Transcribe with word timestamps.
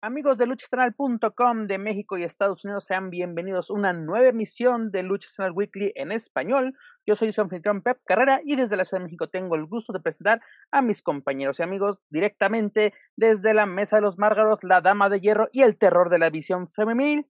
Amigos 0.00 0.38
de 0.38 0.46
luchacentral.com 0.46 1.66
de 1.66 1.76
México 1.76 2.16
y 2.16 2.22
Estados 2.22 2.64
Unidos, 2.64 2.84
sean 2.84 3.10
bienvenidos 3.10 3.68
a 3.68 3.72
una 3.72 3.92
nueva 3.92 4.28
emisión 4.28 4.92
de 4.92 5.02
Lucha 5.02 5.50
Weekly 5.50 5.92
en 5.96 6.12
español. 6.12 6.76
Yo 7.04 7.16
soy 7.16 7.32
su 7.32 7.40
anfitrión 7.40 7.82
Pep 7.82 7.98
Carrera 8.04 8.40
y 8.44 8.54
desde 8.54 8.76
la 8.76 8.84
Ciudad 8.84 9.00
de 9.00 9.06
México 9.06 9.28
tengo 9.28 9.56
el 9.56 9.66
gusto 9.66 9.92
de 9.92 9.98
presentar 9.98 10.40
a 10.70 10.82
mis 10.82 11.02
compañeros 11.02 11.58
y 11.58 11.64
amigos 11.64 11.98
directamente 12.10 12.94
desde 13.16 13.54
la 13.54 13.66
Mesa 13.66 13.96
de 13.96 14.02
los 14.02 14.18
Márgaros, 14.18 14.62
la 14.62 14.80
Dama 14.80 15.08
de 15.08 15.18
Hierro 15.18 15.48
y 15.50 15.62
el 15.62 15.76
terror 15.76 16.10
de 16.10 16.20
la 16.20 16.30
visión 16.30 16.70
femenil. 16.70 17.26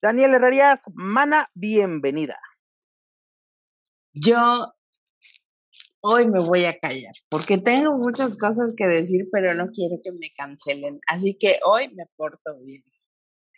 Daniel 0.00 0.34
Herrerías, 0.34 0.84
Mana, 0.94 1.50
bienvenida. 1.54 2.38
Yo 4.14 4.75
hoy 6.06 6.26
me 6.28 6.38
voy 6.38 6.64
a 6.64 6.78
callar 6.78 7.12
porque 7.28 7.58
tengo 7.58 7.96
muchas 7.96 8.38
cosas 8.38 8.74
que 8.76 8.86
decir, 8.86 9.26
pero 9.32 9.54
no 9.54 9.70
quiero 9.72 9.96
que 10.02 10.12
me 10.12 10.30
cancelen. 10.36 11.00
Así 11.08 11.36
que 11.38 11.58
hoy 11.64 11.88
me 11.94 12.04
porto 12.16 12.56
bien. 12.64 12.84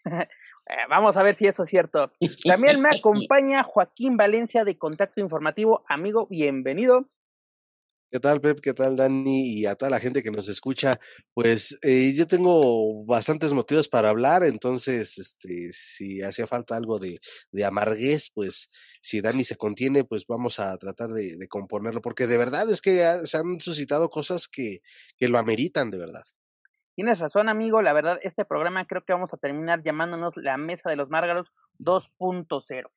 Eh, 0.70 0.84
Vamos 0.90 1.16
a 1.16 1.22
ver 1.22 1.34
si 1.34 1.46
eso 1.46 1.62
es 1.62 1.70
cierto. 1.70 2.12
También 2.44 2.82
me 2.82 2.90
acompaña 2.98 3.62
Joaquín 3.62 4.18
Valencia 4.18 4.64
de 4.64 4.76
Contacto 4.76 5.18
Informativo. 5.18 5.82
Amigo, 5.88 6.26
bienvenido. 6.26 7.08
¿Qué 8.10 8.20
tal, 8.20 8.40
Pep? 8.40 8.60
¿Qué 8.62 8.72
tal, 8.72 8.96
Dani? 8.96 9.52
Y 9.52 9.66
a 9.66 9.74
toda 9.74 9.90
la 9.90 10.00
gente 10.00 10.22
que 10.22 10.30
nos 10.30 10.48
escucha. 10.48 10.98
Pues 11.34 11.78
eh, 11.82 12.14
yo 12.16 12.26
tengo 12.26 13.04
bastantes 13.04 13.52
motivos 13.52 13.86
para 13.86 14.08
hablar, 14.08 14.44
entonces, 14.44 15.18
este, 15.18 15.72
si 15.72 16.22
hacía 16.22 16.46
falta 16.46 16.74
algo 16.74 16.98
de, 16.98 17.18
de 17.52 17.64
amarguez, 17.66 18.30
pues 18.32 18.70
si 19.02 19.20
Dani 19.20 19.44
se 19.44 19.56
contiene, 19.56 20.04
pues 20.04 20.24
vamos 20.26 20.58
a 20.58 20.74
tratar 20.78 21.10
de, 21.10 21.36
componerlo, 21.48 22.00
porque 22.00 22.26
de 22.26 22.38
verdad 22.38 22.70
es 22.70 22.80
que 22.80 23.20
se 23.24 23.36
han 23.36 23.60
suscitado 23.60 24.08
cosas 24.08 24.48
que, 24.48 24.78
que 25.18 25.28
lo 25.28 25.36
ameritan, 25.36 25.90
de 25.90 25.98
verdad. 25.98 26.22
Tienes 26.94 27.18
razón, 27.18 27.50
amigo. 27.50 27.82
La 27.82 27.92
verdad, 27.92 28.18
este 28.22 28.46
programa 28.46 28.86
creo 28.86 29.04
que 29.04 29.12
vamos 29.12 29.34
a 29.34 29.36
terminar 29.36 29.82
llamándonos 29.84 30.34
la 30.36 30.56
Mesa 30.56 30.88
de 30.88 30.96
los 30.96 31.10
Márgaros 31.10 31.52
2.0. 31.78 32.88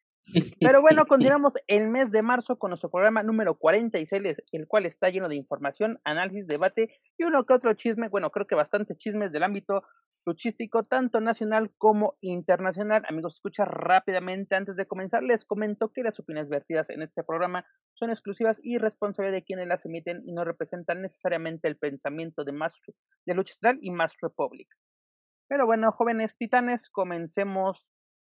Pero 0.59 0.81
bueno, 0.81 1.05
continuamos 1.05 1.55
el 1.67 1.87
mes 1.87 2.11
de 2.11 2.21
marzo 2.21 2.57
con 2.57 2.69
nuestro 2.69 2.89
programa 2.89 3.23
número 3.23 3.55
46, 3.55 4.11
el- 4.13 4.35
el 4.51 4.67
cual 4.67 4.85
está 4.85 5.09
lleno 5.09 5.27
de 5.27 5.35
información, 5.35 5.99
análisis, 6.03 6.47
debate 6.47 6.95
y 7.17 7.23
uno 7.23 7.45
que 7.45 7.53
otro 7.53 7.73
chisme, 7.73 8.09
bueno, 8.09 8.29
creo 8.29 8.47
que 8.47 8.55
bastante 8.55 8.95
chismes 8.95 9.31
del 9.31 9.43
ámbito 9.43 9.83
luchístico, 10.25 10.83
tanto 10.83 11.19
nacional 11.19 11.71
como 11.77 12.15
internacional. 12.21 13.03
Amigos, 13.09 13.35
escucha 13.35 13.65
rápidamente 13.65 14.55
antes 14.55 14.75
de 14.75 14.85
comenzar, 14.85 15.23
les 15.23 15.45
comento 15.45 15.91
que 15.91 16.03
las 16.03 16.19
opiniones 16.19 16.49
vertidas 16.49 16.89
en 16.91 17.01
este 17.01 17.23
programa 17.23 17.65
son 17.95 18.11
exclusivas 18.11 18.59
y 18.63 18.77
responsabilidad 18.77 19.37
de 19.37 19.43
quienes 19.43 19.67
las 19.67 19.83
emiten 19.85 20.21
y 20.25 20.33
no 20.33 20.43
representan 20.45 21.01
necesariamente 21.01 21.67
el 21.67 21.77
pensamiento 21.77 22.43
de, 22.43 22.51
Mask, 22.51 22.79
de 23.25 23.33
Lucha 23.33 23.53
Central 23.55 23.79
y 23.81 23.89
Mask 23.89 24.17
Republic. 24.21 24.67
Pero 25.49 25.65
bueno, 25.65 25.91
jóvenes 25.91 26.37
titanes, 26.37 26.89
comencemos 26.91 27.85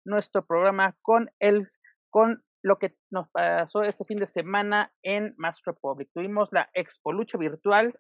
nuestro 0.06 0.46
programa 0.46 0.96
con 1.02 1.30
el 1.40 1.68
con 2.12 2.44
lo 2.62 2.78
que 2.78 2.96
nos 3.10 3.28
pasó 3.30 3.82
este 3.82 4.06
fin 4.06 4.18
de 4.18 4.28
semana 4.28 4.94
en 5.02 5.34
Mask 5.38 5.66
Republic. 5.66 6.10
Tuvimos 6.14 6.50
la 6.52 6.70
Expo 6.74 7.12
Lucha 7.12 7.38
Virtual 7.38 7.98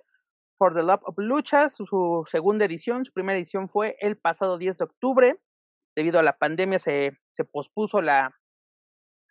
For 0.60 0.76
the 0.76 0.84
Love 0.84 1.02
of 1.06 1.16
Lucha, 1.18 1.72
su, 1.72 2.24
segunda 2.30 2.66
edición. 2.66 3.04
Su 3.04 3.14
primera 3.14 3.40
edición 3.40 3.68
fue 3.68 3.96
el 4.00 4.18
pasado 4.18 4.60
10 4.60 4.78
de 4.78 4.84
octubre. 4.84 5.40
Debido 5.96 6.20
a 6.20 6.24
la 6.24 6.38
pandemia 6.38 6.78
se, 6.78 7.18
se 7.34 7.44
pospuso 7.44 8.02
la, 8.02 8.36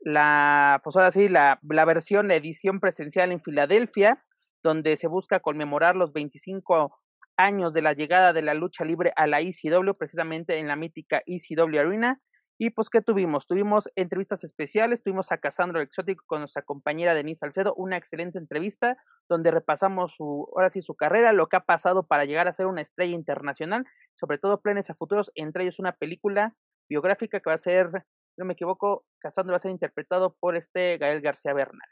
la, 0.01 0.81
pues 0.83 0.97
ahora 0.97 1.13
sí, 1.13 1.29
la, 1.29 1.61
la 1.63 1.85
versión, 1.85 2.27
la 2.27 2.35
edición 2.35 2.81
presencial 2.81 3.31
en 3.31 3.41
Filadelfia, 3.41 4.25
donde 4.63 4.97
se 4.97 5.07
busca 5.07 5.41
conmemorar 5.41 5.95
los 5.95 6.13
25 6.13 6.99
años 7.37 7.73
de 7.73 7.83
la 7.83 7.93
llegada 7.93 8.33
de 8.33 8.43
la 8.43 8.55
lucha 8.55 8.85
libre 8.85 9.13
a 9.17 9.27
la 9.27 9.41
ECW, 9.41 9.95
precisamente 9.97 10.59
en 10.59 10.69
la 10.69 10.77
mítica 10.77 11.23
ECW 11.27 11.79
Arena. 11.79 12.21
Y 12.63 12.69
pues, 12.69 12.91
¿qué 12.91 13.01
tuvimos? 13.01 13.47
Tuvimos 13.47 13.89
entrevistas 13.97 14.45
especiales, 14.45 15.03
tuvimos 15.03 15.33
a 15.33 15.39
Casandro 15.39 15.81
Exótico 15.81 16.25
con 16.27 16.41
nuestra 16.41 16.61
compañera 16.61 17.15
Denise 17.15 17.39
Salcedo, 17.39 17.73
una 17.75 17.97
excelente 17.97 18.37
entrevista 18.37 18.99
donde 19.31 19.51
repasamos 19.51 20.13
su, 20.15 20.47
ahora 20.55 20.69
sí, 20.69 20.83
su 20.83 20.95
carrera, 20.95 21.33
lo 21.33 21.49
que 21.49 21.57
ha 21.57 21.65
pasado 21.65 22.07
para 22.07 22.27
llegar 22.27 22.49
a 22.49 22.53
ser 22.53 22.67
una 22.67 22.83
estrella 22.83 23.15
internacional, 23.15 23.87
sobre 24.15 24.37
todo 24.37 24.61
planes 24.61 24.91
a 24.91 24.95
futuros, 24.95 25.33
entre 25.37 25.63
ellos 25.63 25.79
una 25.79 25.93
película 25.93 26.55
biográfica 26.87 27.41
que 27.41 27.49
va 27.49 27.55
a 27.55 27.59
ser, 27.59 27.89
si 28.35 28.43
no 28.43 28.45
me 28.45 28.53
equivoco, 28.53 29.07
Casandro 29.21 29.53
va 29.53 29.57
a 29.57 29.61
ser 29.61 29.71
interpretado 29.71 30.37
por 30.39 30.55
este 30.55 30.99
Gael 30.99 31.23
García 31.23 31.55
Bernal. 31.55 31.89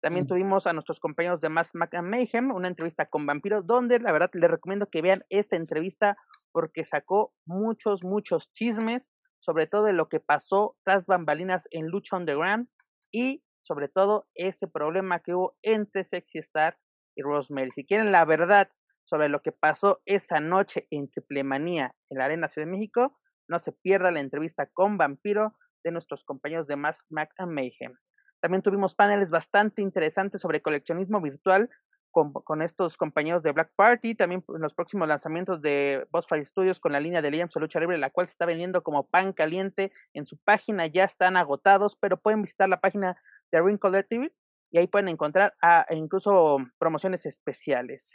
También 0.00 0.28
tuvimos 0.28 0.68
a 0.68 0.72
nuestros 0.74 1.00
compañeros 1.00 1.40
de 1.40 1.48
Mass 1.48 1.70
Mac 1.74 1.92
and 1.92 2.08
Mayhem, 2.08 2.52
una 2.52 2.68
entrevista 2.68 3.06
con 3.06 3.26
Vampiro, 3.26 3.62
donde 3.62 3.98
la 3.98 4.12
verdad 4.12 4.30
les 4.34 4.48
recomiendo 4.48 4.86
que 4.86 5.02
vean 5.02 5.24
esta 5.28 5.56
entrevista 5.56 6.16
porque 6.52 6.84
sacó 6.84 7.32
muchos, 7.46 8.04
muchos 8.04 8.52
chismes, 8.52 9.10
sobre 9.44 9.66
todo 9.66 9.84
de 9.84 9.92
lo 9.92 10.08
que 10.08 10.20
pasó 10.20 10.76
tras 10.84 11.04
bambalinas 11.06 11.68
en 11.70 11.88
Lucha 11.88 12.16
Underground 12.16 12.68
y 13.12 13.44
sobre 13.60 13.88
todo 13.88 14.26
ese 14.34 14.66
problema 14.68 15.20
que 15.20 15.34
hubo 15.34 15.56
entre 15.62 16.04
Sexy 16.04 16.38
Star 16.38 16.78
y 17.14 17.22
Rosemary. 17.22 17.70
Si 17.72 17.84
quieren 17.84 18.10
la 18.10 18.24
verdad 18.24 18.70
sobre 19.04 19.28
lo 19.28 19.42
que 19.42 19.52
pasó 19.52 20.00
esa 20.06 20.40
noche 20.40 20.86
en 20.90 21.10
Triplemanía 21.10 21.94
en 22.10 22.18
la 22.18 22.24
Arena 22.24 22.48
Ciudad 22.48 22.66
de 22.66 22.72
México, 22.72 23.18
no 23.48 23.58
se 23.58 23.72
pierda 23.72 24.10
la 24.10 24.20
entrevista 24.20 24.66
con 24.72 24.96
Vampiro 24.96 25.54
de 25.84 25.92
nuestros 25.92 26.24
compañeros 26.24 26.66
de 26.66 26.76
Mask 26.76 27.04
Mac 27.10 27.30
and 27.36 27.52
Mayhem. 27.52 27.94
También 28.40 28.62
tuvimos 28.62 28.94
paneles 28.94 29.30
bastante 29.30 29.82
interesantes 29.82 30.40
sobre 30.40 30.62
coleccionismo 30.62 31.20
virtual 31.20 31.70
con, 32.14 32.32
con 32.32 32.62
estos 32.62 32.96
compañeros 32.96 33.42
de 33.42 33.50
Black 33.50 33.72
Party, 33.74 34.14
también 34.14 34.44
en 34.48 34.62
los 34.62 34.72
próximos 34.72 35.08
lanzamientos 35.08 35.60
de 35.60 36.06
Boss 36.10 36.28
Fight 36.28 36.46
Studios 36.46 36.78
con 36.78 36.92
la 36.92 37.00
línea 37.00 37.20
de 37.20 37.30
Liam 37.32 37.48
Lucha 37.56 37.80
Libre, 37.80 37.98
la 37.98 38.10
cual 38.10 38.28
se 38.28 38.32
está 38.32 38.46
vendiendo 38.46 38.84
como 38.84 39.08
pan 39.08 39.32
caliente 39.32 39.92
en 40.14 40.24
su 40.24 40.38
página, 40.38 40.86
ya 40.86 41.02
están 41.02 41.36
agotados, 41.36 41.96
pero 42.00 42.16
pueden 42.16 42.40
visitar 42.40 42.68
la 42.68 42.80
página 42.80 43.20
de 43.50 43.60
Ring 43.60 43.78
Collective 43.78 44.32
y 44.70 44.78
ahí 44.78 44.86
pueden 44.86 45.08
encontrar 45.08 45.54
a, 45.60 45.86
e 45.88 45.96
incluso 45.96 46.58
promociones 46.78 47.26
especiales. 47.26 48.12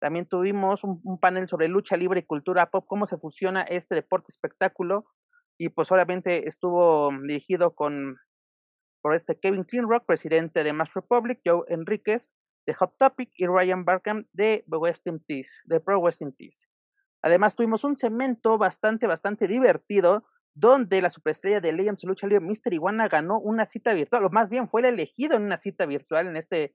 También 0.00 0.26
tuvimos 0.26 0.82
un, 0.82 1.18
panel 1.20 1.48
sobre 1.48 1.68
lucha 1.68 1.96
libre 1.96 2.20
y 2.20 2.24
cultura 2.24 2.68
pop, 2.70 2.84
cómo 2.88 3.06
se 3.06 3.16
fusiona 3.16 3.62
este 3.62 3.94
deporte 3.94 4.32
espectáculo 4.32 5.06
y 5.56 5.68
pues 5.68 5.92
obviamente 5.92 6.48
estuvo 6.48 7.10
dirigido 7.22 7.76
con 7.76 8.16
por 9.02 9.14
este 9.14 9.38
Kevin 9.38 9.62
Cleanrock, 9.62 10.04
presidente 10.04 10.64
de 10.64 10.72
Mass 10.72 10.92
Republic, 10.94 11.40
Joe 11.46 11.62
Enríquez 11.68 12.34
de 12.66 12.74
Hot 12.74 12.96
Topic 12.98 13.30
y 13.34 13.46
Ryan 13.46 13.84
Barkham 13.84 14.26
de 14.32 14.64
West 14.66 15.06
Indies, 15.06 15.62
de 15.66 15.80
Pro 15.80 15.98
West 15.98 16.20
Indies. 16.20 16.66
Además 17.22 17.54
tuvimos 17.54 17.84
un 17.84 17.96
segmento 17.96 18.58
bastante, 18.58 19.06
bastante 19.06 19.48
divertido 19.48 20.24
donde 20.54 21.02
la 21.02 21.10
superestrella 21.10 21.60
de 21.60 21.72
Legends 21.72 22.04
Lucha 22.04 22.26
Libre, 22.26 22.44
Mr. 22.44 22.72
Iguana, 22.72 23.08
ganó 23.08 23.38
una 23.38 23.66
cita 23.66 23.92
virtual, 23.92 24.24
o 24.24 24.30
más 24.30 24.48
bien 24.48 24.68
fue 24.68 24.80
el 24.80 24.86
elegido 24.86 25.36
en 25.36 25.42
una 25.42 25.58
cita 25.58 25.84
virtual 25.84 26.28
en 26.28 26.36
este, 26.36 26.74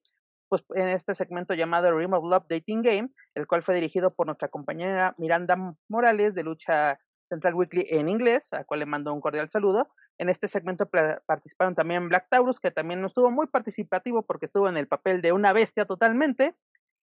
pues, 0.49 0.63
en 0.75 0.87
este 0.89 1.15
segmento 1.15 1.55
llamado 1.55 1.97
Rim 1.97 2.13
of 2.13 2.23
Love 2.23 2.45
Dating 2.47 2.83
Game, 2.83 3.09
el 3.33 3.47
cual 3.47 3.63
fue 3.63 3.73
dirigido 3.73 4.13
por 4.13 4.27
nuestra 4.27 4.49
compañera 4.49 5.15
Miranda 5.17 5.75
Morales 5.89 6.35
de 6.35 6.43
Lucha 6.43 6.99
Central 7.25 7.55
Weekly 7.55 7.87
en 7.89 8.07
inglés, 8.07 8.47
a 8.51 8.57
la 8.57 8.63
cual 8.65 8.81
le 8.81 8.85
mando 8.85 9.13
un 9.13 9.21
cordial 9.21 9.49
saludo. 9.49 9.87
En 10.21 10.29
este 10.29 10.47
segmento 10.47 10.87
participaron 11.25 11.73
también 11.73 12.07
Black 12.07 12.27
Taurus, 12.29 12.59
que 12.59 12.69
también 12.69 13.01
no 13.01 13.07
estuvo 13.07 13.31
muy 13.31 13.47
participativo 13.47 14.21
porque 14.21 14.45
estuvo 14.45 14.69
en 14.69 14.77
el 14.77 14.87
papel 14.87 15.19
de 15.19 15.31
una 15.31 15.51
bestia 15.51 15.85
totalmente. 15.85 16.53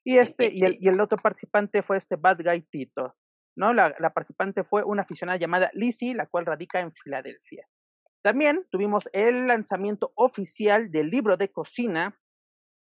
Y 0.06 0.18
este, 0.18 0.52
y 0.54 0.62
el, 0.62 0.78
y 0.80 0.86
el 0.86 1.00
otro 1.00 1.18
participante 1.18 1.82
fue 1.82 1.96
este 1.96 2.14
Bad 2.14 2.44
Guy 2.44 2.62
Tito. 2.70 3.16
¿no? 3.56 3.72
La, 3.72 3.92
la, 3.98 4.10
participante 4.10 4.62
fue 4.62 4.84
una 4.84 5.02
aficionada 5.02 5.36
llamada 5.36 5.68
Lizzie, 5.72 6.14
la 6.14 6.26
cual 6.26 6.46
radica 6.46 6.78
en 6.78 6.92
Filadelfia. 6.92 7.66
También 8.22 8.64
tuvimos 8.70 9.08
el 9.12 9.48
lanzamiento 9.48 10.12
oficial 10.14 10.92
del 10.92 11.10
libro 11.10 11.36
de 11.36 11.50
cocina, 11.50 12.16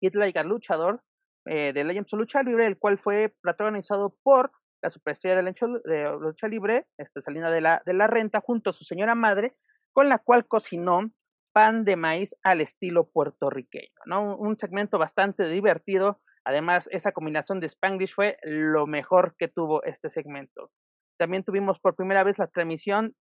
Hit 0.02 0.14
Like 0.16 0.38
a 0.38 0.44
Luchador, 0.44 1.02
eh, 1.46 1.72
de 1.72 1.82
Legends 1.82 2.12
Lucha 2.12 2.42
Libre, 2.42 2.66
el 2.66 2.76
cual 2.76 2.98
fue 2.98 3.34
protagonizado 3.40 4.18
por 4.22 4.52
la 4.82 4.90
superestrella 4.90 5.36
de 5.36 5.42
la 5.42 6.12
lucha 6.12 6.46
libre, 6.46 6.86
este, 6.98 7.22
Salina 7.22 7.50
de 7.50 7.62
la, 7.62 7.82
de 7.86 7.94
la 7.94 8.06
Renta, 8.06 8.42
junto 8.42 8.68
a 8.68 8.74
su 8.74 8.84
señora 8.84 9.14
madre, 9.14 9.56
con 9.92 10.08
la 10.08 10.18
cual 10.18 10.46
cocinó 10.46 11.10
pan 11.52 11.84
de 11.84 11.96
maíz 11.96 12.34
al 12.42 12.60
estilo 12.60 13.10
puertorriqueño, 13.10 13.94
¿no? 14.06 14.36
Un 14.36 14.56
segmento 14.56 14.98
bastante 14.98 15.48
divertido. 15.48 16.20
Además, 16.44 16.88
esa 16.92 17.12
combinación 17.12 17.60
de 17.60 17.66
Spanglish 17.66 18.14
fue 18.14 18.38
lo 18.42 18.86
mejor 18.86 19.34
que 19.38 19.48
tuvo 19.48 19.82
este 19.82 20.10
segmento. 20.10 20.70
También 21.18 21.44
tuvimos 21.44 21.78
por 21.80 21.96
primera 21.96 22.24
vez 22.24 22.38
la 22.38 22.46
transmisión 22.46 23.14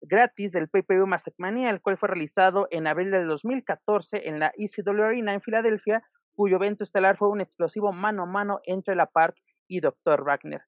gratis 0.00 0.52
del 0.52 0.68
PPU 0.68 1.06
Mania, 1.38 1.70
el 1.70 1.80
cual 1.80 1.98
fue 1.98 2.08
realizado 2.08 2.68
en 2.70 2.86
abril 2.86 3.10
del 3.10 3.26
2014 3.26 4.28
en 4.28 4.38
la 4.38 4.52
ECW 4.56 5.02
Arena 5.02 5.34
en 5.34 5.40
Filadelfia, 5.40 6.02
cuyo 6.34 6.56
evento 6.56 6.84
estelar 6.84 7.16
fue 7.16 7.28
un 7.28 7.40
explosivo 7.40 7.92
mano 7.92 8.24
a 8.24 8.26
mano 8.26 8.60
entre 8.64 8.94
la 8.94 9.06
Park 9.06 9.36
y 9.66 9.80
Dr. 9.80 10.24
Wagner. 10.24 10.62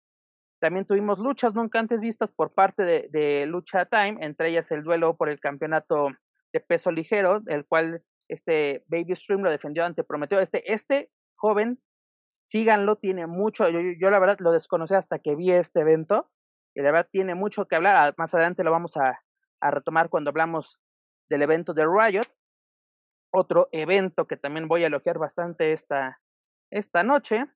También 0.61 0.85
tuvimos 0.85 1.19
luchas 1.19 1.55
nunca 1.55 1.79
antes 1.79 2.01
vistas 2.01 2.31
por 2.31 2.53
parte 2.53 2.85
de, 2.85 3.09
de, 3.11 3.47
Lucha 3.47 3.87
Time, 3.87 4.19
entre 4.21 4.51
ellas 4.51 4.71
el 4.71 4.85
duelo 4.85 5.17
por 5.17 5.31
el 5.31 5.41
campeonato 5.41 6.09
de 6.53 6.61
peso 6.61 6.91
ligero, 6.91 7.43
el 7.47 7.65
cual 7.67 8.03
este 8.29 8.85
Baby 8.89 9.17
Stream 9.17 9.41
lo 9.41 9.51
defendió 9.51 9.85
ante 9.85 10.05
Prometeo. 10.05 10.39
Este, 10.39 10.71
este 10.73 11.11
joven, 11.37 11.81
síganlo, 12.47 12.97
tiene 12.97 13.27
mucho, 13.27 13.69
yo, 13.71 13.81
yo 13.99 14.11
la 14.11 14.19
verdad 14.19 14.39
lo 14.41 14.53
desconocí 14.53 14.95
hasta 14.95 15.19
que 15.19 15.35
vi 15.35 15.51
este 15.51 15.81
evento, 15.81 16.31
y 16.75 16.83
la 16.83 16.93
verdad 16.93 17.09
tiene 17.11 17.35
mucho 17.35 17.67
que 17.67 17.77
hablar, 17.77 17.97
ah, 17.97 18.15
más 18.19 18.35
adelante 18.35 18.63
lo 18.63 18.71
vamos 18.71 18.97
a, 18.97 19.19
a 19.61 19.71
retomar 19.71 20.11
cuando 20.11 20.31
hablamos 20.31 20.79
del 21.31 21.43
evento 21.43 21.73
de 21.73 21.87
Riot. 21.87 22.27
Otro 23.33 23.69
evento 23.73 24.27
que 24.27 24.37
también 24.37 24.69
voy 24.69 24.85
a 24.85 24.89
elogiar 24.89 25.19
bastante 25.19 25.73
esta, 25.73 26.21
esta 26.71 27.03
noche 27.03 27.47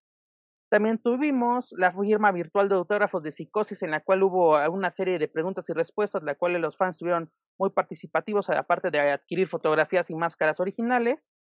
también 0.75 0.99
tuvimos 0.99 1.73
la 1.79 1.93
firma 1.93 2.32
virtual 2.32 2.69
de 2.69 2.75
autógrafos 2.75 3.23
de 3.23 3.31
Psicosis, 3.31 3.85
en 3.85 3.93
la 3.93 4.00
cual 4.00 4.25
hubo 4.25 4.59
una 4.73 4.91
serie 4.91 5.21
de 5.21 5.29
preguntas 5.29 5.69
y 5.69 5.73
respuestas, 5.73 6.25
la 6.25 6.35
cual 6.35 6.55
los 6.55 6.76
fans 6.76 6.97
estuvieron 6.97 7.31
muy 7.61 7.71
participativos, 7.71 8.50
aparte 8.50 8.91
de 8.91 8.99
adquirir 8.99 9.47
fotografías 9.47 10.11
y 10.11 10.17
máscaras 10.17 10.59
originales. 10.59 11.31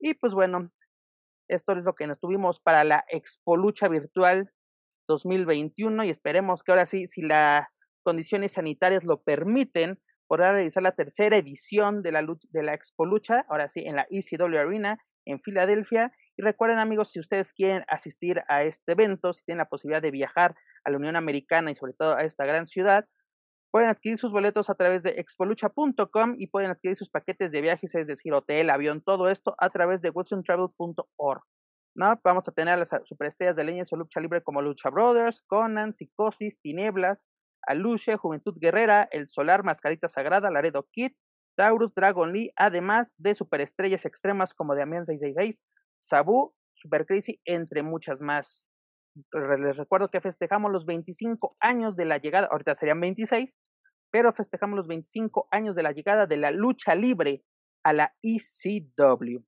Y 0.00 0.14
pues 0.14 0.32
bueno, 0.32 0.70
esto 1.46 1.72
es 1.72 1.84
lo 1.84 1.94
que 1.94 2.06
nos 2.06 2.18
tuvimos 2.18 2.58
para 2.58 2.84
la 2.84 3.04
Expo 3.10 3.58
Lucha 3.58 3.86
Virtual 3.88 4.50
2021 5.08 6.04
y 6.04 6.08
esperemos 6.08 6.62
que 6.62 6.72
ahora 6.72 6.86
sí, 6.86 7.06
si 7.06 7.20
las 7.20 7.68
condiciones 8.02 8.52
sanitarias 8.52 9.04
lo 9.04 9.20
permiten, 9.20 10.00
podrá 10.26 10.52
realizar 10.52 10.82
la 10.82 10.92
tercera 10.92 11.36
edición 11.36 12.00
de 12.00 12.12
la, 12.12 12.26
de 12.48 12.62
la 12.62 12.72
Expo 12.72 13.04
Lucha, 13.04 13.44
ahora 13.50 13.68
sí, 13.68 13.80
en 13.84 13.96
la 13.96 14.06
ECW 14.08 14.56
Arena 14.56 14.98
en 15.26 15.40
Filadelfia 15.40 16.12
y 16.36 16.42
recuerden 16.42 16.78
amigos, 16.78 17.10
si 17.10 17.20
ustedes 17.20 17.52
quieren 17.52 17.84
asistir 17.88 18.42
a 18.48 18.64
este 18.64 18.92
evento, 18.92 19.32
si 19.32 19.44
tienen 19.44 19.58
la 19.58 19.68
posibilidad 19.68 20.02
de 20.02 20.10
viajar 20.10 20.54
a 20.84 20.90
la 20.90 20.96
Unión 20.96 21.16
Americana 21.16 21.70
y 21.70 21.76
sobre 21.76 21.92
todo 21.92 22.16
a 22.16 22.24
esta 22.24 22.44
gran 22.44 22.66
ciudad, 22.66 23.06
pueden 23.70 23.88
adquirir 23.88 24.18
sus 24.18 24.32
boletos 24.32 24.70
a 24.70 24.74
través 24.74 25.02
de 25.02 25.10
expolucha.com 25.18 26.36
y 26.38 26.46
pueden 26.48 26.70
adquirir 26.70 26.96
sus 26.96 27.10
paquetes 27.10 27.50
de 27.50 27.60
viajes, 27.60 27.94
es 27.94 28.06
decir, 28.06 28.32
hotel, 28.32 28.70
avión, 28.70 29.02
todo 29.02 29.28
esto 29.28 29.54
a 29.58 29.70
través 29.70 30.00
de 30.00 30.10
wilsontravel.org. 30.10 31.42
¿no? 31.96 32.20
Vamos 32.22 32.48
a 32.48 32.52
tener 32.52 32.74
a 32.74 32.76
las 32.76 32.90
superestrellas 33.04 33.56
de 33.56 33.64
leña 33.64 33.84
o 33.90 33.96
lucha 33.96 34.20
libre 34.20 34.42
como 34.42 34.62
Lucha 34.62 34.90
Brothers, 34.90 35.42
Conan, 35.46 35.92
Psicosis, 35.92 36.58
Tinieblas, 36.60 37.24
Aluche, 37.66 38.16
Juventud 38.16 38.54
Guerrera, 38.58 39.08
El 39.10 39.28
Solar, 39.28 39.64
Mascarita 39.64 40.08
Sagrada, 40.08 40.50
Laredo 40.50 40.86
Kid, 40.92 41.12
Taurus, 41.56 41.94
Dragon 41.94 42.32
Lee, 42.32 42.52
además 42.56 43.12
de 43.18 43.34
superestrellas 43.34 44.04
extremas 44.04 44.54
como 44.54 44.74
Damián 44.74 45.06
666, 45.06 45.62
Sabu, 46.00 46.54
Super 46.74 47.06
Crazy, 47.06 47.40
entre 47.44 47.82
muchas 47.82 48.20
más. 48.20 48.68
Les 49.32 49.76
recuerdo 49.76 50.10
que 50.10 50.20
festejamos 50.20 50.72
los 50.72 50.86
25 50.86 51.56
años 51.60 51.96
de 51.96 52.04
la 52.04 52.18
llegada, 52.18 52.48
ahorita 52.50 52.74
serían 52.74 53.00
26, 53.00 53.54
pero 54.10 54.32
festejamos 54.32 54.76
los 54.76 54.88
25 54.88 55.48
años 55.50 55.76
de 55.76 55.82
la 55.82 55.92
llegada 55.92 56.26
de 56.26 56.36
la 56.36 56.50
lucha 56.50 56.94
libre 56.94 57.44
a 57.84 57.92
la 57.92 58.14
ECW. 58.22 59.44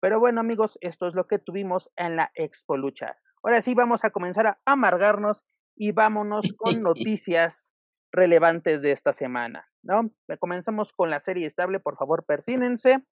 Pero 0.00 0.20
bueno 0.20 0.40
amigos, 0.40 0.78
esto 0.80 1.08
es 1.08 1.14
lo 1.14 1.26
que 1.26 1.38
tuvimos 1.38 1.90
en 1.96 2.16
la 2.16 2.30
Expo 2.34 2.76
Lucha. 2.76 3.16
Ahora 3.42 3.62
sí 3.62 3.74
vamos 3.74 4.04
a 4.04 4.10
comenzar 4.10 4.46
a 4.46 4.58
amargarnos 4.64 5.44
y 5.76 5.92
vámonos 5.92 6.52
con 6.56 6.82
noticias 6.82 7.72
relevantes 8.12 8.82
de 8.82 8.92
esta 8.92 9.12
semana. 9.12 9.66
¿no? 9.82 10.10
Comenzamos 10.38 10.92
con 10.92 11.10
la 11.10 11.20
serie 11.20 11.46
estable, 11.46 11.80
por 11.80 11.96
favor, 11.96 12.24
persínense. 12.24 13.04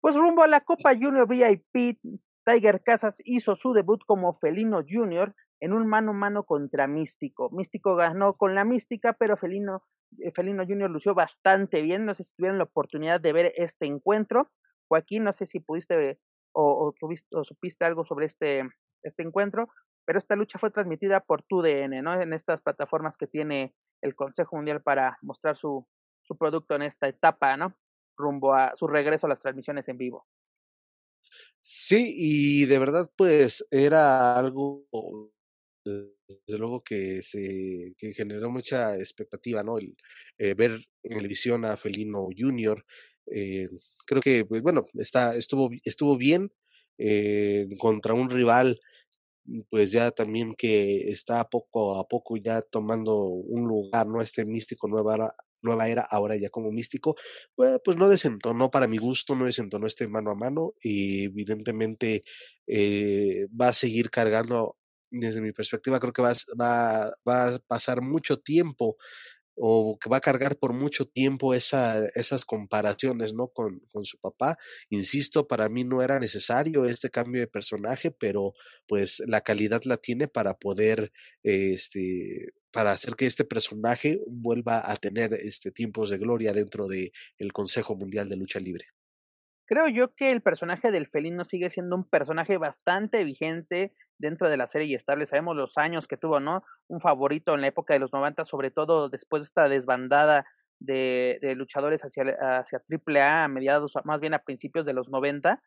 Pues 0.00 0.16
rumbo 0.16 0.42
a 0.42 0.48
la 0.48 0.60
Copa 0.60 0.94
Junior 0.94 1.26
VIP, 1.26 1.98
Tiger 2.44 2.82
Casas 2.82 3.20
hizo 3.24 3.56
su 3.56 3.72
debut 3.72 4.00
como 4.06 4.38
Felino 4.38 4.82
Junior 4.88 5.34
en 5.60 5.72
un 5.72 5.86
mano 5.86 6.12
a 6.12 6.14
mano 6.14 6.44
contra 6.44 6.86
Místico. 6.86 7.50
Místico 7.50 7.96
ganó 7.96 8.34
con 8.34 8.54
la 8.54 8.64
Mística, 8.64 9.12
pero 9.12 9.36
Felino, 9.36 9.82
eh, 10.18 10.30
Felino 10.30 10.64
Junior 10.64 10.88
lució 10.88 11.14
bastante 11.14 11.82
bien. 11.82 12.04
No 12.04 12.14
sé 12.14 12.22
si 12.24 12.34
tuvieron 12.36 12.58
la 12.58 12.64
oportunidad 12.64 13.20
de 13.20 13.32
ver 13.32 13.52
este 13.56 13.86
encuentro. 13.86 14.50
Joaquín, 14.88 15.24
no 15.24 15.32
sé 15.32 15.46
si 15.46 15.60
pudiste 15.60 16.18
o, 16.52 16.94
o 17.32 17.44
supiste 17.44 17.84
algo 17.84 18.04
sobre 18.04 18.26
este, 18.26 18.62
este 19.02 19.22
encuentro, 19.22 19.68
pero 20.06 20.18
esta 20.18 20.36
lucha 20.36 20.58
fue 20.58 20.70
transmitida 20.70 21.20
por 21.20 21.42
TUDN, 21.42 22.02
¿no? 22.02 22.20
En 22.20 22.32
estas 22.32 22.62
plataformas 22.62 23.16
que 23.16 23.26
tiene 23.26 23.74
el 24.02 24.14
Consejo 24.14 24.56
Mundial 24.56 24.82
para 24.82 25.18
mostrar 25.22 25.56
su, 25.56 25.86
su 26.22 26.36
producto 26.36 26.74
en 26.74 26.82
esta 26.82 27.08
etapa, 27.08 27.56
¿no? 27.56 27.74
rumbo 28.18 28.52
a 28.52 28.74
su 28.76 28.86
regreso 28.86 29.26
a 29.26 29.30
las 29.30 29.40
transmisiones 29.40 29.88
en 29.88 29.96
vivo. 29.96 30.26
Sí, 31.62 32.14
y 32.16 32.66
de 32.66 32.78
verdad, 32.78 33.10
pues 33.16 33.64
era 33.70 34.36
algo, 34.36 34.86
desde 35.84 36.58
luego 36.58 36.82
que 36.82 37.22
se 37.22 37.94
que 37.96 38.12
generó 38.14 38.50
mucha 38.50 38.96
expectativa, 38.96 39.62
¿no? 39.62 39.78
El 39.78 39.96
eh, 40.38 40.54
ver 40.54 40.72
en 41.02 41.16
televisión 41.16 41.64
a 41.64 41.76
Felino 41.76 42.28
Junior, 42.36 42.84
eh, 43.26 43.68
creo 44.06 44.22
que, 44.22 44.44
pues 44.44 44.62
bueno, 44.62 44.82
está, 44.94 45.34
estuvo, 45.36 45.70
estuvo 45.84 46.16
bien 46.16 46.50
eh, 46.98 47.68
contra 47.78 48.14
un 48.14 48.30
rival 48.30 48.80
pues 49.70 49.92
ya 49.92 50.10
también 50.10 50.54
que 50.56 51.10
está 51.12 51.44
poco 51.48 51.98
a 52.00 52.06
poco 52.08 52.36
ya 52.36 52.62
tomando 52.62 53.16
un 53.24 53.66
lugar, 53.68 54.06
¿no? 54.06 54.20
Este 54.22 54.44
místico 54.44 54.88
nueva 54.88 55.34
nueva 55.62 55.88
era, 55.88 56.02
ahora 56.08 56.36
ya 56.36 56.50
como 56.50 56.70
místico, 56.70 57.16
pues, 57.56 57.78
pues 57.84 57.96
no 57.96 58.08
desentonó 58.08 58.70
para 58.70 58.86
mi 58.86 58.98
gusto, 58.98 59.34
no 59.34 59.46
desentonó 59.46 59.86
este 59.88 60.06
mano 60.08 60.30
a 60.30 60.34
mano 60.36 60.74
y 60.82 61.24
evidentemente 61.24 62.22
eh, 62.66 63.46
va 63.60 63.68
a 63.68 63.72
seguir 63.72 64.10
cargando, 64.10 64.76
desde 65.10 65.40
mi 65.40 65.52
perspectiva, 65.52 65.98
creo 66.00 66.12
que 66.12 66.22
va, 66.22 66.32
va, 66.60 67.10
va 67.28 67.54
a 67.54 67.58
pasar 67.66 68.02
mucho 68.02 68.38
tiempo 68.38 68.96
o 69.60 69.98
que 69.98 70.08
va 70.08 70.18
a 70.18 70.20
cargar 70.20 70.56
por 70.56 70.72
mucho 70.72 71.06
tiempo 71.06 71.54
esa, 71.54 72.06
esas 72.14 72.44
comparaciones, 72.44 73.34
¿no? 73.34 73.48
Con, 73.48 73.80
su 74.02 74.18
papá. 74.18 74.56
Insisto, 74.90 75.46
para 75.48 75.68
mí 75.68 75.84
no 75.84 76.02
era 76.02 76.20
necesario 76.20 76.84
este 76.84 77.10
cambio 77.10 77.40
de 77.40 77.48
personaje, 77.48 78.10
pero 78.10 78.54
pues 78.86 79.22
la 79.26 79.40
calidad 79.40 79.82
la 79.84 79.96
tiene 79.96 80.28
para 80.28 80.54
poder, 80.54 81.12
este, 81.42 82.52
para 82.70 82.92
hacer 82.92 83.16
que 83.16 83.26
este 83.26 83.44
personaje 83.44 84.20
vuelva 84.26 84.90
a 84.90 84.96
tener 84.96 85.34
este 85.34 85.72
tiempos 85.72 86.10
de 86.10 86.18
gloria 86.18 86.52
dentro 86.52 86.86
del 86.86 87.10
el 87.38 87.52
Consejo 87.52 87.96
Mundial 87.96 88.28
de 88.28 88.36
Lucha 88.36 88.60
Libre. 88.60 88.86
Creo 89.68 89.86
yo 89.88 90.14
que 90.14 90.30
el 90.30 90.40
personaje 90.40 90.90
del 90.90 91.08
felino 91.08 91.44
sigue 91.44 91.68
siendo 91.68 91.94
un 91.94 92.08
personaje 92.08 92.56
bastante 92.56 93.22
vigente 93.22 93.92
dentro 94.18 94.48
de 94.48 94.56
la 94.56 94.66
serie 94.66 94.88
y 94.88 94.94
estable. 94.94 95.26
Sabemos 95.26 95.56
los 95.56 95.76
años 95.76 96.08
que 96.08 96.16
tuvo, 96.16 96.40
¿no? 96.40 96.62
Un 96.88 97.00
favorito 97.00 97.54
en 97.54 97.60
la 97.60 97.66
época 97.66 97.92
de 97.92 98.00
los 98.00 98.10
90, 98.10 98.46
sobre 98.46 98.70
todo 98.70 99.10
después 99.10 99.42
de 99.42 99.44
esta 99.44 99.68
desbandada 99.68 100.46
de, 100.80 101.38
luchadores 101.54 102.00
hacia, 102.00 102.34
hacia 102.40 102.82
AAA 102.88 103.44
a 103.44 103.48
mediados, 103.48 103.92
más 104.04 104.20
bien 104.20 104.32
a 104.32 104.38
principios 104.38 104.86
de 104.86 104.94
los 104.94 105.10
90. 105.10 105.62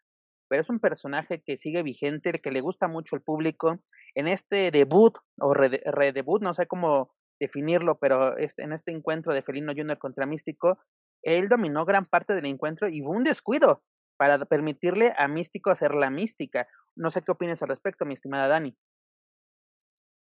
Pero 0.50 0.62
es 0.63 0.70
un 0.72 0.79
personaje 0.79 1.43
que 1.46 1.58
sigue 1.58 1.84
vigente, 1.84 2.31
que 2.41 2.51
le 2.51 2.62
gusta 2.62 2.88
mucho 2.88 3.15
al 3.15 3.22
público. 3.22 3.84
En 4.15 4.27
este 4.27 4.72
debut 4.72 5.15
o 5.39 5.53
redebut, 5.53 6.41
no 6.41 6.55
sé 6.55 6.65
cómo 6.65 7.13
definirlo, 7.39 8.00
pero 8.00 8.36
este, 8.38 8.63
en 8.63 8.74
este 8.74 8.91
encuentro 8.91 9.31
de 9.31 9.43
Felino 9.43 9.74
Junior 9.75 10.00
contra 10.00 10.25
Místico, 10.25 10.79
él 11.22 11.50
dominó 11.50 11.86
gran 11.86 12.05
parte 12.05 12.34
del 12.34 12.48
encuentro 12.48 12.89
y 12.89 13.03
hubo 13.03 13.12
un 13.12 13.24
descuido 13.24 13.84
para 14.21 14.45
permitirle 14.45 15.15
a 15.17 15.27
Místico 15.27 15.71
hacer 15.71 15.95
la 15.95 16.11
mística. 16.11 16.67
No 16.95 17.09
sé 17.09 17.23
qué 17.23 17.31
opinas 17.31 17.59
al 17.63 17.69
respecto, 17.69 18.05
mi 18.05 18.13
estimada 18.13 18.47
Dani. 18.47 18.77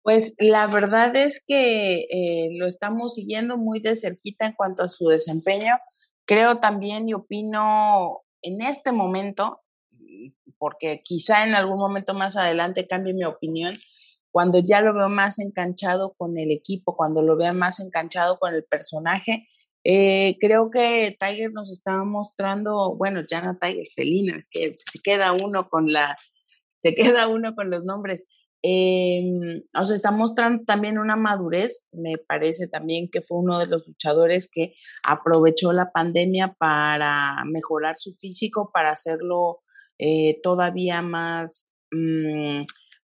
Pues 0.03 0.35
la 0.39 0.67
verdad 0.67 1.13
es 1.17 1.43
que 1.45 2.07
eh, 2.09 2.49
lo 2.57 2.65
estamos 2.65 3.15
siguiendo 3.15 3.57
muy 3.57 3.81
de 3.81 3.97
cerquita 3.97 4.45
en 4.45 4.53
cuanto 4.53 4.83
a 4.83 4.87
su 4.87 5.09
desempeño. 5.09 5.77
Creo 6.23 6.61
también 6.61 7.09
y 7.09 7.13
opino 7.13 8.21
en 8.41 8.61
este 8.61 8.93
momento, 8.93 9.63
porque 10.57 11.01
quizá 11.03 11.45
en 11.45 11.53
algún 11.53 11.79
momento 11.79 12.13
más 12.13 12.37
adelante 12.37 12.87
cambie 12.87 13.13
mi 13.13 13.25
opinión, 13.25 13.77
cuando 14.31 14.59
ya 14.59 14.79
lo 14.79 14.93
veo 14.93 15.09
más 15.09 15.39
enganchado 15.39 16.13
con 16.13 16.37
el 16.37 16.51
equipo, 16.51 16.95
cuando 16.95 17.21
lo 17.21 17.35
vea 17.35 17.51
más 17.51 17.81
enganchado 17.81 18.39
con 18.39 18.55
el 18.55 18.63
personaje, 18.63 19.45
eh, 19.83 20.37
creo 20.39 20.69
que 20.71 21.17
Tiger 21.19 21.51
nos 21.51 21.71
está 21.71 22.03
mostrando, 22.03 22.95
bueno, 22.95 23.21
ya 23.29 23.41
no 23.41 23.57
Tiger, 23.57 23.87
Felina, 23.95 24.37
es 24.37 24.49
que 24.49 24.75
se 24.77 24.99
queda 25.01 25.33
uno 25.33 25.69
con 25.69 25.91
la, 25.91 26.17
se 26.79 26.95
queda 26.95 27.27
uno 27.27 27.55
con 27.55 27.69
los 27.69 27.83
nombres. 27.83 28.25
Eh, 28.61 29.21
o 29.73 29.85
sea, 29.85 29.95
está 29.95 30.11
mostrando 30.11 30.63
también 30.65 30.97
una 30.97 31.15
madurez. 31.15 31.87
Me 31.91 32.17
parece 32.17 32.67
también 32.67 33.09
que 33.11 33.21
fue 33.21 33.39
uno 33.39 33.59
de 33.59 33.67
los 33.67 33.87
luchadores 33.87 34.49
que 34.51 34.73
aprovechó 35.03 35.71
la 35.71 35.91
pandemia 35.91 36.55
para 36.57 37.43
mejorar 37.45 37.95
su 37.97 38.13
físico, 38.13 38.71
para 38.73 38.91
hacerlo 38.91 39.61
eh, 39.97 40.39
todavía 40.43 41.01
más, 41.01 41.73
mm, 41.91 42.63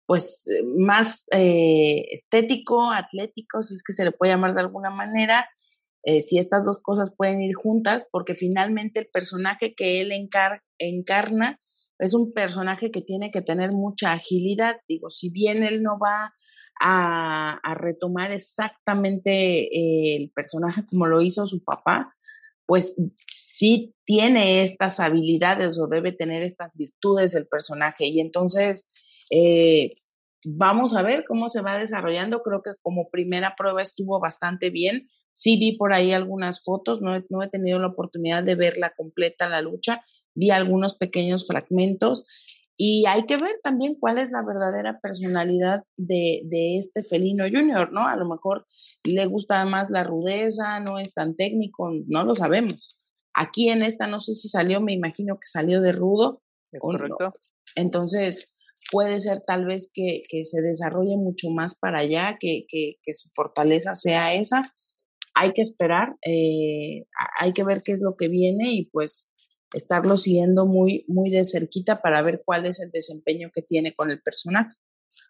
pues, 0.07 0.49
más 0.77 1.27
eh, 1.33 2.07
estético, 2.13 2.91
atlético, 2.91 3.63
si 3.63 3.75
es 3.75 3.83
que 3.83 3.93
se 3.93 4.05
le 4.05 4.13
puede 4.13 4.33
llamar 4.33 4.55
de 4.55 4.61
alguna 4.61 4.91
manera. 4.91 5.49
Eh, 6.05 6.21
si 6.21 6.39
estas 6.39 6.65
dos 6.65 6.81
cosas 6.81 7.15
pueden 7.17 7.41
ir 7.41 7.55
juntas, 7.55 8.09
porque 8.11 8.35
finalmente 8.35 9.01
el 9.01 9.07
personaje 9.07 9.75
que 9.75 10.01
él 10.01 10.11
encarna 10.79 11.59
es 11.99 12.15
un 12.15 12.33
personaje 12.33 12.91
que 12.91 13.01
tiene 13.01 13.31
que 13.31 13.43
tener 13.43 13.73
mucha 13.73 14.13
agilidad. 14.13 14.77
Digo, 14.89 15.11
si 15.11 15.31
bien 15.31 15.63
él 15.63 15.83
no 15.83 15.99
va 15.99 16.35
a, 16.81 17.75
retomar 17.77 18.33
exactamente 18.33 20.17
el 20.17 20.31
personaje 20.31 20.85
como 20.87 21.07
lo 21.07 21.23
hizo 21.23 21.47
su 21.47 21.63
papá, 21.63 22.13
pues 22.67 22.97
sí 23.29 23.95
tiene 24.05 24.63
estas 24.63 24.99
habilidades 24.99 25.79
o 25.79 25.87
debe 25.87 26.13
tener 26.13 26.43
estas 26.43 26.75
virtudes 26.77 27.35
el 27.35 27.47
personaje. 27.47 28.07
Y 28.07 28.21
entonces, 28.21 28.93
eh, 29.31 29.91
vamos 30.47 30.95
a 30.97 31.03
ver 31.03 31.25
cómo 31.27 31.49
se 31.49 31.61
va 31.61 31.79
desarrollando. 31.79 32.43
Creo 32.43 32.63
que 32.63 32.73
como 32.83 33.11
primera 33.11 33.55
prueba 33.57 33.83
estuvo 33.83 34.19
bastante 34.21 34.71
bien. 34.71 35.09
Sí 35.33 35.59
vi 35.59 35.77
por 35.77 35.93
ahí 35.93 36.13
algunas 36.13 36.63
fotos, 36.63 37.01
no 37.01 37.17
he, 37.17 37.25
no 37.29 37.43
he 37.43 37.49
tenido 37.49 37.79
la 37.79 37.89
oportunidad 37.89 38.43
de 38.43 38.55
verla 38.55 38.93
completa 38.97 39.49
la 39.49 39.63
lucha, 39.63 40.03
vi 40.35 40.51
algunos 40.51 40.95
pequeños 40.95 41.47
fragmentos 41.47 42.25
y 42.77 43.07
hay 43.07 43.27
que 43.27 43.37
ver 43.37 43.61
también 43.63 43.95
cuál 43.95 44.19
es 44.19 44.31
la 44.31 44.43
verdadera 44.43 44.99
personalidad 45.01 45.85
de, 45.97 46.41
de 46.45 46.79
este 46.79 47.05
felino 47.05 47.45
junior, 47.45 47.93
¿no? 47.93 48.07
A 48.07 48.17
lo 48.17 48.27
mejor 48.27 48.67
le 49.05 49.27
gusta 49.27 49.65
más 49.67 49.91
la 49.91 50.05
rudeza, 50.05 50.81
no 50.81 50.99
es 50.99 51.15
tan 51.15 51.37
técnico, 51.37 51.93
no 52.09 52.25
lo 52.25 52.35
sabemos. 52.35 52.99
Aquí 53.35 53.69
en 53.69 53.83
esta 53.83 54.07
no 54.07 54.21
sé 54.21 54.35
si 54.35 54.49
salió, 54.49 54.81
me 54.81 54.93
imagino 54.93 55.37
que 55.37 55.47
salió 55.47 55.81
de 55.81 55.93
rudo. 55.93 56.43
correcto. 56.81 57.35
Entonces, 57.77 58.53
puede 58.91 59.21
ser 59.21 59.41
tal 59.47 59.65
vez 59.65 59.91
que, 59.93 60.23
se 60.45 60.63
desarrolle 60.63 61.17
mucho 61.17 61.49
más 61.51 61.79
para 61.79 62.01
allá, 62.01 62.37
que, 62.41 62.67
su 63.13 63.29
fortaleza 63.35 63.95
sea 63.95 64.35
esa. 64.35 64.63
Hay 65.35 65.53
que 65.53 65.63
esperar, 65.63 66.17
eh, 66.27 67.07
hay 67.39 67.53
que 67.53 67.65
ver 67.65 67.83
qué 67.83 67.93
es 67.93 68.03
lo 68.03 68.17
que 68.17 68.29
viene 68.29 68.71
y 68.73 68.91
pues 68.91 69.33
estarlo 69.73 70.19
siguiendo 70.19 70.67
muy, 70.67 71.05
muy 71.09 71.31
de 71.31 71.45
cerquita 71.45 72.03
para 72.03 72.21
ver 72.21 72.43
cuál 72.45 72.67
es 72.67 72.81
el 72.81 72.91
desempeño 72.91 73.51
que 73.55 73.63
tiene 73.63 73.95
con 73.95 74.11
el 74.11 74.21
personaje. 74.21 74.75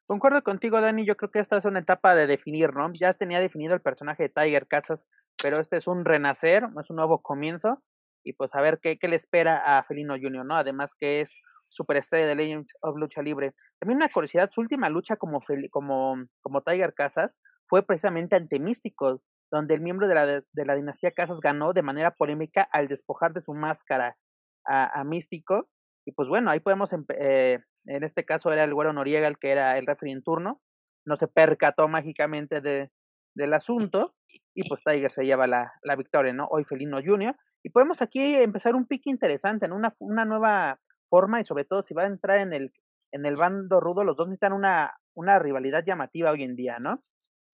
Concuerdo 0.06 0.42
contigo, 0.42 0.80
Dani. 0.80 1.06
Yo 1.06 1.16
creo 1.16 1.30
que 1.30 1.38
esta 1.38 1.59
es 1.59 1.64
una 1.64 1.80
etapa 1.80 2.14
de 2.14 2.26
definir, 2.26 2.75
¿no? 2.75 2.92
Ya 2.92 3.14
tenía 3.14 3.40
definido 3.40 3.75
el 3.75 3.80
personaje 3.80 4.25
de 4.25 4.28
Tiger 4.28 4.66
Casas, 4.66 5.06
pero 5.40 5.61
este 5.61 5.76
es 5.76 5.87
un 5.87 6.04
renacer, 6.04 6.64
es 6.80 6.90
un 6.90 6.97
nuevo 6.97 7.23
comienzo. 7.23 7.82
Y 8.25 8.35
pues 8.35 8.54
a 8.54 8.61
ver 8.61 8.80
qué, 8.82 8.99
qué 8.99 9.09
le 9.09 9.16
espera 9.16 9.78
a 9.78 9.85
Felino 9.85 10.14
Junior, 10.14 10.44
¿no? 10.44 10.56
Además 10.56 10.92
que 10.99 11.21
es 11.21 11.40
superestrella 11.73 12.26
de 12.26 12.35
Legends 12.35 12.73
of 12.83 12.97
Lucha 12.97 13.23
Libre. 13.23 13.55
También 13.79 13.97
una 13.97 14.09
curiosidad, 14.09 14.50
su 14.52 14.61
última 14.61 14.88
lucha 14.88 15.17
como, 15.17 15.41
como, 15.71 16.17
como 16.41 16.62
Tiger 16.62 16.95
Casas 16.95 17.35
fue 17.69 17.83
precisamente 17.83 18.37
ante 18.37 18.59
Místicos, 18.59 19.23
donde 19.50 19.75
el 19.75 19.81
miembro 19.81 20.09
de 20.09 20.14
la, 20.14 20.26
de 20.26 20.64
la 20.67 20.75
dinastía 20.75 21.11
Casas 21.11 21.41
ganó 21.41 21.73
de 21.73 21.83
manera 21.83 22.12
polémica 22.12 22.69
al 22.73 22.88
despojar 22.88 23.33
de 23.33 23.43
su 23.43 23.55
máscara 23.55 24.17
a, 24.64 25.02
Místico. 25.05 25.69
Y 26.05 26.12
pues 26.12 26.29
bueno, 26.29 26.50
ahí 26.50 26.61
podemos, 26.61 26.91
eh, 27.19 27.59
en 27.87 28.05
este 28.05 28.25
caso 28.25 28.52
era 28.52 28.64
el 28.64 28.75
güero 28.75 28.93
Noriega 28.93 29.29
el 29.29 29.38
que 29.38 29.50
era 29.50 29.79
el 29.79 29.87
referee 29.87 30.12
en 30.12 30.23
turno, 30.23 30.61
no 31.05 31.17
se 31.17 31.29
percató 31.29 31.88
mágicamente 31.88 32.61
de, 32.61 32.91
del 33.35 33.55
asunto 33.55 34.14
y 34.55 34.69
pues 34.69 34.83
Tiger 34.85 35.12
se 35.12 35.25
lleva 35.25 35.47
la, 35.47 35.73
la 35.83 35.97
victoria, 35.97 36.33
¿no? 36.33 36.47
Hoy 36.50 36.64
Felino 36.64 37.00
Junior. 37.05 37.37
Y 37.64 37.71
podemos 37.71 38.02
aquí 38.02 38.35
empezar 38.37 38.75
un 38.75 38.87
pique 38.87 39.11
interesante, 39.11 39.67
en 39.67 39.73
una, 39.73 39.95
una 39.99 40.25
nueva 40.25 40.81
forma 41.12 41.42
y 41.42 41.45
sobre 41.45 41.66
todo 41.66 41.83
si 41.83 41.92
va 41.92 42.04
a 42.04 42.07
entrar 42.07 42.38
en 42.38 42.54
el, 42.54 42.73
en 43.12 43.26
el 43.26 43.37
bando 43.37 43.81
rudo, 43.81 44.02
los 44.02 44.16
dos 44.16 44.28
necesitan 44.28 44.54
una, 44.54 44.95
una 45.14 45.38
rivalidad 45.38 45.85
llamativa 45.85 46.31
hoy 46.31 46.42
en 46.42 46.57
día, 46.57 46.78
¿no? 46.78 47.02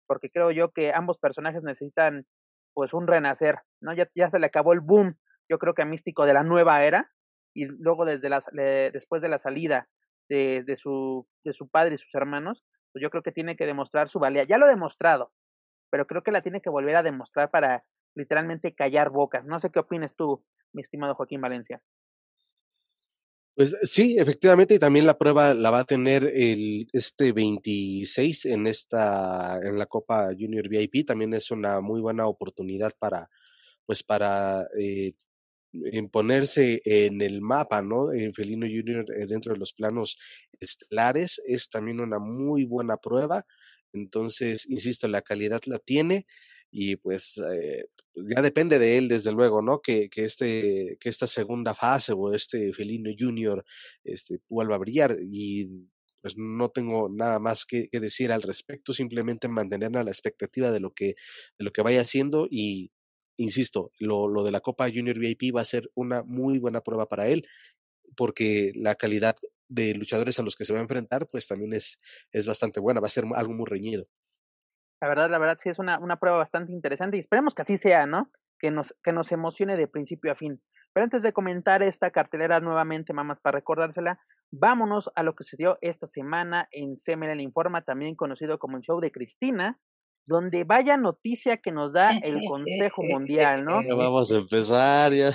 Porque 0.07 0.29
creo 0.29 0.51
yo 0.51 0.73
que 0.73 0.93
ambos 0.93 1.19
personajes 1.19 1.63
necesitan 1.63 2.27
pues 2.75 2.93
un 2.93 3.07
renacer, 3.07 3.61
¿no? 3.81 3.95
Ya, 3.95 4.11
ya 4.15 4.29
se 4.29 4.39
le 4.39 4.47
acabó 4.47 4.75
el 4.75 4.81
boom, 4.81 5.17
yo 5.49 5.59
creo 5.59 5.73
que 5.73 5.81
a 5.81 5.87
Místico 5.87 6.27
de 6.27 6.35
la 6.35 6.43
nueva 6.43 6.85
era 6.85 7.11
y 7.55 7.65
luego 7.65 8.05
desde 8.05 8.29
la, 8.29 8.43
después 8.93 9.23
de 9.23 9.31
la 9.31 9.39
salida 9.39 9.89
de, 10.29 10.63
de, 10.67 10.77
su, 10.77 11.27
de 11.43 11.55
su 11.55 11.71
padre 11.71 11.95
y 11.95 11.99
sus 11.99 12.15
hermanos, 12.15 12.63
pues 12.93 13.03
yo 13.03 13.09
creo 13.09 13.23
que 13.23 13.33
tiene 13.33 13.57
que 13.57 13.65
demostrar 13.65 14.11
su 14.11 14.19
valía. 14.19 14.45
Ya 14.45 14.59
lo 14.59 14.67
ha 14.67 14.69
demostrado, 14.69 15.33
pero 15.91 16.07
creo 16.07 16.23
que 16.23 16.33
la 16.33 16.43
tiene 16.43 16.61
que 16.61 16.69
volver 16.69 16.97
a 16.97 17.03
demostrar 17.03 17.51
para 17.51 17.85
literalmente 18.15 18.75
callar 18.75 19.09
bocas. 19.09 19.47
No 19.47 19.59
sé 19.61 19.71
qué 19.71 19.79
opinas 19.79 20.15
tú, 20.15 20.45
mi 20.75 20.83
estimado 20.83 21.15
Joaquín 21.15 21.41
Valencia. 21.41 21.81
Pues 23.57 23.75
sí, 23.85 24.17
efectivamente, 24.19 24.75
y 24.75 24.79
también 24.79 25.07
la 25.07 25.17
prueba 25.17 25.55
la 25.55 25.71
va 25.71 25.79
a 25.81 25.85
tener 25.87 26.31
el 26.35 26.89
este 26.93 27.33
26 27.33 28.45
en 28.45 28.67
esta 28.67 29.59
en 29.63 29.79
la 29.79 29.87
Copa 29.87 30.29
Junior 30.39 30.69
VIP, 30.69 31.07
también 31.07 31.33
es 31.33 31.51
una 31.51 31.81
muy 31.81 32.03
buena 32.03 32.27
oportunidad 32.27 32.93
para 32.99 33.31
pues 33.87 34.03
para 34.03 34.67
eh, 34.79 35.15
imponerse 35.93 36.83
en 36.85 37.23
el 37.23 37.43
mapa, 37.43 37.83
¿no? 37.83 38.13
En 38.13 38.35
Felino 38.35 38.67
Junior 38.67 39.07
eh, 39.17 39.27
dentro 39.27 39.55
de 39.55 39.59
los 39.61 39.73
planos 39.75 40.19
estelares 40.61 41.41
es 41.47 41.69
también 41.71 42.01
una 42.01 42.19
muy 42.19 42.65
buena 42.67 42.97
prueba. 42.99 43.45
Entonces, 43.93 44.67
insisto, 44.69 45.09
la 45.09 45.23
calidad 45.23 45.63
la 45.67 45.79
tiene 45.79 46.27
y 46.79 46.97
pues, 46.97 47.39
eh, 47.39 47.87
pues, 48.13 48.27
ya 48.29 48.43
depende 48.43 48.79
de 48.79 48.99
él 48.99 49.09
desde 49.09 49.33
luego, 49.33 49.63
¿no? 49.63 49.81
Que, 49.81 50.11
que, 50.11 50.25
este, 50.25 50.99
que 51.01 51.09
esta 51.09 51.27
segunda 51.27 51.75
fase 51.75 52.13
o 52.15 52.35
este 52.35 52.71
felino 52.75 53.11
junior 53.19 53.65
este, 54.05 54.41
vuelva 54.51 54.75
a 54.75 54.79
brillar 54.79 55.17
y 55.23 55.89
pues 56.21 56.35
no 56.37 56.69
tengo 56.69 57.09
nada 57.09 57.39
más 57.39 57.65
que, 57.65 57.89
decir 57.93 58.31
al 58.31 58.43
respecto, 58.43 58.93
simplemente 58.93 59.49
mantener 59.49 59.97
a 59.97 60.05
la 60.05 60.11
expectativa 60.11 60.71
de 60.71 60.81
lo 60.81 60.93
que, 60.93 61.15
de 61.59 61.65
lo 61.65 61.73
que 61.73 61.81
vaya 61.81 62.03
haciendo 62.03 62.47
y 62.51 62.93
insisto, 63.39 63.91
lo, 63.99 64.29
lo 64.29 64.45
de 64.45 64.51
la 64.51 64.61
Copa 64.61 64.91
Junior 64.91 65.19
VIP 65.19 65.57
va 65.57 65.63
a 65.63 65.65
ser 65.65 65.91
una 65.95 66.23
muy 66.25 66.59
buena 66.59 66.83
prueba 66.83 67.09
para 67.09 67.29
él 67.29 67.47
porque 68.17 68.73
la 68.75 68.97
calidad 68.97 69.37
de 69.69 69.95
luchadores 69.95 70.39
a 70.39 70.43
los 70.43 70.57
que 70.57 70.67
se 70.67 70.75
va 70.75 70.81
a 70.81 70.83
enfrentar 70.83 71.27
pues 71.31 71.47
también 71.47 71.73
es, 71.73 72.01
es 72.33 72.47
bastante 72.47 72.81
buena, 72.81 73.01
va 73.01 73.07
a 73.07 73.11
ser 73.11 73.25
algo 73.35 73.55
muy 73.55 73.67
reñido. 73.67 74.05
La 75.01 75.09
verdad, 75.09 75.31
la 75.31 75.39
verdad 75.39 75.59
sí 75.63 75.69
es 75.69 75.79
una, 75.79 75.99
una 75.99 76.17
prueba 76.17 76.39
bastante 76.39 76.73
interesante 76.73 77.17
y 77.17 77.21
esperemos 77.21 77.55
que 77.55 77.63
así 77.63 77.77
sea, 77.77 78.07
¿no? 78.07 78.31
Que 78.59 78.71
nos, 78.71 78.95
que 79.03 79.13
nos 79.13 79.31
emocione 79.33 79.77
de 79.77 79.89
principio 79.89 80.33
a 80.33 80.37
fin. 80.37 80.61
Pero 80.93 81.05
antes 81.05 81.23
de 81.23 81.35
comentar 81.35 81.83
esta 81.83 82.11
cartelera 82.11 82.61
nuevamente, 82.61 83.13
mamás, 83.13 83.39
para 83.41 83.59
recordársela, 83.59 84.19
vámonos 84.51 85.11
a 85.15 85.23
lo 85.23 85.35
que 85.35 85.45
se 85.45 85.59
dio 85.59 85.77
esta 85.83 86.07
semana 86.07 86.69
en 86.71 86.97
CML 86.97 87.39
Informa, 87.43 87.83
también 87.83 88.17
conocido 88.17 88.59
como 88.59 88.79
el 88.79 88.83
show 88.83 88.99
de 89.01 89.13
Cristina, 89.13 89.79
donde 90.27 90.65
vaya 90.65 90.97
noticia 90.97 91.57
que 91.57 91.71
nos 91.73 91.93
da 91.93 92.11
el 92.23 92.41
Consejo 92.49 93.03
Mundial, 93.03 93.65
¿no? 93.65 93.83
Ya 93.83 93.95
vamos 93.95 94.33
a 94.33 94.37
empezar, 94.37 95.13
ya. 95.13 95.31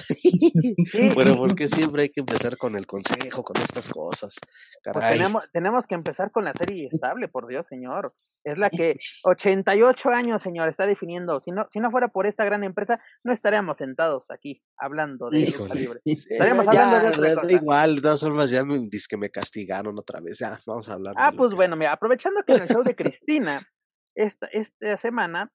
Bueno, 1.14 1.36
porque 1.38 1.68
siempre 1.68 2.04
hay 2.04 2.10
que 2.10 2.20
empezar 2.20 2.58
con 2.58 2.76
el 2.76 2.86
Consejo, 2.86 3.44
con 3.44 3.58
estas 3.58 3.90
cosas. 3.90 4.36
Pues 4.84 5.10
tenemos, 5.10 5.44
tenemos 5.52 5.88
que 5.88 5.96
empezar 5.96 6.32
con 6.32 6.46
la 6.46 6.54
serie 6.54 6.90
estable, 6.92 7.28
por 7.28 7.48
Dios, 7.48 7.66
señor. 7.68 8.14
Es 8.44 8.58
la 8.58 8.70
que 8.70 8.98
88 9.24 10.10
años, 10.10 10.42
señor, 10.42 10.68
está 10.68 10.86
definiendo. 10.86 11.40
Si 11.40 11.52
no, 11.52 11.68
si 11.70 11.80
no 11.80 11.92
fuera 11.92 12.10
por 12.10 12.28
esta 12.28 12.44
gran 12.44 12.64
empresa, 12.64 13.00
no 13.24 13.32
estaríamos 13.34 13.78
sentados 13.78 14.30
aquí 14.30 14.62
hablando 14.78 15.30
de 15.30 15.54
libre. 15.74 16.02
Estaríamos 16.04 16.68
hablando 16.68 17.00
de 17.00 17.34
otra 17.34 17.52
Igual, 17.52 17.96
de 17.96 18.02
todas 18.02 18.22
formas, 18.22 18.50
ya 18.50 18.64
me, 18.64 18.88
que 19.10 19.18
me 19.18 19.30
castigaron 19.30 19.98
otra 19.98 20.20
vez. 20.20 20.40
Ya, 20.40 20.60
vamos 20.66 20.90
a 20.90 20.94
hablar. 20.94 21.16
Ah, 21.18 21.32
pues 21.36 21.54
bueno, 21.54 21.76
mira, 21.76 21.94
aprovechando 21.94 22.44
que 22.44 22.54
en 22.54 22.62
el 22.64 22.68
show 22.68 22.84
de 22.84 22.96
Cristina 22.96 23.62
esta, 24.16 24.48
esta 24.48 24.98
semana, 24.98 25.52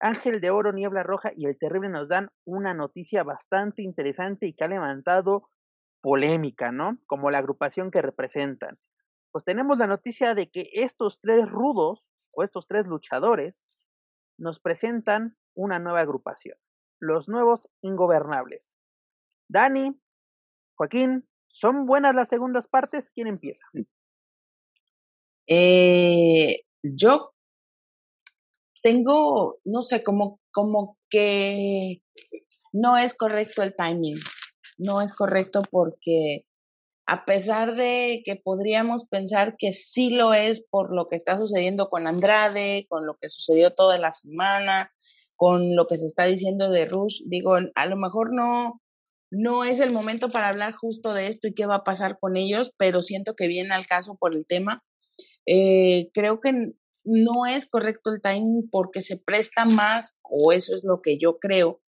Ángel 0.00 0.40
de 0.40 0.50
Oro, 0.50 0.72
Niebla 0.72 1.02
Roja 1.02 1.30
y 1.36 1.46
El 1.46 1.58
Terrible 1.58 1.90
nos 1.90 2.08
dan 2.08 2.30
una 2.44 2.74
noticia 2.74 3.22
bastante 3.22 3.82
interesante 3.82 4.46
y 4.46 4.54
que 4.54 4.64
ha 4.64 4.68
levantado 4.68 5.50
polémica, 6.00 6.72
¿no? 6.72 6.98
Como 7.06 7.30
la 7.30 7.38
agrupación 7.38 7.90
que 7.90 8.02
representan. 8.02 8.78
Pues 9.30 9.44
tenemos 9.44 9.78
la 9.78 9.86
noticia 9.86 10.34
de 10.34 10.50
que 10.50 10.70
estos 10.72 11.20
tres 11.20 11.48
rudos 11.48 12.04
o 12.32 12.42
estos 12.42 12.66
tres 12.66 12.86
luchadores 12.86 13.66
nos 14.38 14.58
presentan 14.60 15.36
una 15.54 15.78
nueva 15.78 16.00
agrupación, 16.00 16.56
los 16.98 17.28
nuevos 17.28 17.68
ingobernables. 17.82 18.76
Dani, 19.48 20.00
Joaquín, 20.76 21.28
¿son 21.48 21.86
buenas 21.86 22.14
las 22.14 22.28
segundas 22.28 22.68
partes? 22.68 23.10
¿Quién 23.10 23.26
empieza? 23.26 23.64
Eh, 25.46 26.62
yo 26.82 27.34
tengo, 28.82 29.58
no 29.64 29.82
sé, 29.82 30.02
como, 30.02 30.40
como 30.52 30.98
que 31.08 32.02
no 32.72 32.96
es 32.96 33.16
correcto 33.16 33.62
el 33.62 33.74
timing, 33.74 34.18
no 34.78 35.00
es 35.00 35.14
correcto 35.14 35.62
porque 35.70 36.44
a 37.06 37.24
pesar 37.24 37.74
de 37.74 38.22
que 38.24 38.36
podríamos 38.36 39.04
pensar 39.04 39.56
que 39.58 39.72
sí 39.72 40.10
lo 40.10 40.32
es 40.32 40.64
por 40.70 40.94
lo 40.94 41.08
que 41.08 41.16
está 41.16 41.36
sucediendo 41.38 41.88
con 41.88 42.06
Andrade, 42.06 42.86
con 42.88 43.04
lo 43.04 43.16
que 43.20 43.28
sucedió 43.28 43.74
toda 43.74 43.98
la 43.98 44.12
semana, 44.12 44.92
con 45.34 45.74
lo 45.74 45.86
que 45.86 45.96
se 45.96 46.06
está 46.06 46.26
diciendo 46.26 46.70
de 46.70 46.84
Rush, 46.84 47.22
digo, 47.26 47.56
a 47.74 47.86
lo 47.86 47.96
mejor 47.96 48.32
no, 48.32 48.80
no 49.32 49.64
es 49.64 49.80
el 49.80 49.92
momento 49.92 50.28
para 50.28 50.48
hablar 50.48 50.72
justo 50.74 51.12
de 51.12 51.26
esto 51.26 51.48
y 51.48 51.54
qué 51.54 51.66
va 51.66 51.76
a 51.76 51.84
pasar 51.84 52.18
con 52.20 52.36
ellos, 52.36 52.72
pero 52.76 53.02
siento 53.02 53.34
que 53.34 53.48
viene 53.48 53.74
al 53.74 53.86
caso 53.86 54.16
por 54.20 54.36
el 54.36 54.46
tema. 54.46 54.84
Eh, 55.46 56.10
creo 56.14 56.40
que 56.40 56.74
no 57.04 57.46
es 57.46 57.68
correcto 57.68 58.12
el 58.12 58.20
timing 58.20 58.68
porque 58.70 59.00
se 59.00 59.18
presta 59.18 59.64
más, 59.64 60.18
o 60.22 60.52
eso 60.52 60.74
es 60.74 60.84
lo 60.84 61.00
que 61.02 61.18
yo 61.18 61.38
creo, 61.38 61.80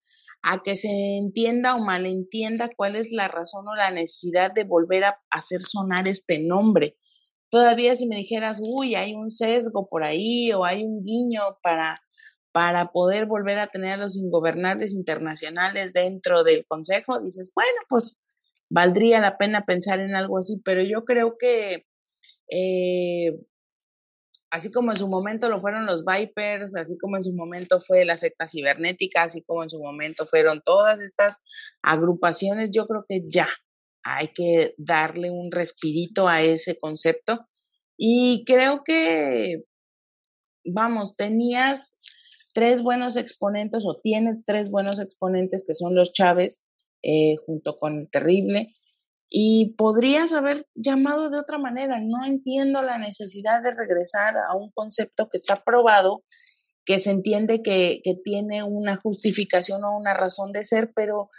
a 0.43 0.63
que 0.63 0.77
se 0.77 1.19
entienda 1.19 1.77
o 1.77 1.85
malentienda 1.85 2.71
cuál 2.77 2.97
es 2.97 3.13
la 3.13 3.29
razón 3.29 3.67
o 3.69 3.77
la 3.77 3.91
necesidad 3.91 4.53
de 4.53 4.65
volver 4.65 5.05
a 5.05 5.21
hacer 5.31 5.61
sonar 5.61 6.09
este 6.09 6.41
nombre. 6.41 6.97
Todavía 7.51 7.95
si 7.97 8.07
me 8.07 8.17
dijeras, 8.17 8.61
uy, 8.63 8.95
hay 8.95 9.15
un 9.15 9.31
sesgo 9.31 9.89
por 9.89 10.05
ahí 10.05 10.53
o 10.53 10.65
hay 10.65 10.83
un 10.85 11.05
guiño 11.05 11.43
para, 11.63 12.01
para 12.51 12.91
poder 12.93 13.27
volver 13.27 13.59
a 13.59 13.69
tener 13.69 13.93
a 13.93 13.97
los 13.99 14.17
ingobernables 14.17 14.95
internacionales 14.95 15.93
dentro 15.93 16.43
del 16.45 16.65
Consejo, 16.67 17.21
dices, 17.21 17.53
bueno, 17.55 17.79
pues 17.89 18.21
valdría 18.71 19.21
la 19.21 19.37
pena 19.37 19.63
pensar 19.63 20.01
en 20.01 20.15
algo 20.15 20.39
así, 20.39 20.61
pero 20.65 20.83
yo 20.83 21.05
creo 21.05 21.37
que 21.39 21.87
eh, 22.51 23.39
así 24.53 24.71
como 24.71 24.93
en 24.93 24.99
su 24.99 25.09
momento 25.09 25.49
lo 25.49 25.61
fueron 25.61 25.87
los 25.87 26.05
Vipers, 26.05 26.77
así 26.77 26.99
como 26.99 27.17
en 27.17 27.25
su 27.25 27.33
momento 27.33 27.81
fue 27.81 28.05
la 28.05 28.19
secta 28.19 28.47
cibernética, 28.47 29.23
así 29.23 29.43
como 29.43 29.63
en 29.63 29.71
su 29.71 29.79
momento 29.79 30.27
fueron 30.27 30.61
todas 30.63 31.01
estas 31.01 31.37
agrupaciones, 31.83 32.71
yo 32.71 32.87
creo 32.87 33.07
que 33.09 33.23
ya 33.27 33.49
hay 34.05 34.29
que 34.29 34.75
darle 34.77 35.31
un 35.31 35.51
respirito 35.51 36.29
a 36.29 36.43
ese 36.43 36.79
concepto. 36.79 37.47
Y 37.97 38.45
creo 38.45 38.83
que, 38.85 39.63
vamos, 40.67 41.17
tenías 41.17 41.97
tres 42.53 42.83
buenos 42.83 43.17
exponentes 43.17 43.85
o 43.87 44.01
tienes 44.03 44.43
tres 44.45 44.71
buenos 44.71 45.01
exponentes 45.01 45.65
que 45.67 45.73
son 45.73 45.95
los 45.95 46.13
Chávez, 46.13 46.63
eh, 47.03 47.37
junto 47.47 47.79
con 47.79 48.01
el 48.01 48.11
Terrible, 48.11 48.75
y 49.35 49.75
podrías 49.79 50.35
haber 50.35 50.67
llamado 50.75 51.31
de 51.31 51.39
otra 51.39 51.57
manera. 51.57 51.99
No 52.01 52.23
entiendo 52.27 52.83
la 52.83 52.99
necesidad 52.99 53.63
de 53.63 53.75
regresar 53.75 54.37
a 54.37 54.55
un 54.55 54.71
concepto 54.73 55.31
que 55.31 55.39
está 55.39 55.57
probado, 55.65 56.23
que 56.85 56.99
se 56.99 57.13
entiende 57.13 57.63
que, 57.63 58.03
tiene 58.25 58.63
una 58.63 58.97
justificación 58.97 59.85
o 59.85 59.97
una 59.97 60.13
razón 60.13 60.53
de 60.53 60.65
ser, 60.65 60.93
pero 60.95 61.31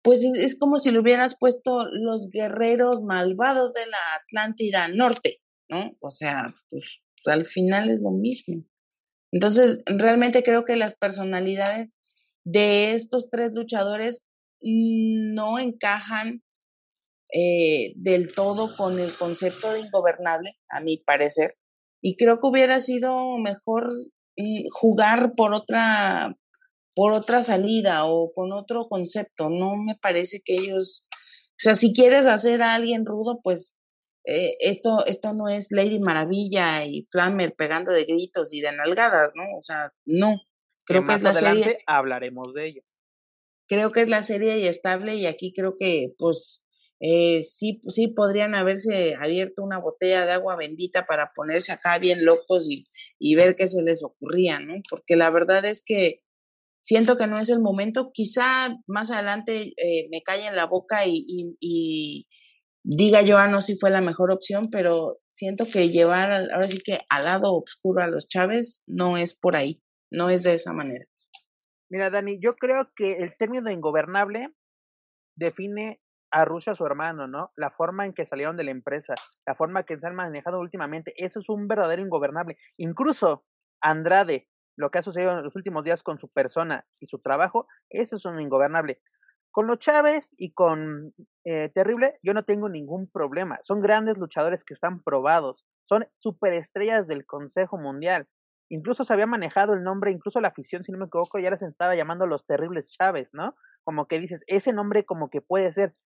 pues 0.00 0.22
es, 0.22 0.56
como 0.56 0.78
si 0.78 0.92
le 0.92 1.00
hubieras 1.00 1.34
puesto 1.40 1.86
los 1.90 2.30
guerreros 2.30 3.02
malvados 3.02 3.74
de 3.74 3.84
la 3.86 3.98
Atlántida 4.22 4.86
Norte, 4.86 5.40
¿no? 5.68 5.90
O 6.00 6.12
sea, 6.12 6.54
pues 6.70 7.00
al 7.26 7.46
final 7.46 7.90
es 7.90 8.00
lo 8.00 8.12
mismo. 8.12 8.62
Entonces, 9.32 9.82
realmente 9.86 10.44
creo 10.44 10.64
que 10.64 10.76
las 10.76 10.94
personalidades 10.96 11.96
de 12.44 12.94
estos 12.94 13.28
tres 13.28 13.56
luchadores 13.56 14.24
no 14.60 15.58
encajan 15.58 16.42
eh, 17.32 17.92
del 17.96 18.32
todo 18.32 18.76
con 18.76 18.98
el 18.98 19.14
concepto 19.14 19.72
de 19.72 19.80
ingobernable, 19.80 20.56
a 20.68 20.80
mi 20.80 20.98
parecer. 20.98 21.56
Y 22.02 22.16
creo 22.16 22.40
que 22.40 22.46
hubiera 22.46 22.80
sido 22.80 23.38
mejor 23.38 23.90
mm, 24.36 24.64
jugar 24.72 25.32
por 25.36 25.54
otra, 25.54 26.36
por 26.94 27.12
otra 27.12 27.42
salida 27.42 28.06
o 28.06 28.32
con 28.32 28.52
otro 28.52 28.88
concepto. 28.88 29.48
No 29.50 29.76
me 29.76 29.94
parece 30.00 30.40
que 30.44 30.54
ellos, 30.54 31.06
o 31.10 31.58
sea, 31.58 31.74
si 31.74 31.92
quieres 31.92 32.26
hacer 32.26 32.62
a 32.62 32.74
alguien 32.74 33.06
rudo, 33.06 33.40
pues 33.42 33.78
eh, 34.24 34.56
esto, 34.60 35.04
esto 35.06 35.32
no 35.32 35.48
es 35.48 35.68
Lady 35.70 35.98
Maravilla 35.98 36.84
y 36.84 37.06
Flammer 37.10 37.54
pegando 37.56 37.92
de 37.92 38.04
gritos 38.04 38.52
y 38.52 38.60
de 38.60 38.72
nalgadas, 38.72 39.30
¿no? 39.34 39.44
O 39.56 39.62
sea, 39.62 39.92
no. 40.04 40.40
Creo 40.84 41.06
que, 41.06 41.14
es 41.14 41.22
la 41.22 41.34
serie. 41.34 41.78
Hablaremos 41.86 42.52
de 42.54 42.68
ello. 42.68 42.82
Creo 43.68 43.92
que 43.92 44.02
es 44.02 44.08
la 44.08 44.22
serie 44.22 44.58
y 44.58 44.66
estable 44.66 45.14
y 45.14 45.26
aquí 45.26 45.52
creo 45.54 45.76
que, 45.78 46.08
pues, 46.18 46.66
eh, 47.00 47.42
sí, 47.42 47.80
sí 47.88 48.08
podrían 48.08 48.54
haberse 48.54 49.14
abierto 49.14 49.62
una 49.62 49.78
botella 49.78 50.26
de 50.26 50.32
agua 50.32 50.56
bendita 50.56 51.06
para 51.06 51.32
ponerse 51.34 51.72
acá 51.72 51.98
bien 51.98 52.26
locos 52.26 52.70
y, 52.70 52.84
y 53.18 53.34
ver 53.34 53.56
qué 53.56 53.68
se 53.68 53.82
les 53.82 54.04
ocurría, 54.04 54.60
¿no? 54.60 54.74
Porque 54.88 55.16
la 55.16 55.30
verdad 55.30 55.64
es 55.64 55.82
que 55.84 56.20
siento 56.80 57.16
que 57.16 57.26
no 57.26 57.38
es 57.38 57.48
el 57.48 57.60
momento. 57.60 58.10
Quizá 58.12 58.76
más 58.86 59.10
adelante 59.10 59.72
eh, 59.76 60.08
me 60.10 60.22
calle 60.22 60.46
en 60.46 60.56
la 60.56 60.66
boca 60.66 61.06
y, 61.06 61.24
y, 61.58 62.28
diga 62.82 63.22
yo, 63.22 63.38
ah, 63.38 63.48
no, 63.48 63.62
si 63.62 63.76
fue 63.76 63.90
la 63.90 64.02
mejor 64.02 64.30
opción, 64.30 64.68
pero 64.70 65.20
siento 65.28 65.64
que 65.64 65.88
llevar, 65.88 66.32
ahora 66.52 66.68
sí 66.68 66.80
que 66.84 66.98
al 67.08 67.24
lado 67.24 67.54
oscuro 67.54 68.02
a 68.02 68.08
los 68.08 68.28
Chávez 68.28 68.84
no 68.86 69.16
es 69.16 69.38
por 69.38 69.56
ahí, 69.56 69.82
no 70.10 70.28
es 70.28 70.42
de 70.42 70.54
esa 70.54 70.74
manera. 70.74 71.06
Mira, 71.90 72.10
Dani, 72.10 72.38
yo 72.42 72.56
creo 72.56 72.90
que 72.94 73.18
el 73.18 73.36
término 73.38 73.64
de 73.64 73.72
ingobernable 73.72 74.48
define 75.36 76.00
a 76.30 76.44
Rusia 76.44 76.74
su 76.74 76.86
hermano, 76.86 77.26
¿no? 77.26 77.52
La 77.56 77.70
forma 77.70 78.06
en 78.06 78.14
que 78.14 78.26
salieron 78.26 78.56
de 78.56 78.64
la 78.64 78.70
empresa, 78.70 79.14
la 79.46 79.54
forma 79.54 79.82
que 79.82 79.98
se 79.98 80.06
han 80.06 80.14
manejado 80.14 80.60
últimamente, 80.60 81.12
eso 81.16 81.40
es 81.40 81.48
un 81.48 81.68
verdadero 81.68 82.02
ingobernable. 82.02 82.56
Incluso 82.76 83.44
Andrade, 83.80 84.48
lo 84.76 84.90
que 84.90 84.98
ha 84.98 85.02
sucedido 85.02 85.32
en 85.32 85.42
los 85.42 85.56
últimos 85.56 85.84
días 85.84 86.02
con 86.02 86.18
su 86.18 86.28
persona 86.28 86.86
y 87.00 87.06
su 87.06 87.18
trabajo, 87.18 87.66
eso 87.90 88.16
es 88.16 88.24
un 88.24 88.40
ingobernable. 88.40 89.00
Con 89.52 89.66
los 89.66 89.80
Chávez 89.80 90.32
y 90.36 90.52
con 90.52 91.12
eh, 91.44 91.70
Terrible, 91.74 92.18
yo 92.22 92.34
no 92.34 92.44
tengo 92.44 92.68
ningún 92.68 93.10
problema. 93.10 93.58
Son 93.62 93.80
grandes 93.80 94.16
luchadores 94.16 94.62
que 94.64 94.74
están 94.74 95.02
probados. 95.02 95.66
Son 95.88 96.06
superestrellas 96.18 97.08
del 97.08 97.26
Consejo 97.26 97.76
Mundial. 97.76 98.28
Incluso 98.68 99.02
se 99.02 99.12
había 99.12 99.26
manejado 99.26 99.74
el 99.74 99.82
nombre, 99.82 100.12
incluso 100.12 100.40
la 100.40 100.48
afición, 100.48 100.84
si 100.84 100.92
no 100.92 100.98
me 100.98 101.06
equivoco, 101.06 101.40
ya 101.40 101.50
les 101.50 101.62
estaba 101.62 101.96
llamando 101.96 102.26
los 102.26 102.46
Terribles 102.46 102.88
Chávez, 102.90 103.28
¿no? 103.32 103.56
Como 103.82 104.06
que 104.06 104.20
dices, 104.20 104.44
ese 104.46 104.72
nombre 104.72 105.04
como 105.04 105.30
que 105.30 105.40
puede 105.40 105.72
ser 105.72 105.96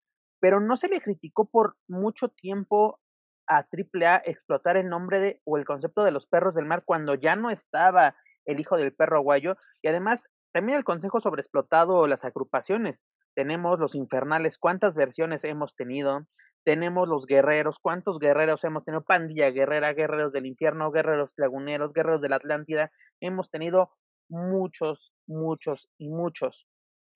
pero 0.45 0.61
no 0.61 0.77
se 0.77 0.89
le 0.89 1.01
criticó 1.01 1.47
por 1.47 1.79
mucho 1.89 2.29
tiempo 2.29 3.01
a 3.49 3.61
AAA 3.61 4.25
explotar 4.27 4.77
el 4.77 4.91
nombre 4.91 5.19
de, 5.19 5.41
o 5.45 5.57
el 5.57 5.65
concepto 5.65 6.05
de 6.05 6.11
los 6.11 6.27
perros 6.27 6.55
del 6.55 6.67
mar 6.67 6.83
cuando 6.85 7.15
ya 7.15 7.35
no 7.35 7.49
estaba 7.49 8.15
el 8.45 8.61
hijo 8.61 8.77
del 8.77 8.93
perro 8.93 9.17
aguayo 9.17 9.57
y 9.81 9.89
además 9.89 10.29
también 10.53 10.77
el 10.77 10.85
consejo 10.85 11.23
sobre 11.23 11.41
explotado 11.41 12.07
las 12.07 12.27
agrupaciones. 12.27 13.03
Tenemos 13.35 13.81
los 13.81 13.95
infernales, 13.95 14.59
cuántas 14.59 14.95
versiones 14.95 15.45
hemos 15.45 15.75
tenido, 15.77 16.27
tenemos 16.63 17.09
los 17.09 17.25
guerreros, 17.25 17.79
cuántos 17.81 18.19
guerreros 18.19 18.65
hemos 18.65 18.85
tenido, 18.85 19.03
pandilla 19.03 19.49
guerrera, 19.49 19.95
guerreros 19.95 20.35
del 20.35 20.45
infierno, 20.45 20.91
guerreros 20.91 21.31
laguneros, 21.39 21.95
guerreros 21.95 22.21
de 22.21 22.29
la 22.29 22.37
Atlántida, 22.37 22.93
hemos 23.23 23.51
tenido 23.51 23.93
muchos, 24.29 25.15
muchos 25.27 25.89
y 25.97 26.11
muchos. 26.11 26.67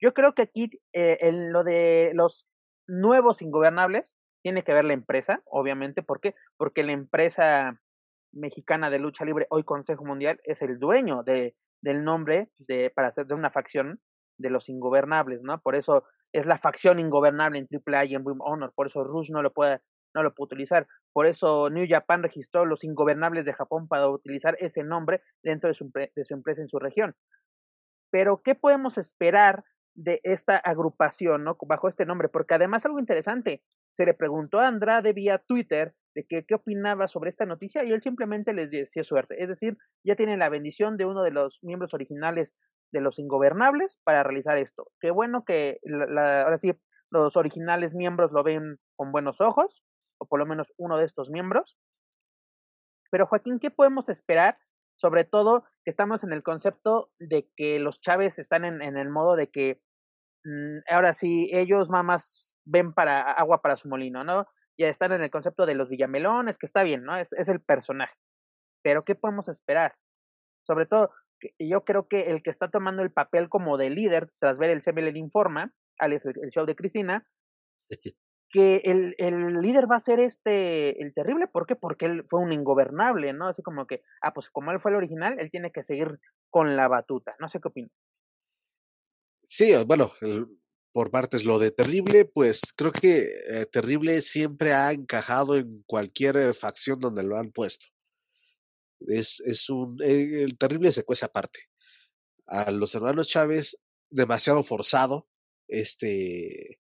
Yo 0.01 0.15
creo 0.15 0.33
que 0.33 0.41
aquí 0.41 0.71
eh, 0.93 1.19
en 1.21 1.53
lo 1.53 1.63
de 1.63 2.09
los 2.15 2.47
nuevos 2.89 3.41
ingobernables, 3.41 4.15
tiene 4.41 4.63
que 4.63 4.73
ver 4.73 4.85
la 4.85 4.93
empresa, 4.93 5.41
obviamente, 5.45 6.03
¿por 6.03 6.19
qué? 6.19 6.35
Porque 6.57 6.83
la 6.83 6.93
empresa 6.93 7.79
mexicana 8.31 8.89
de 8.89 8.99
lucha 8.99 9.25
libre, 9.25 9.47
hoy 9.49 9.63
Consejo 9.63 10.05
Mundial, 10.05 10.39
es 10.43 10.61
el 10.61 10.79
dueño 10.79 11.23
de, 11.23 11.55
del 11.81 12.03
nombre 12.03 12.49
de, 12.57 12.89
para 12.89 13.09
hacer 13.09 13.25
de 13.25 13.33
una 13.33 13.51
facción 13.51 13.99
de 14.37 14.49
los 14.49 14.69
ingobernables, 14.69 15.41
¿no? 15.41 15.59
Por 15.61 15.75
eso 15.75 16.03
es 16.31 16.45
la 16.45 16.57
facción 16.57 16.99
ingobernable 16.99 17.59
en 17.59 17.67
AAA 17.67 18.05
y 18.05 18.15
en 18.15 18.23
Boom 18.23 18.41
Honor, 18.41 18.71
por 18.75 18.87
eso 18.87 19.03
Rush 19.03 19.31
no 19.31 19.41
lo 19.41 19.51
puede 19.51 19.81
no 20.15 20.23
lo 20.23 20.33
puede 20.33 20.45
utilizar. 20.47 20.87
Por 21.13 21.27
eso 21.27 21.69
New 21.69 21.85
Japan 21.87 22.23
registró 22.23 22.65
los 22.65 22.83
ingobernables 22.83 23.45
de 23.45 23.53
Japón 23.53 23.87
para 23.87 24.09
utilizar 24.09 24.57
ese 24.59 24.83
nombre 24.83 25.21
dentro 25.43 25.67
de 25.69 25.75
su, 25.75 25.91
de 25.93 26.25
su 26.25 26.33
empresa 26.33 26.61
en 26.61 26.69
su 26.69 26.79
región. 26.79 27.15
Pero, 28.11 28.41
¿qué 28.43 28.55
podemos 28.55 28.97
esperar 28.97 29.63
de 29.95 30.21
esta 30.23 30.57
agrupación, 30.57 31.43
¿no? 31.43 31.57
Bajo 31.67 31.89
este 31.89 32.05
nombre, 32.05 32.29
porque 32.29 32.53
además 32.53 32.85
algo 32.85 32.99
interesante, 32.99 33.63
se 33.93 34.05
le 34.05 34.13
preguntó 34.13 34.59
a 34.59 34.67
Andrade 34.67 35.13
vía 35.13 35.39
Twitter 35.39 35.93
de 36.15 36.25
que, 36.25 36.45
qué 36.45 36.55
opinaba 36.55 37.07
sobre 37.07 37.29
esta 37.29 37.45
noticia 37.45 37.83
y 37.83 37.91
él 37.91 38.01
simplemente 38.01 38.53
les 38.53 38.71
decía 38.71 39.03
suerte, 39.03 39.41
es 39.41 39.49
decir, 39.49 39.77
ya 40.03 40.15
tienen 40.15 40.39
la 40.39 40.49
bendición 40.49 40.97
de 40.97 41.05
uno 41.05 41.23
de 41.23 41.31
los 41.31 41.59
miembros 41.61 41.93
originales 41.93 42.59
de 42.91 43.01
los 43.01 43.19
ingobernables 43.19 43.99
para 44.03 44.23
realizar 44.23 44.57
esto. 44.57 44.87
Qué 44.99 45.11
bueno 45.11 45.43
que 45.45 45.79
ahora 45.85 46.57
sí 46.57 46.73
los 47.11 47.35
originales 47.37 47.95
miembros 47.95 48.31
lo 48.31 48.43
ven 48.43 48.77
con 48.95 49.11
buenos 49.11 49.41
ojos, 49.41 49.83
o 50.19 50.25
por 50.25 50.39
lo 50.39 50.45
menos 50.45 50.73
uno 50.77 50.97
de 50.97 51.05
estos 51.05 51.29
miembros. 51.29 51.77
Pero 53.11 53.25
Joaquín, 53.25 53.59
¿qué 53.59 53.71
podemos 53.71 54.09
esperar 54.09 54.57
sobre 54.99 55.23
todo 55.23 55.63
que 55.83 55.89
estamos 55.89 56.23
en 56.23 56.33
el 56.33 56.43
concepto 56.43 57.11
de 57.19 57.49
que 57.55 57.79
los 57.79 58.01
Chávez 58.01 58.37
están 58.37 58.65
en, 58.65 58.81
en 58.81 58.97
el 58.97 59.09
modo 59.09 59.35
de 59.35 59.49
que 59.49 59.81
mm, 60.43 60.79
ahora 60.89 61.13
sí 61.13 61.49
ellos 61.51 61.89
mamás 61.89 62.57
ven 62.65 62.93
para 62.93 63.21
agua 63.31 63.61
para 63.61 63.77
su 63.77 63.87
molino, 63.87 64.23
¿no? 64.23 64.45
Ya 64.77 64.87
están 64.87 65.11
en 65.13 65.23
el 65.23 65.31
concepto 65.31 65.65
de 65.65 65.75
los 65.75 65.89
Villamelones, 65.89 66.57
que 66.57 66.65
está 66.65 66.83
bien, 66.83 67.03
¿no? 67.03 67.15
Es, 67.17 67.31
es 67.33 67.47
el 67.47 67.61
personaje. 67.61 68.15
Pero 68.83 69.03
¿qué 69.03 69.15
podemos 69.15 69.47
esperar? 69.49 69.95
Sobre 70.65 70.85
todo, 70.85 71.11
yo 71.57 71.83
creo 71.85 72.07
que 72.07 72.29
el 72.31 72.43
que 72.43 72.49
está 72.49 72.69
tomando 72.69 73.01
el 73.01 73.11
papel 73.11 73.49
como 73.49 73.77
de 73.77 73.89
líder 73.89 74.29
tras 74.39 74.57
ver 74.57 74.69
el 74.69 74.81
CBL 74.81 75.15
Informa, 75.17 75.73
alias 75.97 76.25
el 76.25 76.49
show 76.51 76.65
de 76.65 76.75
Cristina, 76.75 77.27
que 78.51 78.77
el, 78.83 79.15
el, 79.17 79.61
líder 79.61 79.89
va 79.89 79.97
a 79.97 80.01
ser 80.01 80.19
este, 80.19 81.01
el 81.01 81.13
terrible, 81.13 81.47
¿por 81.47 81.65
qué? 81.67 81.75
Porque 81.75 82.05
él 82.05 82.25
fue 82.27 82.39
un 82.39 82.51
ingobernable, 82.51 83.33
¿no? 83.33 83.47
Así 83.47 83.61
como 83.61 83.85
que, 83.85 84.01
ah, 84.21 84.33
pues 84.33 84.49
como 84.49 84.71
él 84.71 84.79
fue 84.79 84.91
el 84.91 84.97
original, 84.97 85.39
él 85.39 85.51
tiene 85.51 85.71
que 85.71 85.83
seguir 85.83 86.19
con 86.49 86.75
la 86.75 86.87
batuta. 86.87 87.35
No 87.39 87.49
sé 87.49 87.59
qué 87.59 87.67
opinas. 87.67 87.91
Sí, 89.45 89.73
bueno, 89.85 90.11
por 90.91 91.11
partes 91.11 91.45
lo 91.45 91.59
de 91.59 91.71
terrible, 91.71 92.25
pues 92.25 92.61
creo 92.75 92.91
que 92.91 93.27
eh, 93.49 93.65
terrible 93.71 94.21
siempre 94.21 94.73
ha 94.73 94.91
encajado 94.91 95.55
en 95.55 95.83
cualquier 95.85 96.37
eh, 96.37 96.53
facción 96.53 96.99
donde 96.99 97.23
lo 97.23 97.37
han 97.37 97.51
puesto. 97.51 97.87
Es, 98.99 99.39
es 99.45 99.69
un, 99.69 99.97
eh, 100.03 100.43
el 100.43 100.57
terrible 100.57 100.91
se 100.91 101.03
cuece 101.03 101.25
aparte. 101.25 101.61
A 102.47 102.71
los 102.71 102.95
hermanos 102.95 103.27
Chávez, 103.27 103.77
demasiado 104.09 104.63
forzado 104.63 105.27
este, 105.67 106.79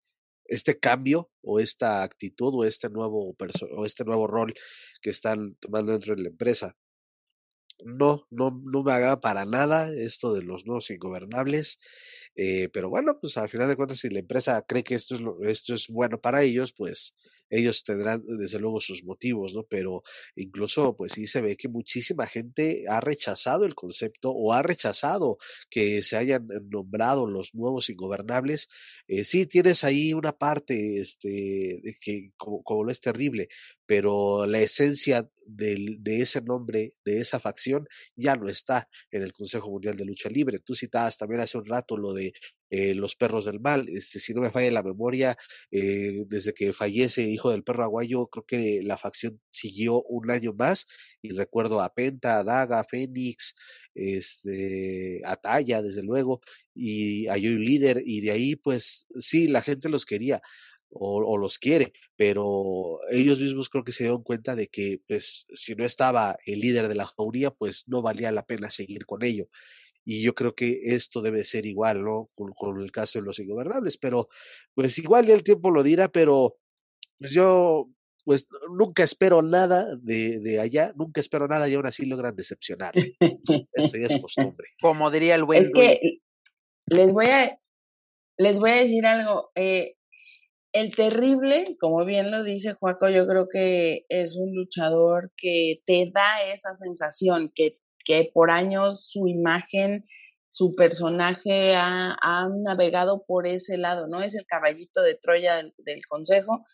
este 0.51 0.77
cambio 0.77 1.31
o 1.41 1.59
esta 1.59 2.03
actitud 2.03 2.53
o 2.53 2.65
este 2.65 2.89
nuevo 2.89 3.33
o 3.77 3.85
este 3.85 4.03
nuevo 4.03 4.27
rol 4.27 4.53
que 5.01 5.09
están 5.09 5.55
tomando 5.55 5.93
dentro 5.93 6.13
de 6.13 6.23
la 6.23 6.29
empresa. 6.29 6.75
No, 7.83 8.27
no, 8.29 8.61
no 8.63 8.83
me 8.83 8.91
agrada 8.91 9.21
para 9.21 9.45
nada 9.45 9.91
esto 9.95 10.33
de 10.33 10.43
los 10.43 10.65
nuevos 10.67 10.91
ingobernables. 10.91 11.79
Eh, 12.35 12.69
pero 12.73 12.89
bueno, 12.89 13.17
pues 13.19 13.37
al 13.37 13.49
final 13.49 13.69
de 13.69 13.77
cuentas, 13.77 13.99
si 13.99 14.09
la 14.09 14.19
empresa 14.19 14.63
cree 14.67 14.83
que 14.83 14.95
esto 14.95 15.15
es, 15.15 15.21
lo, 15.21 15.41
esto 15.41 15.73
es 15.73 15.87
bueno 15.87 16.19
para 16.19 16.43
ellos, 16.43 16.73
pues 16.73 17.15
ellos 17.51 17.83
tendrán 17.83 18.23
desde 18.39 18.59
luego 18.59 18.79
sus 18.79 19.03
motivos, 19.03 19.53
¿no? 19.53 19.63
Pero 19.63 20.03
incluso, 20.35 20.95
pues 20.95 21.11
sí 21.11 21.27
se 21.27 21.41
ve 21.41 21.55
que 21.57 21.67
muchísima 21.67 22.25
gente 22.25 22.85
ha 22.87 23.01
rechazado 23.01 23.65
el 23.65 23.75
concepto 23.75 24.31
o 24.31 24.53
ha 24.53 24.63
rechazado 24.63 25.37
que 25.69 26.01
se 26.01 26.17
hayan 26.17 26.47
nombrado 26.69 27.27
los 27.27 27.53
nuevos 27.53 27.89
ingobernables. 27.89 28.67
Eh, 29.07 29.25
sí, 29.25 29.45
tienes 29.45 29.83
ahí 29.83 30.13
una 30.13 30.31
parte, 30.31 30.99
este, 30.99 31.81
que 32.01 32.31
como, 32.37 32.63
como 32.63 32.85
lo 32.85 32.91
es 32.91 33.01
terrible, 33.01 33.49
pero 33.91 34.45
la 34.45 34.61
esencia 34.61 35.29
de 35.45 35.99
ese 36.05 36.41
nombre, 36.41 36.93
de 37.03 37.19
esa 37.19 37.41
facción, 37.41 37.89
ya 38.15 38.37
no 38.37 38.47
está 38.47 38.87
en 39.11 39.21
el 39.21 39.33
Consejo 39.33 39.69
Mundial 39.69 39.97
de 39.97 40.05
Lucha 40.05 40.29
Libre. 40.29 40.59
Tú 40.59 40.75
citabas 40.75 41.17
también 41.17 41.41
hace 41.41 41.57
un 41.57 41.65
rato 41.65 41.97
lo 41.97 42.13
de 42.13 42.31
eh, 42.69 42.95
los 42.95 43.17
perros 43.17 43.43
del 43.43 43.59
mal. 43.59 43.89
Este, 43.89 44.21
si 44.21 44.33
no 44.33 44.39
me 44.39 44.49
falla 44.49 44.71
la 44.71 44.81
memoria, 44.81 45.35
eh, 45.71 46.23
desde 46.27 46.53
que 46.53 46.71
fallece 46.71 47.23
Hijo 47.23 47.51
del 47.51 47.65
Perro 47.65 47.83
Aguayo, 47.83 48.27
creo 48.27 48.45
que 48.45 48.79
la 48.81 48.97
facción 48.97 49.41
siguió 49.49 50.01
un 50.03 50.31
año 50.31 50.53
más. 50.53 50.87
Y 51.21 51.33
recuerdo 51.33 51.81
a 51.81 51.93
Penta, 51.93 52.39
a 52.39 52.45
Daga, 52.45 52.85
Fénix, 52.89 53.55
este, 53.93 55.19
a 55.25 55.35
Talla, 55.35 55.81
desde 55.81 56.01
luego, 56.01 56.39
y 56.73 57.27
a 57.27 57.35
Yo 57.35 57.49
Líder. 57.49 58.03
Y 58.05 58.21
de 58.21 58.31
ahí, 58.31 58.55
pues 58.55 59.05
sí, 59.17 59.49
la 59.49 59.61
gente 59.61 59.89
los 59.89 60.05
quería 60.05 60.41
o, 60.93 61.37
los 61.37 61.57
quiere, 61.57 61.93
pero 62.15 62.99
ellos 63.11 63.39
mismos 63.39 63.69
creo 63.69 63.83
que 63.83 63.91
se 63.91 64.03
dieron 64.03 64.23
cuenta 64.23 64.55
de 64.55 64.67
que 64.67 65.01
pues 65.07 65.45
si 65.53 65.75
no 65.75 65.85
estaba 65.85 66.37
el 66.45 66.59
líder 66.59 66.87
de 66.87 66.95
la 66.95 67.05
jauría, 67.05 67.51
pues 67.51 67.85
no 67.87 68.01
valía 68.01 68.31
la 68.31 68.45
pena 68.45 68.69
seguir 68.71 69.05
con 69.05 69.23
ello. 69.23 69.47
Y 70.03 70.21
yo 70.21 70.33
creo 70.33 70.55
que 70.55 70.79
esto 70.83 71.21
debe 71.21 71.43
ser 71.43 71.65
igual, 71.65 72.03
¿no? 72.03 72.29
Con, 72.35 72.81
el 72.81 72.91
caso 72.91 73.19
de 73.19 73.25
los 73.25 73.39
ingobernables, 73.39 73.97
pero 73.97 74.29
pues 74.73 74.97
igual 74.97 75.25
ya 75.25 75.33
el 75.33 75.43
tiempo 75.43 75.71
lo 75.71 75.83
dirá, 75.83 76.11
pero 76.11 76.57
pues 77.19 77.31
yo 77.31 77.89
pues 78.23 78.47
nunca 78.69 79.03
espero 79.03 79.41
nada 79.41 79.95
de, 79.95 80.39
de, 80.39 80.59
allá, 80.59 80.93
nunca 80.95 81.21
espero 81.21 81.47
nada 81.47 81.67
y 81.67 81.73
aún 81.73 81.87
así 81.87 82.05
logran 82.05 82.35
decepcionar. 82.35 82.93
Esto 82.95 83.97
ya 83.97 84.07
es 84.07 84.17
costumbre. 84.21 84.69
Como 84.79 85.09
diría 85.09 85.35
el 85.35 85.43
buen. 85.43 85.63
Es 85.63 85.71
que 85.71 86.19
les 86.87 87.11
voy 87.11 87.27
a 87.27 87.59
les 88.37 88.59
voy 88.59 88.71
a 88.71 88.75
decir 88.75 89.05
algo. 89.05 89.51
Eh, 89.55 89.95
el 90.73 90.95
terrible, 90.95 91.75
como 91.79 92.05
bien 92.05 92.31
lo 92.31 92.43
dice 92.43 92.73
Juaco, 92.73 93.09
yo 93.09 93.27
creo 93.27 93.47
que 93.49 94.05
es 94.09 94.37
un 94.37 94.55
luchador 94.55 95.31
que 95.35 95.81
te 95.85 96.09
da 96.13 96.43
esa 96.51 96.73
sensación, 96.73 97.51
que, 97.53 97.79
que 98.05 98.29
por 98.33 98.51
años 98.51 99.09
su 99.09 99.27
imagen, 99.27 100.05
su 100.47 100.75
personaje 100.75 101.75
ha, 101.75 102.47
navegado 102.63 103.23
por 103.25 103.47
ese 103.47 103.77
lado, 103.77 104.07
¿no? 104.07 104.21
Es 104.21 104.35
el 104.35 104.45
caballito 104.45 105.01
de 105.01 105.15
Troya 105.15 105.55
del, 105.55 106.05
consejo, 106.07 106.65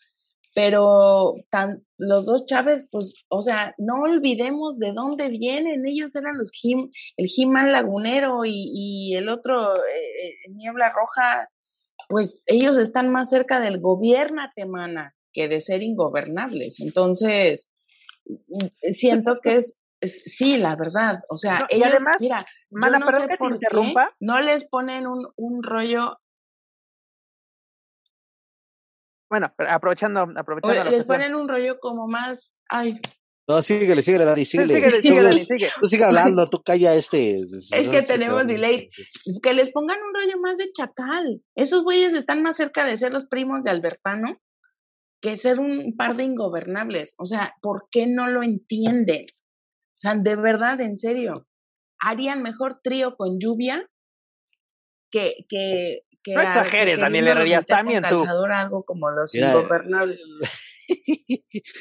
pero 0.54 1.34
tan, 1.50 1.84
los 1.98 2.26
dos 2.26 2.46
Chávez, 2.46 2.88
pues, 2.90 3.24
o 3.28 3.42
sea, 3.42 3.74
no 3.78 4.02
olvidemos 4.02 4.78
de 4.78 4.92
dónde 4.92 5.28
vienen, 5.28 5.86
ellos 5.86 6.14
eran 6.16 6.38
los 6.38 6.50
el 7.16 7.28
He-Man 7.36 7.72
Lagunero 7.72 8.44
y, 8.44 8.70
y, 8.74 9.14
el 9.16 9.28
otro, 9.28 9.76
eh, 9.76 10.24
eh, 10.24 10.34
Niebla 10.50 10.92
Roja, 10.92 11.48
pues 12.08 12.42
ellos 12.46 12.78
están 12.78 13.10
más 13.10 13.30
cerca 13.30 13.60
del 13.60 13.80
gobierno 13.80 14.42
temana 14.54 15.14
que 15.32 15.48
de 15.48 15.60
ser 15.60 15.82
ingobernables. 15.82 16.80
Entonces, 16.80 17.70
mm, 18.26 18.66
siento 18.90 19.38
que 19.42 19.56
es, 19.56 19.80
sí, 20.02 20.56
la 20.56 20.74
verdad. 20.74 21.20
O 21.28 21.36
sea, 21.36 21.66
ellos, 21.68 21.88
además, 21.92 22.16
mira, 22.18 22.44
no 22.70 23.10
sé 23.10 23.36
por 23.38 23.58
qué 23.58 23.66
no 24.20 24.40
les 24.40 24.66
ponen 24.68 25.06
un, 25.06 25.28
un 25.36 25.62
rollo 25.62 26.18
bueno, 29.30 29.52
aprovechando, 29.68 30.26
aprovechando. 30.36 30.90
les 30.90 31.04
ponen 31.04 31.34
un 31.34 31.48
rollo 31.48 31.78
como 31.80 32.08
más, 32.08 32.60
ay, 32.70 32.98
no, 33.48 33.62
síguele, 33.62 34.02
síguele, 34.02 34.26
Dani, 34.26 34.44
síguele. 34.44 34.74
síguele, 34.74 35.00
síguele, 35.00 35.32
síguele. 35.46 35.72
Tú 35.80 35.88
sigue 35.88 36.04
hablando, 36.04 36.46
tú 36.48 36.62
calla 36.62 36.94
este. 36.94 37.40
Es 37.72 37.88
que 37.88 38.02
tenemos 38.02 38.46
delay. 38.46 38.90
Que 39.42 39.54
les 39.54 39.72
pongan 39.72 39.96
un 40.02 40.14
rollo 40.14 40.38
más 40.38 40.58
de 40.58 40.70
chacal. 40.70 41.42
Esos 41.54 41.82
güeyes 41.82 42.12
están 42.12 42.42
más 42.42 42.56
cerca 42.56 42.84
de 42.84 42.98
ser 42.98 43.12
los 43.14 43.24
primos 43.24 43.64
de 43.64 43.70
Albertano 43.70 44.38
que 45.22 45.36
ser 45.36 45.58
un 45.60 45.96
par 45.96 46.16
de 46.16 46.24
ingobernables. 46.24 47.14
O 47.18 47.24
sea, 47.24 47.54
¿por 47.62 47.88
qué 47.90 48.06
no 48.06 48.28
lo 48.28 48.42
entienden? 48.42 49.24
O 49.24 50.00
sea, 50.00 50.14
de 50.14 50.36
verdad, 50.36 50.80
en 50.82 50.98
serio, 50.98 51.46
harían 52.00 52.42
mejor 52.42 52.80
trío 52.82 53.16
con 53.16 53.40
lluvia 53.40 53.88
que, 55.10 55.46
que, 55.48 56.02
que 56.22 56.34
no 56.34 56.42
exageres, 56.42 57.00
Daniel 57.00 57.28
Herrerías, 57.28 57.66
también 57.66 58.02
tú. 58.08 58.24
algo 58.52 58.84
como 58.84 59.10
los 59.10 59.34
ingobernables. 59.34 60.22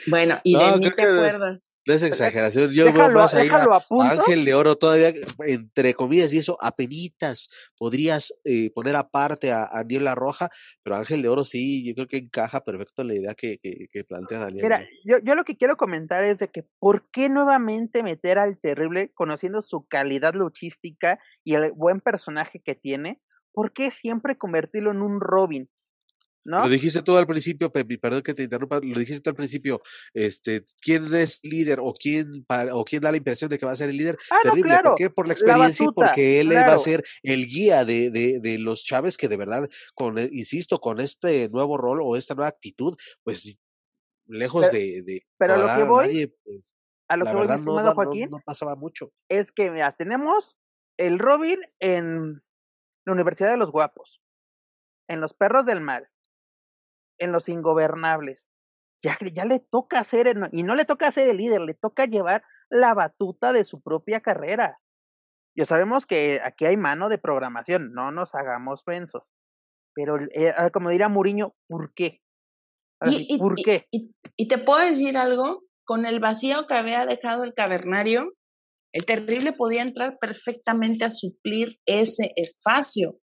Bueno, 0.09 0.39
y 0.43 0.57
de 0.57 0.71
mí 0.79 0.91
te 0.95 1.03
acuerdas. 1.03 1.73
No 1.85 1.93
es 1.93 2.03
exageración, 2.03 2.71
yo 2.71 2.91
veo 2.91 3.09
más 3.11 3.33
ahí 3.33 3.47
a, 3.49 4.11
Ángel 4.11 4.43
de 4.43 4.53
Oro 4.53 4.77
todavía, 4.77 5.13
entre 5.45 5.93
comillas 5.93 6.33
y 6.33 6.39
eso, 6.39 6.57
apenitas 6.61 7.47
podrías 7.77 8.33
eh, 8.43 8.71
poner 8.73 8.95
aparte 8.95 9.51
a, 9.51 9.65
a, 9.65 9.83
Niebla 9.83 10.15
Roja, 10.15 10.49
pero 10.83 10.97
Ángel 10.97 11.21
de 11.21 11.29
Oro 11.29 11.45
sí, 11.45 11.87
yo 11.87 11.93
creo 11.95 12.07
que 12.07 12.17
encaja 12.17 12.61
perfecto 12.61 13.03
la 13.03 13.13
idea 13.15 13.33
que, 13.35 13.57
que, 13.59 14.03
plantea 14.03 14.39
Daniel. 14.39 14.63
Mira, 14.63 14.87
yo, 15.05 15.17
yo 15.23 15.35
lo 15.35 15.43
que 15.43 15.55
quiero 15.55 15.77
comentar 15.77 16.23
es 16.23 16.39
de 16.39 16.49
que 16.49 16.63
¿por 16.79 17.09
qué 17.11 17.29
nuevamente 17.29 18.03
meter 18.03 18.39
al 18.39 18.59
terrible, 18.59 19.11
conociendo 19.13 19.61
su 19.61 19.87
calidad 19.87 20.33
luchística 20.33 21.19
y 21.43 21.55
el 21.55 21.71
buen 21.71 22.01
personaje 22.01 22.61
que 22.63 22.75
tiene? 22.75 23.21
¿Por 23.53 23.73
qué 23.73 23.91
siempre 23.91 24.37
convertirlo 24.37 24.91
en 24.91 25.01
un 25.01 25.19
Robin? 25.19 25.69
Lo 26.47 26.69
dijiste 26.69 27.01
tú 27.01 27.17
al 27.17 27.27
principio, 27.27 27.69
Pepe, 27.69 27.97
perdón 27.97 28.21
que 28.21 28.33
te 28.33 28.43
interrumpa, 28.43 28.79
lo 28.81 28.99
dijiste 28.99 29.19
tú 29.19 29.31
al 29.31 29.35
principio, 29.35 29.81
este, 30.13 30.63
¿quién 30.81 31.13
es 31.13 31.41
líder 31.43 31.79
o 31.81 31.93
quién, 31.93 32.45
o 32.71 32.85
quién 32.85 33.01
da 33.01 33.11
la 33.11 33.17
impresión 33.17 33.49
de 33.49 33.59
que 33.59 33.65
va 33.65 33.73
a 33.73 33.75
ser 33.75 33.89
el 33.89 33.97
líder? 33.97 34.17
Ah, 34.31 34.37
Terrible, 34.43 34.79
¿por 34.81 34.95
qué? 34.95 35.09
Por 35.09 35.27
la 35.27 35.33
experiencia 35.33 35.83
y 35.83 35.93
porque 35.93 36.39
él 36.39 36.55
va 36.55 36.73
a 36.73 36.77
ser 36.77 37.03
el 37.21 37.47
guía 37.47 37.83
de, 37.83 38.11
de, 38.11 38.39
de, 38.39 38.59
los 38.59 38.85
Chávez 38.85 39.17
que 39.17 39.27
de 39.27 39.35
verdad, 39.35 39.67
con, 39.93 40.17
e, 40.17 40.29
insisto, 40.31 40.79
con 40.79 41.01
este 41.01 41.49
nuevo 41.49 41.77
rol 41.77 41.99
o 42.01 42.15
esta 42.15 42.33
nueva 42.33 42.47
actitud, 42.47 42.95
pues 43.23 43.57
lejos 44.27 44.71
de, 44.71 45.03
de, 45.03 45.27
Pero 45.37 45.55
a 45.55 45.57
lo 45.57 45.75
que 45.75 45.83
voy, 45.83 46.33
pues, 46.45 46.73
a 47.09 47.17
lo 47.17 47.25
que 47.25 47.33
voy, 47.33 47.47
no, 47.47 47.93
Joaquín, 47.93 48.29
no 48.29 48.39
pasaba 48.45 48.77
mucho. 48.77 49.11
Es 49.27 49.51
que, 49.51 49.69
mira, 49.69 49.93
tenemos 49.97 50.57
el 50.97 51.19
Robin 51.19 51.59
en 51.79 52.41
la 53.05 53.13
Universidad 53.13 53.51
de 53.51 53.57
los 53.57 53.69
Guapos, 53.69 54.21
en 55.09 55.19
Los 55.19 55.33
Perros 55.33 55.65
del 55.65 55.81
Mal, 55.81 56.09
en 57.19 57.31
los 57.31 57.49
ingobernables. 57.49 58.47
Ya, 59.03 59.17
ya 59.33 59.45
le 59.45 59.59
toca 59.59 60.03
ser, 60.03 60.35
y 60.51 60.63
no 60.63 60.75
le 60.75 60.85
toca 60.85 61.11
ser 61.11 61.29
el 61.29 61.37
líder, 61.37 61.61
le 61.61 61.73
toca 61.73 62.05
llevar 62.05 62.43
la 62.69 62.93
batuta 62.93 63.53
de 63.53 63.65
su 63.65 63.81
propia 63.81 64.21
carrera. 64.21 64.79
Ya 65.55 65.65
sabemos 65.65 66.05
que 66.05 66.39
aquí 66.43 66.65
hay 66.65 66.77
mano 66.77 67.09
de 67.09 67.17
programación, 67.17 67.93
no 67.93 68.11
nos 68.11 68.35
hagamos 68.35 68.83
pensos. 68.83 69.31
Pero, 69.93 70.17
eh, 70.31 70.53
ah, 70.55 70.69
como 70.69 70.89
diría 70.89 71.09
Muriño, 71.09 71.55
¿por 71.67 71.93
qué? 71.95 72.21
y, 73.05 73.37
¿Por 73.37 73.55
qué? 73.55 73.87
Y, 73.91 74.47
te 74.47 74.57
puedo 74.57 74.87
decir 74.87 75.17
algo, 75.17 75.63
con 75.85 76.05
el 76.05 76.19
vacío 76.19 76.67
que 76.67 76.75
había 76.75 77.05
dejado 77.05 77.43
el 77.43 77.53
cavernario, 77.53 78.33
el 78.93 79.05
terrible 79.05 79.53
podía 79.53 79.81
entrar 79.81 80.17
perfectamente 80.19 81.05
a 81.05 81.09
suplir 81.09 81.79
ese 81.85 82.31
espacio 82.35 83.19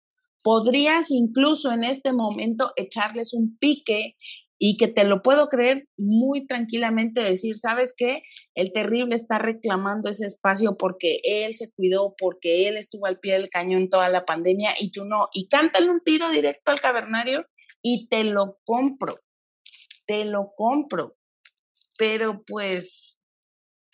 podrías 0.44 1.12
incluso 1.12 1.72
en 1.72 1.84
este 1.84 2.14
momento 2.14 2.72
echarles 2.76 3.34
un 3.34 3.58
pique 3.58 4.16
y 4.64 4.78
que 4.78 4.88
te 4.88 5.06
lo 5.06 5.24
puedo 5.24 5.48
creer 5.48 5.88
muy 5.98 6.46
tranquilamente 6.46 7.20
decir, 7.20 7.56
¿sabes 7.56 7.96
qué? 7.98 8.22
El 8.54 8.72
terrible 8.72 9.16
está 9.16 9.40
reclamando 9.40 10.08
ese 10.08 10.28
espacio 10.28 10.78
porque 10.78 11.20
él 11.24 11.56
se 11.56 11.72
cuidó, 11.72 12.14
porque 12.16 12.68
él 12.68 12.78
estuvo 12.78 13.08
al 13.08 13.20
pie 13.20 13.34
del 13.34 13.50
cañón 13.50 13.90
toda 13.90 14.08
la 14.10 14.24
pandemia 14.24 14.74
y 14.80 14.92
tú 14.92 15.06
no. 15.06 15.30
Y 15.34 15.48
cántale 15.50 15.90
un 15.90 16.02
tiro 16.02 16.30
directo 16.30 16.72
al 16.72 16.80
cavernario 16.80 17.48
y 17.82 18.08
te 18.08 18.24
lo 18.24 18.60
compro. 18.64 19.16
te 20.06 20.26
lo 20.26 20.52
compro. 20.56 21.16
Pero 21.98 22.44
pues, 22.46 23.20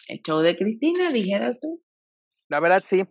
el 0.10 0.22
show 0.22 0.40
de 0.40 0.58
Cristina, 0.58 1.12
dijeras 1.12 1.60
tú. 1.62 1.82
La 2.50 2.60
verdad, 2.60 2.84
sí. 2.86 3.04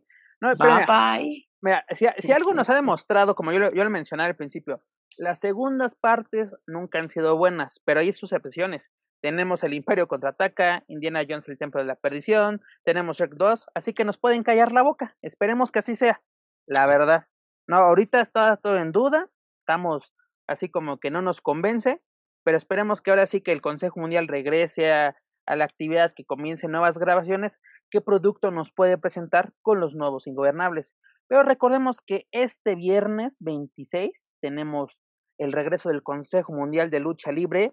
No, 0.42 0.54
bye 0.58 0.84
bye. 0.86 1.45
Mira, 1.62 1.84
si, 1.94 2.06
si, 2.18 2.32
algo 2.32 2.52
nos 2.54 2.68
ha 2.68 2.74
demostrado, 2.74 3.34
como 3.34 3.52
yo, 3.52 3.72
yo 3.72 3.84
lo 3.84 3.90
mencioné 3.90 4.24
al 4.24 4.36
principio, 4.36 4.82
las 5.18 5.40
segundas 5.40 5.96
partes 5.96 6.54
nunca 6.66 6.98
han 6.98 7.08
sido 7.08 7.36
buenas, 7.36 7.80
pero 7.84 8.00
hay 8.00 8.12
sus 8.12 8.32
excepciones. 8.32 8.90
Tenemos 9.22 9.64
el 9.64 9.72
Imperio 9.74 10.08
contraataca, 10.08 10.84
Indiana 10.88 11.24
Jones 11.28 11.48
el 11.48 11.58
Templo 11.58 11.80
de 11.80 11.86
la 11.86 11.96
Perdición, 11.96 12.60
tenemos 12.84 13.16
Shrek 13.16 13.34
2, 13.34 13.66
así 13.74 13.94
que 13.94 14.04
nos 14.04 14.18
pueden 14.18 14.42
callar 14.42 14.72
la 14.72 14.82
boca. 14.82 15.16
Esperemos 15.22 15.72
que 15.72 15.78
así 15.78 15.96
sea, 15.96 16.22
la 16.66 16.86
verdad. 16.86 17.26
No, 17.66 17.76
ahorita 17.78 18.20
está 18.20 18.56
todo 18.58 18.76
en 18.76 18.92
duda, 18.92 19.28
estamos 19.60 20.12
así 20.46 20.68
como 20.68 20.98
que 20.98 21.10
no 21.10 21.22
nos 21.22 21.40
convence, 21.40 22.00
pero 22.44 22.58
esperemos 22.58 23.00
que 23.00 23.10
ahora 23.10 23.26
sí 23.26 23.40
que 23.40 23.52
el 23.52 23.62
Consejo 23.62 23.98
Mundial 23.98 24.28
regrese 24.28 24.92
a, 24.92 25.16
a 25.46 25.56
la 25.56 25.64
actividad, 25.64 26.12
que 26.14 26.24
comiencen 26.24 26.70
nuevas 26.70 26.98
grabaciones, 26.98 27.58
qué 27.90 28.00
producto 28.00 28.50
nos 28.50 28.70
puede 28.70 28.98
presentar 28.98 29.52
con 29.62 29.80
los 29.80 29.94
nuevos 29.94 30.26
ingobernables. 30.26 30.94
Pero 31.28 31.42
recordemos 31.42 32.00
que 32.00 32.26
este 32.30 32.76
viernes 32.76 33.36
26 33.40 34.32
tenemos 34.40 35.00
el 35.38 35.52
regreso 35.52 35.88
del 35.88 36.02
Consejo 36.02 36.52
Mundial 36.52 36.90
de 36.90 37.00
Lucha 37.00 37.32
Libre 37.32 37.72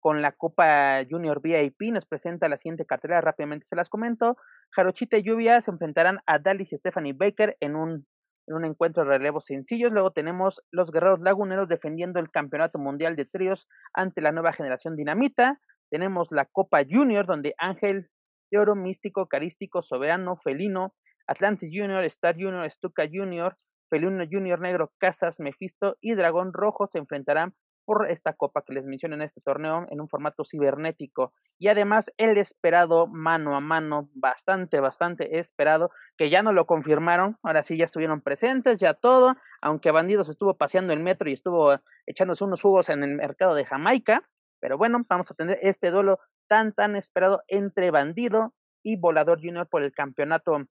con 0.00 0.22
la 0.22 0.32
Copa 0.32 1.00
Junior 1.08 1.40
VIP. 1.40 1.92
Nos 1.92 2.06
presenta 2.06 2.48
la 2.48 2.56
siguiente 2.56 2.86
cartera, 2.86 3.20
rápidamente 3.20 3.66
se 3.68 3.76
las 3.76 3.88
comento. 3.88 4.36
Jarochita 4.70 5.18
y 5.18 5.22
Lluvia 5.22 5.60
se 5.62 5.70
enfrentarán 5.70 6.20
a 6.26 6.38
Dallas 6.38 6.72
y 6.72 6.76
Stephanie 6.76 7.14
Baker 7.14 7.56
en 7.60 7.76
un, 7.76 8.06
en 8.46 8.54
un 8.54 8.64
encuentro 8.64 9.04
de 9.04 9.10
relevos 9.10 9.46
sencillos. 9.46 9.92
Luego 9.92 10.10
tenemos 10.12 10.62
los 10.70 10.90
Guerreros 10.90 11.20
Laguneros 11.20 11.68
defendiendo 11.68 12.20
el 12.20 12.30
Campeonato 12.30 12.78
Mundial 12.78 13.16
de 13.16 13.24
Tríos 13.24 13.66
ante 13.94 14.20
la 14.20 14.32
nueva 14.32 14.52
generación 14.52 14.96
Dinamita. 14.96 15.58
Tenemos 15.90 16.28
la 16.30 16.44
Copa 16.46 16.82
Junior 16.88 17.26
donde 17.26 17.54
Ángel 17.58 18.08
de 18.50 18.58
Oro, 18.58 18.74
Místico, 18.74 19.26
Carístico, 19.26 19.82
Soberano, 19.82 20.36
Felino, 20.36 20.94
Atlantis 21.30 21.70
Junior, 21.72 22.02
Star 22.06 22.34
Junior, 22.34 22.68
Stuka 22.68 23.04
Junior, 23.10 23.56
Felino 23.88 24.24
Junior 24.28 24.60
Negro, 24.60 24.92
Casas, 24.98 25.38
Mephisto 25.38 25.96
y 26.00 26.14
Dragón 26.14 26.52
Rojo 26.52 26.88
se 26.88 26.98
enfrentarán 26.98 27.54
por 27.84 28.10
esta 28.10 28.34
copa 28.34 28.62
que 28.66 28.72
les 28.72 28.84
menciono 28.84 29.14
en 29.14 29.22
este 29.22 29.40
torneo 29.40 29.86
en 29.90 30.00
un 30.00 30.08
formato 30.08 30.44
cibernético. 30.44 31.32
Y 31.58 31.68
además 31.68 32.10
el 32.16 32.36
esperado 32.36 33.06
mano 33.06 33.56
a 33.56 33.60
mano, 33.60 34.10
bastante, 34.14 34.80
bastante 34.80 35.38
esperado, 35.38 35.90
que 36.16 36.30
ya 36.30 36.42
no 36.42 36.52
lo 36.52 36.66
confirmaron, 36.66 37.38
ahora 37.42 37.62
sí 37.62 37.76
ya 37.76 37.84
estuvieron 37.84 38.22
presentes, 38.22 38.76
ya 38.78 38.94
todo, 38.94 39.36
aunque 39.60 39.92
Bandidos 39.92 40.28
estuvo 40.28 40.56
paseando 40.56 40.92
el 40.92 41.00
metro 41.00 41.28
y 41.28 41.32
estuvo 41.32 41.76
echándose 42.06 42.44
unos 42.44 42.60
jugos 42.60 42.88
en 42.88 43.04
el 43.04 43.14
mercado 43.14 43.54
de 43.54 43.64
Jamaica, 43.64 44.28
pero 44.60 44.76
bueno, 44.78 45.04
vamos 45.08 45.30
a 45.30 45.34
tener 45.34 45.58
este 45.62 45.90
duelo 45.90 46.18
tan, 46.48 46.72
tan 46.72 46.96
esperado 46.96 47.42
entre 47.46 47.90
Bandido 47.90 48.52
y 48.82 48.96
Volador 48.96 49.40
Junior 49.40 49.68
por 49.68 49.82
el 49.82 49.92
campeonato 49.92 50.66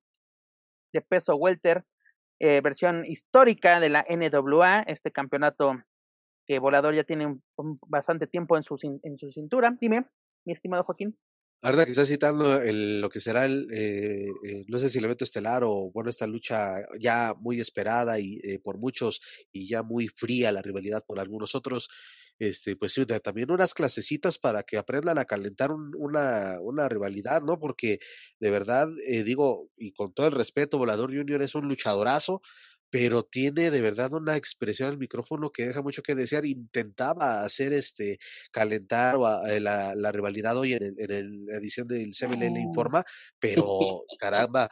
de 0.94 1.02
peso 1.02 1.36
welter, 1.36 1.84
eh, 2.40 2.62
versión 2.62 3.06
histórica 3.06 3.80
de 3.80 3.90
la 3.90 4.06
NWA, 4.08 4.84
este 4.84 5.12
campeonato 5.12 5.82
que 6.48 6.60
Volador 6.60 6.96
ya 6.96 7.04
tiene 7.04 7.40
bastante 7.88 8.28
tiempo 8.28 8.58
en 8.58 8.64
su, 8.64 8.78
en 8.82 9.18
su 9.18 9.32
cintura. 9.32 9.76
Dime, 9.80 10.06
mi 10.46 10.54
estimado 10.54 10.84
Joaquín. 10.84 11.16
Ahora 11.62 11.84
que 11.84 11.92
estás 11.92 12.08
citando 12.08 12.62
el, 12.62 13.02
lo 13.02 13.10
que 13.10 13.20
será 13.20 13.46
el, 13.46 13.68
eh, 13.74 14.28
eh, 14.46 14.66
no 14.70 14.80
sé 14.80 14.88
si 14.88 14.98
el 14.98 15.04
evento 15.04 15.26
estelar 15.26 15.66
o, 15.66 15.92
bueno, 15.92 16.10
esta 16.10 16.26
lucha 16.26 16.78
ya 16.98 17.36
muy 17.38 17.60
esperada 17.60 18.18
y 18.18 18.40
eh, 18.44 18.60
por 18.60 18.78
muchos 18.78 19.20
y 19.52 19.68
ya 19.68 19.84
muy 19.84 20.08
fría 20.08 20.54
la 20.54 20.62
rivalidad 20.62 21.04
por 21.06 21.20
algunos 21.20 21.56
otros, 21.56 21.90
este, 22.40 22.76
pues 22.76 22.94
sí, 22.94 23.06
también 23.06 23.52
unas 23.52 23.74
clasecitas 23.74 24.40
para 24.40 24.64
que 24.64 24.78
aprendan 24.78 25.18
a 25.18 25.26
calentar 25.26 25.72
una, 25.72 26.58
una 26.62 26.90
rivalidad, 26.90 27.42
¿no? 27.44 27.60
Porque 27.60 28.00
de 28.40 28.50
verdad, 28.50 28.88
digo, 29.26 29.70
y 29.78 29.92
con 29.92 30.14
todo 30.14 30.28
el 30.28 30.34
respeto, 30.34 30.78
Volador 30.78 31.14
Junior 31.14 31.42
es 31.42 31.54
un 31.56 31.68
luchadorazo, 31.68 32.42
pero 32.90 33.24
tiene 33.24 33.72
de 33.72 33.82
verdad 33.82 34.14
una 34.14 34.36
expresión 34.36 34.90
al 34.90 34.98
micrófono 34.98 35.52
que 35.52 35.68
deja 35.68 35.82
mucho 35.82 36.02
que 36.02 36.16
desear. 36.16 36.46
Intentaba 36.46 37.44
hacer 37.44 37.74
este 37.74 38.20
calentar 38.52 39.16
eh, 39.48 39.60
la, 39.60 39.94
la, 39.96 40.12
rivalidad 40.12 40.58
hoy 40.58 40.74
en, 40.74 40.96
en, 40.98 41.46
la 41.46 41.58
edición 41.58 41.88
del 41.88 42.12
CMLL 42.14 42.54
oh. 42.54 42.60
Informa, 42.60 43.04
pero 43.40 43.80
caramba, 44.20 44.70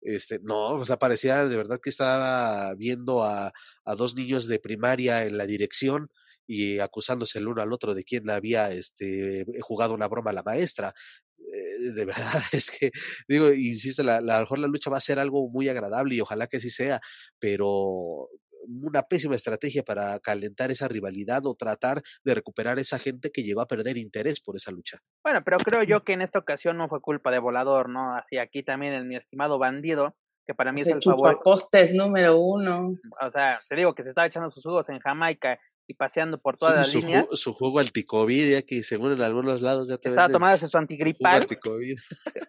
este, 0.00 0.38
no, 0.42 0.74
o 0.74 0.84
sea, 0.84 0.98
parecía 0.98 1.46
de 1.46 1.56
verdad 1.56 1.80
que 1.82 1.90
estaba 1.90 2.74
viendo 2.74 3.24
a, 3.24 3.52
a 3.84 3.94
dos 3.94 4.14
niños 4.14 4.46
de 4.46 4.58
primaria 4.58 5.24
en 5.24 5.38
la 5.38 5.46
dirección 5.46 6.10
y 6.48 6.80
acusándose 6.80 7.38
el 7.38 7.46
uno 7.46 7.62
al 7.62 7.72
otro 7.72 7.94
de 7.94 8.02
quién 8.02 8.28
había 8.30 8.70
este, 8.70 9.44
jugado 9.60 9.94
una 9.94 10.08
broma 10.08 10.30
a 10.30 10.34
la 10.34 10.42
maestra. 10.42 10.94
Eh, 11.38 11.92
de 11.94 12.04
verdad, 12.06 12.42
es 12.52 12.70
que, 12.70 12.90
digo, 13.28 13.52
insisto, 13.52 14.02
la, 14.02 14.20
la, 14.20 14.40
mejor 14.40 14.58
la 14.58 14.66
lucha 14.66 14.90
va 14.90 14.96
a 14.96 15.00
ser 15.00 15.18
algo 15.18 15.48
muy 15.50 15.68
agradable 15.68 16.14
y 16.14 16.20
ojalá 16.20 16.46
que 16.46 16.56
así 16.56 16.70
sea, 16.70 17.00
pero 17.38 18.28
una 18.68 19.02
pésima 19.02 19.34
estrategia 19.34 19.82
para 19.82 20.18
calentar 20.20 20.70
esa 20.70 20.88
rivalidad 20.88 21.46
o 21.46 21.54
tratar 21.54 22.02
de 22.24 22.34
recuperar 22.34 22.78
esa 22.78 22.98
gente 22.98 23.30
que 23.30 23.42
llegó 23.42 23.60
a 23.60 23.66
perder 23.66 23.96
interés 23.96 24.40
por 24.40 24.56
esa 24.56 24.72
lucha. 24.72 24.98
Bueno, 25.22 25.42
pero 25.44 25.58
creo 25.58 25.82
yo 25.82 26.02
que 26.04 26.14
en 26.14 26.22
esta 26.22 26.38
ocasión 26.38 26.76
no 26.76 26.88
fue 26.88 27.00
culpa 27.00 27.30
de 27.30 27.38
Volador, 27.38 27.88
¿no? 27.88 28.14
Así 28.14 28.38
aquí 28.38 28.62
también 28.62 28.94
el 28.94 29.04
mi 29.04 29.16
estimado 29.16 29.58
bandido, 29.58 30.16
que 30.46 30.54
para 30.54 30.72
mí 30.72 30.80
es, 30.80 30.86
el 30.86 31.02
favorito. 31.02 31.42
postes 31.42 31.94
número 31.94 32.38
uno. 32.38 32.94
O 33.20 33.30
sea, 33.30 33.56
te 33.68 33.76
digo 33.76 33.94
que 33.94 34.02
se 34.02 34.10
estaba 34.10 34.26
echando 34.26 34.50
sus 34.50 34.62
jugos 34.62 34.88
en 34.88 34.98
Jamaica 34.98 35.58
y 35.88 35.94
paseando 35.94 36.38
por 36.38 36.58
toda 36.58 36.76
la 36.76 36.84
su, 36.84 36.98
línea. 36.98 37.26
su 37.32 37.52
jugo 37.54 37.80
anticovid, 37.80 38.52
ya 38.52 38.62
que 38.62 38.82
según 38.82 39.12
en 39.12 39.22
algunos 39.22 39.62
lados 39.62 39.88
ya 39.88 39.96
te 39.96 40.10
Estaba 40.10 40.28
tomando 40.28 40.68
su 40.68 40.76
antigripal. 40.76 41.46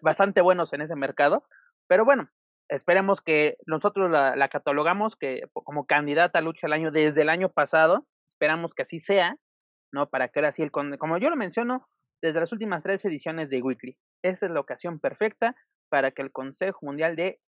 bastante 0.02 0.42
buenos 0.42 0.72
en 0.74 0.82
ese 0.82 0.94
mercado. 0.94 1.44
Pero 1.88 2.04
bueno, 2.04 2.28
esperemos 2.68 3.22
que 3.22 3.56
nosotros 3.64 4.10
la, 4.10 4.36
la, 4.36 4.48
catalogamos 4.48 5.16
que 5.16 5.42
como 5.52 5.86
candidata 5.86 6.38
a 6.38 6.42
lucha 6.42 6.66
del 6.66 6.74
año 6.74 6.90
desde 6.90 7.22
el 7.22 7.30
año 7.30 7.48
pasado. 7.48 8.06
Esperamos 8.28 8.74
que 8.74 8.82
así 8.82 9.00
sea, 9.00 9.36
¿no? 9.90 10.10
Para 10.10 10.28
que 10.28 10.40
ahora 10.40 10.52
sí 10.52 10.62
el 10.62 10.70
como 10.70 11.16
yo 11.18 11.30
lo 11.30 11.36
menciono, 11.36 11.88
desde 12.20 12.40
las 12.40 12.52
últimas 12.52 12.82
tres 12.82 13.02
ediciones 13.06 13.48
de 13.48 13.62
Weekly. 13.62 13.96
Esta 14.22 14.46
es 14.46 14.52
la 14.52 14.60
ocasión 14.60 15.00
perfecta 15.00 15.56
para 15.88 16.10
que 16.10 16.20
el 16.20 16.30
Consejo 16.30 16.84
Mundial 16.84 17.16
dé 17.16 17.40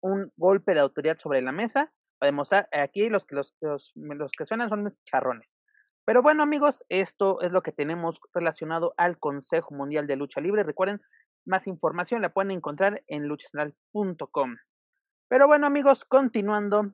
un 0.00 0.32
golpe 0.36 0.74
de 0.74 0.80
autoridad 0.80 1.18
sobre 1.18 1.42
la 1.42 1.50
mesa 1.50 1.92
para 2.20 2.28
demostrar, 2.28 2.68
aquí 2.72 3.08
los 3.08 3.24
que, 3.24 3.34
los, 3.34 3.56
los, 3.60 3.92
los 3.96 4.30
que 4.32 4.44
suenan 4.44 4.68
son 4.68 4.94
charrones. 5.04 5.48
Pero 6.04 6.22
bueno 6.22 6.42
amigos, 6.42 6.84
esto 6.90 7.40
es 7.40 7.50
lo 7.50 7.62
que 7.62 7.72
tenemos 7.72 8.20
relacionado 8.34 8.92
al 8.98 9.18
Consejo 9.18 9.74
Mundial 9.74 10.06
de 10.06 10.16
Lucha 10.16 10.40
Libre. 10.40 10.62
Recuerden, 10.62 11.00
más 11.46 11.66
información 11.66 12.20
la 12.20 12.28
pueden 12.28 12.50
encontrar 12.50 13.02
en 13.06 13.26
luchacentral.com. 13.26 14.56
Pero 15.28 15.46
bueno 15.46 15.66
amigos, 15.66 16.04
continuando, 16.04 16.92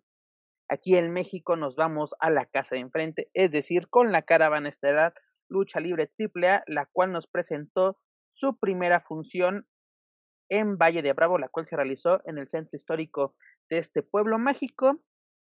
aquí 0.69 0.97
en 0.97 1.13
México 1.13 1.57
nos 1.57 1.75
vamos 1.75 2.15
a 2.21 2.31
la 2.31 2.47
casa 2.47 2.77
de 2.77 2.83
enfrente, 2.83 3.29
es 3.35 3.51
decir, 3.51 3.89
con 3.89 4.13
la 4.13 4.23
caravana 4.23 4.69
estelar 4.69 5.13
Lucha 5.49 5.81
Libre 5.81 6.09
AAA, 6.19 6.63
la 6.69 6.87
cual 6.87 7.11
nos 7.11 7.27
presentó 7.27 7.99
su 8.35 8.57
primera 8.59 9.01
función 9.01 9.67
en 10.49 10.79
Valle 10.79 11.03
de 11.03 11.13
Bravo, 11.15 11.39
la 11.39 11.49
cual 11.49 11.67
se 11.67 11.75
realizó 11.75 12.21
en 12.27 12.39
el 12.39 12.49
centro 12.49 12.77
histórico 12.77 13.35
de 13.69 13.79
este 13.79 14.03
pueblo 14.03 14.39
mágico 14.39 15.01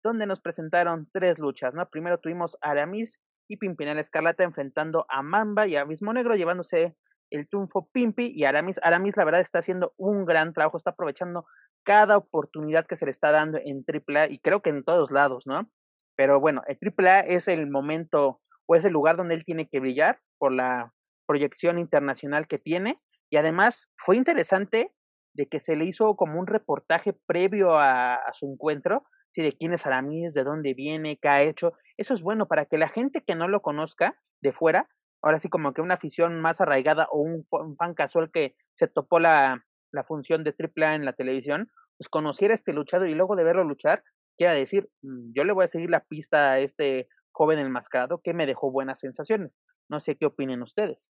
donde 0.03 0.25
nos 0.25 0.41
presentaron 0.41 1.09
tres 1.11 1.39
luchas, 1.39 1.73
¿no? 1.73 1.89
Primero 1.89 2.19
tuvimos 2.19 2.57
Aramis 2.61 3.19
y 3.47 3.57
Pimpinela 3.57 4.01
Escarlata 4.01 4.43
enfrentando 4.43 5.05
a 5.09 5.21
Mamba 5.21 5.67
y 5.67 5.75
a 5.75 5.81
Abismo 5.81 6.13
Negro, 6.13 6.35
llevándose 6.35 6.95
el 7.31 7.47
triunfo 7.47 7.89
Pimpi 7.91 8.31
y 8.35 8.43
Aramis. 8.43 8.79
Aramis, 8.83 9.17
la 9.17 9.25
verdad, 9.25 9.41
está 9.41 9.59
haciendo 9.59 9.93
un 9.97 10.25
gran 10.25 10.53
trabajo, 10.53 10.77
está 10.77 10.91
aprovechando 10.91 11.45
cada 11.83 12.17
oportunidad 12.17 12.85
que 12.85 12.97
se 12.97 13.05
le 13.05 13.11
está 13.11 13.31
dando 13.31 13.57
en 13.63 13.83
AAA 13.87 14.29
y 14.29 14.39
creo 14.39 14.61
que 14.61 14.69
en 14.69 14.83
todos 14.83 15.09
lados, 15.09 15.43
¿no? 15.45 15.69
Pero 16.15 16.39
bueno, 16.39 16.61
el 16.67 16.77
AAA 16.77 17.21
es 17.21 17.47
el 17.47 17.69
momento 17.69 18.41
o 18.67 18.75
es 18.75 18.85
el 18.85 18.93
lugar 18.93 19.17
donde 19.17 19.35
él 19.35 19.45
tiene 19.45 19.67
que 19.67 19.79
brillar 19.79 20.19
por 20.37 20.53
la 20.53 20.93
proyección 21.25 21.79
internacional 21.79 22.47
que 22.47 22.59
tiene 22.59 22.99
y 23.29 23.37
además 23.37 23.91
fue 23.97 24.15
interesante 24.17 24.91
de 25.33 25.47
que 25.47 25.59
se 25.59 25.75
le 25.75 25.85
hizo 25.85 26.15
como 26.15 26.39
un 26.39 26.45
reportaje 26.45 27.13
previo 27.25 27.75
a 27.75 28.19
su 28.33 28.45
encuentro 28.45 29.03
sí, 29.33 29.41
de 29.41 29.53
quién 29.53 29.73
es 29.73 29.85
Aramis, 29.85 30.33
de 30.33 30.43
dónde 30.43 30.73
viene, 30.73 31.17
qué 31.17 31.27
ha 31.27 31.41
hecho. 31.41 31.73
Eso 31.97 32.13
es 32.13 32.21
bueno 32.21 32.47
para 32.47 32.65
que 32.65 32.77
la 32.77 32.89
gente 32.89 33.23
que 33.25 33.35
no 33.35 33.47
lo 33.47 33.61
conozca 33.61 34.15
de 34.41 34.53
fuera, 34.53 34.87
ahora 35.21 35.39
sí 35.39 35.49
como 35.49 35.73
que 35.73 35.81
una 35.81 35.95
afición 35.95 36.39
más 36.41 36.61
arraigada 36.61 37.07
o 37.11 37.19
un, 37.19 37.45
fan 37.77 37.93
casual 37.93 38.31
que 38.31 38.55
se 38.75 38.87
topó 38.87 39.19
la, 39.19 39.65
la 39.91 40.03
función 40.03 40.43
de 40.43 40.55
AAA 40.57 40.95
en 40.95 41.05
la 41.05 41.13
televisión, 41.13 41.71
pues 41.97 42.09
conociera 42.09 42.53
este 42.53 42.73
luchador 42.73 43.09
y 43.09 43.15
luego 43.15 43.35
de 43.35 43.43
verlo 43.43 43.63
luchar, 43.63 44.03
quiera 44.37 44.53
decir, 44.53 44.89
mm, 45.01 45.33
yo 45.33 45.43
le 45.43 45.53
voy 45.53 45.65
a 45.65 45.69
seguir 45.69 45.89
la 45.89 46.03
pista 46.03 46.51
a 46.51 46.59
este 46.59 47.07
joven 47.31 47.59
enmascarado 47.59 48.21
que 48.23 48.33
me 48.33 48.45
dejó 48.45 48.71
buenas 48.71 48.99
sensaciones. 48.99 49.57
No 49.89 49.99
sé 49.99 50.15
qué 50.15 50.25
opinen 50.25 50.61
ustedes. 50.61 51.11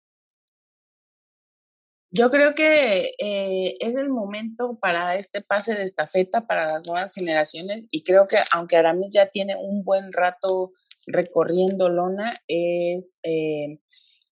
Yo 2.10 2.30
creo 2.30 2.56
que 2.56 3.12
eh, 3.20 3.78
es 3.80 3.96
el 3.96 4.10
momento 4.10 4.80
para 4.80 5.16
este 5.16 5.42
pase 5.42 5.76
de 5.76 5.84
estafeta 5.84 6.48
para 6.48 6.72
las 6.72 6.88
nuevas 6.88 7.14
generaciones 7.14 7.88
y 7.92 8.04
creo 8.04 8.28
que 8.28 8.38
aunque 8.54 8.78
Aramis 8.78 9.14
ya 9.14 9.28
tiene 9.30 9.56
un 9.58 9.84
buen 9.84 10.14
rato 10.14 10.72
recorriendo 11.06 11.90
lona, 11.90 12.38
es 12.48 13.18
eh, 13.24 13.80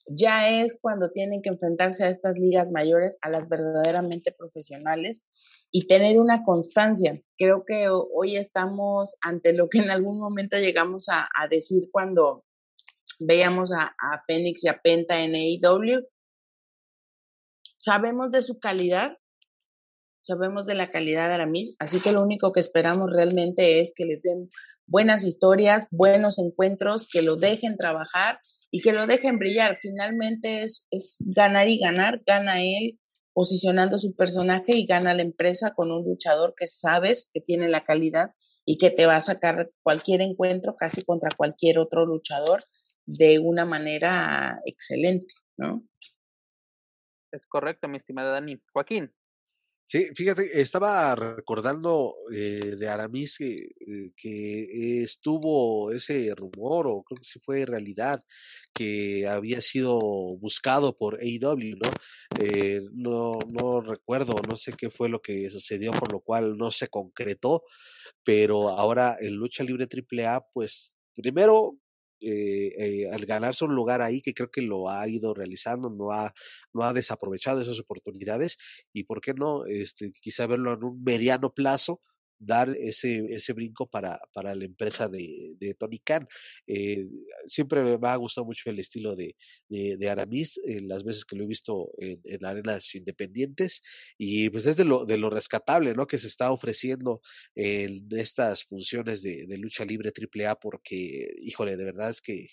ya 0.08 0.50
es 0.50 0.78
cuando 0.80 1.10
tienen 1.10 1.42
que 1.42 1.50
enfrentarse 1.50 2.06
a 2.06 2.10
estas 2.10 2.38
ligas 2.38 2.72
mayores, 2.72 3.18
a 3.22 3.30
las 3.30 3.50
verdaderamente 3.50 4.32
profesionales 4.32 5.28
y 5.72 5.88
tener 5.88 6.20
una 6.20 6.44
constancia. 6.44 7.22
Creo 7.38 7.66
que 7.66 7.88
hoy 7.90 8.38
estamos 8.38 9.18
ante 9.22 9.54
lo 9.54 9.68
que 9.68 9.80
en 9.80 9.90
algún 9.90 10.20
momento 10.20 10.58
llegamos 10.58 11.08
a, 11.10 11.28
decir 11.50 11.90
cuando 11.92 12.46
veíamos 13.20 13.74
a, 13.74 13.96
a 13.98 14.24
Phoenix 14.28 14.64
y 14.64 14.68
a 14.68 14.80
Penta 14.82 15.22
en 15.22 15.36
AEW. 15.36 16.06
Sabemos 17.86 18.32
de 18.32 18.42
su 18.42 18.58
calidad, 18.58 19.20
sabemos 20.24 20.66
de 20.66 20.74
la 20.74 20.90
calidad 20.90 21.28
de 21.28 21.36
Aramis, 21.36 21.76
así 21.78 22.00
que 22.00 22.14
lo 22.14 22.24
único 22.24 22.52
que 22.52 22.60
esperamos 22.60 23.12
realmente 23.14 23.80
es 23.80 23.92
que 23.96 24.06
les 24.06 24.24
den 24.24 24.50
buenas 24.88 25.24
historias, 25.24 25.88
buenos 25.92 26.40
encuentros, 26.40 27.08
que 27.08 27.22
lo 27.22 27.36
dejen 27.36 27.76
trabajar 27.76 28.40
y 28.72 28.82
que 28.82 28.92
lo 28.92 29.06
dejen 29.06 29.38
brillar. 29.38 29.78
Finalmente 29.84 30.62
es, 30.62 30.88
es 30.90 31.28
ganar 31.36 31.70
y 31.70 31.78
ganar, 31.78 32.24
gana 32.26 32.64
él 32.64 33.00
posicionando 33.34 34.00
su 34.00 34.16
personaje 34.16 34.76
y 34.76 34.88
gana 34.88 35.14
la 35.14 35.22
empresa 35.22 35.76
con 35.76 35.92
un 35.92 36.06
luchador 36.06 36.56
que 36.58 36.66
sabes 36.66 37.30
que 37.32 37.40
tiene 37.40 37.70
la 37.70 37.84
calidad 37.84 38.32
y 38.66 38.80
que 38.80 38.90
te 38.90 39.06
va 39.06 39.18
a 39.18 39.22
sacar 39.22 39.70
cualquier 39.84 40.22
encuentro 40.22 40.76
casi 40.76 41.06
contra 41.06 41.30
cualquier 41.38 41.78
otro 41.78 42.08
luchador 42.08 42.64
de 43.06 43.38
una 43.38 43.64
manera 43.64 44.60
excelente, 44.66 45.36
¿no? 45.56 45.88
Es 47.36 47.46
correcto, 47.48 47.88
mi 47.88 47.98
estimada 47.98 48.32
Dani. 48.32 48.62
Joaquín. 48.72 49.12
Sí, 49.88 50.08
fíjate, 50.16 50.62
estaba 50.62 51.14
recordando 51.16 52.16
eh, 52.34 52.76
de 52.76 52.88
Aramis 52.88 53.38
que, 53.38 53.66
eh, 53.66 54.12
que, 54.18 55.04
estuvo 55.04 55.92
ese 55.92 56.34
rumor, 56.36 56.88
o 56.88 57.04
creo 57.04 57.20
que 57.20 57.26
sí 57.26 57.40
fue 57.46 57.66
realidad, 57.66 58.20
que 58.74 59.28
había 59.28 59.62
sido 59.62 60.00
buscado 60.40 60.98
por 60.98 61.20
AEW, 61.22 61.78
¿no? 61.78 61.92
Eh, 62.40 62.82
no, 62.94 63.38
no 63.48 63.82
recuerdo, 63.82 64.36
no 64.50 64.56
sé 64.56 64.74
qué 64.74 64.90
fue 64.90 65.08
lo 65.08 65.22
que 65.22 65.52
sucedió, 65.52 65.92
por 65.92 66.12
lo 66.12 66.20
cual 66.22 66.58
no 66.58 66.72
se 66.72 66.88
concretó, 66.88 67.64
pero 68.24 68.70
ahora 68.70 69.18
el 69.20 69.36
Lucha 69.36 69.64
Libre 69.64 69.88
AAA, 69.88 70.42
pues 70.52 70.98
primero 71.14 71.78
eh, 72.22 72.74
eh, 72.78 73.10
al 73.12 73.26
ganarse 73.26 73.66
un 73.66 73.76
lugar 73.76 74.02
ahí, 74.02 74.22
que 74.22 74.34
creo 74.34 74.50
que 74.52 74.62
lo 74.62 74.90
ha 74.90 75.08
ido 75.08 75.34
realizando, 75.34 75.90
no 75.90 76.12
ha, 76.12 76.34
no 76.74 76.84
ha 76.84 76.94
desaprovechado 76.94 77.62
esas 77.62 77.80
oportunidades 77.80 78.58
y, 78.94 79.04
¿por 79.04 79.22
qué 79.22 79.34
no? 79.34 79.66
Este, 79.66 80.12
quizá 80.22 80.48
verlo 80.48 80.74
en 80.74 80.84
un 80.84 81.04
mediano 81.04 81.54
plazo 81.54 82.02
dar 82.46 82.76
ese, 82.80 83.26
ese 83.30 83.54
brinco 83.54 83.88
para, 83.88 84.20
para 84.34 84.56
la 84.56 84.66
empresa 84.66 85.08
de, 85.08 85.56
de 85.60 85.74
Tony 85.74 86.00
Khan. 86.00 86.28
Eh, 86.68 87.08
siempre 87.48 87.98
me 87.98 88.08
ha 88.08 88.16
gustado 88.16 88.46
mucho 88.46 88.70
el 88.70 88.80
estilo 88.80 89.16
de, 89.16 89.36
de, 89.70 90.10
Aramis, 90.10 90.60
en 90.66 90.88
las 90.88 91.04
veces 91.04 91.26
que 91.26 91.36
lo 91.36 91.44
he 91.44 91.48
visto 91.48 91.92
en, 91.98 92.22
en, 92.24 92.46
arenas 92.46 92.94
independientes, 92.96 93.82
y 94.18 94.50
pues 94.50 94.66
es 94.68 94.78
de 94.78 94.86
lo, 94.86 95.06
de 95.06 95.18
lo 95.18 95.30
rescatable 95.30 95.94
¿no? 95.94 96.08
que 96.08 96.18
se 96.18 96.28
está 96.28 96.52
ofreciendo 96.52 97.22
en 97.56 98.08
estas 98.12 98.66
funciones 98.66 99.22
de, 99.22 99.46
de 99.48 99.58
lucha 99.58 99.86
libre 99.86 100.12
AAA, 100.12 100.56
porque, 100.60 101.28
híjole, 101.42 101.78
de 101.78 101.86
verdad 101.86 102.10
es 102.10 102.22
que 102.22 102.48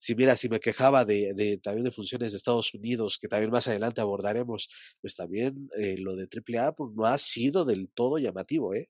si 0.00 0.14
mira, 0.14 0.34
si 0.34 0.48
me 0.48 0.60
quejaba 0.60 1.04
de, 1.04 1.34
de, 1.34 1.58
también 1.58 1.84
de 1.84 1.92
funciones 1.92 2.32
de 2.32 2.38
Estados 2.38 2.72
Unidos, 2.72 3.18
que 3.20 3.28
también 3.28 3.50
más 3.50 3.68
adelante 3.68 4.00
abordaremos, 4.00 4.70
pues 5.02 5.14
también 5.14 5.68
eh, 5.78 5.98
lo 5.98 6.16
de 6.16 6.26
AAA 6.26 6.72
pues 6.72 6.92
no 6.94 7.04
ha 7.04 7.18
sido 7.18 7.66
del 7.66 7.90
todo 7.90 8.16
llamativo, 8.16 8.74
¿eh? 8.74 8.88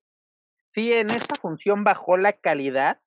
Sí, 0.73 0.93
en 0.93 1.11
esta 1.11 1.35
función 1.35 1.83
bajó 1.83 2.17
la 2.17 2.33
calidad. 2.33 3.01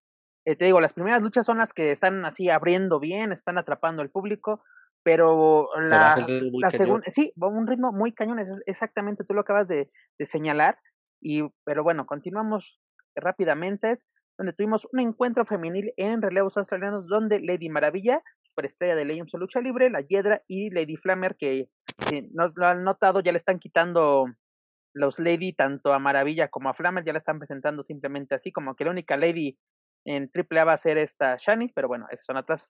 Eh, 0.46 0.58
te 0.58 0.66
digo, 0.66 0.82
las 0.82 0.92
primeras 0.92 1.22
luchas 1.22 1.46
son 1.46 1.60
las 1.60 1.72
que 1.72 1.92
están 1.92 2.26
así 2.26 2.50
abriendo 2.50 3.00
bien, 3.00 3.32
están 3.32 3.58
atrapando 3.58 4.02
al 4.02 4.10
público, 4.10 4.62
pero 5.02 5.70
la, 5.78 6.18
la 6.62 6.70
segunda, 6.70 7.10
sí, 7.10 7.32
un 7.38 7.66
ritmo 7.66 7.94
muy 7.94 8.14
cañón, 8.14 8.40
exactamente, 8.66 9.24
tú 9.24 9.34
lo 9.34 9.42
acabas 9.42 9.70
de, 9.70 9.90
de 10.20 10.26
señalar, 10.26 10.78
y, 11.22 11.44
pero 11.64 11.84
bueno, 11.84 12.06
continuamos 12.06 12.82
rápidamente 13.16 14.00
donde 14.38 14.52
tuvimos 14.52 14.86
un 14.92 15.00
encuentro 15.00 15.46
femenil 15.46 15.94
en 15.96 16.22
relevos 16.22 16.58
australianos 16.58 17.08
donde 17.08 17.40
Lady 17.40 17.70
Maravilla, 17.70 18.22
superestrella 18.42 18.96
de 18.96 19.06
Legends 19.06 19.34
Lucha 19.36 19.62
Libre, 19.62 19.90
la 19.90 20.02
Hiedra 20.02 20.42
y 20.48 20.70
Lady 20.70 20.98
Flammer, 20.98 21.38
que 21.38 21.70
no 22.34 22.52
lo 22.56 22.66
han 22.66 22.84
notado, 22.84 23.22
ya 23.22 23.32
le 23.32 23.38
están 23.38 23.60
quitando 23.60 24.26
los 24.94 25.20
Lady 25.20 25.54
tanto 25.54 25.94
a 25.94 26.00
Maravilla 26.00 26.50
como 26.50 26.70
a 26.70 26.74
Flammer, 26.74 27.04
ya 27.04 27.14
la 27.14 27.20
están 27.20 27.40
presentando 27.40 27.84
simplemente 27.84 28.36
así, 28.36 28.52
como 28.52 28.76
que 28.76 28.86
la 28.86 28.92
única 28.92 29.18
Lady 29.18 29.58
en 30.06 30.30
AAA 30.34 30.66
va 30.66 30.74
a 30.74 30.78
ser 30.78 30.98
esta 30.98 31.38
Shani, 31.38 31.70
pero 31.70 31.88
bueno, 31.88 32.08
esas 32.12 32.26
son 32.26 32.38
atrás. 32.38 32.70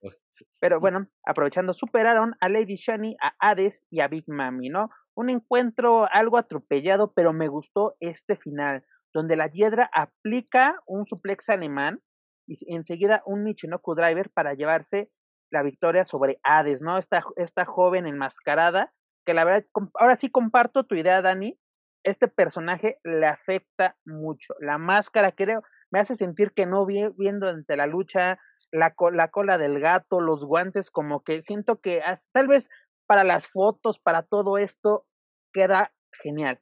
Pero 0.60 0.80
bueno, 0.80 1.08
aprovechando, 1.26 1.74
superaron 1.74 2.36
a 2.40 2.50
Lady 2.50 2.76
Shani, 2.76 3.16
a 3.22 3.34
Hades 3.40 3.84
y 3.90 4.02
a 4.02 4.08
Big 4.08 4.26
Mami, 4.28 4.70
¿no? 4.70 4.90
Un 5.16 5.30
encuentro 5.30 6.08
algo 6.12 6.38
atropellado, 6.38 7.14
pero 7.14 7.34
me 7.34 7.48
gustó 7.48 7.96
este 8.00 8.36
final 8.36 8.86
donde 9.14 9.36
la 9.36 9.48
Hiedra 9.48 9.90
aplica 9.94 10.80
un 10.86 11.06
suplex 11.06 11.50
alemán 11.50 12.02
y 12.48 12.58
enseguida 12.74 13.22
un 13.26 13.44
Michinoku 13.44 13.96
Driver 13.96 14.30
para 14.32 14.54
llevarse 14.54 15.10
la 15.52 15.62
victoria 15.62 16.04
sobre 16.04 16.40
Hades, 16.44 16.82
¿no? 16.82 16.98
Esta, 16.98 17.24
esta 17.36 17.66
joven 17.66 18.08
enmascarada, 18.08 18.92
que 19.26 19.34
la 19.34 19.46
verdad, 19.46 19.66
ahora 20.00 20.18
sí 20.18 20.30
comparto 20.30 20.84
tu 20.84 20.96
idea, 20.96 21.22
Dani, 21.22 21.58
este 22.04 22.28
personaje 22.28 23.00
le 23.04 23.26
afecta 23.28 23.96
mucho. 24.06 24.54
La 24.60 24.78
máscara, 24.78 25.32
creo, 25.32 25.64
me 25.92 26.00
hace 26.00 26.16
sentir 26.16 26.52
que 26.54 26.66
no 26.66 26.86
vi, 26.86 27.08
viendo 27.18 27.48
ante 27.48 27.76
la 27.78 27.88
lucha, 27.88 28.40
la, 28.72 28.94
la 29.12 29.28
cola 29.30 29.58
del 29.58 29.80
gato, 29.80 30.20
los 30.20 30.46
guantes, 30.46 30.90
como 30.90 31.24
que 31.24 31.42
siento 31.42 31.80
que 31.80 32.02
tal 32.32 32.48
vez 32.48 32.70
para 33.06 33.24
las 33.24 33.48
fotos, 33.48 34.00
para 34.00 34.24
todo 34.24 34.58
esto, 34.58 35.06
queda 35.54 35.94
genial. 36.12 36.60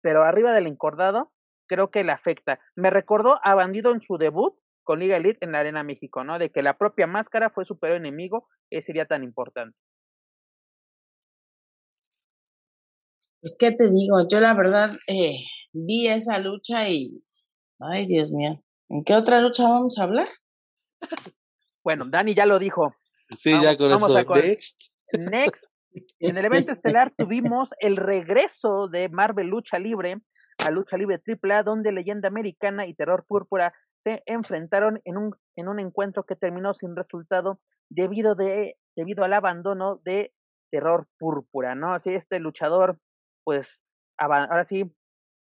Pero 0.00 0.22
arriba 0.22 0.52
del 0.52 0.66
encordado, 0.66 1.32
creo 1.66 1.90
que 1.90 2.04
le 2.04 2.12
afecta. 2.12 2.60
Me 2.76 2.90
recordó 2.90 3.40
a 3.42 3.54
Bandido 3.54 3.92
en 3.92 4.00
su 4.00 4.16
debut 4.16 4.54
con 4.84 5.00
Liga 5.00 5.16
Elite 5.16 5.44
en 5.44 5.52
la 5.52 5.60
Arena 5.60 5.82
México, 5.82 6.24
¿no? 6.24 6.38
De 6.38 6.50
que 6.50 6.62
la 6.62 6.78
propia 6.78 7.06
máscara 7.06 7.50
fue 7.50 7.64
su 7.64 7.78
peor 7.78 7.96
enemigo, 7.96 8.48
ese 8.70 8.86
sería 8.86 9.06
tan 9.06 9.22
importante. 9.22 9.76
Pues, 13.40 13.56
¿qué 13.58 13.72
te 13.72 13.88
digo? 13.90 14.26
Yo 14.28 14.40
la 14.40 14.54
verdad 14.54 14.90
eh, 15.06 15.38
vi 15.72 16.08
esa 16.08 16.38
lucha 16.38 16.88
y, 16.88 17.22
ay, 17.80 18.06
Dios 18.06 18.32
mío, 18.32 18.62
¿en 18.88 19.04
qué 19.04 19.14
otra 19.14 19.40
lucha 19.40 19.64
vamos 19.64 19.98
a 19.98 20.04
hablar? 20.04 20.28
Bueno, 21.84 22.04
Dani 22.08 22.34
ya 22.34 22.46
lo 22.46 22.58
dijo. 22.58 22.94
Sí, 23.36 23.52
ya 23.62 23.76
con 23.76 23.92
eso. 23.92 24.24
Next. 24.34 24.92
Next. 25.30 25.64
En 26.20 26.36
el 26.36 26.44
evento 26.44 26.72
estelar 26.72 27.12
tuvimos 27.16 27.70
el 27.80 27.96
regreso 27.96 28.88
de 28.88 29.08
Marvel 29.08 29.48
Lucha 29.48 29.78
Libre 29.78 30.18
a 30.64 30.70
Lucha 30.70 30.96
Libre 30.96 31.20
AAA, 31.24 31.62
donde 31.62 31.92
Leyenda 31.92 32.28
Americana 32.28 32.86
y 32.86 32.94
Terror 32.94 33.24
Púrpura 33.26 33.72
se 34.00 34.22
enfrentaron 34.26 35.00
en 35.04 35.16
un, 35.16 35.34
en 35.56 35.68
un 35.68 35.80
encuentro 35.80 36.24
que 36.24 36.36
terminó 36.36 36.74
sin 36.74 36.96
resultado 36.96 37.60
debido, 37.88 38.34
de, 38.34 38.76
debido 38.96 39.24
al 39.24 39.32
abandono 39.32 40.00
de 40.04 40.32
Terror 40.70 41.06
Púrpura, 41.18 41.74
¿no? 41.74 41.94
Así 41.94 42.10
este 42.10 42.38
luchador, 42.38 42.98
pues, 43.48 43.82
ahora 44.18 44.66
sí, 44.66 44.94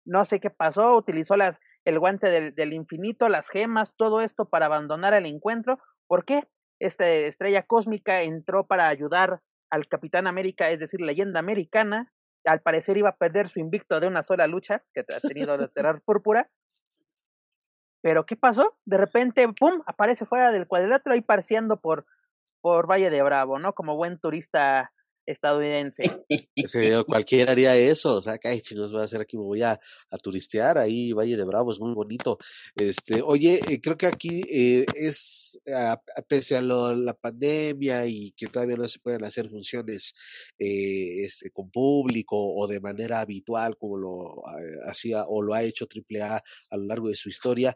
no 0.05 0.25
sé 0.25 0.39
qué 0.39 0.51
pasó, 0.51 0.95
utilizó 0.95 1.37
las, 1.37 1.59
el 1.85 1.99
guante 1.99 2.29
del, 2.29 2.55
del 2.55 2.73
infinito, 2.73 3.29
las 3.29 3.49
gemas, 3.49 3.97
todo 3.97 4.21
esto 4.21 4.49
para 4.49 4.67
abandonar 4.67 5.15
el 5.15 5.27
encuentro. 5.27 5.81
¿Por 6.07 6.25
qué? 6.25 6.47
Esta 6.79 7.09
estrella 7.09 7.65
cósmica 7.65 8.23
entró 8.23 8.69
para 8.69 8.87
ayudar 8.87 9.41
al 9.69 9.89
Capitán 9.89 10.29
América, 10.29 10.71
es 10.71 10.79
decir, 10.79 11.01
leyenda 11.01 11.41
americana, 11.41 12.13
al 12.45 12.61
parecer 12.61 12.99
iba 12.99 13.09
a 13.09 13.17
perder 13.17 13.49
su 13.49 13.59
invicto 13.59 13.99
de 13.99 14.07
una 14.07 14.23
sola 14.23 14.47
lucha 14.47 14.85
que 14.95 15.01
ha 15.01 15.19
tenido 15.19 15.57
de 15.57 15.67
Terror 15.75 16.01
Púrpura. 16.01 16.49
Pero 18.01 18.27
¿qué 18.27 18.37
pasó? 18.37 18.79
De 18.85 18.97
repente, 18.97 19.45
¡pum!, 19.59 19.83
aparece 19.87 20.25
fuera 20.25 20.53
del 20.53 20.69
cuadrilátero 20.69 21.17
y 21.17 21.21
pareciendo 21.21 21.81
por, 21.81 22.07
por 22.61 22.89
Valle 22.89 23.11
de 23.11 23.23
Bravo, 23.25 23.59
¿no? 23.59 23.73
Como 23.73 23.97
buen 23.97 24.21
turista 24.21 24.93
estadounidense. 25.29 26.03
cualquiera 27.07 27.53
haría 27.53 27.77
eso, 27.77 28.17
o 28.17 28.23
sea, 28.23 28.39
ay, 28.43 28.61
chicos, 28.61 28.91
voy 28.93 29.03
a 29.03 29.05
hacer 29.05 29.21
aquí, 29.21 29.37
me 29.37 29.45
voy 29.45 29.63
a, 29.63 29.79
a, 30.11 30.19
turistear 30.19 30.79
ahí, 30.79 31.13
Valle 31.13 31.37
de 31.37 31.45
Bravo, 31.45 31.73
es 31.73 31.79
muy 31.79 31.95
bonito. 31.95 32.39
Este, 32.75 33.21
oye, 33.23 33.61
eh, 33.69 33.81
creo 33.81 33.97
que 33.97 34.07
aquí 34.07 34.43
eh, 34.51 34.87
es, 34.95 35.61
a, 35.75 36.01
pese 36.27 36.57
a 36.57 36.63
lo, 36.63 36.95
la 36.95 37.15
pandemia 37.15 38.07
y 38.07 38.33
que 38.33 38.47
todavía 38.47 38.77
no 38.77 38.89
se 38.89 38.99
pueden 39.01 39.25
hacer 39.25 39.51
funciones 39.51 40.15
eh, 40.59 41.25
este, 41.25 41.51
con 41.51 41.71
público 41.71 42.37
o 42.37 42.67
de 42.67 42.81
manera 42.81 43.21
habitual 43.21 43.77
como 43.77 43.99
lo 43.99 44.43
hacía 44.87 45.25
o 45.27 45.43
lo 45.43 45.55
ha 45.55 45.63
hecho 45.63 45.87
AAA 45.87 46.43
a 46.71 46.77
lo 46.77 46.85
largo 46.85 47.09
de 47.09 47.17
su 47.17 47.29
historia, 47.29 47.75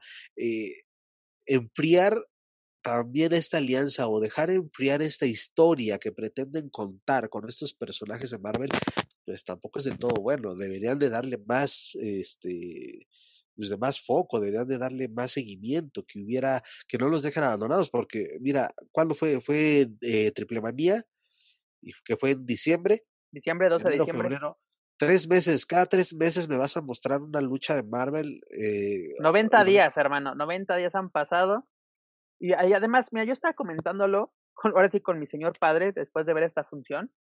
enfriar 1.47 2.17
también 2.83 3.33
esta 3.33 3.59
alianza 3.59 4.09
o 4.09 4.21
dejar 4.21 4.51
enfriar 4.51 5.03
esta 5.03 5.27
historia 5.27 5.99
que 5.99 6.13
pretenden 6.13 6.69
contar 6.69 7.29
con 7.29 7.49
estos 7.49 7.75
personajes 7.75 8.31
de 8.31 8.39
Marvel, 8.39 8.71
pues 9.25 9.45
tampoco 9.45 9.79
es 9.79 9.85
del 9.85 9.99
todo 9.99 10.21
bueno. 10.21 10.55
Deberían 10.55 10.99
de 10.99 11.09
darle 11.09 11.39
más, 11.47 11.91
este, 11.95 13.07
pues 13.55 13.69
de 13.69 13.77
más 13.77 14.05
foco, 14.05 14.41
deberían 14.41 14.67
de 14.67 14.79
darle 14.79 15.09
más 15.09 15.33
seguimiento, 15.33 16.05
que 16.05 16.21
hubiera, 16.21 16.63
que 16.89 16.99
no 16.99 17.09
los 17.09 17.23
dejen 17.23 17.45
abandonados, 17.45 17.89
porque 17.89 18.37
mira, 18.41 18.69
¿cuándo 18.91 19.15
fue? 19.15 19.41
Fue 19.41 19.89
eh, 20.01 20.31
Triple 20.33 20.61
Manía 20.61 21.03
y 21.81 21.93
que 22.05 22.17
fue 22.17 22.33
en 22.33 22.45
diciembre. 22.45 23.01
Diciembre, 23.31 23.69
12 23.69 23.85
de 23.85 23.99
diciembre. 23.99 24.29
Febrero, 24.29 24.59
tres 24.99 25.29
meses, 25.29 25.67
cada 25.67 25.87
tres 25.87 26.15
meses 26.15 26.49
me 26.49 26.57
vas 26.57 26.77
a 26.77 26.83
mostrar 26.83 27.21
una 27.21 27.41
lucha 27.41 27.75
de 27.75 27.83
Marvel. 27.83 28.41
Eh, 28.51 29.15
90 29.21 29.65
días, 29.65 29.97
hermano, 29.97 30.35
90 30.35 30.77
días 30.77 30.95
han 30.95 31.11
pasado. 31.11 31.67
Y, 32.43 32.49
y 32.49 32.73
además, 32.73 33.13
mira, 33.13 33.25
yo 33.25 33.33
estaba 33.33 33.55
comentándolo, 33.55 34.33
con, 34.53 34.73
ahora 34.73 34.91
sí 34.91 35.01
con 35.01 35.21
mi 35.21 35.29
señor 35.29 35.57
padre, 35.61 35.93
después 35.93 36.27
de 36.27 36.35
ver 36.35 36.43
esta 36.43 36.65
función, 36.65 37.13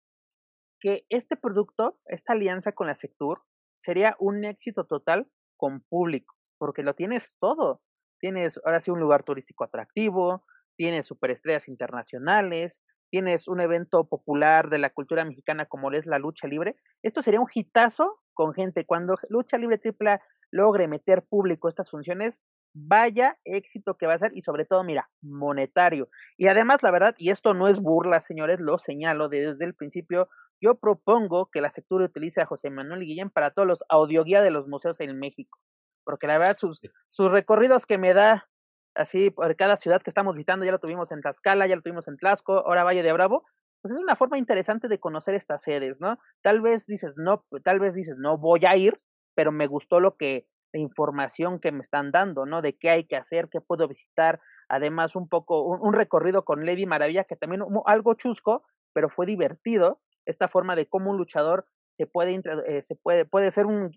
que 0.80 1.04
este 1.10 1.36
producto, 1.36 2.00
esta 2.06 2.32
alianza 2.32 2.72
con 2.72 2.86
la 2.86 2.94
Sectur, 2.94 3.42
sería 3.76 4.16
un 4.18 4.44
éxito 4.46 4.84
total 4.86 5.28
con 5.58 5.82
público, 5.82 6.34
porque 6.58 6.82
lo 6.82 6.94
tienes 6.94 7.34
todo. 7.38 7.82
Tienes 8.18 8.58
ahora 8.64 8.80
sí 8.80 8.90
un 8.90 9.00
lugar 9.00 9.22
turístico 9.22 9.64
atractivo, 9.64 10.46
tienes 10.76 11.06
superestrellas 11.06 11.68
internacionales, 11.68 12.82
tienes 13.10 13.46
un 13.46 13.60
evento 13.60 14.08
popular 14.08 14.70
de 14.70 14.78
la 14.78 14.88
cultura 14.88 15.24
mexicana 15.26 15.66
como 15.66 15.92
es 15.92 16.06
la 16.06 16.18
lucha 16.18 16.48
libre. 16.48 16.76
Esto 17.02 17.20
sería 17.20 17.40
un 17.40 17.48
hitazo 17.52 18.20
con 18.32 18.54
gente. 18.54 18.86
Cuando 18.86 19.16
Lucha 19.28 19.58
Libre 19.58 19.76
Tripla 19.76 20.22
logre 20.50 20.88
meter 20.88 21.22
público 21.22 21.68
estas 21.68 21.90
funciones, 21.90 22.42
vaya 22.74 23.36
éxito 23.44 23.96
que 23.96 24.06
va 24.06 24.14
a 24.14 24.18
ser 24.18 24.32
y 24.34 24.42
sobre 24.42 24.64
todo, 24.64 24.84
mira, 24.84 25.10
monetario. 25.22 26.08
Y 26.36 26.48
además, 26.48 26.82
la 26.82 26.90
verdad, 26.90 27.14
y 27.18 27.30
esto 27.30 27.54
no 27.54 27.68
es 27.68 27.80
burla, 27.80 28.20
señores, 28.22 28.60
lo 28.60 28.78
señalo 28.78 29.28
desde 29.28 29.64
el 29.64 29.74
principio, 29.74 30.28
yo 30.60 30.76
propongo 30.76 31.50
que 31.50 31.60
la 31.60 31.70
sectura 31.70 32.04
utilice 32.04 32.40
a 32.40 32.46
José 32.46 32.70
Manuel 32.70 33.00
Guillén 33.00 33.30
para 33.30 33.50
todos 33.50 33.66
los 33.66 33.84
audioguía 33.88 34.42
de 34.42 34.50
los 34.50 34.68
museos 34.68 35.00
en 35.00 35.18
México, 35.18 35.58
porque 36.04 36.26
la 36.26 36.38
verdad 36.38 36.56
sus, 36.58 36.80
sus 37.08 37.30
recorridos 37.30 37.86
que 37.86 37.98
me 37.98 38.12
da 38.14 38.48
así 38.94 39.30
por 39.30 39.54
cada 39.56 39.76
ciudad 39.76 40.02
que 40.02 40.10
estamos 40.10 40.34
visitando, 40.34 40.64
ya 40.64 40.72
lo 40.72 40.78
tuvimos 40.78 41.10
en 41.12 41.20
Tlaxcala, 41.22 41.66
ya 41.66 41.76
lo 41.76 41.82
tuvimos 41.82 42.06
en 42.08 42.16
Tlaxco, 42.16 42.58
ahora 42.66 42.84
Valle 42.84 43.02
de 43.02 43.12
Bravo, 43.12 43.44
pues 43.80 43.94
es 43.94 44.00
una 44.00 44.16
forma 44.16 44.38
interesante 44.38 44.88
de 44.88 45.00
conocer 45.00 45.34
estas 45.34 45.62
sedes, 45.62 45.98
¿no? 46.00 46.18
Tal 46.42 46.60
vez 46.60 46.86
dices, 46.86 47.14
no, 47.16 47.44
tal 47.64 47.80
vez 47.80 47.94
dices, 47.94 48.16
no 48.18 48.36
voy 48.36 48.66
a 48.66 48.76
ir, 48.76 49.00
pero 49.34 49.52
me 49.52 49.66
gustó 49.66 50.00
lo 50.00 50.16
que, 50.16 50.46
la 50.72 50.80
información 50.80 51.60
que 51.60 51.72
me 51.72 51.82
están 51.82 52.12
dando, 52.12 52.46
¿no? 52.46 52.62
De 52.62 52.76
qué 52.76 52.90
hay 52.90 53.04
que 53.04 53.16
hacer, 53.16 53.48
qué 53.48 53.60
puedo 53.60 53.88
visitar, 53.88 54.40
además 54.68 55.16
un 55.16 55.28
poco, 55.28 55.62
un, 55.62 55.92
recorrido 55.92 56.44
con 56.44 56.64
Lady 56.64 56.86
Maravilla, 56.86 57.24
que 57.24 57.36
también 57.36 57.62
algo 57.86 58.14
chusco, 58.14 58.64
pero 58.92 59.08
fue 59.08 59.26
divertido, 59.26 60.00
esta 60.26 60.48
forma 60.48 60.76
de 60.76 60.86
cómo 60.86 61.10
un 61.10 61.16
luchador 61.16 61.66
se 61.92 62.06
puede, 62.06 62.40
eh, 62.66 62.82
se 62.82 62.94
puede, 62.94 63.24
puede 63.24 63.50
ser 63.50 63.66
un, 63.66 63.90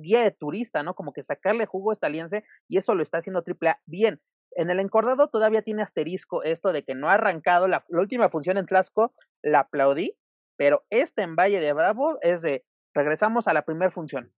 guía 0.00 0.22
de 0.22 0.30
turista, 0.30 0.82
¿no? 0.82 0.94
Como 0.94 1.12
que 1.12 1.22
sacarle 1.22 1.66
jugo 1.66 1.90
a 1.90 1.94
esta 1.94 2.06
alianza 2.06 2.42
y 2.68 2.78
eso 2.78 2.94
lo 2.94 3.02
está 3.02 3.18
haciendo 3.18 3.42
AAA 3.44 3.80
bien. 3.86 4.20
En 4.52 4.70
el 4.70 4.80
encordado 4.80 5.28
todavía 5.28 5.62
tiene 5.62 5.82
asterisco 5.82 6.42
esto 6.42 6.72
de 6.72 6.84
que 6.84 6.94
no 6.94 7.08
ha 7.08 7.14
arrancado 7.14 7.68
la, 7.68 7.84
última 7.88 8.28
función 8.30 8.56
en 8.56 8.66
Tlaxco, 8.66 9.12
la 9.42 9.60
aplaudí, 9.60 10.16
pero 10.56 10.84
este 10.90 11.22
en 11.22 11.36
Valle 11.36 11.60
de 11.60 11.72
Bravo 11.72 12.18
es 12.22 12.42
de 12.42 12.64
regresamos 12.94 13.46
a 13.46 13.52
la 13.52 13.62
primera 13.62 13.90
función. 13.90 14.32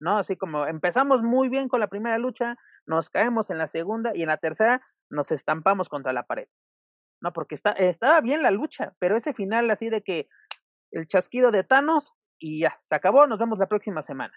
¿No? 0.00 0.18
Así 0.18 0.36
como 0.36 0.66
empezamos 0.66 1.22
muy 1.22 1.48
bien 1.48 1.68
con 1.68 1.80
la 1.80 1.88
primera 1.88 2.18
lucha, 2.18 2.56
nos 2.86 3.10
caemos 3.10 3.50
en 3.50 3.58
la 3.58 3.68
segunda 3.68 4.12
y 4.16 4.22
en 4.22 4.28
la 4.28 4.38
tercera 4.38 4.80
nos 5.10 5.30
estampamos 5.30 5.88
contra 5.88 6.12
la 6.12 6.22
pared. 6.24 6.48
No, 7.20 7.32
porque 7.32 7.54
está, 7.54 7.72
estaba 7.72 8.20
bien 8.22 8.42
la 8.42 8.50
lucha, 8.50 8.94
pero 8.98 9.16
ese 9.16 9.34
final 9.34 9.70
así 9.70 9.90
de 9.90 10.02
que 10.02 10.28
el 10.90 11.06
chasquido 11.06 11.50
de 11.50 11.64
Thanos 11.64 12.14
y 12.40 12.60
ya, 12.60 12.80
se 12.84 12.94
acabó, 12.94 13.26
nos 13.26 13.38
vemos 13.38 13.58
la 13.58 13.68
próxima 13.68 14.02
semana. 14.02 14.32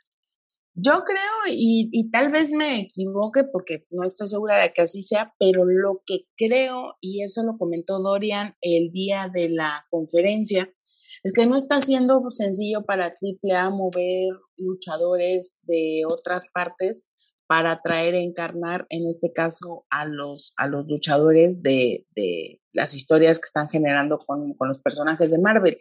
Yo 0.75 1.03
creo, 1.03 1.53
y, 1.55 1.89
y, 1.91 2.09
tal 2.09 2.31
vez 2.31 2.51
me 2.51 2.79
equivoque 2.79 3.43
porque 3.43 3.85
no 3.91 4.03
estoy 4.03 4.27
segura 4.27 4.57
de 4.57 4.73
que 4.73 4.81
así 4.81 5.03
sea, 5.03 5.33
pero 5.37 5.65
lo 5.65 6.01
que 6.05 6.25
creo, 6.35 6.97
y 6.99 7.23
eso 7.23 7.43
lo 7.43 7.57
comentó 7.59 7.99
Dorian 7.99 8.55
el 8.59 8.91
día 8.91 9.29
de 9.31 9.49
la 9.49 9.85
conferencia, 9.91 10.67
es 11.21 11.33
que 11.33 11.45
no 11.45 11.55
está 11.55 11.81
siendo 11.81 12.21
sencillo 12.29 12.85
para 12.85 13.07
AAA 13.07 13.69
mover 13.69 14.29
luchadores 14.57 15.59
de 15.63 16.03
otras 16.07 16.45
partes 16.53 17.09
para 17.45 17.81
traer 17.83 18.15
a 18.15 18.19
encarnar, 18.19 18.87
en 18.89 19.07
este 19.07 19.31
caso, 19.31 19.85
a 19.89 20.05
los, 20.05 20.53
a 20.57 20.67
los 20.67 20.87
luchadores 20.87 21.61
de, 21.61 22.07
de 22.15 22.61
las 22.71 22.93
historias 22.93 23.39
que 23.39 23.45
están 23.45 23.69
generando 23.69 24.17
con, 24.17 24.53
con 24.53 24.69
los 24.69 24.79
personajes 24.79 25.29
de 25.29 25.39
Marvel. 25.39 25.77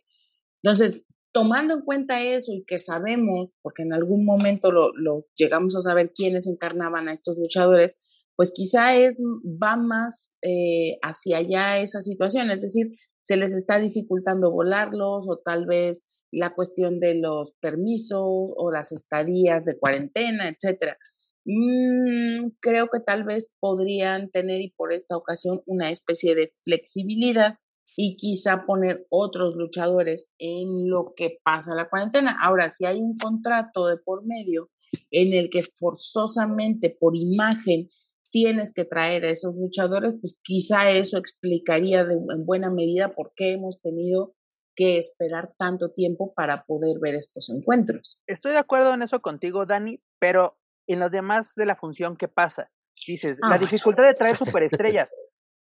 Entonces, 0.62 1.04
tomando 1.32 1.74
en 1.74 1.80
cuenta 1.80 2.22
eso 2.22 2.52
y 2.52 2.64
que 2.64 2.78
sabemos, 2.78 3.54
porque 3.62 3.82
en 3.82 3.92
algún 3.92 4.24
momento 4.24 4.70
lo, 4.70 5.26
llegamos 5.34 5.74
a 5.76 5.80
saber 5.80 6.12
quiénes 6.14 6.46
encarnaban 6.46 7.08
a 7.08 7.12
estos 7.12 7.36
luchadores, 7.38 7.96
pues 8.36 8.52
quizá 8.54 8.96
es, 8.96 9.18
va 9.42 9.76
más 9.76 10.38
eh, 10.42 10.98
hacia 11.02 11.38
allá 11.38 11.78
esa 11.78 12.00
situación, 12.00 12.50
es 12.50 12.62
decir, 12.62 12.88
se 13.22 13.36
les 13.36 13.54
está 13.54 13.78
dificultando 13.78 14.50
volarlos 14.50 15.26
o 15.28 15.38
tal 15.38 15.64
vez 15.64 16.04
la 16.30 16.54
cuestión 16.54 16.98
de 16.98 17.14
los 17.14 17.52
permisos 17.60 18.20
o 18.22 18.70
las 18.72 18.92
estadías 18.92 19.64
de 19.64 19.78
cuarentena, 19.78 20.48
etcétera. 20.48 20.98
Mm, 21.44 22.50
creo 22.60 22.88
que 22.92 23.00
tal 23.00 23.24
vez 23.24 23.52
podrían 23.60 24.30
tener 24.30 24.60
y 24.60 24.70
por 24.76 24.92
esta 24.92 25.16
ocasión 25.16 25.62
una 25.66 25.90
especie 25.90 26.34
de 26.34 26.52
flexibilidad 26.64 27.58
y 27.96 28.16
quizá 28.16 28.64
poner 28.64 29.06
otros 29.10 29.54
luchadores 29.56 30.32
en 30.38 30.88
lo 30.88 31.12
que 31.14 31.38
pasa 31.44 31.74
la 31.74 31.88
cuarentena. 31.88 32.36
Ahora, 32.42 32.70
si 32.70 32.86
hay 32.86 33.00
un 33.00 33.16
contrato 33.18 33.86
de 33.86 33.98
por 33.98 34.24
medio 34.24 34.70
en 35.10 35.32
el 35.32 35.50
que 35.50 35.62
forzosamente 35.62 36.96
por 36.98 37.16
imagen 37.16 37.88
tienes 38.32 38.72
que 38.74 38.84
traer 38.84 39.24
a 39.24 39.28
esos 39.28 39.54
luchadores, 39.54 40.14
pues 40.20 40.40
quizá 40.42 40.90
eso 40.90 41.18
explicaría 41.18 42.04
de, 42.04 42.14
en 42.14 42.46
buena 42.46 42.70
medida 42.70 43.14
por 43.14 43.32
qué 43.36 43.52
hemos 43.52 43.80
tenido 43.80 44.34
que 44.74 44.98
esperar 44.98 45.52
tanto 45.58 45.92
tiempo 45.92 46.32
para 46.34 46.64
poder 46.64 46.96
ver 47.00 47.14
estos 47.14 47.50
encuentros. 47.50 48.18
Estoy 48.26 48.52
de 48.52 48.58
acuerdo 48.58 48.94
en 48.94 49.02
eso 49.02 49.20
contigo, 49.20 49.66
Dani, 49.66 50.02
pero 50.18 50.58
en 50.88 50.98
los 50.98 51.10
demás 51.10 51.54
de 51.54 51.66
la 51.66 51.76
función, 51.76 52.16
¿qué 52.16 52.26
pasa? 52.26 52.70
Dices, 53.06 53.38
la 53.42 53.56
ah, 53.56 53.58
dificultad 53.58 54.04
de 54.04 54.14
traer 54.14 54.34
superestrellas. 54.34 55.10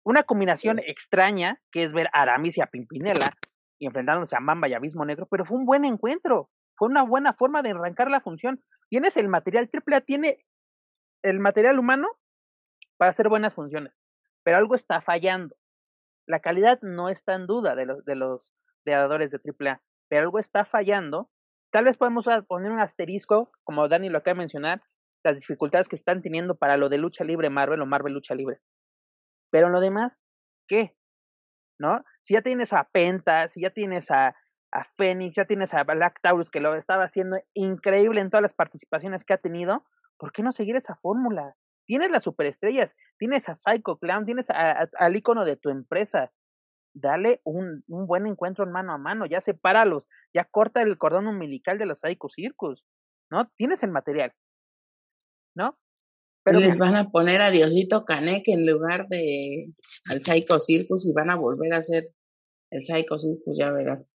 Una 0.06 0.22
combinación 0.22 0.78
extraña, 0.78 1.60
que 1.70 1.84
es 1.84 1.92
ver 1.92 2.08
a 2.12 2.22
Aramis 2.22 2.56
y 2.56 2.62
a 2.62 2.66
Pimpinela 2.66 3.36
y 3.78 3.86
enfrentándose 3.86 4.36
a 4.36 4.40
Mamba 4.40 4.68
y 4.68 4.74
Abismo 4.74 5.04
Negro, 5.04 5.26
pero 5.30 5.44
fue 5.44 5.58
un 5.58 5.66
buen 5.66 5.84
encuentro. 5.84 6.50
Fue 6.76 6.88
una 6.88 7.02
buena 7.02 7.34
forma 7.34 7.62
de 7.62 7.70
arrancar 7.70 8.10
la 8.10 8.20
función. 8.20 8.62
Tienes 8.88 9.16
el 9.16 9.28
material, 9.28 9.70
AAA 9.72 10.00
tiene 10.02 10.44
el 11.22 11.40
material 11.40 11.78
humano 11.78 12.08
para 13.04 13.10
hacer 13.10 13.28
buenas 13.28 13.52
funciones, 13.52 13.92
pero 14.44 14.56
algo 14.56 14.74
está 14.74 15.02
fallando. 15.02 15.54
La 16.26 16.40
calidad 16.40 16.80
no 16.80 17.10
está 17.10 17.34
en 17.34 17.46
duda 17.46 17.76
de 17.76 17.84
los, 17.84 18.02
de 18.06 18.14
los 18.14 18.50
creadores 18.82 19.30
de 19.30 19.36
AAA, 19.44 19.82
pero 20.08 20.22
algo 20.22 20.38
está 20.38 20.64
fallando. 20.64 21.28
Tal 21.70 21.84
vez 21.84 21.98
podemos 21.98 22.26
poner 22.48 22.72
un 22.72 22.78
asterisco, 22.78 23.52
como 23.62 23.88
Dani 23.88 24.08
lo 24.08 24.16
acaba 24.16 24.36
de 24.36 24.38
mencionar, 24.38 24.82
las 25.22 25.36
dificultades 25.36 25.90
que 25.90 25.96
están 25.96 26.22
teniendo 26.22 26.56
para 26.56 26.78
lo 26.78 26.88
de 26.88 26.96
lucha 26.96 27.24
libre 27.24 27.50
Marvel 27.50 27.82
o 27.82 27.84
Marvel 27.84 28.14
lucha 28.14 28.34
libre. 28.34 28.62
Pero 29.50 29.66
en 29.66 29.74
lo 29.74 29.80
demás, 29.80 30.22
¿qué? 30.66 30.96
¿No? 31.78 32.06
Si 32.22 32.32
ya 32.32 32.40
tienes 32.40 32.72
a 32.72 32.84
Penta, 32.84 33.50
si 33.50 33.60
ya 33.60 33.68
tienes 33.68 34.10
a, 34.10 34.34
a 34.72 34.84
Phoenix, 34.96 35.36
ya 35.36 35.44
tienes 35.44 35.74
a 35.74 35.84
Black 35.84 36.20
Taurus, 36.22 36.50
que 36.50 36.60
lo 36.60 36.74
estaba 36.74 37.04
haciendo 37.04 37.36
increíble 37.52 38.22
en 38.22 38.30
todas 38.30 38.40
las 38.40 38.54
participaciones 38.54 39.26
que 39.26 39.34
ha 39.34 39.38
tenido, 39.38 39.84
¿por 40.16 40.32
qué 40.32 40.42
no 40.42 40.52
seguir 40.52 40.76
esa 40.76 40.96
fórmula? 40.96 41.54
Tienes 41.86 42.10
las 42.10 42.24
superestrellas, 42.24 42.94
tienes 43.18 43.48
a 43.48 43.54
Psycho 43.54 43.98
Clown, 43.98 44.24
tienes 44.24 44.46
al 44.50 45.16
icono 45.16 45.44
de 45.44 45.56
tu 45.56 45.70
empresa. 45.70 46.32
Dale 46.94 47.40
un, 47.44 47.82
un, 47.88 48.06
buen 48.06 48.26
encuentro 48.26 48.64
en 48.64 48.70
mano 48.70 48.92
a 48.92 48.98
mano, 48.98 49.26
ya 49.26 49.40
sepáralos, 49.40 50.08
ya 50.32 50.44
corta 50.44 50.80
el 50.80 50.96
cordón 50.96 51.26
umbilical 51.26 51.76
de 51.76 51.86
los 51.86 52.00
Psycho 52.00 52.28
Circus, 52.28 52.84
¿no? 53.30 53.50
Tienes 53.56 53.82
el 53.82 53.90
material, 53.90 54.32
¿no? 55.56 55.76
Les 56.46 56.76
van 56.76 56.94
a 56.94 57.10
poner 57.10 57.40
a 57.40 57.50
Diosito 57.50 58.04
Canek 58.04 58.48
en 58.48 58.66
lugar 58.66 59.08
de 59.08 59.72
al 60.10 60.20
Psycho 60.20 60.60
Circus 60.60 61.06
y 61.06 61.12
van 61.12 61.30
a 61.30 61.36
volver 61.36 61.72
a 61.72 61.78
hacer 61.78 62.10
el 62.70 62.82
Psycho 62.82 63.18
Circus, 63.18 63.56
ya 63.58 63.70
verás. 63.70 64.12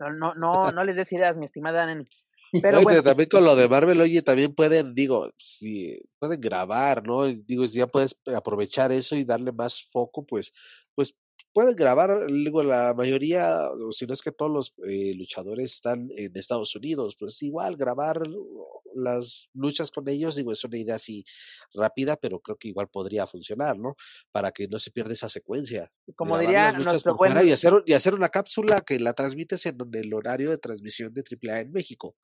No, 0.00 0.34
no, 0.34 0.72
no, 0.72 0.84
les 0.84 0.96
des 0.96 1.12
ideas, 1.12 1.38
mi 1.38 1.44
estimada 1.44 1.86
Nani. 1.86 2.08
Pero 2.62 2.82
bueno, 2.82 3.02
también 3.02 3.28
con 3.28 3.44
lo 3.44 3.56
de 3.56 3.68
Marvel, 3.68 4.00
oye, 4.00 4.22
también 4.22 4.54
pueden, 4.54 4.94
digo, 4.94 5.30
si 5.36 5.98
pueden 6.18 6.40
grabar, 6.40 7.06
¿no? 7.06 7.26
Digo, 7.26 7.66
si 7.66 7.78
ya 7.78 7.86
puedes 7.86 8.18
aprovechar 8.34 8.92
eso 8.92 9.16
y 9.16 9.24
darle 9.24 9.52
más 9.52 9.88
foco, 9.90 10.24
pues, 10.24 10.52
pues 10.94 11.16
pueden 11.52 11.76
grabar, 11.76 12.26
digo, 12.26 12.62
la 12.62 12.94
mayoría, 12.94 13.68
si 13.90 14.06
no 14.06 14.14
es 14.14 14.22
que 14.22 14.32
todos 14.32 14.50
los 14.50 14.74
eh, 14.88 15.14
luchadores 15.14 15.74
están 15.74 16.08
en 16.16 16.30
Estados 16.36 16.74
Unidos, 16.76 17.16
pues 17.18 17.42
igual 17.42 17.76
grabar 17.76 18.22
las 18.94 19.48
luchas 19.54 19.90
con 19.90 20.08
ellos, 20.08 20.36
digo, 20.36 20.52
es 20.52 20.64
una 20.64 20.78
idea 20.78 20.96
así 20.96 21.24
rápida, 21.74 22.16
pero 22.16 22.40
creo 22.40 22.56
que 22.56 22.68
igual 22.68 22.88
podría 22.88 23.26
funcionar, 23.26 23.78
¿no? 23.78 23.96
Para 24.32 24.50
que 24.52 24.68
no 24.68 24.78
se 24.78 24.90
pierda 24.90 25.12
esa 25.12 25.28
secuencia. 25.28 25.90
Como 26.16 26.38
diría 26.38 26.72
nuestro 26.72 27.16
buen... 27.16 27.34
Y 27.46 27.52
hacer, 27.52 27.82
y 27.86 27.92
hacer 27.92 28.14
una 28.14 28.28
cápsula 28.28 28.80
que 28.80 28.98
la 28.98 29.12
transmites 29.12 29.66
en 29.66 29.78
el 29.92 30.14
horario 30.14 30.50
de 30.50 30.58
transmisión 30.58 31.12
de 31.12 31.22
AAA 31.22 31.60
en 31.60 31.72
México. 31.72 32.16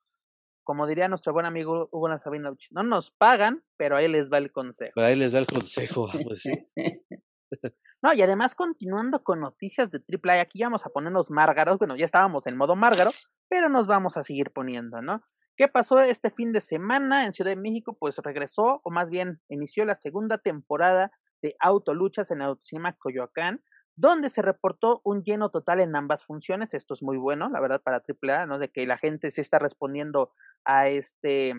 Como 0.65 0.87
diría 0.87 1.09
nuestro 1.09 1.33
buen 1.33 1.47
amigo 1.47 1.89
Hugo 1.93 2.09
Nazavinovich, 2.09 2.69
no 2.73 2.83
nos 2.83 3.11
pagan, 3.12 3.62
pero 3.77 3.97
ahí 3.97 4.09
les 4.09 4.31
va 4.31 4.39
el 4.39 4.51
consejo. 4.51 4.93
Pero 4.95 5.07
ahí 5.07 5.17
les 5.17 5.33
da 5.33 5.39
el 5.39 5.47
consejo, 5.47 6.09
pues 6.25 6.43
sí. 6.43 6.53
No, 8.03 8.12
y 8.12 8.21
además 8.21 8.55
continuando 8.55 9.23
con 9.23 9.41
noticias 9.41 9.91
de 9.91 9.99
AAA, 9.99 10.43
aquí 10.43 10.62
vamos 10.62 10.85
a 10.85 10.91
ponernos 10.91 11.31
márgaros, 11.31 11.79
bueno, 11.79 11.97
ya 11.97 12.05
estábamos 12.05 12.47
en 12.47 12.55
modo 12.55 12.77
márgaro, 12.77 13.11
pero 13.49 13.71
nos 13.71 13.87
vamos 13.87 14.19
a 14.19 14.23
seguir 14.23 14.51
poniendo, 14.51 15.01
¿no? 15.01 15.23
¿Qué 15.57 15.69
pasó 15.69 16.01
este 16.01 16.31
fin 16.31 16.53
de 16.53 16.61
semana 16.61 17.25
en 17.25 17.33
Ciudad 17.33 17.53
de 17.53 17.57
México? 17.57 17.97
Pues 17.99 18.19
regresó, 18.19 18.83
o 18.85 18.91
más 18.91 19.09
bien 19.09 19.41
inició 19.49 19.87
la 19.87 19.97
segunda 19.97 20.37
temporada 20.37 21.12
de 21.41 21.57
Autoluchas 21.61 22.31
en 22.31 22.43
Autocinema 22.43 22.93
Coyoacán, 22.93 23.62
donde 23.97 24.30
se 24.30 24.42
reportó 24.42 25.01
un 25.05 25.22
lleno 25.22 25.51
total 25.51 25.80
en 25.80 25.95
ambas 25.95 26.24
funciones. 26.24 26.74
Esto 26.74 26.95
es 26.95 27.03
muy 27.03 27.16
bueno, 27.16 27.49
la 27.49 27.61
verdad, 27.61 27.80
para 27.82 28.03
AAA, 28.03 28.47
¿no? 28.47 28.59
De 28.59 28.68
que 28.68 28.86
la 28.86 28.99
gente 28.99 29.30
se 29.30 29.40
está 29.40 29.59
respondiendo 29.59 30.32
a 30.64 30.88
este, 30.88 31.55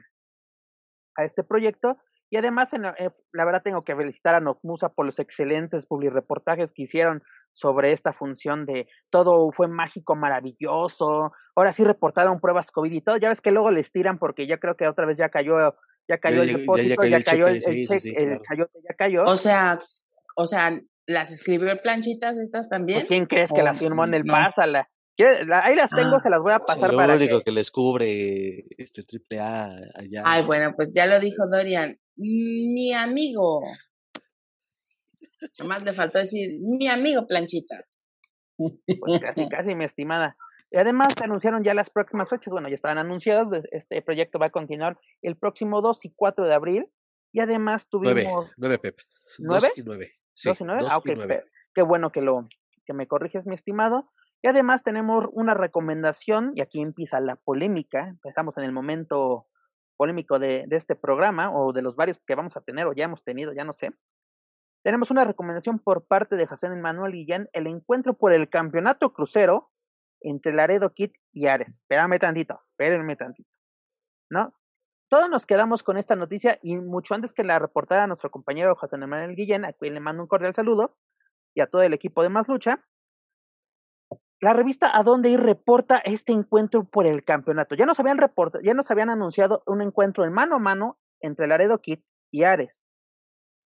a 1.16 1.24
este 1.24 1.44
proyecto. 1.44 1.98
Y 2.30 2.38
además, 2.38 2.74
en 2.74 2.82
la, 2.82 2.96
eh, 2.98 3.12
la, 3.32 3.46
verdad, 3.46 3.62
tengo 3.64 3.84
que 3.84 3.96
felicitar 3.96 4.36
a 4.36 4.42
Nocmusa 4.42 4.90
por 4.90 5.06
los 5.06 5.20
excelentes 5.20 5.86
publireportajes 5.86 6.74
que 6.74 6.84
hicieron 6.84 7.24
sobre 7.54 7.94
esta 7.94 8.12
función 8.12 8.66
de 8.66 8.88
todo 9.10 9.52
fue 9.54 9.68
mágico, 9.68 10.16
maravilloso. 10.16 11.32
Ahora 11.56 11.72
sí 11.72 11.86
reportaron 11.86 12.42
pruebas 12.42 12.72
COVID 12.72 12.92
y 12.92 13.02
todo. 13.02 13.18
Ya 13.18 13.30
ves 13.30 13.42
que 13.42 13.52
luego 13.52 13.72
les 13.72 13.92
tiran 13.92 14.18
porque 14.20 14.48
ya 14.48 14.58
creo 14.58 14.76
que 14.76 14.88
otra 14.88 15.06
vez 15.06 15.18
ya 15.18 15.30
cayó, 15.30 15.76
ya 16.10 16.18
cayó 16.18 16.44
Ya- 16.44 16.52
el 16.52 16.58
depósito, 16.58 17.04
ya 17.04 17.20
ya, 17.20 17.24
cayó 17.24 17.46
cayó 17.46 17.48
el 17.48 17.56
el, 17.56 17.88
cheque, 17.88 18.38
ya 18.84 18.94
cayó. 18.98 19.24
O 19.24 19.38
sea, 19.38 19.80
o 20.36 20.48
sea, 20.48 20.78
¿las 21.08 21.32
escribió 21.32 21.72
el 21.72 21.80
planchitas 21.80 22.38
estas 22.38 22.70
también? 22.70 23.00
Pues, 23.00 23.08
¿Quién 23.08 23.26
crees 23.26 23.52
que 23.52 23.62
¿O 23.62 23.64
las 23.64 23.80
firmó 23.80 24.06
en 24.06 24.14
el 24.14 24.24
no? 24.24 24.34
Pásala? 24.34 24.90
Ahí 25.18 25.76
las 25.76 25.90
tengo, 25.92 26.18
Ah, 26.18 26.22
se 26.22 26.30
las 26.30 26.42
voy 26.42 26.54
a 26.54 26.58
Sí, 26.58 26.64
pasar 26.68 26.92
lo 26.92 26.98
para 26.98 27.16
único 27.16 27.38
que... 27.40 27.46
que 27.46 27.52
les 27.52 27.72
cubre 27.72 28.66
este 28.78 29.04
triple 29.04 29.40
A 29.40 29.68
allá. 29.96 30.24
Ay, 30.26 30.44
bueno, 30.44 30.74
pues 30.76 30.92
ya 30.94 31.06
lo 31.06 31.20
dijo 31.20 31.48
Dorian. 31.50 31.98
Mi 32.18 32.92
amigo. 32.94 33.62
Nomás 35.60 35.84
le 35.84 35.94
faltó 35.94 36.20
decir, 36.20 36.60
mi 36.62 36.88
amigo 36.88 37.28
planchitas. 37.28 38.06
Pues 38.58 39.20
casi, 39.22 39.50
casi, 39.50 39.76
mi 39.76 39.86
estimada. 39.86 40.38
Y 40.72 40.78
además 40.78 41.14
se 41.18 41.24
anunciaron 41.24 41.64
ya 41.64 41.74
las 41.74 41.90
próximas 41.90 42.30
fechas, 42.30 42.52
bueno, 42.52 42.68
ya 42.68 42.76
estaban 42.76 42.98
anunciadas, 42.98 43.48
este 43.72 44.02
proyecto 44.02 44.40
va 44.40 44.48
a 44.48 44.52
continuar 44.52 44.98
el 45.22 45.38
próximo 45.38 45.82
2 45.82 46.06
y 46.06 46.14
4 46.16 46.46
de 46.46 46.54
abril, 46.54 46.88
y 47.32 47.40
además 47.40 47.88
tuvimos 47.88 48.50
nueve, 48.58 48.80
Pep. 48.80 48.98
¿Nueve? 49.40 49.68
Dos 49.70 49.78
y 49.78 49.84
nueve. 49.84 50.14
Sí, 50.36 50.50
2 50.50 50.62
y 50.62 50.64
9, 50.66 50.82
dos 50.82 50.92
ah, 50.92 50.96
y 51.04 51.12
ok, 51.12 51.16
nueve. 51.18 51.36
pe- 51.44 51.52
qué 51.74 51.82
bueno 51.82 52.12
que 52.12 52.22
lo 52.22 52.48
que 52.86 52.94
me 52.94 53.08
corriges, 53.08 53.46
mi 53.48 53.56
estimado. 53.56 54.12
Y 54.44 54.48
además 54.48 54.84
tenemos 54.84 55.26
una 55.32 55.56
recomendación, 55.56 56.52
y 56.56 56.62
aquí 56.62 56.80
empieza 56.82 57.20
la 57.20 57.36
polémica, 57.36 58.08
empezamos 58.10 58.56
en 58.58 58.64
el 58.66 58.72
momento 58.72 59.48
polémico 59.98 60.38
de, 60.38 60.66
de 60.68 60.76
este 60.76 60.96
programa, 60.96 61.52
o 61.56 61.74
de 61.74 61.82
los 61.82 61.96
varios 61.96 62.20
que 62.28 62.36
vamos 62.36 62.56
a 62.58 62.62
tener, 62.62 62.86
o 62.86 62.94
ya 62.94 63.06
hemos 63.06 63.24
tenido, 63.24 63.54
ya 63.54 63.64
no 63.64 63.74
sé. 63.74 63.92
Tenemos 64.84 65.10
una 65.10 65.24
recomendación 65.26 65.80
por 65.80 66.06
parte 66.06 66.36
de 66.36 66.46
José 66.46 66.70
Manuel 66.70 67.14
Guillén, 67.14 67.50
el 67.54 67.66
encuentro 67.66 68.14
por 68.14 68.34
el 68.34 68.50
campeonato 68.50 69.14
crucero 69.14 69.72
entre 70.22 70.54
Laredo 70.54 70.94
Kid 70.94 71.12
y 71.32 71.48
Ares. 71.48 71.80
Espérame 71.80 72.20
tantito, 72.20 72.60
espérenme 72.72 73.16
tantito. 73.16 73.50
¿No? 74.30 74.54
Todos 75.08 75.30
nos 75.30 75.46
quedamos 75.46 75.84
con 75.84 75.98
esta 75.98 76.16
noticia 76.16 76.58
y 76.64 76.78
mucho 76.78 77.14
antes 77.14 77.34
que 77.34 77.44
la 77.44 77.60
reportara 77.60 78.08
nuestro 78.08 78.32
compañero 78.32 78.76
José 78.76 78.98
Manuel 78.98 79.36
Guillén, 79.36 79.64
a 79.64 79.74
quien 79.74 79.94
le 79.94 80.00
mando 80.00 80.24
un 80.24 80.28
cordial 80.28 80.56
saludo, 80.56 80.98
y 81.54 81.62
a 81.62 81.68
todo 81.68 81.84
el 81.84 81.94
equipo 81.94 82.24
de 82.24 82.30
Más 82.30 82.48
Lucha, 82.48 82.84
la 84.42 84.54
revista 84.54 84.96
A 84.98 85.04
Dónde 85.04 85.30
Ir 85.30 85.40
reporta 85.40 86.00
este 86.00 86.34
encuentro 86.34 86.84
por 86.84 87.06
el 87.06 87.24
campeonato. 87.24 87.76
Ya 87.76 87.86
nos 87.86 88.00
habían 88.00 88.20
ya 88.64 88.74
nos 88.74 88.92
habían 88.92 89.10
anunciado 89.10 89.64
un 89.66 89.82
encuentro 89.82 90.26
en 90.26 90.34
mano 90.34 90.56
a 90.56 90.60
mano 90.60 91.00
entre 91.22 91.48
Laredo 91.48 91.80
Kid 91.82 92.00
y 92.32 92.44
Ares. 92.44 92.84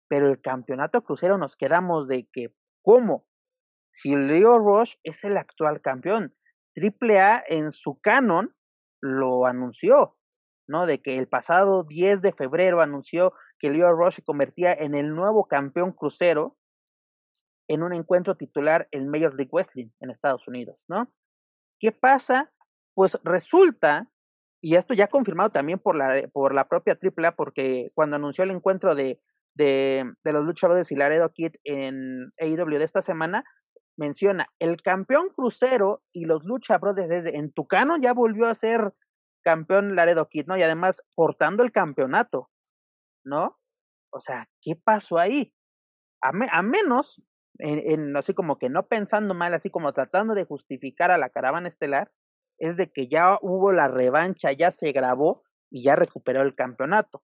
Pero 0.08 0.28
el 0.28 0.40
campeonato 0.40 1.02
crucero 1.02 1.38
nos 1.38 1.56
quedamos 1.56 2.06
de 2.08 2.28
que, 2.32 2.54
¿cómo? 2.82 3.26
Si 3.92 4.14
Leo 4.14 4.58
Rush 4.58 4.94
es 5.02 5.24
el 5.24 5.36
actual 5.36 5.80
campeón, 5.80 6.34
AAA 6.76 7.42
en 7.48 7.72
su 7.72 8.00
canon 8.00 8.54
lo 9.00 9.46
anunció, 9.46 10.16
¿no? 10.72 10.86
De 10.86 11.02
que 11.02 11.18
el 11.18 11.28
pasado 11.28 11.84
10 11.84 12.22
de 12.22 12.32
febrero 12.32 12.80
anunció 12.80 13.34
que 13.58 13.68
Leo 13.68 13.92
Rush 13.92 14.16
se 14.16 14.22
convertía 14.22 14.72
en 14.72 14.94
el 14.94 15.14
nuevo 15.14 15.46
campeón 15.46 15.92
crucero 15.92 16.56
en 17.68 17.82
un 17.82 17.92
encuentro 17.92 18.36
titular 18.36 18.88
en 18.90 19.08
Major 19.08 19.34
League 19.34 19.50
Wrestling 19.52 19.90
en 20.00 20.10
Estados 20.10 20.48
Unidos, 20.48 20.78
¿no? 20.88 21.12
¿Qué 21.78 21.92
pasa? 21.92 22.50
Pues 22.94 23.18
resulta, 23.22 24.08
y 24.62 24.76
esto 24.76 24.94
ya 24.94 25.08
confirmado 25.08 25.50
también 25.50 25.78
por 25.78 25.94
la, 25.94 26.26
por 26.32 26.54
la 26.54 26.66
propia 26.68 26.98
AAA, 27.00 27.36
porque 27.36 27.90
cuando 27.94 28.16
anunció 28.16 28.44
el 28.44 28.50
encuentro 28.50 28.94
de, 28.94 29.20
de, 29.54 30.04
los 30.24 30.44
luchadores 30.44 30.90
y 30.90 30.96
Laredo 30.96 31.30
Kid 31.32 31.52
en 31.64 32.32
AEW 32.38 32.78
de 32.78 32.84
esta 32.84 33.02
semana, 33.02 33.44
menciona, 33.98 34.46
el 34.58 34.80
campeón 34.80 35.28
crucero 35.36 36.02
y 36.12 36.24
los 36.24 36.44
Lucha 36.44 36.78
Brothers 36.78 37.08
desde 37.10 37.36
en 37.36 37.52
Tucano 37.52 37.98
ya 38.00 38.14
volvió 38.14 38.46
a 38.46 38.54
ser 38.54 38.94
campeón 39.42 39.96
Laredo 39.96 40.28
Kid, 40.28 40.46
¿no? 40.46 40.56
Y 40.56 40.62
además 40.62 41.02
portando 41.14 41.62
el 41.62 41.72
campeonato, 41.72 42.50
¿no? 43.24 43.58
O 44.10 44.20
sea, 44.20 44.48
¿qué 44.60 44.76
pasó 44.76 45.18
ahí? 45.18 45.54
A, 46.22 46.32
me, 46.32 46.48
a 46.50 46.62
menos, 46.62 47.22
en, 47.58 47.78
en, 47.84 48.16
así 48.16 48.34
como 48.34 48.58
que 48.58 48.68
no 48.68 48.86
pensando 48.86 49.34
mal, 49.34 49.54
así 49.54 49.70
como 49.70 49.92
tratando 49.92 50.34
de 50.34 50.44
justificar 50.44 51.10
a 51.10 51.18
la 51.18 51.30
caravana 51.30 51.68
estelar, 51.68 52.12
es 52.58 52.76
de 52.76 52.90
que 52.92 53.08
ya 53.08 53.38
hubo 53.40 53.72
la 53.72 53.88
revancha, 53.88 54.52
ya 54.52 54.70
se 54.70 54.92
grabó 54.92 55.42
y 55.70 55.82
ya 55.82 55.96
recuperó 55.96 56.42
el 56.42 56.54
campeonato. 56.54 57.22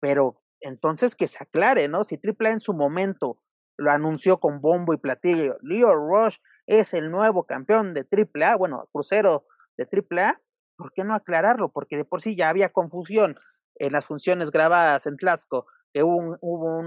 Pero 0.00 0.42
entonces 0.60 1.16
que 1.16 1.28
se 1.28 1.42
aclare, 1.42 1.88
¿no? 1.88 2.04
Si 2.04 2.16
AAA 2.16 2.52
en 2.52 2.60
su 2.60 2.74
momento 2.74 3.40
lo 3.78 3.90
anunció 3.90 4.38
con 4.38 4.60
bombo 4.60 4.94
y 4.94 4.98
platillo, 4.98 5.56
Leo 5.62 5.94
Rush 5.94 6.38
es 6.66 6.94
el 6.94 7.10
nuevo 7.10 7.44
campeón 7.44 7.94
de 7.94 8.06
AAA, 8.10 8.56
bueno, 8.56 8.88
crucero 8.92 9.46
de 9.76 9.86
AAA, 9.90 10.40
¿por 10.76 10.92
qué 10.92 11.04
no 11.04 11.14
aclararlo? 11.14 11.70
Porque 11.70 11.96
de 11.96 12.04
por 12.04 12.22
sí 12.22 12.36
ya 12.36 12.48
había 12.48 12.70
confusión 12.70 13.38
en 13.76 13.92
las 13.92 14.04
funciones 14.04 14.50
grabadas 14.50 15.06
en 15.06 15.16
Tlaxco, 15.16 15.66
que 15.92 16.02
hubo 16.02 16.16
un, 16.16 16.38
hubo 16.40 16.78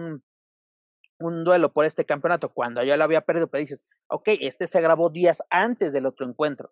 un, 1.20 1.44
duelo 1.44 1.74
por 1.74 1.86
este 1.86 2.06
campeonato 2.06 2.54
cuando 2.54 2.84
ya 2.84 2.98
lo 2.98 3.04
había 3.04 3.22
perdido, 3.22 3.48
pero 3.48 3.62
dices, 3.62 3.86
ok, 4.08 4.30
este 4.40 4.68
se 4.68 4.82
grabó 4.82 5.10
días 5.10 5.44
antes 5.50 5.94
del 5.94 6.06
otro 6.06 6.26
encuentro. 6.26 6.72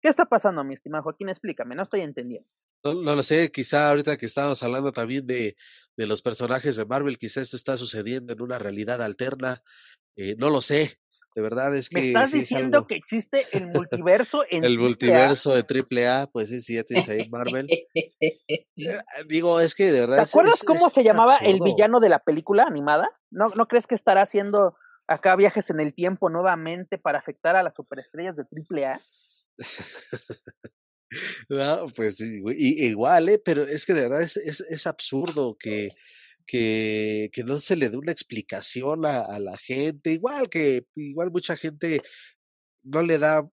¿Qué 0.00 0.08
está 0.08 0.26
pasando, 0.26 0.62
mi 0.64 0.74
estimado 0.74 1.04
Joaquín? 1.04 1.28
Explícame, 1.28 1.74
no 1.74 1.82
estoy 1.82 2.02
entendiendo. 2.02 2.48
No, 2.84 2.94
no 2.94 3.14
lo 3.14 3.22
sé, 3.22 3.50
quizá 3.50 3.88
ahorita 3.88 4.16
que 4.16 4.26
estábamos 4.26 4.62
hablando 4.62 4.92
también 4.92 5.26
de, 5.26 5.56
de 5.96 6.06
los 6.06 6.20
personajes 6.20 6.76
de 6.76 6.84
Marvel, 6.84 7.18
quizá 7.18 7.40
esto 7.40 7.56
está 7.56 7.76
sucediendo 7.76 8.32
en 8.32 8.42
una 8.42 8.58
realidad 8.58 9.00
alterna, 9.00 9.62
eh, 10.16 10.36
no 10.38 10.50
lo 10.50 10.60
sé, 10.60 10.98
de 11.34 11.42
verdad 11.42 11.74
es 11.76 11.88
que... 11.88 12.00
¿Me 12.00 12.06
estás 12.08 12.30
sí 12.30 12.40
diciendo 12.40 12.86
que 12.86 12.94
existe 12.94 13.46
el 13.52 13.66
multiverso 13.66 14.44
en 14.50 14.64
El 14.64 14.78
multiverso 14.78 15.54
de 15.54 15.64
AAA, 15.64 16.28
pues 16.28 16.48
sí, 16.48 16.62
sí, 16.62 16.74
ya 16.74 16.84
tienes 16.84 17.08
ahí 17.08 17.28
Marvel. 17.28 17.66
Digo, 19.28 19.60
es 19.60 19.74
que 19.74 19.90
de 19.90 20.00
verdad... 20.00 20.18
¿Te 20.18 20.22
acuerdas 20.22 20.56
es, 20.56 20.64
cómo 20.64 20.88
es, 20.88 20.94
se 20.94 21.02
llamaba 21.02 21.34
absurdo. 21.34 21.50
el 21.52 21.60
villano 21.62 22.00
de 22.00 22.08
la 22.08 22.20
película 22.20 22.64
animada? 22.64 23.10
¿No, 23.30 23.48
¿No 23.48 23.66
crees 23.66 23.86
que 23.86 23.96
estará 23.96 24.22
haciendo 24.22 24.76
acá 25.08 25.34
viajes 25.36 25.70
en 25.70 25.80
el 25.80 25.92
tiempo 25.92 26.30
nuevamente 26.30 26.98
para 26.98 27.18
afectar 27.18 27.56
a 27.56 27.62
las 27.62 27.74
superestrellas 27.74 28.36
de 28.36 28.44
AAA? 28.44 29.00
no, 31.48 31.86
pues 31.96 32.20
igual, 32.20 33.28
¿eh? 33.28 33.42
pero 33.44 33.62
es 33.62 33.84
que 33.86 33.94
de 33.94 34.02
verdad 34.02 34.22
es, 34.22 34.36
es, 34.36 34.60
es 34.60 34.86
absurdo 34.86 35.56
que, 35.58 35.90
que, 36.46 37.30
que, 37.32 37.44
no 37.44 37.58
se 37.58 37.76
le 37.76 37.88
dé 37.88 37.96
una 37.96 38.12
explicación 38.12 39.06
a, 39.06 39.20
a, 39.20 39.38
la 39.38 39.56
gente, 39.56 40.12
igual 40.12 40.48
que 40.48 40.86
igual 40.94 41.30
mucha 41.30 41.56
gente 41.56 42.02
no 42.82 43.02
le 43.02 43.18
da 43.18 43.48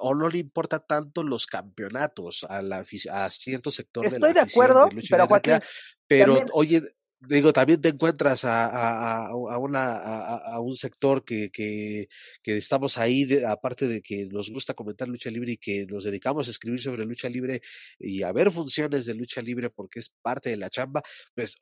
o 0.00 0.14
no 0.14 0.28
le 0.28 0.38
importa 0.38 0.80
tanto 0.80 1.22
los 1.22 1.46
campeonatos 1.46 2.44
a, 2.48 2.62
la, 2.62 2.84
a 3.12 3.30
cierto 3.30 3.70
sector 3.70 4.06
Estoy 4.06 4.20
de 4.20 4.34
la 4.34 4.44
de 4.44 4.50
acuerdo, 4.50 4.88
de 4.88 5.06
pero 5.08 5.26
Joaquín, 5.26 5.58
pero 6.06 6.36
también... 6.36 6.50
oye 6.54 6.82
digo, 7.20 7.52
también 7.52 7.80
te 7.80 7.88
encuentras 7.90 8.44
a, 8.44 8.66
a, 8.66 9.28
a 9.28 9.58
una, 9.58 10.58
un 10.60 10.74
sector 10.74 11.24
que, 11.24 11.50
que, 11.50 12.08
estamos 12.44 12.98
ahí, 12.98 13.24
de, 13.24 13.46
aparte 13.46 13.88
de 13.88 14.02
que 14.02 14.26
nos 14.26 14.50
gusta 14.50 14.74
comentar 14.74 15.08
lucha 15.08 15.30
libre 15.30 15.52
y 15.52 15.56
que 15.56 15.86
nos 15.86 16.04
dedicamos 16.04 16.48
a 16.48 16.50
escribir 16.50 16.80
sobre 16.80 17.04
lucha 17.04 17.28
libre 17.28 17.60
y 17.98 18.22
a 18.22 18.32
ver 18.32 18.50
funciones 18.50 19.06
de 19.06 19.14
lucha 19.14 19.42
libre 19.42 19.70
porque 19.70 20.00
es 20.00 20.10
parte 20.22 20.50
de 20.50 20.56
la 20.56 20.70
chamba, 20.70 21.02
pues 21.34 21.56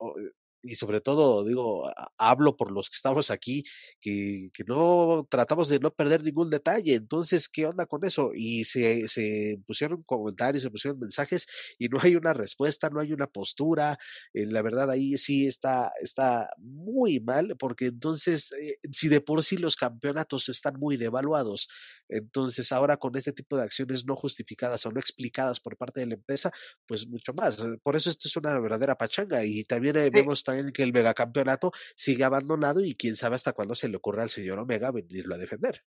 y 0.66 0.76
sobre 0.76 1.00
todo, 1.00 1.44
digo, 1.44 1.90
hablo 2.18 2.56
por 2.56 2.72
los 2.72 2.88
que 2.90 2.96
estamos 2.96 3.30
aquí, 3.30 3.62
que, 4.00 4.50
que, 4.52 4.64
no 4.64 5.26
tratamos 5.30 5.68
de 5.68 5.78
no 5.78 5.92
perder 5.94 6.22
ningún 6.22 6.50
detalle. 6.50 6.94
Entonces, 6.94 7.48
¿qué 7.48 7.66
onda 7.66 7.86
con 7.86 8.04
eso? 8.04 8.32
Y 8.34 8.64
se, 8.64 9.08
se 9.08 9.58
pusieron 9.66 10.02
comentarios, 10.02 10.62
se 10.62 10.70
pusieron 10.70 10.98
mensajes 10.98 11.46
y 11.78 11.88
no 11.88 11.98
hay 12.00 12.16
una 12.16 12.32
respuesta, 12.32 12.90
no 12.90 13.00
hay 13.00 13.12
una 13.12 13.26
postura. 13.26 13.98
Eh, 14.32 14.46
la 14.46 14.62
verdad, 14.62 14.90
ahí 14.90 15.16
sí 15.18 15.46
está, 15.46 15.92
está 16.00 16.50
muy 16.58 17.20
mal, 17.20 17.56
porque 17.58 17.86
entonces, 17.86 18.52
eh, 18.52 18.76
si 18.92 19.08
de 19.08 19.20
por 19.20 19.42
sí 19.42 19.56
los 19.56 19.76
campeonatos 19.76 20.48
están 20.48 20.78
muy 20.78 20.96
devaluados, 20.96 21.68
entonces 22.08 22.72
ahora 22.72 22.96
con 22.96 23.16
este 23.16 23.32
tipo 23.32 23.56
de 23.56 23.64
acciones 23.64 24.06
no 24.06 24.16
justificadas 24.16 24.84
o 24.86 24.90
no 24.90 25.00
explicadas 25.00 25.60
por 25.60 25.76
parte 25.76 26.00
de 26.00 26.06
la 26.06 26.14
empresa, 26.14 26.50
pues 26.86 27.06
mucho 27.08 27.32
más. 27.34 27.58
Por 27.82 27.96
eso 27.96 28.10
esto 28.10 28.28
es 28.28 28.36
una 28.36 28.58
verdadera 28.58 28.96
pachanga 28.96 29.44
y 29.44 29.64
también 29.64 29.96
eh, 29.96 30.04
sí. 30.04 30.10
vemos 30.12 30.42
también 30.42 30.55
en 30.58 30.72
que 30.72 30.82
el 30.82 30.92
megacampeonato 30.92 31.72
sigue 31.94 32.24
abandonado 32.24 32.80
y 32.80 32.94
quién 32.94 33.16
sabe 33.16 33.36
hasta 33.36 33.52
cuándo 33.52 33.74
se 33.74 33.88
le 33.88 33.96
ocurra 33.96 34.22
al 34.22 34.30
señor 34.30 34.58
Omega 34.58 34.90
venirlo 34.90 35.34
a 35.34 35.38
defender. 35.38 35.82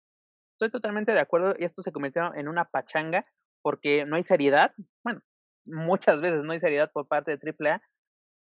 Estoy 0.53 0.71
totalmente 0.71 1.13
de 1.13 1.21
acuerdo 1.21 1.55
y 1.59 1.65
esto 1.65 1.83
se 1.83 1.93
convirtió 1.93 2.35
en 2.35 2.49
una 2.49 2.65
pachanga 2.65 3.27
porque 3.63 4.05
no 4.07 4.17
hay 4.17 4.25
seriedad. 4.25 4.73
Bueno, 5.05 5.21
muchas 5.67 6.21
veces 6.21 6.45
no 6.45 6.53
hay 6.53 6.61
seriedad 6.61 6.91
por 6.93 7.09
parte 7.09 7.37
de 7.37 7.55
AAA, 7.59 7.83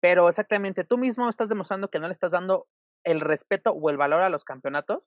pero 0.02 0.28
exactamente 0.28 0.84
tú 0.84 0.98
mismo 0.98 1.30
estás 1.30 1.50
demostrando 1.50 1.90
que 1.90 2.00
no 2.00 2.08
le 2.08 2.14
estás 2.14 2.32
dando 2.32 2.68
el 3.06 3.22
respeto 3.22 3.72
o 3.72 3.90
el 3.90 3.98
valor 3.98 4.22
a 4.22 4.30
los 4.30 4.44
campeonatos. 4.44 5.04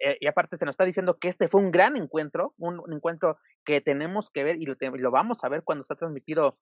Eh, 0.00 0.18
y 0.20 0.26
aparte 0.26 0.56
se 0.58 0.64
nos 0.64 0.72
está 0.72 0.84
diciendo 0.84 1.18
que 1.18 1.28
este 1.28 1.48
fue 1.48 1.60
un 1.60 1.70
gran 1.70 1.96
encuentro, 1.96 2.54
un, 2.58 2.82
encuentro 2.92 3.38
que 3.64 3.80
tenemos 3.80 4.30
que 4.30 4.42
ver 4.42 4.56
y 4.56 4.66
lo, 4.66 5.10
vamos 5.12 5.38
a 5.42 5.48
ver 5.48 5.62
cuando 5.62 5.82
está 5.82 5.94
transmitido 5.94 6.58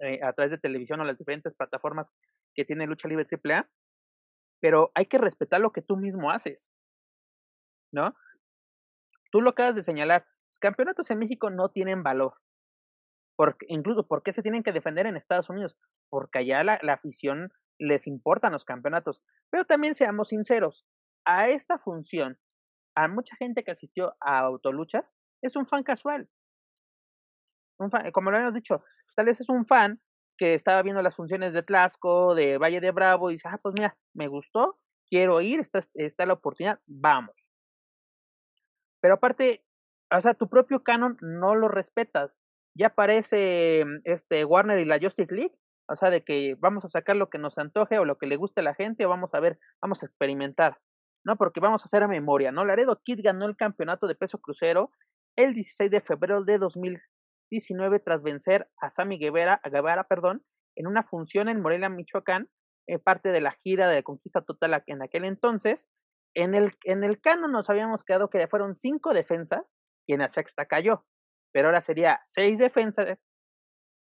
eh, 0.00 0.20
a 0.22 0.32
través 0.34 0.50
de 0.50 0.58
televisión 0.58 1.00
o 1.00 1.04
las 1.04 1.16
diferentes 1.16 1.54
plataformas 1.54 2.12
que 2.54 2.64
tiene 2.64 2.86
Lucha 2.86 3.08
Libre 3.08 3.26
AAA. 3.30 3.68
Pero 4.60 4.90
hay 4.94 5.06
que 5.06 5.18
respetar 5.18 5.60
lo 5.60 5.72
que 5.72 5.82
tú 5.82 5.96
mismo 5.96 6.30
haces, 6.30 6.72
¿no? 7.92 8.14
Tú 9.30 9.40
lo 9.40 9.50
acabas 9.50 9.74
de 9.74 9.82
señalar, 9.82 10.26
campeonatos 10.60 11.10
en 11.10 11.18
México 11.18 11.50
no 11.50 11.68
tienen 11.68 12.02
valor. 12.02 12.34
Porque, 13.36 13.66
incluso, 13.68 14.06
¿por 14.06 14.22
qué 14.22 14.32
se 14.32 14.42
tienen 14.42 14.62
que 14.62 14.72
defender 14.72 15.06
en 15.06 15.16
Estados 15.16 15.50
Unidos? 15.50 15.76
Porque 16.08 16.38
allá 16.38 16.62
la, 16.62 16.92
afición 16.92 17.52
les 17.78 18.06
importan 18.06 18.52
los 18.52 18.64
campeonatos. 18.64 19.24
Pero 19.50 19.64
también 19.64 19.94
seamos 19.94 20.28
sinceros, 20.28 20.86
a 21.26 21.48
esta 21.48 21.78
función, 21.78 22.38
a 22.94 23.08
mucha 23.08 23.34
gente 23.36 23.64
que 23.64 23.72
asistió 23.72 24.14
a 24.20 24.38
autoluchas, 24.38 25.04
es 25.42 25.56
un 25.56 25.66
fan 25.66 25.82
casual. 25.82 26.28
Un 27.78 27.90
fan, 27.90 28.10
como 28.12 28.30
lo 28.30 28.38
hemos 28.38 28.54
dicho, 28.54 28.84
tal 29.16 29.26
vez 29.26 29.40
es 29.40 29.48
un 29.48 29.66
fan 29.66 30.00
que 30.36 30.54
estaba 30.54 30.82
viendo 30.82 31.02
las 31.02 31.16
funciones 31.16 31.52
de 31.52 31.62
Tlaxco, 31.62 32.34
de 32.34 32.58
Valle 32.58 32.80
de 32.80 32.90
Bravo, 32.90 33.30
y 33.30 33.34
dice, 33.34 33.48
ah, 33.48 33.58
pues 33.62 33.74
mira, 33.78 33.96
me 34.14 34.28
gustó, 34.28 34.78
quiero 35.08 35.40
ir, 35.40 35.60
está, 35.60 35.80
está 35.94 36.26
la 36.26 36.34
oportunidad, 36.34 36.80
vamos. 36.86 37.34
Pero 39.00 39.14
aparte, 39.14 39.64
o 40.10 40.20
sea, 40.20 40.34
tu 40.34 40.48
propio 40.48 40.82
canon 40.82 41.16
no 41.20 41.54
lo 41.54 41.68
respetas. 41.68 42.32
Ya 42.76 42.88
aparece 42.88 43.84
este 44.04 44.44
Warner 44.44 44.80
y 44.80 44.84
la 44.84 44.98
Justice 44.98 45.32
League 45.34 45.54
o 45.88 45.96
sea, 45.96 46.10
de 46.10 46.24
que 46.24 46.56
vamos 46.58 46.84
a 46.84 46.88
sacar 46.88 47.16
lo 47.16 47.28
que 47.28 47.38
nos 47.38 47.58
antoje 47.58 47.98
o 47.98 48.04
lo 48.04 48.16
que 48.16 48.26
le 48.26 48.36
guste 48.36 48.60
a 48.60 48.64
la 48.64 48.74
gente, 48.74 49.04
o 49.04 49.08
vamos 49.08 49.34
a 49.34 49.40
ver, 49.40 49.58
vamos 49.80 50.02
a 50.02 50.06
experimentar, 50.06 50.78
¿no? 51.24 51.36
Porque 51.36 51.60
vamos 51.60 51.82
a 51.82 51.86
hacer 51.86 52.02
a 52.02 52.08
memoria, 52.08 52.52
¿no? 52.52 52.64
Laredo 52.64 53.00
Kid 53.04 53.20
ganó 53.22 53.46
el 53.46 53.56
campeonato 53.56 54.06
de 54.06 54.14
peso 54.14 54.38
crucero 54.38 54.90
el 55.36 55.52
16 55.52 55.90
de 55.90 56.00
febrero 56.00 56.44
de 56.44 56.58
2019 57.50 58.00
tras 58.00 58.22
vencer 58.22 58.68
a 58.80 58.90
Sammy 58.90 59.18
Guevara, 59.18 59.60
a 59.62 59.68
Guevara, 59.68 60.04
perdón, 60.04 60.44
en 60.76 60.86
una 60.86 61.02
función 61.04 61.48
en 61.48 61.60
Morelia, 61.60 61.88
Michoacán, 61.88 62.48
en 62.86 63.00
parte 63.00 63.30
de 63.30 63.40
la 63.40 63.52
gira 63.52 63.88
de 63.88 64.02
Conquista 64.02 64.42
Total 64.42 64.82
en 64.86 65.02
aquel 65.02 65.24
entonces. 65.24 65.88
En 66.34 66.54
el, 66.54 66.72
en 66.84 67.04
el 67.04 67.20
canon 67.20 67.52
nos 67.52 67.70
habíamos 67.70 68.04
quedado 68.04 68.28
que 68.28 68.46
fueron 68.48 68.74
cinco 68.74 69.14
defensas 69.14 69.64
y 70.06 70.14
en 70.14 70.20
la 70.20 70.32
sexta 70.32 70.66
cayó. 70.66 71.04
Pero 71.52 71.68
ahora 71.68 71.80
sería 71.80 72.20
seis 72.24 72.58
defensas 72.58 73.18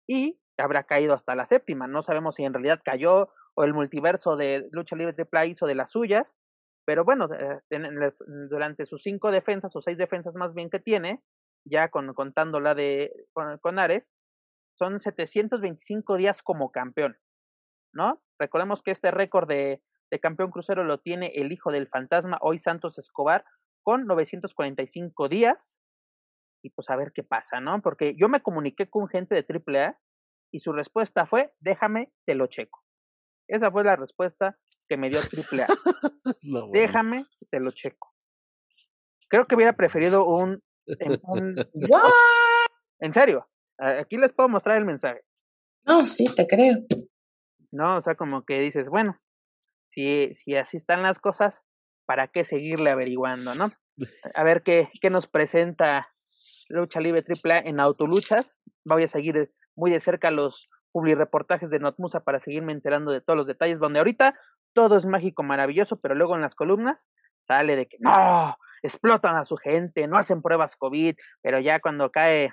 y 0.09 0.41
habrá 0.59 0.85
caído 0.85 1.15
hasta 1.15 1.37
la 1.37 1.47
séptima. 1.47 1.87
No 1.87 2.03
sabemos 2.03 2.35
si 2.35 2.45
en 2.45 2.53
realidad 2.53 2.81
cayó 2.85 3.29
o 3.55 3.65
el 3.65 3.75
multiverso 3.75 4.37
de 4.37 4.69
Lucha 4.73 4.97
Libre 4.97 5.15
Triple 5.15 5.47
hizo 5.47 5.67
de 5.67 5.77
las 5.77 5.93
suyas, 5.93 6.27
pero 6.85 7.05
bueno, 7.05 7.29
eh, 7.33 7.61
durante 8.51 8.87
sus 8.87 9.03
cinco 9.03 9.31
defensas 9.31 9.75
o 9.75 9.83
seis 9.83 9.99
defensas 9.99 10.35
más 10.35 10.53
bien 10.55 10.69
que 10.69 10.79
tiene, 10.79 11.23
ya 11.67 11.89
con, 11.89 12.15
contando 12.15 12.61
la 12.61 12.75
de 12.75 13.13
con, 13.33 13.79
Ares, 13.79 14.05
son 14.79 15.01
725 15.01 16.17
días 16.17 16.43
como 16.43 16.71
campeón, 16.71 17.19
¿no? 17.93 18.23
Recordemos 18.39 18.83
que 18.83 18.91
este 18.91 19.11
récord 19.11 19.49
de, 19.49 19.83
de 20.11 20.21
campeón 20.21 20.51
crucero 20.51 20.85
lo 20.85 20.99
tiene 20.99 21.33
el 21.35 21.53
hijo 21.53 21.73
del 21.73 21.89
fantasma, 21.89 22.39
hoy 22.41 22.59
Santos 22.61 22.99
Escobar, 22.99 23.45
con 23.83 24.07
945 24.07 25.29
días. 25.29 25.75
Y 26.63 26.71
pues 26.71 26.91
a 26.91 26.97
ver 26.97 27.13
qué 27.15 27.23
pasa, 27.23 27.61
¿no? 27.61 27.81
Porque 27.81 28.17
yo 28.17 28.29
me 28.29 28.43
comuniqué 28.43 28.89
con 28.91 29.09
gente 29.09 29.35
de 29.35 29.47
AAA 29.47 29.97
y 30.51 30.61
su 30.61 30.73
respuesta 30.73 31.27
fue, 31.27 31.53
déjame, 31.61 32.13
te 32.25 32.35
lo 32.35 32.47
checo. 32.49 32.83
Esa 33.49 33.71
fue 33.71 33.85
la 33.85 33.97
respuesta 33.97 34.59
que 34.89 34.97
me 34.97 35.11
dio 35.11 35.21
Triple 35.21 35.63
A. 35.63 35.67
Déjame, 36.73 37.27
te 37.51 37.61
lo 37.61 37.71
checo. 37.71 38.13
Creo 39.29 39.45
que 39.45 39.55
hubiera 39.55 39.75
preferido 39.75 40.25
un... 40.25 40.63
En, 40.87 41.57
en 43.01 43.15
serio, 43.15 43.49
aquí 43.79 44.17
les 44.17 44.33
puedo 44.33 44.49
mostrar 44.49 44.79
el 44.79 44.85
mensaje. 44.85 45.23
No, 45.85 46.05
sí, 46.05 46.27
te 46.35 46.47
creo. 46.47 46.77
No, 47.71 47.97
o 47.97 48.03
sea, 48.03 48.15
como 48.15 48.45
que 48.45 48.61
dices, 48.61 48.89
bueno, 48.89 49.21
si, 49.91 50.35
si 50.35 50.57
así 50.57 50.77
están 50.77 51.03
las 51.03 51.19
cosas, 51.19 51.63
¿para 52.07 52.29
qué 52.29 52.45
seguirle 52.45 52.91
averiguando, 52.91 53.55
no? 53.55 53.73
A 54.35 54.45
ver 54.45 54.63
qué, 54.63 54.89
qué 55.01 55.11
nos 55.11 55.27
presenta 55.27 56.09
Lucha 56.69 57.01
Libre 57.01 57.25
AAA 57.25 57.59
en 57.61 57.81
Autoluchas. 57.81 58.61
Voy 58.85 59.05
a 59.05 59.09
seguir 59.09 59.53
muy 59.75 59.91
de 59.91 60.01
cerca 60.01 60.31
los 60.31 60.69
reportajes 60.95 61.71
de 61.71 61.79
Notmusa 61.79 62.21
para 62.21 62.41
seguirme 62.41 62.73
enterando 62.73 63.13
de 63.13 63.21
todos 63.21 63.37
los 63.37 63.47
detalles, 63.47 63.79
donde 63.79 63.99
ahorita 63.99 64.39
todo 64.73 64.97
es 64.97 65.05
mágico, 65.05 65.43
maravilloso, 65.43 66.01
pero 66.01 66.15
luego 66.15 66.35
en 66.35 66.41
las 66.41 66.55
columnas 66.55 67.07
sale 67.47 67.77
de 67.77 67.87
que 67.87 67.99
no, 68.01 68.57
explotan 68.83 69.37
a 69.37 69.45
su 69.45 69.57
gente, 69.57 70.07
no 70.07 70.17
hacen 70.17 70.43
pruebas 70.43 70.77
COVID, 70.77 71.17
pero 71.43 71.61
ya 71.61 71.81
cuando 71.81 72.11
cae 72.11 72.53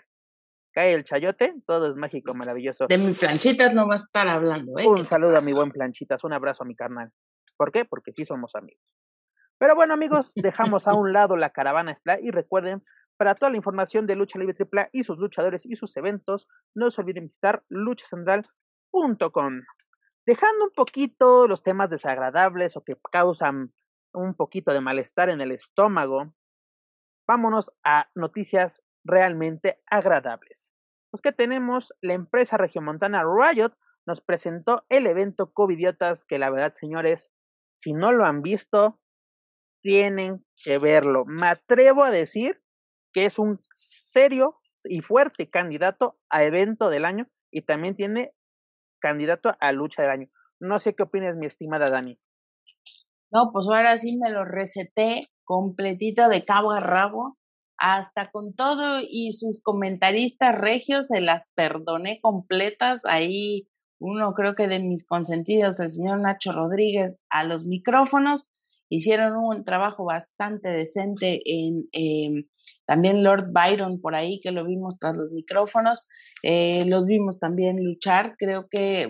cae 0.73 0.93
el 0.93 1.03
chayote, 1.03 1.53
todo 1.65 1.91
es 1.91 1.95
mágico, 1.95 2.33
maravilloso. 2.33 2.87
De 2.87 2.97
mi 2.97 3.13
planchitas 3.13 3.73
no 3.73 3.87
va 3.87 3.93
a 3.93 3.97
estar 3.97 4.27
hablando, 4.27 4.77
¿eh? 4.79 4.87
Un 4.87 5.05
saludo 5.05 5.37
a 5.37 5.41
mi 5.41 5.53
buen 5.53 5.69
planchitas, 5.69 6.23
un 6.23 6.33
abrazo 6.33 6.63
a 6.63 6.65
mi 6.65 6.75
carnal. 6.75 7.11
¿Por 7.55 7.71
qué? 7.71 7.85
Porque 7.85 8.11
sí 8.11 8.25
somos 8.25 8.55
amigos. 8.55 8.81
Pero 9.59 9.75
bueno, 9.75 9.93
amigos, 9.93 10.33
dejamos 10.35 10.87
a 10.87 10.93
un 10.95 11.13
lado 11.13 11.37
la 11.37 11.51
caravana 11.51 11.95
y 12.21 12.31
recuerden 12.31 12.83
para 13.17 13.35
toda 13.35 13.51
la 13.51 13.57
información 13.57 14.07
de 14.07 14.15
Lucha 14.15 14.39
Libre 14.39 14.55
AAA 14.59 14.89
y 14.91 15.03
sus 15.03 15.19
luchadores 15.19 15.65
y 15.65 15.75
sus 15.75 15.95
eventos, 15.95 16.47
no 16.73 16.89
se 16.89 17.01
olviden 17.01 17.25
visitar 17.25 17.63
luchacentral.com. 17.69 19.61
Dejando 20.25 20.65
un 20.65 20.71
poquito 20.71 21.47
los 21.47 21.61
temas 21.61 21.89
desagradables 21.89 22.75
o 22.75 22.83
que 22.83 22.97
causan 23.11 23.71
un 24.13 24.35
poquito 24.35 24.73
de 24.73 24.81
malestar 24.81 25.29
en 25.29 25.41
el 25.41 25.51
estómago, 25.51 26.33
vámonos 27.27 27.71
a 27.83 28.09
noticias 28.15 28.81
realmente 29.03 29.81
agradables. 29.89 30.69
Pues 31.11 31.21
que 31.21 31.31
tenemos, 31.31 31.93
la 32.01 32.13
empresa 32.13 32.57
regiomontana 32.57 33.23
Riot 33.23 33.73
nos 34.05 34.21
presentó 34.21 34.83
el 34.89 35.07
evento 35.07 35.51
Covidiotas 35.53 36.25
que 36.25 36.39
la 36.39 36.49
verdad, 36.49 36.73
señores, 36.73 37.31
si 37.73 37.93
no 37.93 38.11
lo 38.11 38.25
han 38.25 38.41
visto, 38.41 38.99
tienen 39.81 40.45
que 40.63 40.77
verlo. 40.77 41.25
Me 41.25 41.47
atrevo 41.47 42.03
a 42.03 42.11
decir 42.11 42.61
que 43.13 43.25
es 43.25 43.37
un 43.37 43.59
serio 43.73 44.59
y 44.85 45.01
fuerte 45.01 45.49
candidato 45.49 46.17
a 46.29 46.43
evento 46.43 46.89
del 46.89 47.05
año 47.05 47.27
y 47.51 47.61
también 47.63 47.95
tiene 47.95 48.33
candidato 48.99 49.55
a 49.59 49.71
lucha 49.71 50.01
del 50.01 50.11
año. 50.11 50.27
No 50.59 50.79
sé 50.79 50.95
qué 50.95 51.03
opinas, 51.03 51.35
mi 51.35 51.45
estimada 51.45 51.87
Dani. 51.87 52.19
No, 53.33 53.49
pues 53.51 53.67
ahora 53.67 53.97
sí 53.97 54.17
me 54.17 54.29
lo 54.29 54.45
receté 54.45 55.27
completito 55.43 56.29
de 56.29 56.45
cabo 56.45 56.71
a 56.71 56.79
rabo, 56.79 57.37
hasta 57.79 58.29
con 58.29 58.53
todo 58.53 58.99
y 59.01 59.31
sus 59.33 59.59
comentaristas 59.61 60.55
regios 60.55 61.07
se 61.07 61.19
las 61.19 61.47
perdoné 61.55 62.19
completas. 62.21 63.05
Ahí 63.05 63.67
uno 63.99 64.33
creo 64.35 64.53
que 64.53 64.67
de 64.67 64.79
mis 64.79 65.07
consentidos, 65.07 65.79
el 65.79 65.89
señor 65.89 66.21
Nacho 66.21 66.51
Rodríguez, 66.51 67.17
a 67.31 67.43
los 67.43 67.65
micrófonos, 67.65 68.45
hicieron 68.95 69.33
un 69.37 69.65
trabajo 69.65 70.05
bastante 70.05 70.69
decente 70.69 71.41
en 71.45 71.87
em, 71.91 72.45
también 72.85 73.23
Lord 73.23 73.51
Byron 73.51 73.99
por 73.99 74.13
ahí, 74.13 74.39
que 74.39 74.51
lo 74.51 74.65
vimos 74.65 74.99
tras 74.99 75.17
los 75.17 75.31
micrófonos, 75.31 76.05
eh, 76.43 76.85
los 76.87 77.07
vimos 77.07 77.39
también 77.39 77.83
luchar. 77.83 78.35
Creo 78.37 78.67
que 78.69 79.09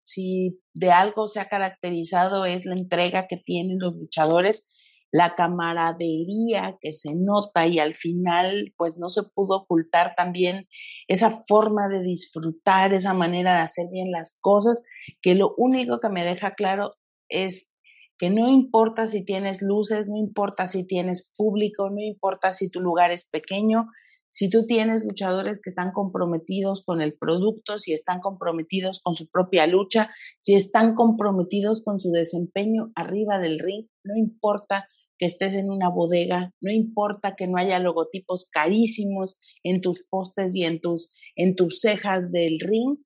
si 0.00 0.60
de 0.74 0.92
algo 0.92 1.26
se 1.26 1.40
ha 1.40 1.48
caracterizado, 1.48 2.44
es 2.44 2.66
la 2.66 2.74
entrega 2.74 3.26
que 3.26 3.36
tienen 3.36 3.78
los 3.80 3.96
luchadores, 3.96 4.68
la 5.10 5.34
camaradería 5.34 6.76
que 6.80 6.92
se 6.92 7.14
nota 7.16 7.66
y 7.66 7.80
al 7.80 7.96
final, 7.96 8.74
pues 8.76 8.96
no 8.98 9.08
se 9.08 9.22
pudo 9.34 9.62
ocultar 9.62 10.14
también 10.16 10.68
esa 11.08 11.38
forma 11.48 11.88
de 11.88 12.02
disfrutar, 12.02 12.94
esa 12.94 13.14
manera 13.14 13.54
de 13.54 13.60
hacer 13.62 13.86
bien 13.90 14.12
las 14.12 14.38
cosas, 14.40 14.82
que 15.20 15.34
lo 15.34 15.54
único 15.56 15.98
que 15.98 16.10
me 16.10 16.22
deja 16.22 16.54
claro 16.54 16.90
es 17.28 17.75
que 18.18 18.30
no 18.30 18.48
importa 18.48 19.08
si 19.08 19.24
tienes 19.24 19.62
luces, 19.62 20.08
no 20.08 20.16
importa 20.16 20.68
si 20.68 20.86
tienes 20.86 21.32
público, 21.36 21.90
no 21.90 22.00
importa 22.00 22.52
si 22.52 22.70
tu 22.70 22.80
lugar 22.80 23.10
es 23.10 23.28
pequeño, 23.28 23.86
si 24.30 24.50
tú 24.50 24.66
tienes 24.66 25.04
luchadores 25.04 25.60
que 25.62 25.70
están 25.70 25.92
comprometidos 25.92 26.84
con 26.84 27.00
el 27.00 27.16
producto, 27.16 27.78
si 27.78 27.92
están 27.92 28.20
comprometidos 28.20 29.00
con 29.02 29.14
su 29.14 29.28
propia 29.28 29.66
lucha, 29.66 30.10
si 30.40 30.54
están 30.54 30.94
comprometidos 30.94 31.82
con 31.82 31.98
su 31.98 32.10
desempeño 32.10 32.92
arriba 32.94 33.38
del 33.38 33.58
ring, 33.58 33.86
no 34.04 34.16
importa 34.16 34.88
que 35.18 35.26
estés 35.26 35.54
en 35.54 35.70
una 35.70 35.88
bodega, 35.88 36.52
no 36.60 36.70
importa 36.70 37.34
que 37.36 37.46
no 37.46 37.56
haya 37.56 37.78
logotipos 37.78 38.48
carísimos 38.50 39.38
en 39.62 39.80
tus 39.80 40.04
postes 40.10 40.54
y 40.54 40.64
en 40.64 40.80
tus, 40.80 41.12
en 41.34 41.54
tus 41.54 41.80
cejas 41.80 42.30
del 42.30 42.60
ring, 42.60 42.98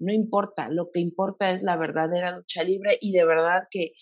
no 0.00 0.12
importa, 0.12 0.68
lo 0.68 0.90
que 0.92 0.98
importa 0.98 1.52
es 1.52 1.62
la 1.62 1.76
verdadera 1.76 2.36
lucha 2.36 2.64
libre 2.64 2.98
y 3.00 3.12
de 3.12 3.24
verdad 3.24 3.68
que 3.70 3.92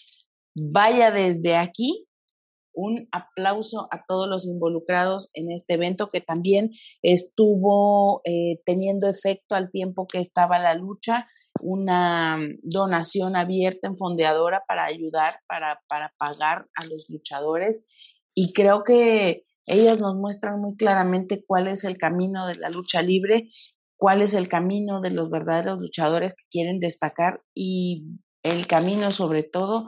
vaya 0.55 1.11
desde 1.11 1.57
aquí 1.57 2.07
un 2.73 3.09
aplauso 3.13 3.89
a 3.91 4.05
todos 4.07 4.29
los 4.29 4.47
involucrados 4.47 5.29
en 5.35 5.51
este 5.51 5.75
evento 5.75 6.11
que 6.11 6.21
también 6.21 6.71
estuvo 7.03 8.23
eh, 8.25 8.61
teniendo 8.65 9.09
efecto 9.09 9.55
al 9.55 9.71
tiempo 9.71 10.07
que 10.07 10.21
estaba 10.21 10.59
la 10.59 10.75
lucha, 10.75 11.27
una 11.63 12.39
donación 12.63 13.37
abierta 13.37 13.89
en 13.89 13.97
fondeadora 13.97 14.63
para 14.67 14.85
ayudar, 14.85 15.41
para, 15.49 15.81
para 15.89 16.15
pagar 16.19 16.69
a 16.75 16.87
los 16.87 17.07
luchadores. 17.11 17.87
Y 18.35 18.53
creo 18.53 18.85
que 18.85 19.45
ellas 19.67 20.01
nos 20.01 20.17
muestran 20.17 20.61
muy 20.61 20.77
claramente 20.77 21.45
cuál 21.47 21.69
es 21.69 21.85
el 21.85 21.99
camino 21.99 22.47
de 22.47 22.55
la 22.55 22.71
lucha 22.71 23.03
libre, 23.03 23.51
cuál 23.97 24.23
es 24.23 24.35
el 24.35 24.49
camino 24.49 25.01
de 25.01 25.11
los 25.11 25.29
verdaderos 25.31 25.81
luchadores 25.81 26.35
que 26.35 26.45
quieren 26.51 26.79
destacar 26.79 27.43
y 27.55 28.05
el 28.43 28.67
camino 28.67 29.13
sobre 29.13 29.43
todo 29.43 29.87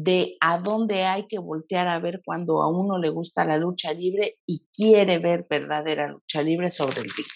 de 0.00 0.36
a 0.40 0.58
dónde 0.58 1.02
hay 1.02 1.26
que 1.26 1.40
voltear 1.40 1.88
a 1.88 1.98
ver 1.98 2.22
cuando 2.24 2.62
a 2.62 2.70
uno 2.70 2.98
le 2.98 3.08
gusta 3.08 3.44
la 3.44 3.56
lucha 3.56 3.92
libre 3.92 4.38
y 4.46 4.64
quiere 4.72 5.18
ver 5.18 5.48
verdadera 5.50 6.06
lucha 6.06 6.40
libre 6.40 6.70
sobre 6.70 7.00
el 7.00 7.10
ring. 7.10 7.26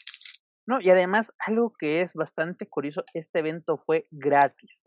No, 0.65 0.81
y 0.81 0.89
además, 0.89 1.33
algo 1.45 1.73
que 1.77 2.03
es 2.03 2.13
bastante 2.15 2.69
curioso, 2.69 3.03
este 3.15 3.41
evento 3.41 3.83
fue 3.85 4.07
gratis, 4.13 4.81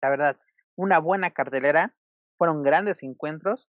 La 0.00 0.08
verdad, 0.08 0.38
una 0.74 1.00
buena 1.00 1.32
cartelera, 1.32 1.94
fueron 2.38 2.62
grandes 2.62 3.02
encuentros, 3.02 3.68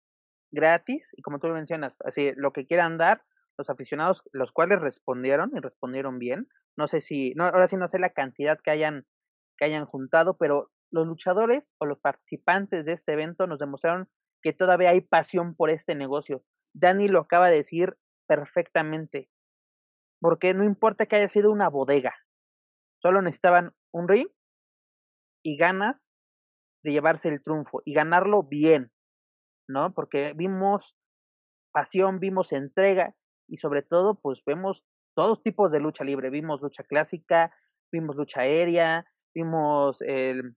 gratis, 0.52 1.02
y 1.16 1.22
como 1.22 1.40
tú 1.40 1.48
mencionas, 1.48 1.92
así, 2.04 2.30
lo 2.36 2.52
que 2.52 2.68
quieran 2.68 2.98
dar, 2.98 3.24
los 3.58 3.68
aficionados, 3.68 4.22
los 4.30 4.52
cuales 4.52 4.80
respondieron 4.80 5.50
y 5.56 5.58
respondieron 5.58 6.20
bien. 6.20 6.46
No 6.76 6.86
sé 6.86 7.00
si, 7.00 7.34
no, 7.34 7.46
ahora 7.46 7.66
sí 7.66 7.74
no 7.74 7.88
sé 7.88 7.98
la 7.98 8.10
cantidad 8.10 8.60
que 8.62 8.70
hayan, 8.70 9.06
que 9.58 9.64
hayan 9.64 9.86
juntado, 9.86 10.36
pero 10.36 10.70
los 10.90 11.06
luchadores 11.06 11.64
o 11.78 11.86
los 11.86 11.98
participantes 11.98 12.84
de 12.84 12.92
este 12.92 13.12
evento 13.12 13.46
nos 13.46 13.58
demostraron 13.58 14.08
que 14.42 14.52
todavía 14.52 14.90
hay 14.90 15.00
pasión 15.00 15.54
por 15.54 15.70
este 15.70 15.94
negocio. 15.94 16.42
Dani 16.74 17.08
lo 17.08 17.20
acaba 17.20 17.50
de 17.50 17.56
decir 17.56 17.96
perfectamente. 18.26 19.28
Porque 20.20 20.54
no 20.54 20.64
importa 20.64 21.06
que 21.06 21.16
haya 21.16 21.28
sido 21.28 21.50
una 21.50 21.68
bodega, 21.68 22.14
solo 23.02 23.22
necesitaban 23.22 23.72
un 23.92 24.08
ring 24.08 24.28
y 25.42 25.56
ganas 25.56 26.10
de 26.84 26.92
llevarse 26.92 27.28
el 27.28 27.42
triunfo 27.42 27.82
y 27.84 27.94
ganarlo 27.94 28.42
bien, 28.42 28.92
¿no? 29.68 29.94
Porque 29.94 30.34
vimos 30.34 30.94
pasión, 31.72 32.20
vimos 32.20 32.52
entrega 32.52 33.14
y 33.48 33.58
sobre 33.58 33.82
todo, 33.82 34.20
pues 34.20 34.42
vemos 34.44 34.84
todos 35.14 35.42
tipos 35.42 35.70
de 35.72 35.80
lucha 35.80 36.04
libre. 36.04 36.30
Vimos 36.30 36.60
lucha 36.60 36.84
clásica, 36.84 37.54
vimos 37.90 38.16
lucha 38.16 38.42
aérea, 38.42 39.06
vimos 39.34 40.00
el, 40.02 40.56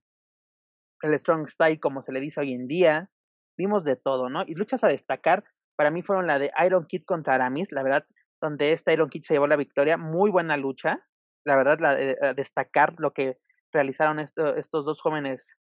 el 1.04 1.18
Strong 1.18 1.48
Style, 1.48 1.80
como 1.80 2.02
se 2.02 2.12
le 2.12 2.20
dice 2.20 2.40
hoy 2.40 2.52
en 2.52 2.66
día. 2.66 3.10
Vimos 3.56 3.84
de 3.84 3.96
todo, 3.96 4.28
¿no? 4.30 4.42
Y 4.46 4.54
luchas 4.54 4.82
a 4.84 4.88
destacar, 4.88 5.44
para 5.76 5.90
mí 5.90 6.02
fueron 6.02 6.26
la 6.26 6.38
de 6.38 6.50
Iron 6.64 6.86
Kid 6.86 7.04
contra 7.04 7.34
Aramis, 7.34 7.70
la 7.72 7.82
verdad, 7.82 8.06
donde 8.40 8.72
este 8.72 8.92
Iron 8.92 9.10
Kid 9.10 9.22
se 9.24 9.34
llevó 9.34 9.46
la 9.46 9.56
victoria. 9.56 9.96
Muy 9.96 10.30
buena 10.30 10.56
lucha, 10.56 11.04
la 11.44 11.56
verdad, 11.56 11.78
la 11.78 11.94
de, 11.94 12.16
destacar 12.34 12.94
lo 12.98 13.12
que 13.12 13.38
realizaron 13.72 14.18
estos 14.18 14.84
dos 14.84 15.00
jóvenes 15.00 15.56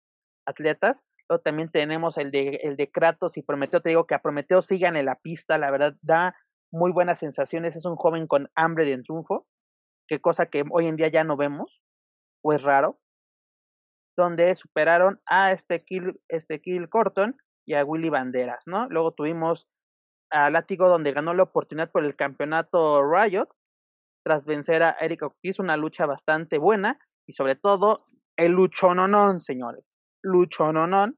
atletas. 0.46 1.02
Luego 1.28 1.42
también 1.42 1.72
tenemos 1.72 2.18
el 2.18 2.32
de, 2.32 2.60
el 2.64 2.76
de 2.76 2.92
Kratos 2.92 3.38
y 3.38 3.42
Prometeo. 3.42 3.82
Te 3.82 3.90
digo 3.90 4.06
que 4.06 4.16
a 4.16 4.22
Prometeo 4.22 4.62
sigan 4.62 4.96
en 4.96 5.06
la 5.06 5.16
pista, 5.16 5.58
la 5.58 5.72
verdad, 5.72 5.96
da 6.02 6.36
muy 6.72 6.92
buenas 6.92 7.20
sensaciones. 7.20 7.76
Es 7.76 7.86
un 7.86 7.96
joven 7.96 8.28
con 8.28 8.50
hambre 8.56 8.86
de 8.86 9.02
triunfo, 9.02 9.48
que 10.08 10.20
cosa 10.20 10.46
que 10.46 10.64
hoy 10.70 10.88
en 10.88 10.98
día 10.98 11.08
ya 11.08 11.24
no 11.24 11.36
vemos, 11.36 11.82
o 12.44 12.54
es 12.54 12.62
raro 12.62 13.01
donde 14.18 14.56
superaron 14.56 15.20
a 15.26 15.52
este 15.52 15.84
Kill, 15.84 16.20
este 16.28 16.62
Kill 16.62 16.90
Corton 16.90 17.36
y 17.66 17.76
a 17.76 17.86
Willy 17.86 18.10
Banderas, 18.10 18.64
¿no? 18.66 18.88
Luego 18.90 19.14
tuvimos 19.14 19.68
a 20.30 20.50
Látigo 20.50 20.88
donde 20.90 21.12
ganó 21.12 21.34
la 21.34 21.44
oportunidad 21.44 21.92
por 21.92 22.04
el 22.04 22.16
campeonato 22.16 23.02
Riot 23.04 23.50
tras 24.24 24.46
vencer 24.46 24.84
a 24.84 24.96
Eric 25.00 25.24
Ortiz, 25.24 25.60
una 25.60 25.78
lucha 25.78 26.06
bastante 26.06 26.58
buena 26.58 27.00
y 27.28 27.34
sobre 27.34 27.56
todo 27.56 28.06
el 28.38 28.54
luchononon, 28.54 29.42
señores, 29.42 29.84
luchononon, 30.24 31.18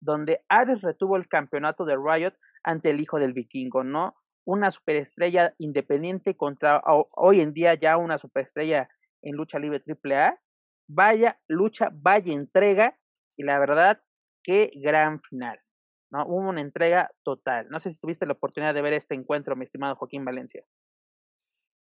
donde 0.00 0.40
Ares 0.48 0.82
retuvo 0.82 1.16
el 1.16 1.28
campeonato 1.28 1.84
de 1.84 1.96
Riot 1.96 2.34
ante 2.64 2.90
el 2.90 3.00
hijo 3.00 3.18
del 3.18 3.32
vikingo, 3.32 3.84
¿no? 3.84 4.16
Una 4.44 4.70
superestrella 4.70 5.54
independiente 5.58 6.36
contra 6.36 6.82
hoy 7.12 7.40
en 7.40 7.52
día 7.52 7.74
ya 7.74 7.96
una 7.96 8.18
superestrella 8.18 8.88
en 9.22 9.36
lucha 9.36 9.58
libre 9.58 9.82
AAA 9.86 10.36
vaya 10.88 11.40
lucha, 11.48 11.90
vaya 11.92 12.32
entrega 12.32 12.98
y 13.36 13.44
la 13.44 13.58
verdad, 13.58 14.02
qué 14.42 14.70
gran 14.74 15.20
final. 15.22 15.60
¿no? 16.10 16.26
Hubo 16.26 16.48
una 16.48 16.60
entrega 16.60 17.10
total. 17.22 17.68
No 17.70 17.80
sé 17.80 17.92
si 17.92 18.00
tuviste 18.00 18.26
la 18.26 18.34
oportunidad 18.34 18.74
de 18.74 18.82
ver 18.82 18.92
este 18.92 19.14
encuentro, 19.14 19.56
mi 19.56 19.64
estimado 19.64 19.96
Joaquín 19.96 20.24
Valencia. 20.24 20.62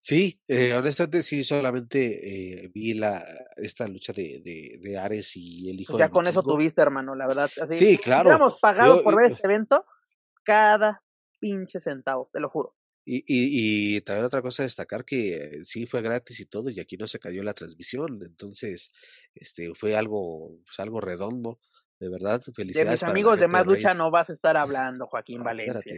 Sí, 0.01 0.41
eh, 0.47 0.75
honestamente 0.75 1.23
sí, 1.23 1.43
solamente 1.43 2.63
eh, 2.63 2.71
vi 2.73 2.95
la 2.95 3.25
esta 3.57 3.89
lucha 3.89 4.13
de, 4.13 4.41
de, 4.45 4.79
de 4.81 4.97
Ares 4.97 5.37
y 5.37 5.71
el 5.71 5.81
hijo 5.81 5.95
pues 5.95 5.99
ya 5.99 6.09
con 6.09 6.27
eso 6.29 6.43
tuviste, 6.43 6.81
hermano, 6.81 7.17
la 7.17 7.27
verdad. 7.27 7.51
sí, 7.71 7.99
claro. 7.99 8.29
Hubiéramos 8.29 8.61
pagado 8.61 9.03
por 9.03 9.17
ver 9.17 9.33
este 9.33 9.47
evento 9.47 9.85
cada 10.45 11.03
pinche 11.41 11.81
centavo, 11.81 12.31
te 12.33 12.39
lo 12.39 12.49
juro. 12.49 12.77
Y, 13.11 13.25
y, 13.27 13.97
y, 13.97 14.01
también 14.03 14.27
otra 14.27 14.43
cosa 14.43 14.63
a 14.63 14.67
destacar 14.67 15.03
que 15.03 15.65
sí 15.65 15.87
fue 15.87 16.03
gratis 16.03 16.41
y 16.41 16.45
todo, 16.45 16.69
y 16.69 16.79
aquí 16.79 16.99
no 16.99 17.09
se 17.09 17.19
cayó 17.19 17.43
la 17.43 17.55
transmisión, 17.55 18.21
entonces 18.23 18.93
este 19.35 19.75
fue 19.75 19.97
algo, 19.97 20.59
pues, 20.67 20.79
algo 20.79 21.01
redondo, 21.01 21.59
de 21.99 22.11
verdad, 22.11 22.43
felicidades. 22.55 23.01
De 23.01 23.07
mis 23.07 23.11
amigos 23.11 23.41
de 23.41 23.49
Más 23.49 23.65
Lucha 23.65 23.95
no 23.95 24.11
vas 24.11 24.29
a 24.29 24.35
estar 24.35 24.57
hablando, 24.59 25.07
Joaquín 25.07 25.43
Valencia. 25.43 25.97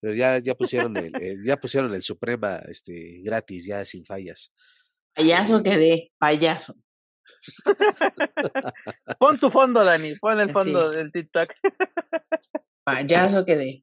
pero 0.00 0.14
ya, 0.14 0.38
ya 0.38 0.54
pusieron 0.54 0.96
el, 0.96 1.12
ya 1.44 1.58
pusieron 1.58 1.94
el 1.94 2.02
Suprema 2.02 2.62
este 2.66 3.20
gratis, 3.22 3.66
ya 3.66 3.84
sin 3.84 4.06
fallas. 4.06 4.50
Payaso 5.14 5.62
quedé, 5.62 6.12
payaso. 6.16 6.74
pon 9.18 9.38
tu 9.38 9.50
fondo, 9.50 9.84
Dani, 9.84 10.14
pon 10.14 10.40
el 10.40 10.48
fondo 10.48 10.90
del 10.90 11.12
TikTok. 11.12 11.52
payaso 12.84 13.44
quedé. 13.44 13.82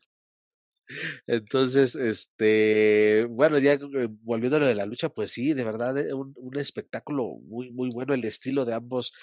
Entonces, 1.27 1.95
este, 1.95 3.25
bueno, 3.29 3.57
ya 3.59 3.73
eh, 3.73 3.79
volviendo 4.23 4.57
a 4.57 4.59
lo 4.59 4.67
de 4.67 4.75
la 4.75 4.85
lucha, 4.85 5.09
pues 5.09 5.31
sí, 5.31 5.53
de 5.53 5.63
verdad, 5.63 5.97
eh, 5.97 6.13
un, 6.13 6.33
espectáculo 6.57 7.37
muy, 7.47 7.71
muy 7.71 7.89
bueno. 7.91 8.13
El 8.13 8.25
estilo 8.25 8.65
de 8.65 8.73
ambos 8.73 9.13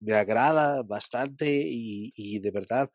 me 0.00 0.14
agrada 0.14 0.82
bastante 0.82 1.46
y, 1.66 2.12
y 2.16 2.40
de 2.40 2.50
verdad 2.50 2.90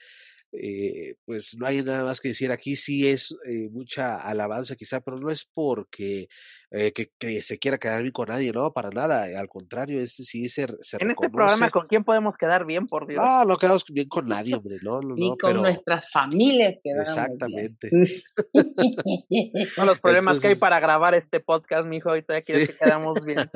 eh, 0.52 1.16
pues 1.26 1.56
no 1.60 1.68
hay 1.68 1.84
nada 1.84 2.04
más 2.04 2.20
que 2.20 2.30
decir. 2.30 2.52
Aquí 2.52 2.76
sí 2.76 3.08
es 3.08 3.36
eh, 3.45 3.70
mucha 3.70 4.18
alabanza 4.18 4.76
quizá, 4.76 5.00
pero 5.00 5.18
no 5.18 5.30
es 5.30 5.45
porque 5.54 6.28
eh, 6.72 6.91
que, 6.91 7.12
que, 7.18 7.41
se 7.41 7.58
quiera 7.58 7.78
quedar 7.78 8.02
bien 8.02 8.12
con 8.12 8.28
nadie, 8.28 8.52
no, 8.52 8.72
para 8.72 8.89
nada. 8.89 9.26
Al 9.39 9.47
contrario, 9.47 10.02
es 10.02 10.14
sí 10.14 10.50
se, 10.50 10.68
se 10.82 10.97
En 11.00 11.12
este 11.12 11.30
programa, 11.30 11.70
¿con 11.70 11.88
quién 11.88 12.04
podemos 12.04 12.36
quedar 12.38 12.66
bien, 12.66 12.88
por 12.88 13.08
Dios? 13.08 13.24
No, 13.24 13.45
no 13.45 13.58
quedamos 13.58 13.86
bien 13.91 14.08
con 14.08 14.28
nadie, 14.28 14.56
hombre, 14.56 14.76
no, 14.84 15.02
no, 15.02 15.16
Ni 15.16 15.38
con 15.38 15.56
nuestras 15.58 16.12
familias 16.12 16.76
Exactamente. 16.84 17.89
no, 19.78 19.86
los 19.86 20.00
problemas 20.02 20.41
que 20.41 20.50
hay 20.50 20.56
para 20.56 20.80
grabar 20.80 21.14
este 21.14 21.39
podcast, 21.39 21.88
mijo, 21.88 22.16
y 22.16 22.24
todavía 22.24 22.45
quieres 22.45 22.70
que 22.70 22.86
quedamos 22.86 23.24
bien. 23.24 23.50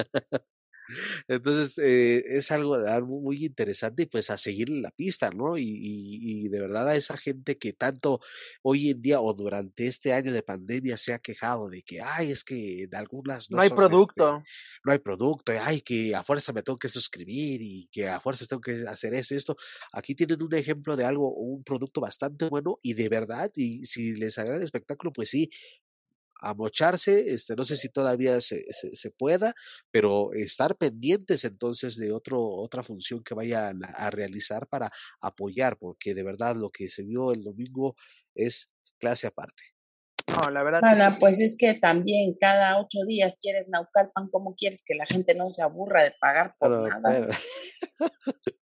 Entonces, 1.27 1.77
eh, 1.77 2.23
es 2.25 2.51
algo, 2.51 2.75
algo, 2.75 3.21
muy 3.21 3.45
interesante 3.45 4.03
y 4.03 4.05
pues 4.05 4.29
a 4.29 4.37
seguir 4.37 4.69
la 4.69 4.91
pista, 4.91 5.29
¿no? 5.31 5.57
Y, 5.57 5.63
y, 5.63 6.45
y, 6.45 6.49
de 6.49 6.59
verdad 6.59 6.89
a 6.89 6.95
esa 6.95 7.17
gente 7.17 7.57
que 7.57 7.73
tanto 7.73 8.19
hoy 8.61 8.89
en 8.89 9.01
día 9.01 9.21
o 9.21 9.33
durante 9.33 9.87
este 9.87 10.13
año 10.13 10.31
de 10.33 10.43
pandemia 10.43 10.97
se 10.97 11.13
ha 11.13 11.19
quejado 11.19 11.69
de 11.69 11.83
que, 11.83 12.01
ay, 12.01 12.31
es 12.31 12.43
que 12.43 12.83
en 12.83 12.95
algunas 12.95 13.49
no, 13.49 13.57
no 13.57 13.63
hay 13.63 13.67
este, 13.67 13.75
producto. 13.75 14.43
no 14.83 14.91
hay 14.91 14.99
producto, 14.99 15.53
ay, 15.61 15.81
que 15.81 16.15
a 16.15 16.23
fuerza 16.23 16.53
me 16.53 16.63
tengo 16.63 16.77
que 16.79 16.89
suscribir 16.89 17.61
y 17.61 17.87
que 17.91 18.07
a 18.07 18.19
fuerza 18.19 18.45
tengo 18.45 18.61
que 18.61 18.83
hacer 18.87 19.13
eso 19.13 19.33
y 19.33 19.37
esto. 19.37 19.55
Aquí 19.91 20.15
tienen 20.15 20.41
un 20.41 20.53
ejemplo 20.55 20.95
de 20.95 21.05
algo, 21.05 21.33
un 21.33 21.63
producto 21.63 22.01
bastante 22.01 22.49
bueno 22.49 22.79
y 22.81 22.93
de 22.93 23.09
verdad, 23.09 23.51
y 23.55 23.85
si 23.85 24.15
les 24.15 24.37
agrada 24.37 24.57
el 24.57 24.63
espectáculo, 24.63 25.11
pues 25.13 25.29
sí, 25.29 25.49
a 26.43 26.53
mocharse, 26.53 27.33
este, 27.33 27.55
no 27.55 27.63
sé 27.63 27.77
si 27.77 27.89
todavía 27.89 28.41
se, 28.41 28.65
se, 28.71 28.95
se, 28.95 29.11
pueda, 29.11 29.53
pero 29.91 30.33
estar 30.33 30.75
pendientes 30.75 31.45
entonces 31.45 31.95
de 31.95 32.11
otro, 32.11 32.41
otra 32.41 32.83
función 32.83 33.23
que 33.23 33.33
vayan 33.33 33.83
a, 33.83 33.87
a, 33.87 34.09
realizar 34.11 34.67
para 34.67 34.91
apoyar, 35.21 35.77
porque 35.77 36.13
de 36.13 36.23
verdad 36.23 36.55
lo 36.57 36.69
que 36.69 36.89
se 36.89 37.03
vio 37.03 37.31
el 37.31 37.43
domingo 37.43 37.95
es 38.35 38.69
clase 38.99 39.27
aparte. 39.27 39.63
No, 40.27 40.49
la 40.49 40.63
verdad. 40.63 40.81
Bueno, 40.81 41.17
pues 41.19 41.39
es 41.39 41.55
que 41.57 41.73
también 41.75 42.35
cada 42.39 42.79
ocho 42.79 42.99
días 43.07 43.37
quieres 43.41 43.67
Naucalpan, 43.69 44.29
¿cómo 44.29 44.55
quieres 44.55 44.83
que 44.85 44.95
la 44.95 45.05
gente 45.05 45.35
no 45.35 45.49
se 45.49 45.63
aburra 45.63 46.03
de 46.03 46.13
pagar 46.19 46.55
por 46.59 46.69
pero, 46.69 46.99
nada? 47.01 47.27
Pero... 47.27 48.09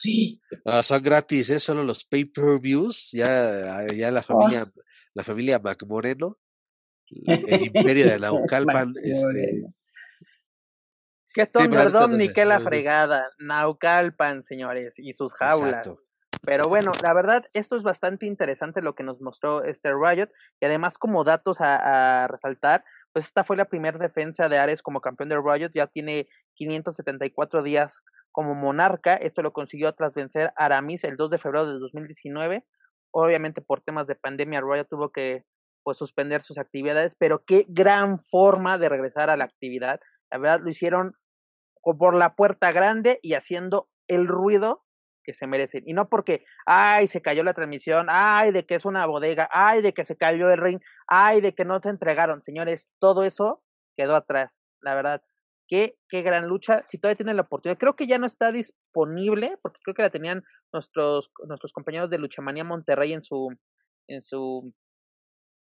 sí. 0.00 0.40
No, 0.64 0.82
son 0.82 1.02
gratis, 1.02 1.50
¿eh? 1.50 1.60
solo 1.60 1.82
los 1.82 2.04
pay-per-views, 2.04 3.10
ya, 3.12 3.86
ya 3.94 4.10
la 4.10 4.22
familia, 4.22 4.64
oh. 4.64 4.80
la 5.14 5.22
familia 5.22 5.58
McMoreno 5.58 6.38
el 7.10 7.62
imperio 7.66 8.06
de 8.06 8.18
Naucalpan, 8.20 8.94
este, 9.02 9.66
Que 11.34 11.46
Thunderdome 11.46 12.16
ni 12.16 12.32
que 12.32 12.44
la 12.44 12.60
fregada. 12.60 13.30
Naucalpan, 13.38 14.44
señores, 14.44 14.94
y 14.98 15.12
sus 15.14 15.32
jaulas. 15.34 15.90
Pero 16.44 16.68
bueno, 16.68 16.92
la 17.02 17.12
verdad, 17.12 17.44
esto 17.54 17.76
es 17.76 17.82
bastante 17.82 18.26
interesante 18.26 18.80
lo 18.80 18.94
que 18.94 19.02
nos 19.02 19.20
mostró 19.20 19.64
este 19.64 19.90
Riot. 19.92 20.28
Y 20.60 20.66
además, 20.66 20.98
como 20.98 21.24
datos 21.24 21.60
a, 21.60 22.24
a 22.24 22.28
resaltar, 22.28 22.84
pues 23.12 23.26
esta 23.26 23.44
fue 23.44 23.56
la 23.56 23.64
primera 23.64 23.98
defensa 23.98 24.48
de 24.48 24.58
Ares 24.58 24.82
como 24.82 25.00
campeón 25.00 25.28
de 25.28 25.40
Riot. 25.40 25.70
Ya 25.74 25.86
tiene 25.86 26.28
574 26.54 27.62
días 27.62 28.02
como 28.36 28.54
monarca. 28.54 29.14
Esto 29.14 29.40
lo 29.40 29.54
consiguió 29.54 29.94
tras 29.94 30.12
vencer 30.12 30.52
a 30.56 30.66
Aramis 30.66 31.04
el 31.04 31.16
2 31.16 31.30
de 31.30 31.38
febrero 31.38 31.66
de 31.66 31.78
2019. 31.78 32.64
Obviamente 33.10 33.62
por 33.62 33.80
temas 33.80 34.06
de 34.06 34.14
pandemia, 34.14 34.60
Riot 34.60 34.84
tuvo 34.90 35.10
que 35.10 35.44
pues 35.86 35.98
suspender 35.98 36.42
sus 36.42 36.58
actividades, 36.58 37.14
pero 37.16 37.44
qué 37.46 37.64
gran 37.68 38.18
forma 38.18 38.76
de 38.76 38.88
regresar 38.88 39.30
a 39.30 39.36
la 39.36 39.44
actividad. 39.44 40.00
La 40.32 40.38
verdad 40.38 40.58
lo 40.60 40.68
hicieron 40.68 41.14
por 41.80 42.16
la 42.16 42.34
puerta 42.34 42.72
grande 42.72 43.20
y 43.22 43.34
haciendo 43.34 43.88
el 44.08 44.26
ruido 44.26 44.82
que 45.22 45.32
se 45.32 45.46
merecen. 45.46 45.84
Y 45.86 45.92
no 45.92 46.08
porque, 46.08 46.44
ay, 46.66 47.06
se 47.06 47.22
cayó 47.22 47.44
la 47.44 47.54
transmisión, 47.54 48.08
ay, 48.10 48.50
de 48.50 48.66
que 48.66 48.74
es 48.74 48.84
una 48.84 49.06
bodega, 49.06 49.48
ay, 49.52 49.80
de 49.80 49.94
que 49.94 50.04
se 50.04 50.16
cayó 50.16 50.50
el 50.50 50.58
ring, 50.60 50.80
ay, 51.06 51.40
de 51.40 51.54
que 51.54 51.64
no 51.64 51.80
te 51.80 51.88
entregaron. 51.88 52.42
Señores, 52.42 52.90
todo 52.98 53.22
eso 53.22 53.62
quedó 53.96 54.16
atrás, 54.16 54.50
la 54.80 54.96
verdad. 54.96 55.22
Qué, 55.68 55.96
qué 56.08 56.22
gran 56.22 56.48
lucha. 56.48 56.82
Si 56.86 56.98
todavía 56.98 57.18
tienen 57.18 57.36
la 57.36 57.42
oportunidad, 57.42 57.78
creo 57.78 57.94
que 57.94 58.08
ya 58.08 58.18
no 58.18 58.26
está 58.26 58.50
disponible, 58.50 59.56
porque 59.62 59.78
creo 59.84 59.94
que 59.94 60.02
la 60.02 60.10
tenían 60.10 60.42
nuestros, 60.72 61.30
nuestros 61.46 61.72
compañeros 61.72 62.10
de 62.10 62.18
Luchamanía 62.18 62.64
Monterrey 62.64 63.12
en 63.12 63.22
su, 63.22 63.56
en 64.08 64.22
su 64.22 64.74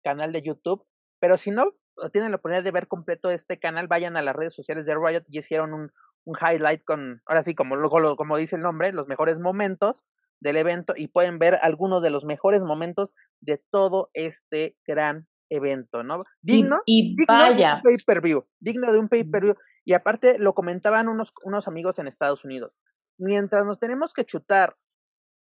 canal 0.06 0.32
de 0.32 0.42
YouTube. 0.42 0.86
Pero 1.20 1.36
si 1.36 1.50
no 1.50 1.72
tienen 2.12 2.30
la 2.30 2.36
oportunidad 2.36 2.62
de 2.62 2.70
ver 2.70 2.86
completo 2.86 3.30
este 3.30 3.58
canal, 3.58 3.88
vayan 3.88 4.16
a 4.16 4.22
las 4.22 4.36
redes 4.36 4.54
sociales 4.54 4.86
de 4.86 4.94
Riot 4.94 5.24
y 5.28 5.38
hicieron 5.38 5.74
un, 5.74 5.90
un 6.24 6.36
highlight 6.40 6.84
con, 6.84 7.22
ahora 7.26 7.42
sí, 7.42 7.54
como, 7.54 7.76
como 8.16 8.36
dice 8.36 8.56
el 8.56 8.62
nombre, 8.62 8.92
los 8.92 9.08
mejores 9.08 9.38
momentos 9.38 10.04
del 10.40 10.58
evento 10.58 10.92
y 10.96 11.08
pueden 11.08 11.38
ver 11.38 11.58
algunos 11.62 12.02
de 12.02 12.10
los 12.10 12.24
mejores 12.24 12.60
momentos 12.60 13.14
de 13.40 13.62
todo 13.70 14.10
este 14.12 14.76
gran 14.86 15.26
evento, 15.48 16.02
¿no? 16.02 16.24
Digno, 16.42 16.80
y, 16.84 17.16
vaya. 17.26 17.68
de 17.68 17.74
un 17.76 17.82
pay-per-view, 17.82 18.46
digno 18.60 18.92
de 18.92 18.98
un 18.98 19.08
pay-per-view. 19.08 19.54
Y 19.84 19.94
aparte 19.94 20.38
lo 20.38 20.54
comentaban 20.54 21.08
unos, 21.08 21.32
unos 21.44 21.68
amigos 21.68 21.98
en 21.98 22.08
Estados 22.08 22.44
Unidos. 22.44 22.74
Mientras 23.18 23.64
nos 23.64 23.78
tenemos 23.78 24.12
que 24.12 24.24
chutar 24.24 24.76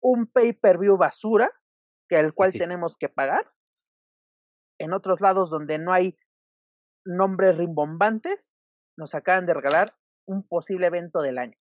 un 0.01 0.27
pay-per-view 0.27 0.97
basura, 0.97 1.53
que 2.09 2.19
el 2.19 2.33
cual 2.33 2.53
tenemos 2.69 2.97
que 2.97 3.09
pagar, 3.09 3.51
en 4.81 4.95
otros 4.95 5.21
lados 5.21 5.51
donde 5.51 5.79
no 5.79 5.93
hay 5.93 6.17
nombres 7.05 7.57
rimbombantes, 7.57 8.57
nos 8.97 9.15
acaban 9.15 9.47
de 9.47 9.55
regalar 9.55 9.95
un 10.27 10.43
posible 10.47 10.87
evento 10.87 11.21
del 11.21 11.39
año. 11.39 11.57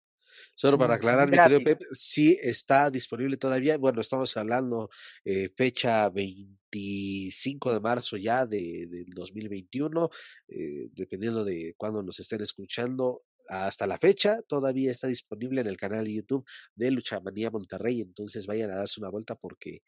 Solo 0.54 0.78
para 0.78 0.96
aclarar, 0.96 1.30
mi 1.30 1.38
querido 1.38 1.64
Pep, 1.64 1.82
sí 1.94 2.38
está 2.42 2.92
disponible 2.92 3.38
todavía. 3.38 3.78
Bueno, 3.78 4.02
estamos 4.02 4.36
hablando 4.38 4.90
eh, 5.24 5.50
fecha 5.56 6.10
25 6.10 7.74
de 7.74 7.80
marzo 7.80 8.18
ya 8.18 8.46
de, 8.46 8.88
del 8.88 9.10
2021, 9.16 10.10
eh, 10.50 10.90
dependiendo 10.92 11.44
de 11.44 11.74
cuándo 11.78 12.04
nos 12.04 12.20
estén 12.20 12.42
escuchando. 12.42 13.24
Hasta 13.50 13.88
la 13.88 13.98
fecha 13.98 14.42
todavía 14.48 14.92
está 14.92 15.08
disponible 15.08 15.62
en 15.62 15.68
el 15.68 15.78
canal 15.78 16.04
de 16.04 16.16
YouTube 16.16 16.46
de 16.76 16.92
Luchamanía 16.92 17.50
Monterrey, 17.50 18.02
entonces 18.02 18.46
vayan 18.46 18.70
a 18.72 18.76
darse 18.76 19.00
una 19.00 19.10
vuelta 19.10 19.36
porque 19.36 19.84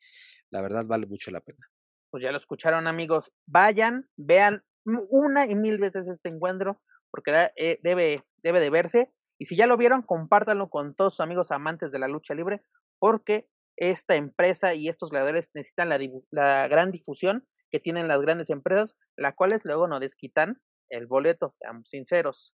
la 0.49 0.61
verdad 0.61 0.85
vale 0.87 1.05
mucho 1.05 1.29
la 1.29 1.41
pena 1.41 1.69
pues 2.11 2.23
ya 2.23 2.31
lo 2.31 2.37
escucharon 2.37 2.87
amigos, 2.87 3.31
vayan, 3.47 4.07
vean 4.17 4.63
una 4.85 5.45
y 5.45 5.55
mil 5.55 5.77
veces 5.77 6.07
este 6.07 6.29
encuentro, 6.29 6.81
porque 7.11 7.51
eh, 7.55 7.79
debe, 7.83 8.23
debe 8.43 8.59
de 8.59 8.69
verse, 8.69 9.11
y 9.39 9.45
si 9.45 9.55
ya 9.55 9.67
lo 9.67 9.77
vieron, 9.77 10.01
compártanlo 10.01 10.69
con 10.69 10.95
todos 10.95 11.13
sus 11.13 11.21
amigos 11.21 11.51
amantes 11.51 11.91
de 11.91 11.99
la 11.99 12.07
lucha 12.07 12.33
libre, 12.33 12.61
porque 12.99 13.47
esta 13.77 14.15
empresa 14.15 14.73
y 14.73 14.89
estos 14.89 15.09
gladiadores 15.09 15.49
necesitan 15.53 15.89
la, 16.31 16.67
gran 16.67 16.91
difusión 16.91 17.47
que 17.71 17.79
tienen 17.79 18.09
las 18.09 18.19
grandes 18.19 18.49
empresas, 18.49 18.97
las 19.15 19.35
cuales 19.35 19.61
luego 19.63 19.87
no 19.87 19.99
desquitan 19.99 20.59
el 20.89 21.07
boleto, 21.07 21.55
seamos 21.59 21.87
sinceros. 21.87 22.53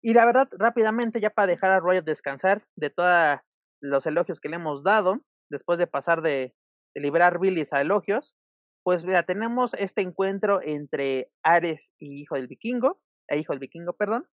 Y 0.00 0.14
la 0.14 0.24
verdad, 0.24 0.48
rápidamente, 0.52 1.20
ya 1.20 1.30
para 1.30 1.48
dejar 1.48 1.72
a 1.72 1.80
Royal 1.80 2.04
descansar 2.04 2.64
de 2.76 2.90
todos 2.90 3.40
los 3.80 4.06
elogios 4.06 4.40
que 4.40 4.48
le 4.48 4.56
hemos 4.56 4.84
dado, 4.84 5.20
después 5.50 5.78
de 5.78 5.86
pasar 5.88 6.22
de, 6.22 6.54
de 6.94 7.00
liberar 7.00 7.40
Billis 7.40 7.72
a 7.72 7.80
elogios, 7.80 8.36
pues 8.84 9.04
mira, 9.04 9.22
tenemos 9.24 9.74
este 9.74 10.02
encuentro 10.02 10.60
entre 10.62 11.30
Ares 11.42 11.90
y 11.98 12.22
Hijo 12.22 12.36
del 12.36 12.48
Vikingo, 12.48 13.00
e 13.28 13.38
Hijo 13.38 13.52
del 13.52 13.60
Vikingo, 13.60 13.92
perdón, 13.92 14.26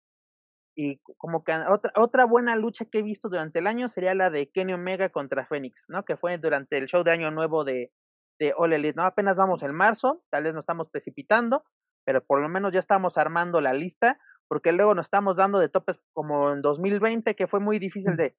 y 0.76 1.00
como 1.16 1.42
que 1.42 1.52
otra, 1.68 1.92
otra 1.96 2.24
buena 2.24 2.54
lucha 2.54 2.84
que 2.84 3.00
he 3.00 3.02
visto 3.02 3.28
durante 3.28 3.58
el 3.58 3.66
año 3.66 3.88
sería 3.88 4.14
la 4.14 4.30
de 4.30 4.48
Kenny 4.50 4.74
Omega 4.74 5.08
contra 5.08 5.44
Phoenix, 5.44 5.82
¿no? 5.88 6.04
Que 6.04 6.16
fue 6.16 6.38
durante 6.38 6.78
el 6.78 6.86
show 6.86 7.02
de 7.02 7.10
Año 7.10 7.32
Nuevo 7.32 7.64
de, 7.64 7.90
de 8.38 8.54
All 8.56 8.72
Elite, 8.72 8.94
¿no? 8.96 9.04
Apenas 9.04 9.36
vamos 9.36 9.62
en 9.64 9.74
marzo, 9.74 10.22
tal 10.30 10.44
vez 10.44 10.54
nos 10.54 10.62
estamos 10.62 10.88
precipitando, 10.88 11.64
pero 12.06 12.24
por 12.24 12.40
lo 12.40 12.48
menos 12.48 12.72
ya 12.72 12.78
estamos 12.78 13.18
armando 13.18 13.60
la 13.60 13.72
lista, 13.72 14.20
porque 14.46 14.70
luego 14.70 14.94
nos 14.94 15.06
estamos 15.06 15.36
dando 15.36 15.58
de 15.58 15.68
topes 15.68 16.00
como 16.12 16.52
en 16.52 16.62
2020, 16.62 17.34
que 17.34 17.48
fue 17.48 17.58
muy 17.58 17.80
difícil 17.80 18.16
de 18.16 18.36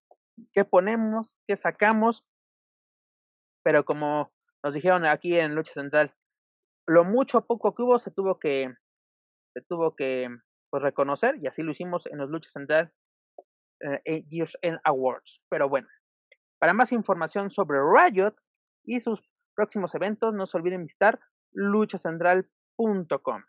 qué 0.54 0.64
ponemos, 0.64 1.38
qué 1.46 1.58
sacamos, 1.58 2.26
pero 3.64 3.84
como 3.84 4.32
nos 4.64 4.74
dijeron 4.74 5.06
aquí 5.06 5.38
en 5.38 5.56
Lucha 5.56 5.74
Central, 5.74 6.14
lo 6.88 7.04
mucho 7.04 7.46
poco 7.46 7.76
que 7.76 7.84
hubo 7.84 8.00
se 8.00 8.12
tuvo 8.12 8.40
que, 8.40 8.74
se 9.54 9.62
tuvo 9.62 9.96
que 9.96 10.28
pues, 10.70 10.84
reconocer 10.84 11.38
y 11.42 11.48
así 11.48 11.62
lo 11.62 11.72
hicimos 11.72 12.06
en 12.08 12.18
los 12.18 12.30
Lucha 12.30 12.50
Central 12.50 12.92
eh, 14.06 14.24
Years 14.30 14.58
End 14.62 14.80
Awards. 14.84 15.42
Pero 15.50 15.70
bueno, 15.70 15.88
para 16.60 16.74
más 16.74 16.92
información 16.92 17.50
sobre 17.52 17.80
Riot 17.80 18.36
y 18.84 19.00
sus 19.00 19.22
próximos 19.56 19.94
eventos, 19.96 20.34
no 20.34 20.48
se 20.48 20.58
olviden 20.58 20.84
visitar 20.84 21.20
luchacentral.com. 21.54 23.44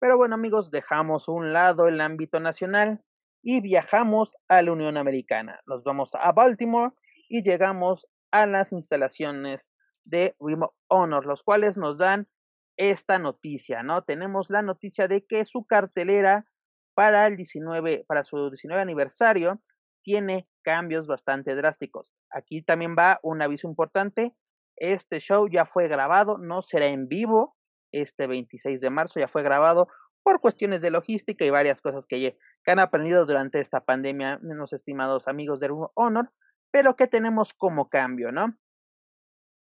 Pero 0.00 0.16
bueno 0.16 0.34
amigos, 0.34 0.70
dejamos 0.70 1.28
un 1.28 1.52
lado 1.52 1.86
el 1.88 2.00
ámbito 2.00 2.40
nacional 2.40 3.02
y 3.42 3.60
viajamos 3.60 4.36
a 4.48 4.62
la 4.62 4.72
Unión 4.72 4.96
Americana. 4.96 5.60
Nos 5.66 5.82
vamos 5.84 6.14
a 6.14 6.32
Baltimore 6.32 6.92
y 7.28 7.42
llegamos 7.42 8.06
a 8.30 8.46
las 8.46 8.72
instalaciones 8.72 9.70
de 10.04 10.34
Remote 10.40 10.74
Honor, 10.88 11.26
los 11.26 11.42
cuales 11.42 11.76
nos 11.76 11.98
dan 11.98 12.28
esta 12.76 13.18
noticia, 13.18 13.82
¿no? 13.82 14.02
Tenemos 14.02 14.48
la 14.50 14.62
noticia 14.62 15.06
de 15.08 15.24
que 15.26 15.44
su 15.44 15.64
cartelera 15.66 16.46
para 16.94 17.26
el 17.26 17.36
19, 17.36 18.04
para 18.06 18.24
su 18.24 18.50
19 18.50 18.80
aniversario 18.80 19.60
tiene 20.02 20.48
cambios 20.62 21.06
bastante 21.06 21.54
drásticos. 21.54 22.12
Aquí 22.30 22.62
también 22.62 22.96
va 22.98 23.20
un 23.22 23.42
aviso 23.42 23.68
importante. 23.68 24.34
Este 24.76 25.20
show 25.20 25.48
ya 25.48 25.66
fue 25.66 25.88
grabado, 25.88 26.38
no 26.38 26.62
será 26.62 26.86
en 26.86 27.08
vivo 27.08 27.56
este 27.92 28.26
26 28.26 28.80
de 28.80 28.90
marzo, 28.90 29.20
ya 29.20 29.28
fue 29.28 29.42
grabado 29.42 29.88
por 30.22 30.40
cuestiones 30.40 30.80
de 30.80 30.90
logística 30.90 31.44
y 31.44 31.50
varias 31.50 31.80
cosas 31.80 32.06
que, 32.06 32.36
han 32.66 32.78
aprendido 32.78 33.26
durante 33.26 33.60
esta 33.60 33.80
pandemia, 33.80 34.38
menos 34.42 34.72
estimados 34.72 35.26
amigos 35.28 35.60
de 35.60 35.70
Honor, 35.94 36.30
pero 36.70 36.94
que 36.94 37.06
tenemos 37.06 37.52
como 37.54 37.88
cambio, 37.88 38.30
¿no? 38.30 38.54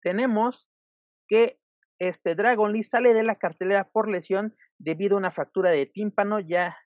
Tenemos 0.05 0.69
que 1.27 1.59
este 1.99 2.35
Dragon 2.35 2.71
Lee 2.71 2.83
sale 2.83 3.15
de 3.15 3.23
la 3.23 3.37
cartelera 3.37 3.89
por 3.91 4.07
lesión 4.07 4.55
debido 4.77 5.15
a 5.15 5.17
una 5.17 5.31
fractura 5.31 5.71
de 5.71 5.87
tímpano, 5.87 6.39
ya, 6.39 6.77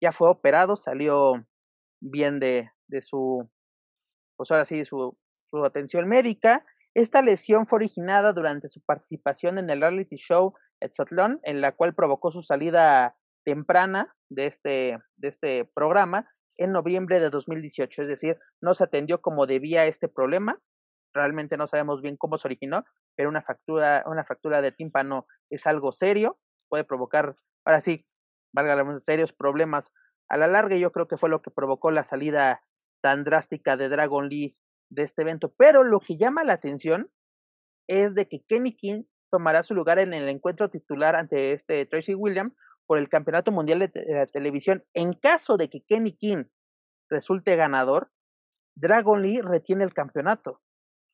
ya 0.00 0.12
fue 0.12 0.30
operado, 0.30 0.76
salió 0.76 1.44
bien 2.00 2.38
de, 2.38 2.70
de 2.86 3.02
su, 3.02 3.50
pues 4.36 4.52
ahora 4.52 4.64
sí, 4.64 4.84
su, 4.84 5.18
su 5.50 5.64
atención 5.64 6.06
médica. 6.06 6.64
Esta 6.94 7.20
lesión 7.20 7.66
fue 7.66 7.78
originada 7.78 8.32
durante 8.32 8.68
su 8.68 8.80
participación 8.82 9.58
en 9.58 9.70
el 9.70 9.80
reality 9.80 10.16
show 10.16 10.54
Exatlón, 10.80 11.40
en 11.42 11.60
la 11.60 11.72
cual 11.72 11.96
provocó 11.96 12.30
su 12.30 12.42
salida 12.42 13.16
temprana 13.44 14.14
de 14.30 14.46
este, 14.46 14.98
de 15.16 15.28
este 15.28 15.64
programa 15.64 16.30
en 16.56 16.70
noviembre 16.70 17.18
de 17.18 17.30
2018, 17.30 18.02
es 18.02 18.08
decir, 18.08 18.36
no 18.60 18.74
se 18.74 18.84
atendió 18.84 19.20
como 19.20 19.46
debía 19.46 19.86
este 19.86 20.06
problema 20.06 20.60
realmente 21.14 21.56
no 21.56 21.66
sabemos 21.66 22.02
bien 22.02 22.16
cómo 22.16 22.38
se 22.38 22.48
originó, 22.48 22.84
pero 23.16 23.28
una 23.28 23.42
fractura, 23.42 24.04
una 24.06 24.24
fractura 24.24 24.62
de 24.62 24.72
tímpano 24.72 25.26
es 25.50 25.66
algo 25.66 25.92
serio, 25.92 26.38
puede 26.68 26.84
provocar, 26.84 27.36
ahora 27.64 27.80
sí, 27.80 28.06
valga 28.52 28.76
la 28.76 29.00
serios 29.00 29.32
problemas 29.32 29.92
a 30.28 30.36
la 30.36 30.46
larga, 30.46 30.76
y 30.76 30.80
yo 30.80 30.92
creo 30.92 31.08
que 31.08 31.16
fue 31.16 31.30
lo 31.30 31.40
que 31.40 31.50
provocó 31.50 31.90
la 31.90 32.04
salida 32.04 32.62
tan 33.02 33.24
drástica 33.24 33.76
de 33.76 33.88
Dragon 33.88 34.28
Lee 34.28 34.56
de 34.90 35.02
este 35.02 35.22
evento. 35.22 35.54
Pero 35.56 35.84
lo 35.84 36.00
que 36.00 36.16
llama 36.16 36.44
la 36.44 36.54
atención 36.54 37.10
es 37.88 38.14
de 38.14 38.28
que 38.28 38.42
Kenny 38.46 38.76
King 38.76 39.04
tomará 39.30 39.62
su 39.62 39.74
lugar 39.74 39.98
en 39.98 40.12
el 40.14 40.28
encuentro 40.28 40.70
titular 40.70 41.16
ante 41.16 41.52
este 41.52 41.86
Tracy 41.86 42.14
Williams 42.14 42.54
por 42.86 42.98
el 42.98 43.08
Campeonato 43.08 43.52
Mundial 43.52 43.78
de, 43.78 43.88
de 43.88 44.26
Televisión. 44.32 44.84
En 44.94 45.12
caso 45.12 45.56
de 45.56 45.68
que 45.68 45.82
Kenny 45.86 46.16
King 46.16 46.44
resulte 47.10 47.56
ganador, 47.56 48.10
Dragon 48.74 49.22
Lee 49.22 49.40
retiene 49.40 49.84
el 49.84 49.94
campeonato. 49.94 50.60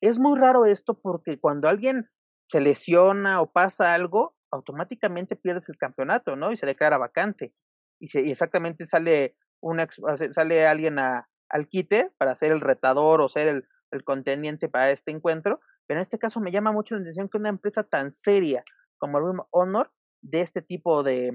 Es 0.05 0.19
muy 0.19 0.37
raro 0.39 0.65
esto 0.65 0.93
porque 0.93 1.39
cuando 1.39 1.67
alguien 1.67 2.07
se 2.51 2.61
lesiona 2.61 3.41
o 3.41 3.51
pasa 3.51 3.95
algo, 3.95 4.35
automáticamente 4.51 5.35
pierdes 5.35 5.67
el 5.67 5.77
campeonato, 5.77 6.35
¿no? 6.35 6.51
Y 6.51 6.57
se 6.57 6.67
declara 6.67 6.99
vacante. 6.99 7.55
Y, 7.99 8.09
se, 8.09 8.21
y 8.21 8.29
exactamente 8.29 8.85
sale 8.85 9.35
una, 9.61 9.87
sale 10.31 10.67
alguien 10.67 10.99
al 10.99 11.67
quite 11.69 12.11
para 12.19 12.35
ser 12.35 12.51
el 12.51 12.61
retador 12.61 13.19
o 13.19 13.29
ser 13.29 13.47
el, 13.47 14.03
contendiente 14.03 14.69
para 14.69 14.91
este 14.91 15.09
encuentro, 15.09 15.59
pero 15.87 15.99
en 15.99 16.03
este 16.03 16.19
caso 16.19 16.39
me 16.39 16.51
llama 16.51 16.71
mucho 16.71 16.93
la 16.93 17.01
atención 17.01 17.29
que 17.29 17.37
una 17.37 17.49
empresa 17.49 17.81
tan 17.83 18.11
seria 18.11 18.63
como 18.97 19.19
Ring 19.19 19.41
Honor 19.51 19.89
de 20.21 20.41
este 20.41 20.61
tipo 20.61 21.01
de, 21.01 21.31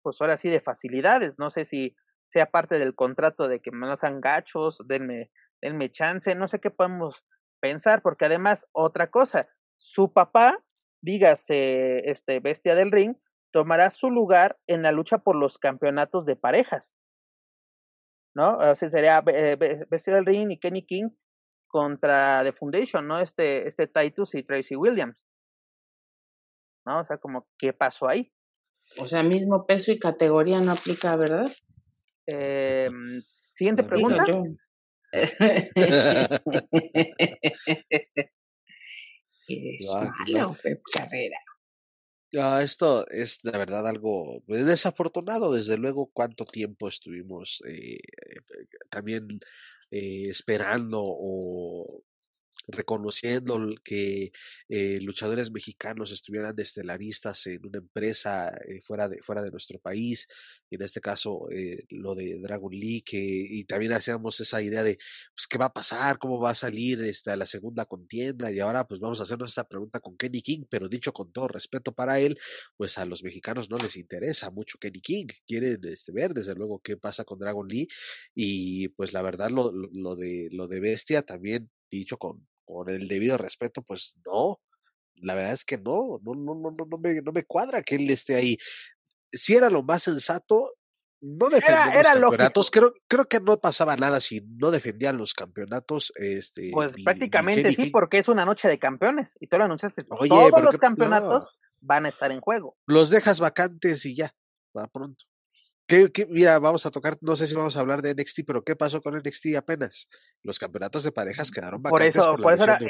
pues 0.00 0.18
ahora 0.20 0.38
sí, 0.38 0.48
de 0.48 0.60
facilidades. 0.60 1.34
No 1.38 1.50
sé 1.50 1.66
si 1.66 1.94
sea 2.28 2.46
parte 2.46 2.78
del 2.78 2.94
contrato 2.94 3.48
de 3.48 3.60
que 3.60 3.70
no 3.70 3.94
sean 3.98 4.22
gachos, 4.22 4.78
denme, 4.86 5.30
denme 5.60 5.90
chance, 5.90 6.34
no 6.34 6.48
sé 6.48 6.58
qué 6.58 6.70
podemos 6.70 7.22
pensar, 7.62 8.02
porque 8.02 8.24
además, 8.24 8.66
otra 8.72 9.10
cosa, 9.10 9.48
su 9.76 10.12
papá, 10.12 10.62
dígase, 11.00 12.10
este 12.10 12.40
bestia 12.40 12.74
del 12.74 12.90
ring, 12.90 13.14
tomará 13.52 13.90
su 13.90 14.10
lugar 14.10 14.58
en 14.66 14.82
la 14.82 14.90
lucha 14.90 15.18
por 15.18 15.36
los 15.36 15.58
campeonatos 15.58 16.26
de 16.26 16.36
parejas. 16.36 16.96
¿No? 18.34 18.56
O 18.56 18.74
sea, 18.74 18.90
sería 18.90 19.22
eh, 19.26 19.86
Bestia 19.90 20.14
del 20.14 20.24
Ring 20.24 20.50
y 20.50 20.58
Kenny 20.58 20.86
King 20.86 21.10
contra 21.68 22.42
The 22.42 22.52
Foundation, 22.52 23.06
¿no? 23.06 23.20
Este, 23.20 23.68
este 23.68 23.86
Titus 23.86 24.34
y 24.34 24.42
Tracy 24.42 24.74
Williams. 24.74 25.22
¿No? 26.86 27.00
O 27.00 27.04
sea, 27.04 27.18
como, 27.18 27.46
¿qué 27.58 27.74
pasó 27.74 28.08
ahí? 28.08 28.32
O 28.98 29.06
sea, 29.06 29.22
mismo 29.22 29.66
peso 29.66 29.92
y 29.92 29.98
categoría 29.98 30.60
no 30.60 30.72
aplica, 30.72 31.14
¿verdad? 31.16 31.52
Eh, 32.26 32.88
siguiente 33.52 33.82
pregunta. 33.82 34.24
Es 35.12 36.40
malo, 39.90 40.56
Carrera. 40.92 41.38
Ah, 42.38 42.62
esto 42.62 43.06
es 43.10 43.42
de 43.42 43.52
verdad 43.52 43.86
algo 43.86 44.42
pues, 44.46 44.64
desafortunado, 44.64 45.52
desde 45.52 45.76
luego, 45.76 46.10
cuánto 46.14 46.46
tiempo 46.46 46.88
estuvimos 46.88 47.62
eh, 47.68 47.98
también 48.88 49.28
eh, 49.90 50.28
esperando 50.30 51.02
o 51.02 52.02
reconociendo 52.68 53.58
que 53.84 54.32
eh, 54.68 54.98
luchadores 55.02 55.50
mexicanos 55.50 56.12
estuvieran 56.12 56.54
de 56.54 56.62
estelaristas 56.62 57.46
en 57.46 57.66
una 57.66 57.78
empresa 57.78 58.50
eh, 58.68 58.80
fuera, 58.84 59.08
de, 59.08 59.18
fuera 59.22 59.42
de 59.42 59.50
nuestro 59.50 59.78
país, 59.78 60.28
en 60.74 60.82
este 60.82 61.00
caso 61.00 61.48
eh, 61.50 61.84
lo 61.90 62.14
de 62.14 62.38
Dragon 62.40 62.72
League, 62.72 63.02
que, 63.04 63.18
y 63.18 63.64
también 63.64 63.92
hacíamos 63.92 64.40
esa 64.40 64.62
idea 64.62 64.82
de 64.82 64.96
pues, 65.34 65.46
qué 65.48 65.58
va 65.58 65.66
a 65.66 65.72
pasar, 65.72 66.18
cómo 66.18 66.38
va 66.40 66.50
a 66.50 66.54
salir 66.54 67.02
esta, 67.04 67.36
la 67.36 67.46
segunda 67.46 67.84
contienda, 67.86 68.50
y 68.52 68.60
ahora 68.60 68.86
pues 68.86 69.00
vamos 69.00 69.20
a 69.20 69.24
hacernos 69.24 69.50
esta 69.50 69.64
pregunta 69.68 70.00
con 70.00 70.16
Kenny 70.16 70.42
King, 70.42 70.64
pero 70.68 70.88
dicho 70.88 71.12
con 71.12 71.32
todo 71.32 71.48
respeto 71.48 71.92
para 71.92 72.18
él, 72.20 72.38
pues 72.76 72.98
a 72.98 73.04
los 73.04 73.22
mexicanos 73.22 73.70
no 73.70 73.76
les 73.78 73.96
interesa 73.96 74.50
mucho 74.50 74.78
Kenny 74.78 75.00
King, 75.00 75.26
quieren 75.46 75.80
este, 75.84 76.12
ver 76.12 76.34
desde 76.34 76.54
luego 76.54 76.80
qué 76.80 76.96
pasa 76.96 77.24
con 77.24 77.38
Dragon 77.38 77.66
Lee, 77.68 77.88
y 78.34 78.88
pues 78.88 79.12
la 79.12 79.22
verdad 79.22 79.50
lo, 79.50 79.72
lo 79.72 80.16
de, 80.16 80.48
lo 80.52 80.68
de 80.68 80.80
Bestia 80.80 81.22
también 81.22 81.70
dicho 81.90 82.16
con, 82.16 82.46
con 82.64 82.88
el 82.88 83.08
debido 83.08 83.36
respeto, 83.36 83.82
pues 83.82 84.14
no. 84.24 84.60
La 85.16 85.34
verdad 85.34 85.52
es 85.52 85.64
que 85.64 85.78
no, 85.78 86.20
no, 86.24 86.34
no, 86.34 86.54
no, 86.54 86.74
no, 86.74 86.98
me, 86.98 87.20
no 87.20 87.32
me 87.32 87.44
cuadra 87.44 87.82
que 87.82 87.94
él 87.94 88.10
esté 88.10 88.34
ahí. 88.34 88.56
Si 89.32 89.54
era 89.54 89.70
lo 89.70 89.82
más 89.82 90.02
sensato, 90.02 90.74
no 91.22 91.48
defendía 91.48 92.02
los 92.02 92.06
campeonatos. 92.08 92.70
Creo, 92.70 92.94
creo 93.08 93.26
que 93.26 93.40
no 93.40 93.58
pasaba 93.58 93.96
nada 93.96 94.20
si 94.20 94.40
no 94.58 94.70
defendían 94.70 95.16
los 95.16 95.34
campeonatos. 95.34 96.12
Este, 96.16 96.70
pues 96.72 96.94
prácticamente 97.02 97.70
sí, 97.70 97.90
porque 97.90 98.18
es 98.18 98.28
una 98.28 98.44
noche 98.44 98.68
de 98.68 98.78
campeones. 98.78 99.36
Y 99.40 99.46
tú 99.46 99.56
lo 99.56 99.64
anunciaste. 99.64 100.04
Oye, 100.10 100.28
Todos 100.28 100.62
los 100.62 100.76
campeonatos 100.78 101.46
van 101.80 102.06
a 102.06 102.08
estar 102.08 102.30
en 102.32 102.40
juego. 102.40 102.76
Los 102.86 103.10
dejas 103.10 103.40
vacantes 103.40 104.04
y 104.04 104.16
ya, 104.16 104.32
va 104.76 104.88
pronto. 104.88 105.24
¿Qué, 105.86 106.10
mira, 106.28 106.58
vamos 106.58 106.86
a 106.86 106.90
tocar, 106.90 107.18
no 107.20 107.36
sé 107.36 107.46
si 107.46 107.54
vamos 107.54 107.76
a 107.76 107.80
hablar 107.80 108.00
de 108.00 108.14
NXT, 108.14 108.40
pero 108.46 108.64
¿qué 108.64 108.74
pasó 108.76 109.02
con 109.02 109.14
NXT 109.14 109.56
apenas? 109.56 110.08
Los 110.42 110.58
campeonatos 110.58 111.04
de 111.04 111.12
parejas 111.12 111.50
quedaron 111.50 111.82
vacantes. 111.82 112.14
Por 112.14 112.22
eso, 112.22 112.42
por, 112.42 112.52
eso 112.54 112.64
era, 112.64 112.78
mi, 112.78 112.86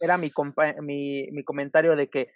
era 0.00 0.18
mi, 0.18 0.30
mi, 0.80 1.30
mi, 1.32 1.44
comentario 1.44 1.96
de 1.96 2.08
que 2.08 2.28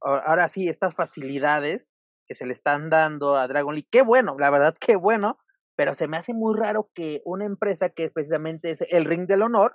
ahora 0.00 0.48
sí, 0.50 0.68
estas 0.68 0.94
facilidades 0.94 1.89
que 2.30 2.36
se 2.36 2.46
le 2.46 2.52
están 2.52 2.90
dando 2.90 3.36
a 3.36 3.48
Dragon 3.48 3.74
League, 3.74 3.88
qué 3.90 4.02
bueno, 4.02 4.36
la 4.38 4.50
verdad, 4.50 4.76
qué 4.78 4.94
bueno, 4.94 5.40
pero 5.76 5.96
se 5.96 6.06
me 6.06 6.16
hace 6.16 6.32
muy 6.32 6.56
raro 6.56 6.88
que 6.94 7.22
una 7.24 7.44
empresa 7.44 7.88
que 7.88 8.08
precisamente 8.08 8.70
es 8.70 8.84
el 8.88 9.04
ring 9.04 9.26
del 9.26 9.42
honor, 9.42 9.74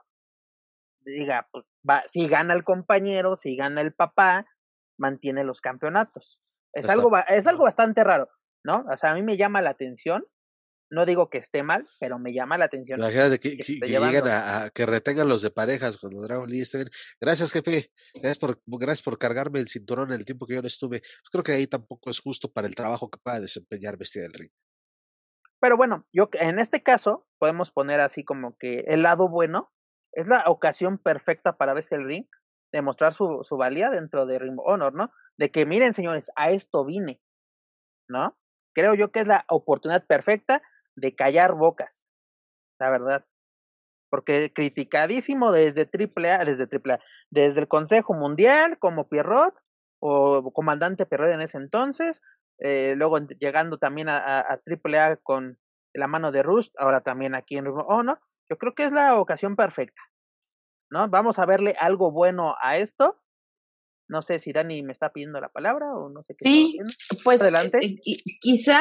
diga, 1.02 1.50
pues 1.52 1.66
va, 1.88 2.04
si 2.08 2.30
gana 2.30 2.54
el 2.54 2.64
compañero, 2.64 3.36
si 3.36 3.58
gana 3.58 3.82
el 3.82 3.94
papá, 3.94 4.46
mantiene 4.98 5.44
los 5.44 5.60
campeonatos. 5.60 6.40
Es 6.72 6.90
algo, 6.90 7.12
es 7.28 7.46
algo 7.46 7.66
bastante 7.66 8.06
raro. 8.06 8.30
¿no? 8.64 8.86
O 8.90 8.98
sea, 8.98 9.12
a 9.12 9.14
mí 9.14 9.22
me 9.22 9.36
llama 9.36 9.62
la 9.62 9.72
atención. 9.72 10.26
No 10.90 11.06
digo 11.06 11.30
que 11.30 11.40
esté 11.40 11.64
mal, 11.64 11.88
pero 12.00 12.20
me 12.20 12.34
llama 12.34 12.58
la 12.58 12.66
atención. 12.66 13.00
Imagínate 13.00 13.40
que, 13.40 13.58
que, 13.58 13.74
lleguen 13.88 14.24
a, 14.28 14.70
que 14.74 14.86
retengan 14.86 15.28
los 15.28 15.42
de 15.42 15.50
parejas 15.50 15.98
cuando 15.98 16.22
Dragon 16.22 16.48
Lee 16.48 16.62
esté 16.62 16.78
bien. 16.78 16.90
Gracias, 17.20 17.52
jefe. 17.52 17.92
Gracias 18.14 18.38
por, 18.38 18.62
gracias 18.66 19.02
por 19.02 19.18
cargarme 19.18 19.60
el 19.60 19.68
cinturón 19.68 20.10
en 20.10 20.20
el 20.20 20.26
tiempo 20.26 20.46
que 20.46 20.56
yo 20.56 20.62
no 20.62 20.68
estuve. 20.68 21.00
Pues 21.00 21.30
creo 21.32 21.44
que 21.44 21.54
ahí 21.54 21.68
tampoco 21.68 22.10
es 22.10 22.20
justo 22.20 22.52
para 22.52 22.68
el 22.68 22.76
trabajo 22.76 23.10
que 23.10 23.18
pueda 23.18 23.40
desempeñar 23.40 23.98
Bestia 23.98 24.22
del 24.22 24.34
Ring. 24.34 24.52
Pero 25.60 25.76
bueno, 25.76 26.06
yo 26.14 26.30
en 26.34 26.60
este 26.60 26.84
caso 26.84 27.26
podemos 27.40 27.72
poner 27.72 28.00
así 28.00 28.24
como 28.24 28.56
que 28.58 28.82
el 28.88 29.02
lado 29.02 29.28
bueno 29.28 29.72
es 30.12 30.28
la 30.28 30.44
ocasión 30.48 31.00
perfecta 31.00 31.58
para 31.58 31.74
Bestia 31.74 31.98
del 31.98 32.08
Ring 32.08 32.26
demostrar 32.72 33.14
su, 33.14 33.44
su 33.48 33.58
valía 33.58 33.90
dentro 33.90 34.26
de 34.26 34.38
Ring 34.38 34.58
Honor, 34.64 34.94
¿no? 34.94 35.12
De 35.38 35.50
que 35.50 35.66
miren, 35.66 35.94
señores, 35.94 36.30
a 36.36 36.52
esto 36.52 36.86
vine, 36.86 37.22
¿no? 38.08 38.38
creo 38.76 38.94
yo 38.94 39.12
que 39.12 39.22
es 39.22 39.28
la 39.28 39.46
oportunidad 39.48 40.06
perfecta 40.06 40.62
de 40.96 41.16
callar 41.16 41.54
bocas, 41.54 42.04
la 42.80 42.90
verdad. 42.90 43.26
Porque 44.10 44.52
criticadísimo 44.54 45.52
desde 45.52 45.90
AAA, 45.92 46.46
desde 46.46 46.64
AAA, 46.64 47.00
desde 47.30 47.62
el 47.62 47.68
Consejo 47.68 48.14
Mundial 48.14 48.78
como 48.80 49.10
Pierrot 49.10 49.56
o 50.00 50.52
comandante 50.54 51.06
Pierrot 51.06 51.34
en 51.34 51.42
ese 51.42 51.58
entonces, 51.58 52.22
eh, 52.60 52.94
luego 52.96 53.20
llegando 53.20 53.78
también 53.78 54.08
a, 54.10 54.40
a, 54.40 54.62
AAA 54.66 55.18
con 55.18 55.58
la 55.94 56.08
mano 56.08 56.32
de 56.32 56.44
Rust, 56.44 56.74
ahora 56.78 57.02
también 57.02 57.36
aquí 57.36 57.58
en 57.58 57.68
oh 57.68 58.04
no, 58.04 58.20
yo 58.50 58.58
creo 58.58 58.76
que 58.76 58.86
es 58.86 58.92
la 58.92 59.20
ocasión 59.20 59.56
perfecta, 59.56 60.02
¿no? 60.92 61.10
Vamos 61.10 61.40
a 61.40 61.46
verle 61.46 61.76
algo 61.80 62.12
bueno 62.12 62.56
a 62.62 62.78
esto 62.78 63.20
no 64.08 64.22
sé 64.22 64.40
si 64.40 64.52
Dani 64.52 64.84
me 64.84 64.94
está 64.94 65.12
pidiendo 65.12 65.40
la 65.40 65.50
palabra 65.50 65.94
o 65.96 66.10
no 66.10 66.24
sé 66.24 66.36
qué. 66.38 66.48
Sí, 66.48 66.78
pues 67.24 67.42
adelante. 67.42 67.80
Eh, 67.82 67.98
quizá, 68.42 68.80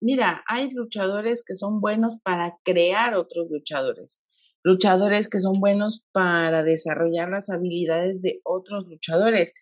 mira, 0.00 0.42
hay 0.46 0.70
luchadores 0.70 1.44
que 1.46 1.54
son 1.54 1.80
buenos 1.80 2.18
para 2.22 2.56
crear 2.62 3.14
otros 3.14 3.48
luchadores, 3.50 4.22
luchadores 4.62 5.28
que 5.28 5.40
son 5.40 5.60
buenos 5.60 6.04
para 6.12 6.62
desarrollar 6.62 7.30
las 7.30 7.50
habilidades 7.50 8.20
de 8.20 8.40
otros 8.44 8.86
luchadores. 8.86 9.52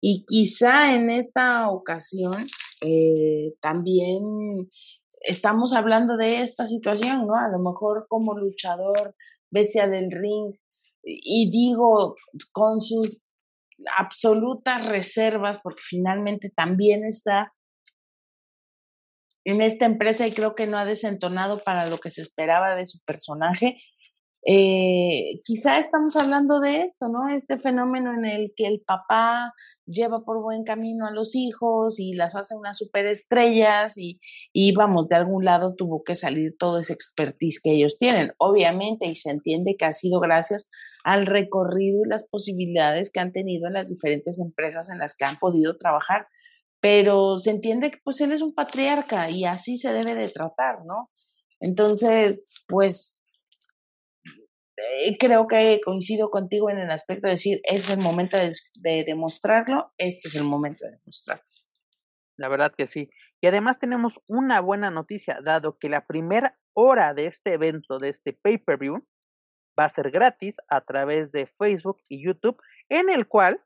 Y 0.00 0.24
quizá 0.26 0.94
en 0.94 1.10
esta 1.10 1.70
ocasión 1.70 2.36
eh, 2.82 3.54
también 3.60 4.20
estamos 5.20 5.72
hablando 5.72 6.16
de 6.16 6.42
esta 6.42 6.66
situación, 6.68 7.26
¿no? 7.26 7.34
A 7.34 7.48
lo 7.48 7.58
mejor 7.58 8.06
como 8.08 8.38
luchador 8.38 9.16
bestia 9.50 9.88
del 9.88 10.10
ring, 10.12 10.54
y 11.02 11.50
digo, 11.50 12.16
con 12.52 12.80
sus 12.80 13.27
absolutas 13.96 14.86
reservas, 14.86 15.60
porque 15.62 15.82
finalmente 15.84 16.50
también 16.54 17.04
está 17.04 17.52
en 19.44 19.62
esta 19.62 19.86
empresa 19.86 20.26
y 20.26 20.32
creo 20.32 20.54
que 20.54 20.66
no 20.66 20.78
ha 20.78 20.84
desentonado 20.84 21.62
para 21.64 21.86
lo 21.86 21.98
que 21.98 22.10
se 22.10 22.22
esperaba 22.22 22.74
de 22.74 22.86
su 22.86 22.98
personaje. 23.04 23.76
Eh, 24.46 25.40
quizá 25.44 25.78
estamos 25.78 26.16
hablando 26.16 26.60
de 26.60 26.82
esto, 26.82 27.08
¿no? 27.08 27.28
Este 27.28 27.58
fenómeno 27.58 28.14
en 28.14 28.24
el 28.24 28.52
que 28.56 28.66
el 28.66 28.80
papá 28.86 29.52
lleva 29.84 30.24
por 30.24 30.40
buen 30.42 30.64
camino 30.64 31.06
a 31.06 31.10
los 31.10 31.34
hijos 31.34 31.98
y 31.98 32.14
las 32.14 32.36
hace 32.36 32.56
unas 32.56 32.78
superestrellas 32.78 33.98
y, 33.98 34.20
y 34.52 34.72
vamos, 34.72 35.08
de 35.08 35.16
algún 35.16 35.44
lado 35.44 35.74
tuvo 35.76 36.02
que 36.04 36.14
salir 36.14 36.56
todo 36.58 36.78
ese 36.78 36.92
expertise 36.92 37.60
que 37.62 37.72
ellos 37.72 37.98
tienen. 37.98 38.32
Obviamente, 38.38 39.06
y 39.06 39.16
se 39.16 39.30
entiende 39.30 39.76
que 39.78 39.86
ha 39.86 39.92
sido 39.92 40.20
gracias 40.20 40.70
al 41.08 41.24
recorrido 41.24 42.02
y 42.04 42.08
las 42.08 42.28
posibilidades 42.28 43.10
que 43.10 43.18
han 43.18 43.32
tenido 43.32 43.66
en 43.66 43.72
las 43.72 43.88
diferentes 43.88 44.38
empresas 44.40 44.90
en 44.90 44.98
las 44.98 45.16
que 45.16 45.24
han 45.24 45.38
podido 45.38 45.78
trabajar, 45.78 46.26
pero 46.82 47.38
se 47.38 47.50
entiende 47.50 47.90
que 47.90 47.98
pues 48.04 48.20
él 48.20 48.30
es 48.30 48.42
un 48.42 48.54
patriarca 48.54 49.30
y 49.30 49.46
así 49.46 49.78
se 49.78 49.90
debe 49.90 50.14
de 50.14 50.28
tratar, 50.28 50.84
¿no? 50.84 51.10
Entonces, 51.60 52.46
pues 52.66 53.46
eh, 54.26 55.16
creo 55.18 55.46
que 55.46 55.80
coincido 55.82 56.28
contigo 56.28 56.68
en 56.68 56.78
el 56.78 56.90
aspecto 56.90 57.26
de 57.26 57.32
decir, 57.32 57.60
es 57.64 57.88
el 57.88 58.00
momento 58.00 58.36
de, 58.36 58.50
de 58.82 59.04
demostrarlo, 59.04 59.94
este 59.96 60.28
es 60.28 60.34
el 60.34 60.44
momento 60.44 60.84
de 60.84 60.98
demostrarlo. 60.98 61.44
La 62.36 62.48
verdad 62.48 62.74
que 62.76 62.86
sí. 62.86 63.08
Y 63.40 63.46
además 63.46 63.78
tenemos 63.78 64.20
una 64.26 64.60
buena 64.60 64.90
noticia, 64.90 65.38
dado 65.42 65.78
que 65.78 65.88
la 65.88 66.06
primera 66.06 66.58
hora 66.74 67.14
de 67.14 67.28
este 67.28 67.54
evento, 67.54 67.96
de 67.96 68.10
este 68.10 68.34
pay-per-view, 68.34 69.06
va 69.78 69.84
a 69.84 69.88
ser 69.88 70.10
gratis 70.10 70.56
a 70.68 70.80
través 70.80 71.30
de 71.32 71.46
Facebook 71.46 71.98
y 72.08 72.24
YouTube, 72.24 72.60
en 72.88 73.10
el 73.10 73.26
cual 73.28 73.62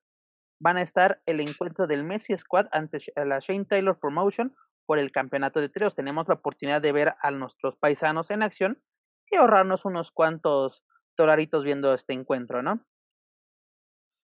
van 0.60 0.76
a 0.76 0.82
estar 0.82 1.22
el 1.26 1.40
encuentro 1.40 1.86
del 1.86 2.04
Messi 2.04 2.36
Squad 2.36 2.66
ante 2.72 2.98
la 3.16 3.40
Shane 3.40 3.64
Taylor 3.64 3.98
Promotion 3.98 4.54
por 4.86 4.98
el 4.98 5.10
campeonato 5.10 5.60
de 5.60 5.68
tríos. 5.68 5.94
Tenemos 5.94 6.28
la 6.28 6.34
oportunidad 6.34 6.80
de 6.80 6.92
ver 6.92 7.14
a 7.20 7.30
nuestros 7.30 7.76
paisanos 7.76 8.30
en 8.30 8.42
acción 8.42 8.82
y 9.30 9.36
ahorrarnos 9.36 9.84
unos 9.84 10.10
cuantos 10.10 10.84
dolaritos 11.16 11.64
viendo 11.64 11.94
este 11.94 12.12
encuentro, 12.12 12.62
¿no? 12.62 12.84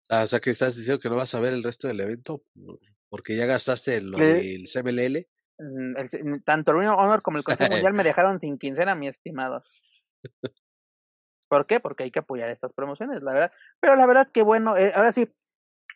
Ah, 0.09 0.23
o 0.23 0.27
sea, 0.27 0.39
que 0.39 0.49
estás 0.49 0.75
diciendo 0.75 0.99
que 0.99 1.09
no 1.09 1.15
vas 1.15 1.33
a 1.33 1.39
ver 1.39 1.53
el 1.53 1.63
resto 1.63 1.87
del 1.87 1.99
evento 1.99 2.43
porque 3.09 3.35
ya 3.35 3.45
gastaste 3.45 4.01
lo 4.01 4.17
del 4.17 4.63
CMLL. 4.65 5.27
Mm, 5.59 5.97
el, 5.97 6.43
tanto 6.43 6.71
el 6.71 6.77
Honor 6.87 7.21
como 7.21 7.37
el 7.37 7.43
Consejo 7.43 7.71
Mundial 7.85 7.93
me 7.93 8.03
dejaron 8.03 8.39
sin 8.39 8.57
quincena, 8.57 8.95
mi 8.95 9.07
estimado. 9.07 9.63
¿Por 11.49 11.67
qué? 11.67 11.79
Porque 11.79 12.03
hay 12.03 12.11
que 12.11 12.19
apoyar 12.19 12.49
estas 12.49 12.73
promociones, 12.73 13.21
la 13.21 13.33
verdad. 13.33 13.51
Pero 13.79 13.95
la 13.95 14.05
verdad 14.05 14.29
que 14.31 14.41
bueno, 14.41 14.77
eh, 14.77 14.91
ahora 14.95 15.11
sí, 15.11 15.29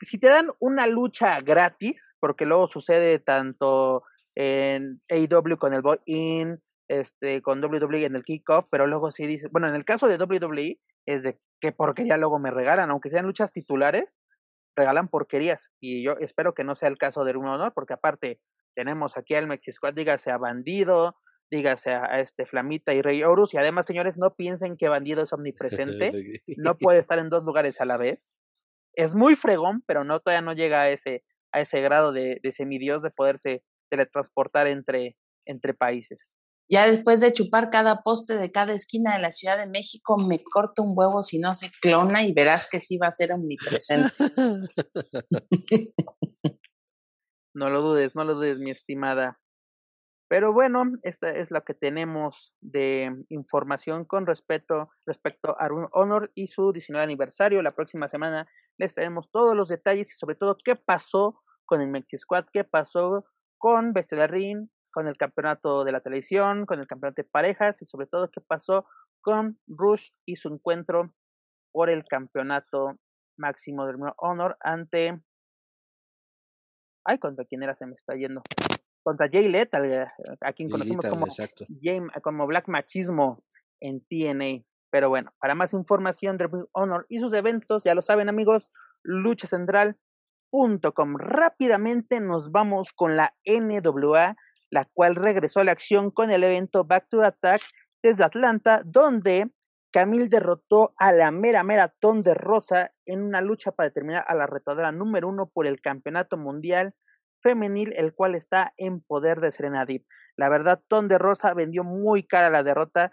si 0.01 0.19
te 0.19 0.27
dan 0.27 0.51
una 0.59 0.87
lucha 0.87 1.39
gratis, 1.41 2.13
porque 2.19 2.45
luego 2.45 2.67
sucede 2.67 3.19
tanto 3.19 4.03
en 4.35 5.01
AEW 5.09 5.57
con 5.57 5.73
el 5.73 5.81
Boy 5.81 5.99
In, 6.05 6.61
este, 6.87 7.41
con 7.41 7.63
WWE 7.63 8.05
en 8.05 8.15
el 8.15 8.23
kickoff, 8.23 8.67
pero 8.69 8.87
luego 8.87 9.11
sí 9.11 9.25
dice, 9.25 9.47
bueno, 9.51 9.67
en 9.67 9.75
el 9.75 9.83
caso 9.83 10.07
de 10.07 10.17
WWE 10.17 10.79
es 11.05 11.23
de 11.23 11.39
qué 11.59 11.71
porquería 11.71 12.17
luego 12.17 12.39
me 12.39 12.51
regalan, 12.51 12.91
aunque 12.91 13.09
sean 13.09 13.25
luchas 13.25 13.51
titulares, 13.51 14.19
regalan 14.75 15.07
porquerías. 15.07 15.69
Y 15.79 16.03
yo 16.03 16.13
espero 16.19 16.53
que 16.53 16.63
no 16.63 16.75
sea 16.75 16.89
el 16.89 16.97
caso 16.97 17.23
de 17.23 17.35
un 17.35 17.47
honor, 17.47 17.73
porque 17.73 17.93
aparte 17.93 18.39
tenemos 18.75 19.17
aquí 19.17 19.33
al 19.33 19.47
Mexi 19.47 19.71
Squad, 19.71 19.95
dígase 19.95 20.31
a 20.31 20.37
Bandido, 20.37 21.15
dígase 21.49 21.91
a, 21.91 22.19
este 22.19 22.45
Flamita 22.45 22.93
y 22.93 23.01
Rey 23.01 23.23
Horus, 23.23 23.53
y 23.53 23.57
además, 23.57 23.85
señores, 23.85 24.17
no 24.17 24.35
piensen 24.35 24.77
que 24.77 24.89
Bandido 24.89 25.23
es 25.23 25.33
omnipresente, 25.33 26.11
no 26.57 26.77
puede 26.77 26.99
estar 26.99 27.19
en 27.19 27.29
dos 27.29 27.43
lugares 27.43 27.81
a 27.81 27.85
la 27.85 27.97
vez. 27.97 28.35
Es 28.93 29.15
muy 29.15 29.35
fregón, 29.35 29.83
pero 29.85 30.03
no 30.03 30.19
todavía 30.19 30.41
no 30.41 30.53
llega 30.53 30.81
a 30.81 30.89
ese, 30.89 31.23
a 31.51 31.61
ese 31.61 31.81
grado 31.81 32.11
de, 32.11 32.39
de 32.41 32.51
semidios 32.51 33.01
de 33.01 33.11
poderse 33.11 33.63
teletransportar 33.89 34.67
entre, 34.67 35.15
entre 35.45 35.73
países. 35.73 36.37
Ya 36.69 36.85
después 36.85 37.21
de 37.21 37.31
chupar 37.31 37.69
cada 37.69 38.03
poste 38.03 38.35
de 38.35 38.51
cada 38.51 38.73
esquina 38.73 39.15
de 39.15 39.21
la 39.21 39.31
Ciudad 39.31 39.57
de 39.57 39.67
México, 39.67 40.17
me 40.17 40.43
corto 40.43 40.83
un 40.83 40.91
huevo 40.95 41.23
si 41.23 41.39
no 41.39 41.53
se 41.53 41.71
clona 41.81 42.23
y 42.23 42.33
verás 42.33 42.67
que 42.69 42.81
sí 42.81 42.97
va 42.97 43.07
a 43.07 43.11
ser 43.11 43.31
omnipresente. 43.31 44.09
no 47.53 47.69
lo 47.69 47.81
dudes, 47.81 48.15
no 48.15 48.25
lo 48.25 48.35
dudes, 48.35 48.59
mi 48.59 48.71
estimada. 48.71 49.39
Pero 50.29 50.51
bueno, 50.51 50.83
esta 51.03 51.29
es 51.29 51.51
lo 51.51 51.63
que 51.63 51.73
tenemos 51.73 52.53
de 52.59 53.15
información 53.29 54.03
con 54.03 54.25
respecto, 54.25 54.89
respecto 55.05 55.55
a 55.57 55.69
Honor 55.93 56.31
y 56.35 56.47
su 56.47 56.73
19 56.73 57.01
aniversario. 57.01 57.61
La 57.61 57.71
próxima 57.71 58.09
semana 58.09 58.45
les 58.77 58.93
traemos 58.93 59.31
todos 59.31 59.55
los 59.55 59.69
detalles 59.69 60.11
y 60.11 60.17
sobre 60.17 60.35
todo 60.35 60.57
qué 60.63 60.75
pasó 60.75 61.41
con 61.65 61.81
el 61.81 61.87
Mexi 61.87 62.17
Squad, 62.17 62.45
qué 62.51 62.65
pasó 62.65 63.25
con 63.57 63.93
Bestia 63.93 64.27
Ring, 64.27 64.67
con 64.91 65.07
el 65.07 65.15
campeonato 65.17 65.85
de 65.85 65.91
la 65.93 66.01
televisión, 66.01 66.65
con 66.65 66.79
el 66.79 66.87
campeonato 66.87 67.21
de 67.21 67.29
parejas 67.29 67.81
y 67.81 67.85
sobre 67.85 68.07
todo 68.07 68.29
qué 68.29 68.41
pasó 68.41 68.85
con 69.21 69.59
Rush 69.67 70.09
y 70.25 70.35
su 70.35 70.49
encuentro 70.49 71.13
por 71.71 71.89
el 71.89 72.03
campeonato 72.05 72.97
máximo 73.37 73.85
del 73.85 73.97
Honor 74.17 74.57
ante... 74.59 75.21
Ay, 77.05 77.19
¿contra 77.19 77.45
quién 77.45 77.63
era? 77.63 77.75
Se 77.75 77.85
me 77.85 77.93
está 77.93 78.15
yendo. 78.15 78.41
Contra 79.07 79.31
Jay 79.31 79.47
Lethal, 79.47 79.85
eh, 79.85 80.05
a 80.41 80.51
quien 80.51 80.69
conocemos 80.69 81.05
como, 81.05 81.27
como 82.21 82.45
Black 82.45 82.67
Machismo 82.67 83.41
en 83.79 84.01
TNA. 84.01 84.65
Pero 84.89 85.07
bueno, 85.07 85.31
para 85.39 85.55
más 85.55 85.71
información 85.71 86.37
de 86.37 86.49
Honor 86.73 87.05
y 87.07 87.19
sus 87.19 87.31
eventos, 87.31 87.85
ya 87.85 87.95
lo 87.95 88.01
saben 88.01 88.27
amigos, 88.27 88.73
luchacentral.com. 89.03 91.15
Rápidamente 91.15 92.19
nos 92.19 92.51
vamos 92.51 92.91
con 92.91 93.15
la 93.15 93.33
NWA 93.45 94.35
la 94.69 94.83
cual 94.83 95.15
regresó 95.15 95.61
a 95.61 95.63
la 95.63 95.71
acción 95.71 96.11
con 96.11 96.29
el 96.29 96.43
evento 96.43 96.83
Back 96.83 97.07
to 97.07 97.23
Attack 97.23 97.61
desde 98.03 98.25
Atlanta, 98.25 98.81
donde 98.85 99.49
Camille 99.91 100.27
derrotó 100.27 100.93
a 100.97 101.13
la 101.13 101.31
mera 101.31 101.63
mera 101.63 101.93
de 102.01 102.33
Rosa 102.33 102.91
en 103.05 103.23
una 103.23 103.39
lucha 103.39 103.71
para 103.71 103.87
determinar 103.87 104.25
a 104.27 104.35
la 104.35 104.47
retadora 104.47 104.91
número 104.91 105.29
uno 105.29 105.47
por 105.47 105.65
el 105.65 105.79
campeonato 105.79 106.35
mundial 106.35 106.93
femenil, 107.47 107.93
el 107.95 108.13
cual 108.13 108.35
está 108.35 108.73
en 108.77 109.01
poder 109.01 109.39
de 109.39 109.51
Serena 109.51 109.85
Deep. 109.85 110.05
La 110.35 110.49
verdad, 110.49 110.81
Ton 110.87 111.07
de 111.07 111.17
Rosa 111.17 111.53
vendió 111.53 111.83
muy 111.83 112.23
cara 112.23 112.49
la 112.49 112.63
derrota. 112.63 113.11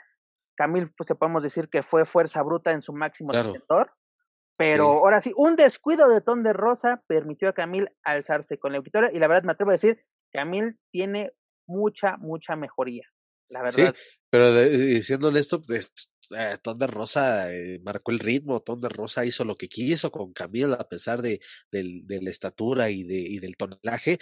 Camille, 0.56 0.90
pues 0.96 1.08
podemos 1.18 1.42
decir 1.42 1.68
que 1.68 1.82
fue 1.82 2.04
fuerza 2.04 2.42
bruta 2.42 2.72
en 2.72 2.82
su 2.82 2.92
máximo 2.92 3.32
sector. 3.32 3.92
Pero 4.56 4.86
ahora 4.86 5.20
sí, 5.20 5.32
un 5.36 5.56
descuido 5.56 6.08
de 6.08 6.20
Ton 6.20 6.42
de 6.42 6.52
Rosa 6.52 7.02
permitió 7.06 7.48
a 7.48 7.52
Camille 7.52 7.92
alzarse 8.04 8.58
con 8.58 8.72
la 8.72 8.80
victoria. 8.80 9.10
Y 9.12 9.18
la 9.18 9.26
verdad, 9.26 9.44
me 9.44 9.52
atrevo 9.52 9.70
a 9.70 9.74
decir, 9.74 10.04
Camille 10.32 10.76
tiene 10.90 11.32
mucha, 11.66 12.16
mucha 12.18 12.56
mejoría, 12.56 13.08
la 13.48 13.62
verdad. 13.62 13.94
Sí, 13.94 14.02
pero 14.30 14.48
eh, 14.58 15.02
siendo 15.02 15.28
honesto, 15.28 15.60
pues, 15.62 15.92
eh, 16.30 16.86
Rosa 16.86 17.52
eh, 17.52 17.80
marcó 17.82 18.12
el 18.12 18.18
ritmo, 18.18 18.60
Ton 18.60 18.80
de 18.80 18.88
Rosa 18.88 19.24
hizo 19.24 19.44
lo 19.44 19.56
que 19.56 19.68
quiso 19.68 20.10
con 20.10 20.32
Camila 20.32 20.76
a 20.76 20.88
pesar 20.88 21.22
de, 21.22 21.40
la 21.70 22.30
estatura 22.30 22.90
y, 22.90 23.04
de, 23.04 23.18
y 23.18 23.38
del 23.38 23.56
tonelaje 23.56 24.18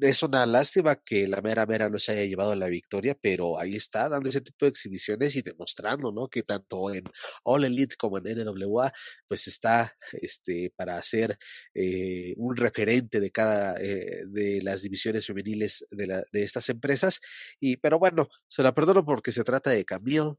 es 0.00 0.22
una 0.22 0.44
lástima 0.46 0.96
que 0.96 1.28
la 1.28 1.40
mera 1.40 1.66
mera 1.66 1.88
no 1.88 1.98
se 1.98 2.12
haya 2.12 2.24
llevado 2.24 2.54
la 2.54 2.66
victoria, 2.66 3.16
pero 3.20 3.58
ahí 3.60 3.76
está, 3.76 4.08
dando 4.08 4.28
ese 4.28 4.40
tipo 4.40 4.64
de 4.64 4.70
exhibiciones 4.70 5.36
y 5.36 5.42
demostrando, 5.42 6.10
¿no? 6.12 6.28
Que 6.28 6.42
tanto 6.42 6.92
en 6.92 7.04
All 7.44 7.64
Elite 7.64 7.94
como 7.96 8.18
en 8.18 8.24
NWA, 8.24 8.92
pues 9.28 9.46
está 9.46 9.94
este, 10.12 10.72
para 10.76 11.00
ser 11.02 11.38
eh, 11.74 12.34
un 12.38 12.56
referente 12.56 13.20
de 13.20 13.30
cada 13.30 13.76
eh, 13.80 14.24
de 14.26 14.60
las 14.62 14.82
divisiones 14.82 15.26
femeniles 15.26 15.84
de, 15.90 16.24
de 16.32 16.42
estas 16.42 16.68
empresas. 16.70 17.20
Y, 17.60 17.76
pero 17.76 17.98
bueno, 17.98 18.28
se 18.48 18.62
la 18.62 18.74
perdono 18.74 19.04
porque 19.04 19.32
se 19.32 19.44
trata 19.44 19.70
de 19.70 19.84
Camille, 19.84 20.34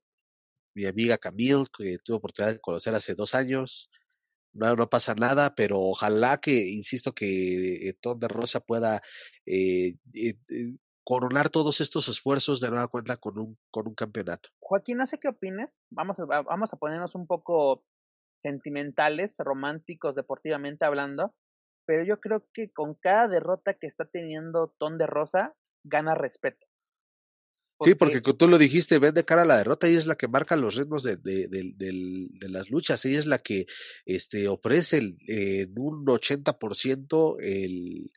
mi 0.75 0.85
amiga 0.85 1.17
Camille, 1.17 1.65
que 1.75 1.97
tuve 1.99 2.17
oportunidad 2.17 2.53
de 2.53 2.59
conocer 2.59 2.93
hace 2.93 3.15
dos 3.15 3.33
años 3.33 3.89
no, 4.55 4.75
no 4.75 4.89
pasa 4.89 5.13
nada, 5.15 5.53
pero 5.53 5.79
ojalá 5.79 6.37
que, 6.37 6.69
insisto, 6.69 7.13
que 7.13 7.89
eh, 7.89 7.93
Tom 8.01 8.17
de 8.19 8.27
Rosa 8.29 8.61
pueda 8.61 9.01
eh, 9.45 9.95
eh, 10.13 10.35
coronar 11.03 11.49
todos 11.49 11.81
estos 11.81 12.07
esfuerzos 12.07 12.61
de 12.61 12.69
nueva 12.69 12.87
cuenta 12.87 13.17
con 13.17 13.37
un, 13.37 13.57
con 13.69 13.87
un 13.87 13.93
campeonato. 13.93 14.49
Joaquín, 14.59 14.97
no 14.97 15.05
sé 15.07 15.19
qué 15.19 15.27
opines, 15.27 15.81
vamos 15.91 16.19
a, 16.19 16.25
vamos 16.25 16.73
a 16.73 16.77
ponernos 16.77 17.15
un 17.15 17.27
poco 17.27 17.83
sentimentales, 18.39 19.35
románticos, 19.39 20.15
deportivamente 20.15 20.85
hablando, 20.85 21.35
pero 21.85 22.05
yo 22.05 22.19
creo 22.21 22.47
que 22.53 22.71
con 22.71 22.95
cada 22.95 23.27
derrota 23.27 23.73
que 23.73 23.87
está 23.87 24.05
teniendo 24.05 24.73
Tom 24.79 24.97
de 24.97 25.05
Rosa, 25.05 25.53
gana 25.83 26.15
respeto. 26.15 26.65
Sí, 27.81 27.93
porque 27.93 28.21
tú 28.21 28.47
lo 28.47 28.57
dijiste, 28.57 28.99
ven 28.99 29.13
de 29.13 29.25
cara 29.25 29.41
a 29.41 29.45
la 29.45 29.57
derrota, 29.57 29.87
ella 29.87 29.97
es 29.97 30.07
la 30.07 30.15
que 30.15 30.29
marca 30.29 30.55
los 30.55 30.75
ritmos 30.75 31.03
de, 31.03 31.17
de, 31.17 31.47
de, 31.49 32.49
las 32.49 32.69
luchas, 32.69 33.03
ella 33.05 33.19
es 33.19 33.25
la 33.25 33.37
que 33.37 33.65
este, 34.05 34.47
ofrece 34.47 34.99
el, 34.99 35.17
en 35.27 35.73
un 35.77 36.05
80% 36.05 37.35
el, 37.41 38.11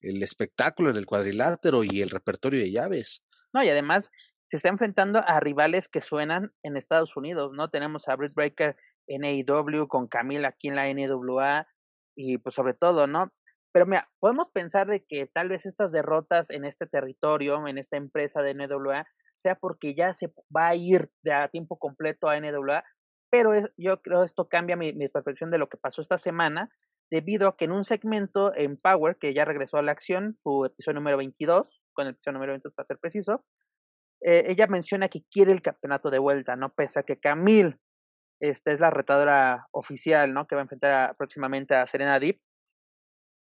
el 0.00 0.22
espectáculo 0.22 0.90
en 0.90 0.96
el 0.96 1.06
cuadrilátero 1.06 1.84
y 1.84 2.00
el 2.00 2.10
repertorio 2.10 2.60
de 2.60 2.72
llaves. 2.72 3.24
No, 3.52 3.62
y 3.62 3.68
además 3.68 4.10
se 4.48 4.56
está 4.56 4.68
enfrentando 4.68 5.20
a 5.24 5.38
rivales 5.40 5.88
que 5.88 6.00
suenan 6.00 6.52
en 6.62 6.76
Estados 6.76 7.16
Unidos, 7.16 7.52
¿no? 7.52 7.70
Tenemos 7.70 8.08
a 8.08 8.16
Britt 8.16 8.34
Breaker 8.34 8.76
en 9.06 9.24
AEW, 9.24 9.86
con 9.86 10.08
Camila 10.08 10.48
aquí 10.48 10.68
en 10.68 10.76
la 10.76 10.92
NWA, 10.92 11.66
y 12.16 12.38
pues 12.38 12.54
sobre 12.54 12.74
todo, 12.74 13.06
¿no? 13.06 13.32
Pero 13.72 13.86
mira, 13.86 14.08
podemos 14.18 14.50
pensar 14.50 14.86
de 14.86 15.04
que 15.04 15.26
tal 15.26 15.48
vez 15.48 15.66
estas 15.66 15.92
derrotas 15.92 16.50
en 16.50 16.64
este 16.64 16.86
territorio, 16.86 17.66
en 17.68 17.78
esta 17.78 17.96
empresa 17.96 18.42
de 18.42 18.54
NWA, 18.54 19.06
sea 19.36 19.54
porque 19.56 19.94
ya 19.94 20.14
se 20.14 20.32
va 20.54 20.68
a 20.68 20.74
ir 20.74 21.10
de 21.22 21.32
a 21.32 21.48
tiempo 21.48 21.78
completo 21.78 22.28
a 22.28 22.40
NWA, 22.40 22.84
pero 23.30 23.52
yo 23.76 24.00
creo 24.02 24.24
esto 24.24 24.48
cambia 24.48 24.76
mi, 24.76 24.92
mi, 24.92 25.08
percepción 25.08 25.50
de 25.50 25.58
lo 25.58 25.68
que 25.68 25.76
pasó 25.76 26.00
esta 26.00 26.18
semana, 26.18 26.70
debido 27.10 27.48
a 27.48 27.56
que 27.56 27.66
en 27.66 27.72
un 27.72 27.84
segmento 27.84 28.54
en 28.54 28.76
Power, 28.76 29.16
que 29.16 29.34
ya 29.34 29.44
regresó 29.44 29.76
a 29.76 29.82
la 29.82 29.92
acción, 29.92 30.38
su 30.42 30.64
episodio 30.64 30.96
número 30.96 31.16
22, 31.18 31.82
con 31.92 32.06
el 32.06 32.14
episodio 32.14 32.34
número 32.34 32.52
22 32.52 32.74
para 32.74 32.86
ser 32.86 32.98
preciso, 32.98 33.44
eh, 34.22 34.44
ella 34.48 34.66
menciona 34.66 35.08
que 35.08 35.22
quiere 35.30 35.52
el 35.52 35.62
campeonato 35.62 36.10
de 36.10 36.18
vuelta, 36.18 36.56
¿no? 36.56 36.70
Pese 36.70 36.98
a 36.98 37.02
que 37.04 37.20
Camille 37.20 37.78
esta 38.40 38.72
es 38.72 38.80
la 38.80 38.90
retadora 38.90 39.66
oficial, 39.72 40.32
¿no? 40.32 40.46
Que 40.46 40.54
va 40.54 40.62
a 40.62 40.64
enfrentar 40.64 41.16
próximamente 41.16 41.74
a 41.74 41.86
Serena 41.86 42.20
Deep 42.20 42.40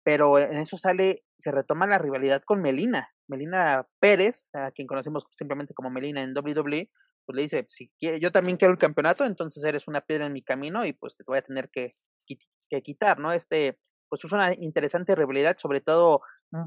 pero 0.04 0.40
en 0.40 0.58
eso 0.58 0.78
sale, 0.78 1.24
se 1.38 1.52
retoma 1.52 1.88
la 1.88 1.98
rivalidad 1.98 2.42
con 2.46 2.62
Melina. 2.62 3.10
Melina 3.28 3.88
Pérez, 4.00 4.46
a 4.54 4.72
quien 4.72 4.88
conocemos 4.88 5.26
simplemente 5.32 5.74
como 5.74 5.90
Melina 5.90 6.22
en 6.22 6.36
WWE, 6.36 6.90
pues 7.26 7.36
le 7.36 7.42
dice, 7.44 7.68
si 7.70 7.92
yo 8.00 8.32
también 8.32 8.58
quiero 8.58 8.74
el 8.74 8.80
campeonato, 8.80 9.26
entonces 9.26 9.64
eres 9.64 9.88
una 9.88 10.02
piedra 10.02 10.26
en 10.26 10.34
mi 10.34 10.44
camino 10.44 10.86
y 10.86 10.94
pues 10.94 11.16
te 11.16 11.24
voy 11.26 11.38
a 11.38 11.44
tener 11.44 11.70
que, 11.70 11.96
quitar, 12.84 13.20
¿no? 13.20 13.34
Este, 13.34 13.78
pues 14.10 14.24
es 14.24 14.32
una 14.32 14.54
interesante 14.54 15.14
rivalidad, 15.14 15.58
sobre 15.58 15.82
todo 15.82 16.22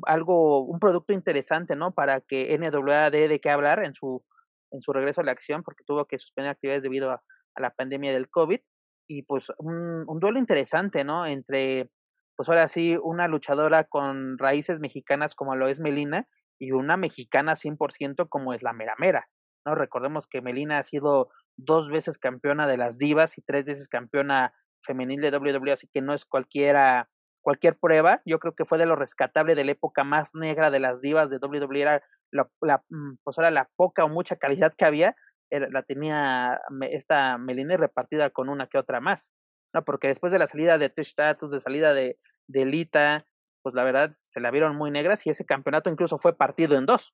algo, 0.04 0.64
un 0.64 0.78
producto 0.78 1.14
interesante, 1.14 1.76
¿no? 1.76 1.92
Para 1.92 2.20
que 2.20 2.56
NWA 2.58 3.10
dé 3.10 3.26
de 3.26 3.40
qué 3.40 3.48
hablar 3.50 3.82
en 3.82 3.94
su, 3.94 4.22
en 4.70 4.82
su 4.82 4.92
regreso 4.92 5.22
a 5.22 5.24
la 5.24 5.32
acción, 5.32 5.62
porque 5.62 5.84
tuvo 5.84 6.04
que 6.04 6.18
suspender 6.18 6.50
actividades 6.50 6.82
debido 6.82 7.10
a, 7.10 7.22
a 7.54 7.60
la 7.60 7.70
pandemia 7.70 8.12
del 8.12 8.28
COVID. 8.28 8.60
Y 9.08 9.22
pues 9.22 9.46
un, 9.58 10.04
un 10.06 10.20
duelo 10.20 10.38
interesante, 10.38 11.04
¿no? 11.04 11.26
Entre 11.26 11.90
pues 12.36 12.48
ahora 12.48 12.68
sí, 12.68 12.96
una 13.02 13.28
luchadora 13.28 13.84
con 13.84 14.38
raíces 14.38 14.80
mexicanas 14.80 15.34
como 15.34 15.54
lo 15.54 15.68
es 15.68 15.80
Melina 15.80 16.26
y 16.58 16.72
una 16.72 16.96
mexicana 16.96 17.56
100% 17.56 18.28
como 18.28 18.54
es 18.54 18.62
la 18.62 18.72
Mera 18.72 18.94
Mera, 18.98 19.28
¿no? 19.66 19.74
Recordemos 19.74 20.26
que 20.26 20.40
Melina 20.40 20.78
ha 20.78 20.84
sido 20.84 21.30
dos 21.56 21.88
veces 21.88 22.18
campeona 22.18 22.66
de 22.66 22.76
las 22.76 22.98
divas 22.98 23.38
y 23.38 23.42
tres 23.42 23.64
veces 23.64 23.88
campeona 23.88 24.52
femenil 24.82 25.20
de 25.20 25.36
WWE, 25.36 25.72
así 25.72 25.88
que 25.92 26.02
no 26.02 26.14
es 26.14 26.24
cualquiera 26.24 27.08
cualquier 27.42 27.76
prueba. 27.78 28.22
Yo 28.24 28.38
creo 28.38 28.54
que 28.54 28.64
fue 28.64 28.78
de 28.78 28.86
lo 28.86 28.96
rescatable 28.96 29.54
de 29.54 29.64
la 29.64 29.72
época 29.72 30.02
más 30.02 30.34
negra 30.34 30.70
de 30.70 30.80
las 30.80 31.00
divas 31.00 31.30
de 31.30 31.38
WWE, 31.38 31.80
era 31.80 32.02
la, 32.32 32.48
la, 32.60 32.82
mm, 32.88 33.16
pues 33.22 33.38
era 33.38 33.50
la 33.50 33.68
poca 33.76 34.04
o 34.04 34.08
mucha 34.08 34.36
calidad 34.36 34.72
que 34.76 34.84
había, 34.84 35.14
la 35.50 35.82
tenía 35.82 36.60
esta 36.90 37.38
Melina 37.38 37.76
repartida 37.76 38.30
con 38.30 38.48
una 38.48 38.66
que 38.66 38.78
otra 38.78 39.00
más, 39.00 39.30
¿no? 39.74 39.84
Porque 39.84 40.08
después 40.08 40.32
de 40.32 40.38
la 40.38 40.46
salida 40.46 40.78
de 40.78 40.88
Tish 40.88 41.08
Status, 41.08 41.50
de 41.50 41.60
salida 41.60 41.92
de, 41.92 42.18
de 42.46 42.64
Lita, 42.64 43.26
pues 43.62 43.74
la 43.74 43.84
verdad 43.84 44.16
se 44.28 44.40
la 44.40 44.50
vieron 44.50 44.76
muy 44.76 44.90
negras 44.90 45.26
y 45.26 45.30
ese 45.30 45.44
campeonato 45.44 45.90
incluso 45.90 46.16
fue 46.16 46.36
partido 46.36 46.78
en 46.78 46.86
dos, 46.86 47.12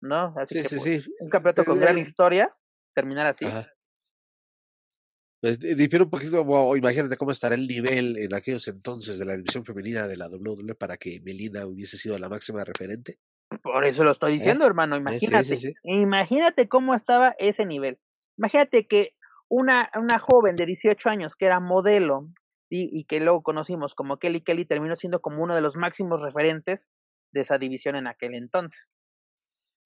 ¿no? 0.00 0.34
Así 0.36 0.56
sí, 0.56 0.62
que, 0.62 0.68
sí, 0.68 0.76
pues, 0.76 1.04
sí. 1.04 1.14
un 1.20 1.28
campeonato 1.28 1.64
con 1.64 1.78
gran 1.78 1.98
historia, 1.98 2.52
terminar 2.94 3.26
así. 3.26 3.44
Ajá. 3.44 3.68
Pues 5.40 5.60
difiere 5.60 6.04
un 6.04 6.10
poquito, 6.10 6.42
wow, 6.42 6.74
imagínate 6.74 7.18
cómo 7.18 7.30
estará 7.30 7.54
el 7.54 7.66
nivel 7.66 8.16
en 8.16 8.32
aquellos 8.32 8.66
entonces 8.66 9.18
de 9.18 9.26
la 9.26 9.36
división 9.36 9.62
femenina 9.62 10.08
de 10.08 10.16
la 10.16 10.28
WWE 10.28 10.74
para 10.74 10.96
que 10.96 11.20
Melina 11.22 11.66
hubiese 11.66 11.98
sido 11.98 12.16
la 12.16 12.30
máxima 12.30 12.64
referente. 12.64 13.18
Por 13.62 13.84
eso 13.84 14.04
lo 14.04 14.12
estoy 14.12 14.34
diciendo, 14.34 14.64
¿Eh? 14.64 14.68
hermano. 14.68 14.96
Eh, 14.96 15.00
Imagínate, 15.00 15.44
sí, 15.44 15.56
sí, 15.58 15.66
sí. 15.66 15.74
imagínate 15.84 16.66
cómo 16.66 16.94
estaba 16.94 17.34
ese 17.38 17.66
nivel. 17.66 17.98
Imagínate 18.38 18.86
que 18.86 19.14
una, 19.54 19.90
una 19.94 20.18
joven 20.18 20.56
de 20.56 20.66
18 20.66 21.08
años 21.08 21.36
que 21.36 21.46
era 21.46 21.60
modelo 21.60 22.28
y, 22.68 22.98
y 22.98 23.04
que 23.04 23.20
luego 23.20 23.42
conocimos 23.42 23.94
como 23.94 24.18
Kelly 24.18 24.42
Kelly 24.42 24.66
terminó 24.66 24.96
siendo 24.96 25.20
como 25.20 25.42
uno 25.42 25.54
de 25.54 25.60
los 25.60 25.76
máximos 25.76 26.20
referentes 26.20 26.80
de 27.32 27.40
esa 27.40 27.58
división 27.58 27.94
en 27.94 28.08
aquel 28.08 28.34
entonces. 28.34 28.90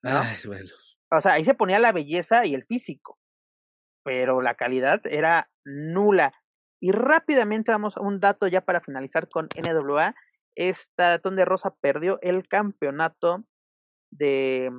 ¿no? 0.02 0.10
Ay, 0.10 0.36
bueno. 0.46 0.70
O 1.10 1.20
sea, 1.20 1.32
ahí 1.32 1.44
se 1.44 1.54
ponía 1.54 1.78
la 1.78 1.92
belleza 1.92 2.46
y 2.46 2.54
el 2.54 2.64
físico, 2.64 3.18
pero 4.04 4.40
la 4.40 4.54
calidad 4.54 5.00
era 5.04 5.50
nula. 5.64 6.32
Y 6.80 6.92
rápidamente 6.92 7.72
vamos 7.72 7.96
a 7.96 8.00
un 8.00 8.20
dato 8.20 8.46
ya 8.46 8.62
para 8.62 8.80
finalizar 8.80 9.28
con 9.28 9.48
NWA. 9.56 10.14
Esta 10.54 11.18
Tonde 11.18 11.44
Rosa 11.44 11.74
perdió 11.80 12.18
el 12.22 12.46
campeonato 12.48 13.44
de, 14.10 14.70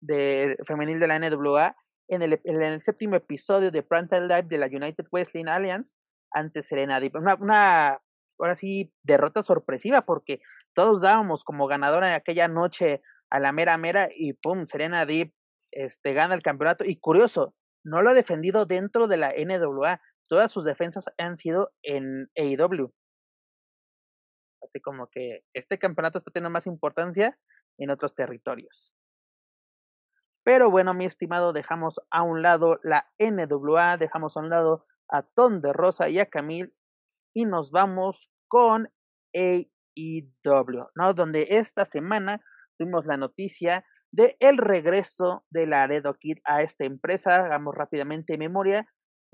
de 0.00 0.56
femenil 0.66 0.98
de 0.98 1.06
la 1.06 1.18
NWA 1.18 1.76
en 2.14 2.22
el, 2.64 2.80
séptimo 2.80 3.16
episodio 3.16 3.70
de 3.70 3.82
Primetime 3.82 4.28
Live 4.28 4.44
de 4.44 4.58
la 4.58 4.66
United 4.66 5.06
Wrestling 5.12 5.46
Alliance 5.46 5.94
ante 6.32 6.62
Serena 6.62 7.00
Deep. 7.00 7.16
Una, 7.16 7.34
una, 7.34 8.00
ahora 8.38 8.56
sí, 8.56 8.92
derrota 9.02 9.42
sorpresiva 9.42 10.02
porque 10.02 10.40
todos 10.74 11.00
dábamos 11.00 11.44
como 11.44 11.66
ganadora 11.66 12.08
en 12.08 12.14
aquella 12.14 12.48
noche 12.48 13.02
a 13.30 13.40
la 13.40 13.52
mera 13.52 13.76
mera 13.78 14.08
y 14.14 14.34
pum, 14.34 14.66
Serena 14.66 15.06
Deep 15.06 15.32
este, 15.72 16.12
gana 16.12 16.34
el 16.34 16.42
campeonato. 16.42 16.84
Y 16.84 16.98
curioso, 16.98 17.54
no 17.84 18.02
lo 18.02 18.10
ha 18.10 18.14
defendido 18.14 18.66
dentro 18.66 19.08
de 19.08 19.16
la 19.16 19.32
NWA. 19.32 20.00
Todas 20.28 20.50
sus 20.50 20.64
defensas 20.64 21.06
han 21.18 21.36
sido 21.36 21.72
en 21.82 22.30
AEW. 22.36 22.92
Así 24.62 24.80
como 24.80 25.08
que 25.08 25.42
este 25.52 25.78
campeonato 25.78 26.18
está 26.18 26.30
teniendo 26.30 26.50
más 26.50 26.66
importancia 26.66 27.38
en 27.78 27.90
otros 27.90 28.14
territorios. 28.14 28.94
Pero 30.44 30.70
bueno, 30.70 30.92
mi 30.92 31.06
estimado, 31.06 31.54
dejamos 31.54 32.00
a 32.10 32.22
un 32.22 32.42
lado 32.42 32.78
la 32.82 33.10
NWA, 33.18 33.96
dejamos 33.96 34.36
a 34.36 34.40
un 34.40 34.50
lado 34.50 34.84
a 35.08 35.22
Ton 35.22 35.62
de 35.62 35.72
Rosa 35.72 36.10
y 36.10 36.18
a 36.18 36.26
Camille 36.26 36.72
y 37.34 37.46
nos 37.46 37.70
vamos 37.70 38.30
con 38.46 38.90
AEW, 39.34 40.86
¿no? 40.94 41.14
Donde 41.14 41.46
esta 41.50 41.86
semana 41.86 42.42
tuvimos 42.78 43.06
la 43.06 43.16
noticia 43.16 43.84
de 44.12 44.36
el 44.38 44.58
regreso 44.58 45.44
de 45.50 45.66
Laredo 45.66 46.14
Kid 46.14 46.38
a 46.44 46.62
esta 46.62 46.84
empresa. 46.84 47.36
Hagamos 47.36 47.74
rápidamente 47.74 48.36
memoria. 48.36 48.86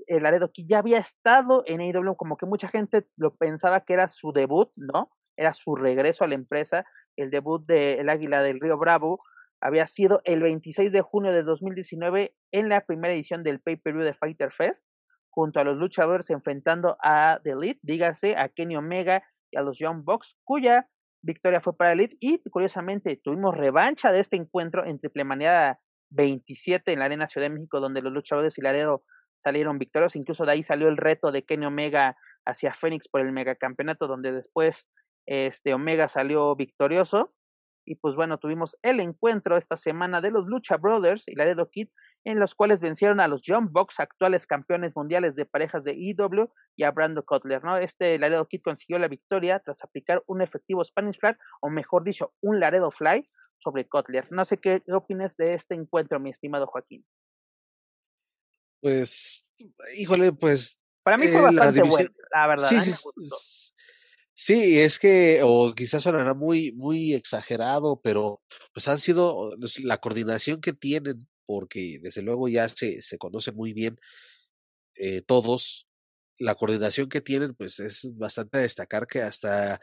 El 0.07 0.23
Laredo 0.23 0.49
Kid 0.51 0.65
ya 0.67 0.79
había 0.79 0.99
estado 0.99 1.63
en 1.67 1.81
AEW, 1.81 2.15
como 2.15 2.37
que 2.37 2.45
mucha 2.45 2.69
gente 2.69 3.05
lo 3.17 3.35
pensaba 3.35 3.81
que 3.81 3.93
era 3.93 4.07
su 4.09 4.31
debut, 4.31 4.71
¿no? 4.75 5.11
Era 5.37 5.53
su 5.53 5.75
regreso 5.75 6.23
a 6.23 6.27
la 6.27 6.35
empresa. 6.35 6.85
El 7.17 7.31
debut 7.31 7.65
del 7.65 7.99
El 7.99 8.09
Águila 8.09 8.41
del 8.41 8.61
Río 8.61 8.77
Bravo 8.77 9.21
había 9.61 9.87
sido 9.87 10.21
el 10.25 10.41
26 10.41 10.91
de 10.91 11.01
junio 11.01 11.31
de 11.31 11.43
2019 11.43 12.33
en 12.51 12.69
la 12.69 12.81
primera 12.81 13.13
edición 13.13 13.43
del 13.43 13.59
pay-per-view 13.59 14.03
de 14.03 14.15
Fighter 14.15 14.51
Fest, 14.51 14.85
junto 15.29 15.59
a 15.59 15.63
los 15.63 15.77
luchadores 15.77 16.29
enfrentando 16.29 16.97
a 17.01 17.39
The 17.43 17.51
Elite, 17.51 17.79
dígase 17.83 18.35
a 18.35 18.49
Kenny 18.49 18.75
Omega 18.75 19.23
y 19.51 19.57
a 19.57 19.61
los 19.61 19.77
Young 19.77 20.03
Bucks, 20.03 20.35
cuya 20.43 20.89
victoria 21.21 21.61
fue 21.61 21.77
para 21.77 21.93
Elite. 21.93 22.17
Y 22.19 22.41
curiosamente 22.49 23.21
tuvimos 23.23 23.55
revancha 23.55 24.11
de 24.11 24.19
este 24.19 24.35
encuentro 24.35 24.85
en 24.85 24.99
Triple 24.99 25.23
Manía 25.23 25.79
27 26.09 26.91
en 26.91 26.99
la 26.99 27.05
Arena 27.05 27.29
Ciudad 27.29 27.45
de 27.45 27.53
México 27.53 27.79
donde 27.79 28.01
los 28.01 28.11
luchadores 28.11 28.57
y 28.57 28.61
Laredo 28.61 29.03
salieron 29.39 29.79
victoriosos, 29.79 30.15
incluso 30.15 30.45
de 30.45 30.51
ahí 30.51 30.63
salió 30.63 30.87
el 30.87 30.97
reto 30.97 31.31
de 31.31 31.43
Kenny 31.43 31.65
Omega 31.65 32.17
hacia 32.45 32.73
Phoenix 32.73 33.07
por 33.07 33.21
el 33.21 33.31
megacampeonato 33.31 34.07
donde 34.07 34.31
después 34.31 34.87
este 35.25 35.73
Omega 35.73 36.07
salió 36.07 36.55
victorioso 36.55 37.33
y 37.85 37.95
pues 37.95 38.15
bueno, 38.15 38.37
tuvimos 38.37 38.77
el 38.81 38.99
encuentro 38.99 39.57
esta 39.57 39.77
semana 39.77 40.21
de 40.21 40.31
los 40.31 40.45
Lucha 40.47 40.77
Brothers 40.77 41.27
y 41.27 41.35
Laredo 41.35 41.69
Kid 41.69 41.89
en 42.23 42.39
los 42.39 42.53
cuales 42.53 42.81
vencieron 42.81 43.19
a 43.19 43.27
los 43.27 43.41
John 43.45 43.71
Box, 43.71 43.99
actuales 43.99 44.45
campeones 44.45 44.95
mundiales 44.95 45.35
de 45.35 45.45
parejas 45.45 45.83
de 45.83 45.93
EW, 45.93 46.51
y 46.75 46.83
a 46.83 46.91
Brando 46.91 47.25
Cutler, 47.25 47.63
¿no? 47.63 47.77
Este 47.77 48.17
Laredo 48.19 48.47
Kid 48.47 48.61
consiguió 48.63 48.99
la 48.99 49.07
victoria 49.07 49.59
tras 49.59 49.83
aplicar 49.83 50.23
un 50.27 50.41
efectivo 50.41 50.83
Spanish 50.85 51.19
Fly, 51.19 51.35
o 51.61 51.69
mejor 51.69 52.03
dicho, 52.03 52.33
un 52.41 52.59
Laredo 52.59 52.91
Fly 52.91 53.27
sobre 53.57 53.87
Cutler. 53.87 54.31
No 54.31 54.45
sé 54.45 54.57
qué, 54.57 54.83
qué 54.85 54.93
opinas 54.93 55.35
de 55.35 55.53
este 55.53 55.73
encuentro, 55.75 56.19
mi 56.19 56.29
estimado 56.29 56.67
Joaquín. 56.67 57.05
Pues, 58.81 59.45
híjole, 59.95 60.31
pues. 60.33 60.79
Para 61.03 61.17
mí 61.17 61.27
fue 61.27 61.39
eh, 61.39 61.41
la 61.41 61.47
bastante 61.47 61.81
división- 61.81 62.13
bueno, 62.13 62.27
la 62.31 62.47
verdad. 62.47 62.67
Sí, 62.67 62.79
sí, 62.81 63.73
sí, 64.45 64.79
es 64.79 64.99
que, 64.99 65.41
o 65.43 65.73
quizás 65.75 66.03
sonará 66.03 66.33
muy, 66.33 66.71
muy 66.73 67.13
exagerado, 67.13 67.99
pero 68.03 68.41
pues 68.73 68.87
han 68.87 68.99
sido 68.99 69.51
los- 69.57 69.79
la 69.79 69.97
coordinación 69.99 70.61
que 70.61 70.73
tienen, 70.73 71.27
porque 71.45 71.99
desde 72.01 72.21
luego 72.21 72.47
ya 72.47 72.67
se, 72.69 73.01
se 73.01 73.17
conocen 73.17 73.55
muy 73.55 73.73
bien 73.73 73.97
eh, 74.95 75.21
todos, 75.21 75.87
la 76.39 76.55
coordinación 76.55 77.09
que 77.09 77.21
tienen, 77.21 77.53
pues 77.55 77.79
es 77.79 78.13
bastante 78.17 78.57
a 78.57 78.61
destacar 78.61 79.07
que 79.07 79.21
hasta 79.21 79.79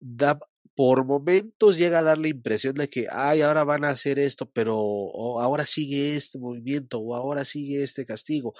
da, 0.00 0.38
por 0.74 1.04
momentos 1.06 1.76
llega 1.78 2.00
a 2.00 2.02
dar 2.02 2.18
la 2.18 2.28
impresión 2.28 2.74
de 2.74 2.88
que, 2.88 3.06
ay, 3.10 3.42
ahora 3.42 3.64
van 3.64 3.84
a 3.84 3.90
hacer 3.90 4.18
esto, 4.18 4.50
pero 4.50 4.74
ahora 5.40 5.66
sigue 5.66 6.16
este 6.16 6.38
movimiento, 6.38 6.98
o 7.00 7.14
ahora 7.14 7.44
sigue 7.44 7.82
este 7.82 8.06
castigo, 8.06 8.54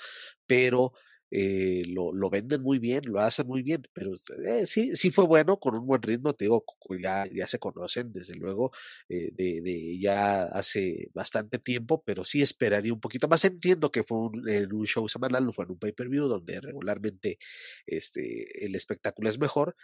pero 0.47 0.93
eh, 1.35 1.83
lo, 1.89 2.13
lo 2.13 2.29
venden 2.29 2.63
muy 2.63 2.79
bien, 2.79 3.01
lo 3.07 3.19
hacen 3.21 3.47
muy 3.47 3.63
bien, 3.63 3.83
pero 3.95 4.13
eh, 4.47 4.67
sí, 4.67 4.95
sí 4.97 5.11
fue 5.11 5.27
bueno, 5.27 5.57
con 5.59 5.75
un 5.75 5.87
buen 5.87 6.03
ritmo, 6.03 6.35
te 6.35 6.45
digo, 6.45 6.63
ya, 7.01 7.25
ya 7.33 7.47
se 7.47 7.59
conocen, 7.59 8.13
desde 8.13 8.35
luego, 8.35 8.71
eh, 9.09 9.31
de, 9.33 9.63
de 9.63 9.99
ya 9.99 10.45
hace 10.45 11.09
bastante 11.15 11.59
tiempo, 11.59 12.03
pero 12.05 12.23
sí 12.25 12.43
esperaría 12.43 12.93
un 12.93 13.01
poquito 13.01 13.29
más. 13.29 13.45
Entiendo 13.47 13.91
que 13.91 14.05
fue 14.05 14.19
un, 14.19 14.47
en 14.47 14.73
un 14.75 14.85
show 14.85 15.09
semanal, 15.09 15.47
no 15.47 15.55
fue 15.55 15.65
en 15.65 15.71
un 15.71 15.79
pay-per-view, 15.79 16.27
donde 16.27 16.61
regularmente 16.61 17.39
este, 17.87 18.67
el 18.67 18.75
espectáculo 18.75 19.31
es 19.31 19.39
mejor, 19.39 19.75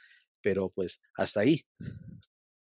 pero 0.43 0.69
pues 0.69 1.01
hasta 1.17 1.41
ahí. 1.41 1.63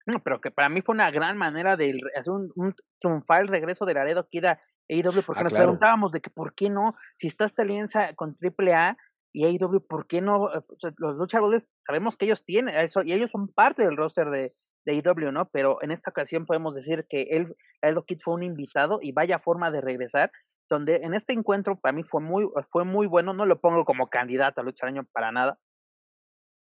No, 0.07 0.23
pero 0.23 0.41
que 0.41 0.49
para 0.49 0.69
mí 0.69 0.81
fue 0.81 0.95
una 0.95 1.11
gran 1.11 1.37
manera 1.37 1.77
de 1.77 1.99
hacer 2.17 2.33
un, 2.33 2.51
un 2.55 2.73
triunfal 2.99 3.47
regreso 3.47 3.85
de 3.85 3.93
Laredo 3.93 4.27
Kid 4.27 4.45
a 4.45 4.59
AEW, 4.91 5.23
porque 5.23 5.41
Ah, 5.41 5.43
nos 5.43 5.53
claro. 5.53 5.65
preguntábamos 5.65 6.11
de 6.11 6.21
que 6.21 6.29
por 6.29 6.53
qué 6.53 6.69
no, 6.69 6.95
si 7.17 7.27
está 7.27 7.45
esta 7.45 7.61
alianza 7.63 8.13
con 8.15 8.35
AAA 8.41 8.97
y 9.33 9.45
AEW, 9.45 9.85
¿por 9.87 10.07
qué 10.07 10.21
no? 10.21 10.53
Eh, 10.53 10.59
o 10.67 10.79
sea, 10.79 10.91
los 10.97 11.15
luchadores, 11.15 11.67
sabemos 11.85 12.17
que 12.17 12.25
ellos 12.25 12.43
tienen 12.43 12.75
eso, 12.75 13.01
y 13.03 13.13
ellos 13.13 13.31
son 13.31 13.47
parte 13.47 13.83
del 13.85 13.97
roster 13.97 14.29
de, 14.29 14.53
de 14.85 14.91
AEW, 14.91 15.31
¿no? 15.31 15.49
Pero 15.49 15.81
en 15.81 15.91
esta 15.91 16.09
ocasión 16.11 16.45
podemos 16.45 16.75
decir 16.75 17.05
que 17.09 17.23
él, 17.31 17.55
Laredo 17.81 18.03
Kid 18.05 18.19
fue 18.23 18.33
un 18.35 18.43
invitado 18.43 18.99
y 19.01 19.11
vaya 19.13 19.37
forma 19.39 19.71
de 19.71 19.81
regresar, 19.81 20.31
donde 20.69 20.97
en 20.97 21.13
este 21.13 21.33
encuentro 21.33 21.79
para 21.79 21.93
mí 21.93 22.03
fue 22.03 22.21
muy, 22.21 22.47
fue 22.71 22.85
muy 22.85 23.07
bueno, 23.07 23.33
no 23.33 23.45
lo 23.45 23.59
pongo 23.59 23.85
como 23.85 24.09
candidato 24.09 24.61
a 24.61 24.63
lucha 24.63 24.85
del 24.85 24.95
año 24.95 25.07
para 25.13 25.31
nada, 25.31 25.59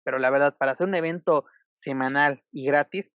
pero 0.04 0.20
la 0.20 0.30
verdad, 0.30 0.56
para 0.58 0.74
hacer 0.74 0.88
un 0.88 0.96
evento 0.96 1.46
semanal 1.74 2.44
y 2.52 2.66
gratis, 2.66 3.12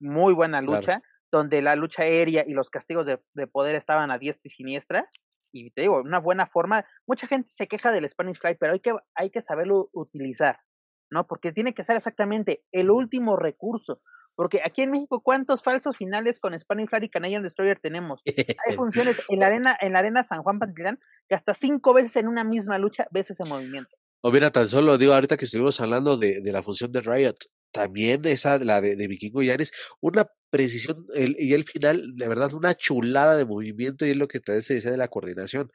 muy 0.00 0.34
buena 0.34 0.60
Claro. 0.60 1.02
Donde 1.30 1.62
la 1.62 1.76
lucha 1.76 2.02
aérea 2.02 2.44
y 2.46 2.52
los 2.52 2.70
castigos 2.70 3.06
de, 3.06 3.20
de 3.34 3.46
poder 3.46 3.74
estaban 3.74 4.10
a 4.10 4.18
diestra 4.18 4.48
y 4.48 4.50
siniestra. 4.50 5.10
Y 5.52 5.70
te 5.70 5.82
digo, 5.82 6.00
una 6.00 6.18
buena 6.18 6.46
forma. 6.46 6.84
Mucha 7.06 7.26
gente 7.26 7.50
se 7.50 7.66
queja 7.66 7.90
del 7.92 8.08
Spanish 8.08 8.38
Fly, 8.38 8.56
pero 8.58 8.72
hay 8.72 8.80
que, 8.80 8.94
hay 9.14 9.30
que 9.30 9.40
saberlo 9.40 9.88
utilizar, 9.92 10.60
¿no? 11.10 11.26
Porque 11.26 11.52
tiene 11.52 11.74
que 11.74 11.84
ser 11.84 11.96
exactamente 11.96 12.64
el 12.72 12.90
último 12.90 13.36
recurso. 13.36 14.00
Porque 14.36 14.60
aquí 14.64 14.82
en 14.82 14.92
México, 14.92 15.20
¿cuántos 15.20 15.64
falsos 15.64 15.96
finales 15.96 16.38
con 16.38 16.58
Spanish 16.60 16.88
Fly 16.88 17.06
y 17.06 17.10
Canadian 17.10 17.42
Destroyer 17.42 17.80
tenemos? 17.80 18.22
Hay 18.24 18.76
funciones 18.76 19.20
en 19.28 19.40
la 19.40 19.46
arena, 19.46 19.76
en 19.80 19.94
la 19.94 19.98
arena 19.98 20.22
San 20.22 20.42
Juan 20.42 20.60
Pantitlán 20.60 21.00
que 21.28 21.34
hasta 21.34 21.54
cinco 21.54 21.92
veces 21.92 22.14
en 22.16 22.28
una 22.28 22.44
misma 22.44 22.78
lucha 22.78 23.08
ves 23.10 23.30
ese 23.30 23.44
movimiento. 23.48 23.90
O 24.22 24.30
mira, 24.30 24.50
tan 24.50 24.68
solo 24.68 24.96
digo, 24.96 25.12
ahorita 25.12 25.36
que 25.36 25.44
estuvimos 25.44 25.80
hablando 25.80 26.16
de, 26.16 26.40
de 26.40 26.52
la 26.52 26.62
función 26.62 26.92
de 26.92 27.00
Riot, 27.00 27.36
también 27.72 28.24
esa, 28.24 28.58
la 28.58 28.80
de, 28.80 28.96
de 28.96 29.08
Vikingo 29.08 29.42
Yanes, 29.42 29.72
una 30.00 30.28
precisión 30.50 31.06
y 31.14 31.52
el 31.52 31.64
final, 31.64 32.14
de 32.14 32.28
verdad, 32.28 32.52
una 32.54 32.74
chulada 32.74 33.36
de 33.36 33.44
movimiento 33.44 34.06
y 34.06 34.10
es 34.10 34.16
lo 34.16 34.28
que 34.28 34.40
también 34.40 34.62
se 34.62 34.74
dice 34.74 34.90
de 34.90 34.96
la 34.96 35.08
coordinación. 35.08 35.70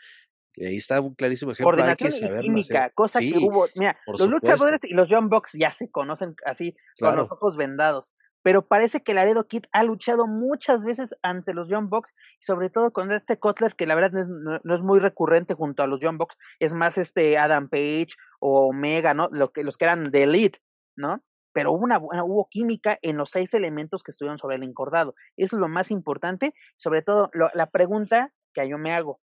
Y 0.55 0.65
ahí 0.65 0.75
está 0.75 1.01
un 1.01 1.15
clarísimo 1.15 1.51
ejemplo. 1.51 1.71
Coordinación 1.71 2.13
hay 2.13 2.19
que 2.19 2.37
y 2.37 2.41
química, 2.41 2.89
cosa 2.93 3.19
que 3.19 3.33
hubo. 3.37 3.67
Mira, 3.75 3.97
los 4.05 4.27
luchadores 4.27 4.79
y 4.83 4.93
los 4.93 5.07
John 5.09 5.29
Box 5.29 5.51
ya 5.53 5.71
se 5.71 5.89
conocen 5.89 6.35
así, 6.45 6.75
con 6.99 7.15
los 7.15 7.31
ojos 7.31 7.57
vendados. 7.57 8.11
Pero 8.43 8.67
parece 8.67 9.01
que 9.01 9.13
Laredo 9.13 9.47
Kid 9.47 9.63
ha 9.71 9.83
luchado 9.83 10.27
muchas 10.27 10.83
veces 10.83 11.15
ante 11.23 11.53
los 11.53 11.69
John 11.71 11.89
Box, 11.89 12.13
sobre 12.39 12.69
todo 12.69 12.91
con 12.91 13.11
este 13.11 13.39
Kotler, 13.39 13.73
que 13.73 13.87
la 13.87 13.95
verdad 13.95 14.11
no 14.11 14.21
es, 14.21 14.61
no, 14.63 14.75
es 14.75 14.81
muy 14.81 14.99
recurrente 14.99 15.53
junto 15.53 15.81
a 15.81 15.87
los 15.87 16.01
John 16.03 16.17
Box, 16.17 16.35
es 16.59 16.73
más 16.73 16.97
este 16.97 17.37
Adam 17.37 17.69
Page 17.69 18.09
o 18.41 18.67
Omega, 18.67 19.13
¿no? 19.13 19.29
Lo 19.31 19.53
que, 19.53 19.63
los 19.63 19.77
que 19.77 19.85
eran 19.85 20.11
de 20.11 20.23
Elite, 20.23 20.59
¿no? 20.97 21.23
Pero 21.53 21.71
hubo, 21.71 21.83
una, 21.83 21.99
hubo 21.99 22.47
química 22.49 22.99
en 23.01 23.17
los 23.17 23.29
seis 23.29 23.53
elementos 23.53 24.03
que 24.03 24.11
estuvieron 24.11 24.39
sobre 24.39 24.57
el 24.57 24.63
encordado. 24.63 25.15
Eso 25.37 25.55
es 25.55 25.59
lo 25.59 25.69
más 25.69 25.91
importante, 25.91 26.53
sobre 26.75 27.01
todo 27.01 27.29
lo, 27.33 27.49
la 27.53 27.69
pregunta 27.69 28.33
que 28.53 28.67
yo 28.67 28.77
me 28.77 28.93
hago, 28.93 29.19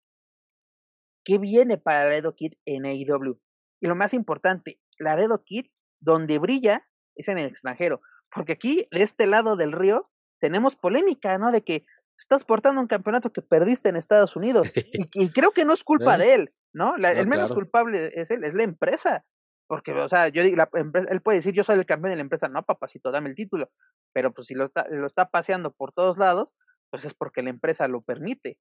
¿Qué 1.29 1.37
viene 1.37 1.77
para 1.77 2.05
Laredo 2.05 2.35
Kid 2.35 2.53
en 2.65 2.85
AEW? 2.85 3.39
Y 3.81 3.87
lo 3.87 3.95
más 3.95 4.13
importante, 4.13 4.79
Laredo 4.97 5.43
Kid, 5.43 5.67
donde 5.99 6.39
brilla, 6.39 6.87
es 7.15 7.27
en 7.27 7.37
el 7.37 7.47
extranjero. 7.47 8.01
Porque 8.33 8.53
aquí, 8.53 8.87
de 8.91 9.03
este 9.03 9.27
lado 9.27 9.55
del 9.55 9.71
río, 9.71 10.09
tenemos 10.39 10.75
polémica, 10.75 11.37
¿no? 11.37 11.51
De 11.51 11.63
que 11.63 11.85
estás 12.17 12.43
portando 12.43 12.81
un 12.81 12.87
campeonato 12.87 13.31
que 13.31 13.41
perdiste 13.41 13.89
en 13.89 13.95
Estados 13.95 14.35
Unidos. 14.35 14.71
y, 15.13 15.29
creo 15.29 15.51
que 15.51 15.65
no 15.65 15.73
es 15.73 15.83
culpa 15.83 16.17
de 16.17 16.33
él, 16.33 16.53
¿no? 16.73 16.95
el 16.95 17.27
menos 17.27 17.51
culpable 17.51 18.11
es 18.13 18.31
él, 18.31 18.43
es 18.43 18.53
la 18.53 18.63
empresa. 18.63 19.25
Porque, 19.69 19.93
o 19.93 20.09
sea, 20.09 20.27
yo 20.27 20.43
la 20.43 20.67
él 20.73 21.21
puede 21.21 21.37
decir, 21.37 21.53
yo 21.53 21.63
soy 21.63 21.77
el 21.77 21.85
campeón 21.85 22.09
de 22.09 22.15
la 22.17 22.23
empresa, 22.23 22.49
no, 22.49 22.63
papacito, 22.63 23.11
dame 23.11 23.29
el 23.29 23.35
título. 23.35 23.69
Pero 24.11 24.33
pues 24.33 24.47
si 24.47 24.55
lo 24.55 24.65
está, 24.65 24.85
lo 24.89 25.07
está 25.07 25.29
paseando 25.29 25.71
por 25.71 25.93
todos 25.93 26.17
lados, 26.17 26.49
pues 26.89 27.05
es 27.05 27.13
porque 27.13 27.43
la 27.43 27.51
empresa 27.51 27.87
lo 27.87 28.01
permite 28.01 28.57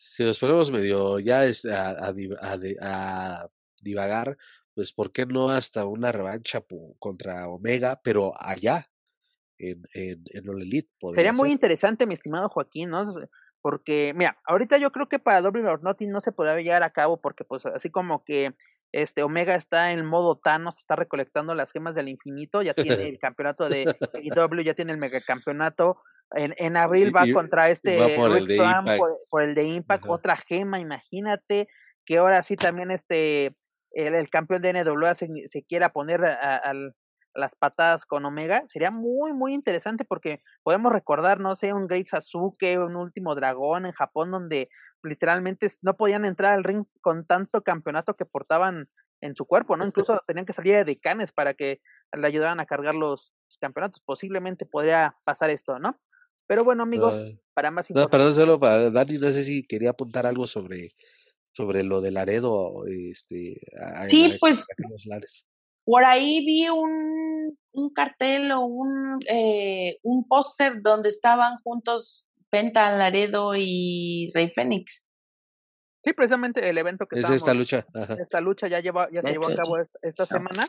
si 0.00 0.24
nos 0.24 0.38
ponemos 0.38 0.70
medio 0.70 1.18
ya 1.18 1.42
a, 1.42 1.90
a, 1.90 2.58
a, 2.80 3.48
divagar, 3.82 4.38
pues 4.74 4.92
¿por 4.94 5.12
qué 5.12 5.26
no 5.26 5.50
hasta 5.50 5.84
una 5.84 6.10
revancha 6.10 6.64
contra 6.98 7.48
Omega, 7.48 8.00
pero 8.02 8.32
allá, 8.38 8.88
en, 9.58 9.82
en, 9.92 10.24
en 10.32 10.48
All 10.48 10.62
Elite? 10.62 10.90
Sería 11.14 11.34
muy 11.34 11.50
interesante, 11.50 12.06
mi 12.06 12.14
estimado 12.14 12.48
Joaquín, 12.48 12.88
¿no? 12.88 13.14
Porque, 13.60 14.14
mira, 14.16 14.38
ahorita 14.46 14.78
yo 14.78 14.90
creo 14.90 15.06
que 15.06 15.18
para 15.18 15.42
Double 15.42 15.66
or 15.66 15.82
Nothing 15.82 16.10
no 16.10 16.22
se 16.22 16.32
podrá 16.32 16.58
llevar 16.58 16.82
a 16.82 16.92
cabo 16.92 17.20
porque, 17.20 17.44
pues, 17.44 17.66
así 17.66 17.90
como 17.90 18.24
que 18.24 18.54
este 18.92 19.22
Omega 19.22 19.54
está 19.54 19.92
en 19.92 20.04
modo 20.04 20.36
Thanos, 20.36 20.78
está 20.78 20.96
recolectando 20.96 21.54
las 21.54 21.72
gemas 21.72 21.94
del 21.94 22.08
infinito, 22.08 22.62
ya 22.62 22.74
tiene 22.74 23.08
el 23.08 23.18
campeonato 23.18 23.68
de 23.68 23.84
AEW, 24.14 24.62
ya 24.62 24.74
tiene 24.74 24.92
el 24.92 24.98
megacampeonato, 24.98 26.00
en, 26.32 26.54
en 26.58 26.76
abril 26.76 27.14
va 27.14 27.24
contra 27.32 27.70
este 27.70 27.96
por, 28.16 28.36
el 28.36 28.46
por, 29.30 29.42
el 29.42 29.54
de 29.54 29.64
Impact, 29.64 30.04
otra 30.08 30.36
gema, 30.36 30.80
imagínate 30.80 31.68
que 32.04 32.18
ahora 32.18 32.42
sí 32.42 32.56
también 32.56 32.90
este 32.90 33.56
el, 33.92 34.14
el 34.14 34.30
campeón 34.30 34.62
de 34.62 34.72
NWA 34.72 35.14
se, 35.14 35.28
se 35.48 35.62
quiera 35.64 35.92
poner 35.92 36.24
a, 36.24 36.72
las 37.32 37.54
patadas 37.54 38.06
con 38.06 38.24
Omega, 38.24 38.64
sería 38.66 38.90
muy 38.90 39.32
muy 39.32 39.54
interesante 39.54 40.04
porque 40.04 40.42
podemos 40.64 40.92
recordar, 40.92 41.38
no 41.38 41.54
sé, 41.54 41.72
un 41.72 41.86
Great 41.86 42.06
Sasuke, 42.06 42.78
un 42.78 42.96
último 42.96 43.36
dragón 43.36 43.86
en 43.86 43.92
Japón 43.92 44.32
donde 44.32 44.68
literalmente 45.02 45.70
no 45.82 45.96
podían 45.96 46.24
entrar 46.24 46.52
al 46.52 46.64
ring 46.64 46.84
con 47.00 47.26
tanto 47.26 47.62
campeonato 47.62 48.14
que 48.14 48.26
portaban 48.26 48.88
en 49.20 49.34
su 49.34 49.44
cuerpo, 49.44 49.76
¿no? 49.76 49.86
Incluso 49.86 50.20
tenían 50.26 50.46
que 50.46 50.52
salir 50.52 50.84
de 50.84 50.98
canes 50.98 51.32
para 51.32 51.54
que 51.54 51.80
le 52.16 52.26
ayudaran 52.26 52.60
a 52.60 52.66
cargar 52.66 52.94
los 52.94 53.34
campeonatos. 53.60 54.02
Posiblemente 54.04 54.66
podría 54.66 55.16
pasar 55.24 55.50
esto, 55.50 55.78
¿no? 55.78 56.00
Pero 56.46 56.64
bueno, 56.64 56.82
amigos, 56.82 57.14
para 57.54 57.70
más 57.70 57.88
información. 57.90 58.06
No, 58.06 58.10
perdón, 58.10 58.34
solo 58.34 58.58
para 58.58 58.90
Dani, 58.90 59.18
no 59.18 59.30
sé 59.30 59.44
si 59.44 59.66
quería 59.66 59.90
apuntar 59.90 60.26
algo 60.26 60.46
sobre, 60.46 60.94
sobre 61.52 61.84
lo 61.84 62.00
del 62.00 62.14
Laredo. 62.14 62.86
Este, 62.86 63.60
sí, 64.06 64.36
pues 64.40 64.66
por 65.84 66.04
ahí 66.04 66.44
vi 66.44 66.68
un, 66.68 67.56
un 67.72 67.92
cartel 67.92 68.50
o 68.52 68.60
un, 68.60 69.20
eh, 69.28 69.98
un 70.02 70.26
póster 70.26 70.82
donde 70.82 71.08
estaban 71.08 71.58
juntos 71.62 72.26
Penta, 72.50 72.90
Laredo 72.96 73.52
y 73.56 74.30
Rey 74.34 74.50
Fénix. 74.50 75.08
Sí, 76.02 76.12
precisamente 76.14 76.68
el 76.68 76.78
evento 76.78 77.06
que 77.06 77.18
es 77.18 77.28
esta 77.28 77.54
lucha. 77.54 77.86
Esta 78.18 78.40
lucha 78.40 78.68
ya 78.68 78.80
lleva, 78.80 79.08
ya 79.12 79.22
se 79.22 79.32
llevó 79.32 79.48
a 79.48 79.54
cabo 79.54 79.76
esta, 80.02 80.26
semana 80.26 80.66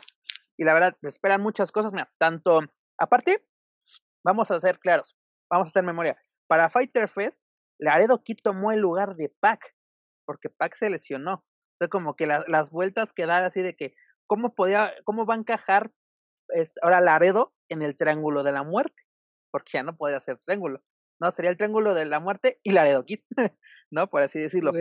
y 0.58 0.64
la 0.64 0.74
verdad 0.74 0.96
me 1.00 1.08
esperan 1.08 1.40
muchas 1.40 1.72
cosas. 1.72 1.92
Mira, 1.92 2.12
tanto 2.18 2.60
aparte, 2.98 3.44
vamos 4.24 4.50
a 4.50 4.60
ser 4.60 4.78
claros, 4.78 5.16
vamos 5.50 5.66
a 5.66 5.70
hacer 5.70 5.84
memoria. 5.84 6.20
Para 6.48 6.68
Fighter 6.68 7.08
Fest, 7.08 7.42
Laredo 7.78 8.22
Kid 8.22 8.38
tomó 8.42 8.72
el 8.72 8.80
lugar 8.80 9.16
de 9.16 9.34
Pac, 9.40 9.74
porque 10.26 10.50
Pac 10.50 10.76
se 10.76 10.90
lesionó. 10.90 11.34
O 11.34 11.76
sea, 11.78 11.88
como 11.88 12.14
que 12.14 12.26
las 12.26 12.70
vueltas 12.70 13.14
quedaron 13.14 13.46
así 13.46 13.62
de 13.62 13.74
que, 13.74 13.94
¿cómo 14.26 14.54
podía, 14.54 14.92
cómo 15.04 15.24
va 15.24 15.34
a 15.34 15.38
encajar 15.38 15.90
este, 16.50 16.78
ahora 16.82 17.00
Laredo 17.00 17.54
en 17.70 17.80
el 17.80 17.96
triángulo 17.96 18.42
de 18.42 18.52
la 18.52 18.62
muerte? 18.62 19.02
Porque 19.50 19.70
ya 19.74 19.82
no 19.82 19.96
podía 19.96 20.18
hacer 20.18 20.38
triángulo. 20.44 20.82
No, 21.22 21.30
sería 21.30 21.52
el 21.52 21.56
triángulo 21.56 21.94
de 21.94 22.04
la 22.04 22.18
muerte 22.18 22.58
y 22.64 22.72
Laredo 22.72 23.04
Kid, 23.04 23.20
¿no? 23.92 24.10
Por 24.10 24.22
así 24.22 24.40
decirlo. 24.40 24.72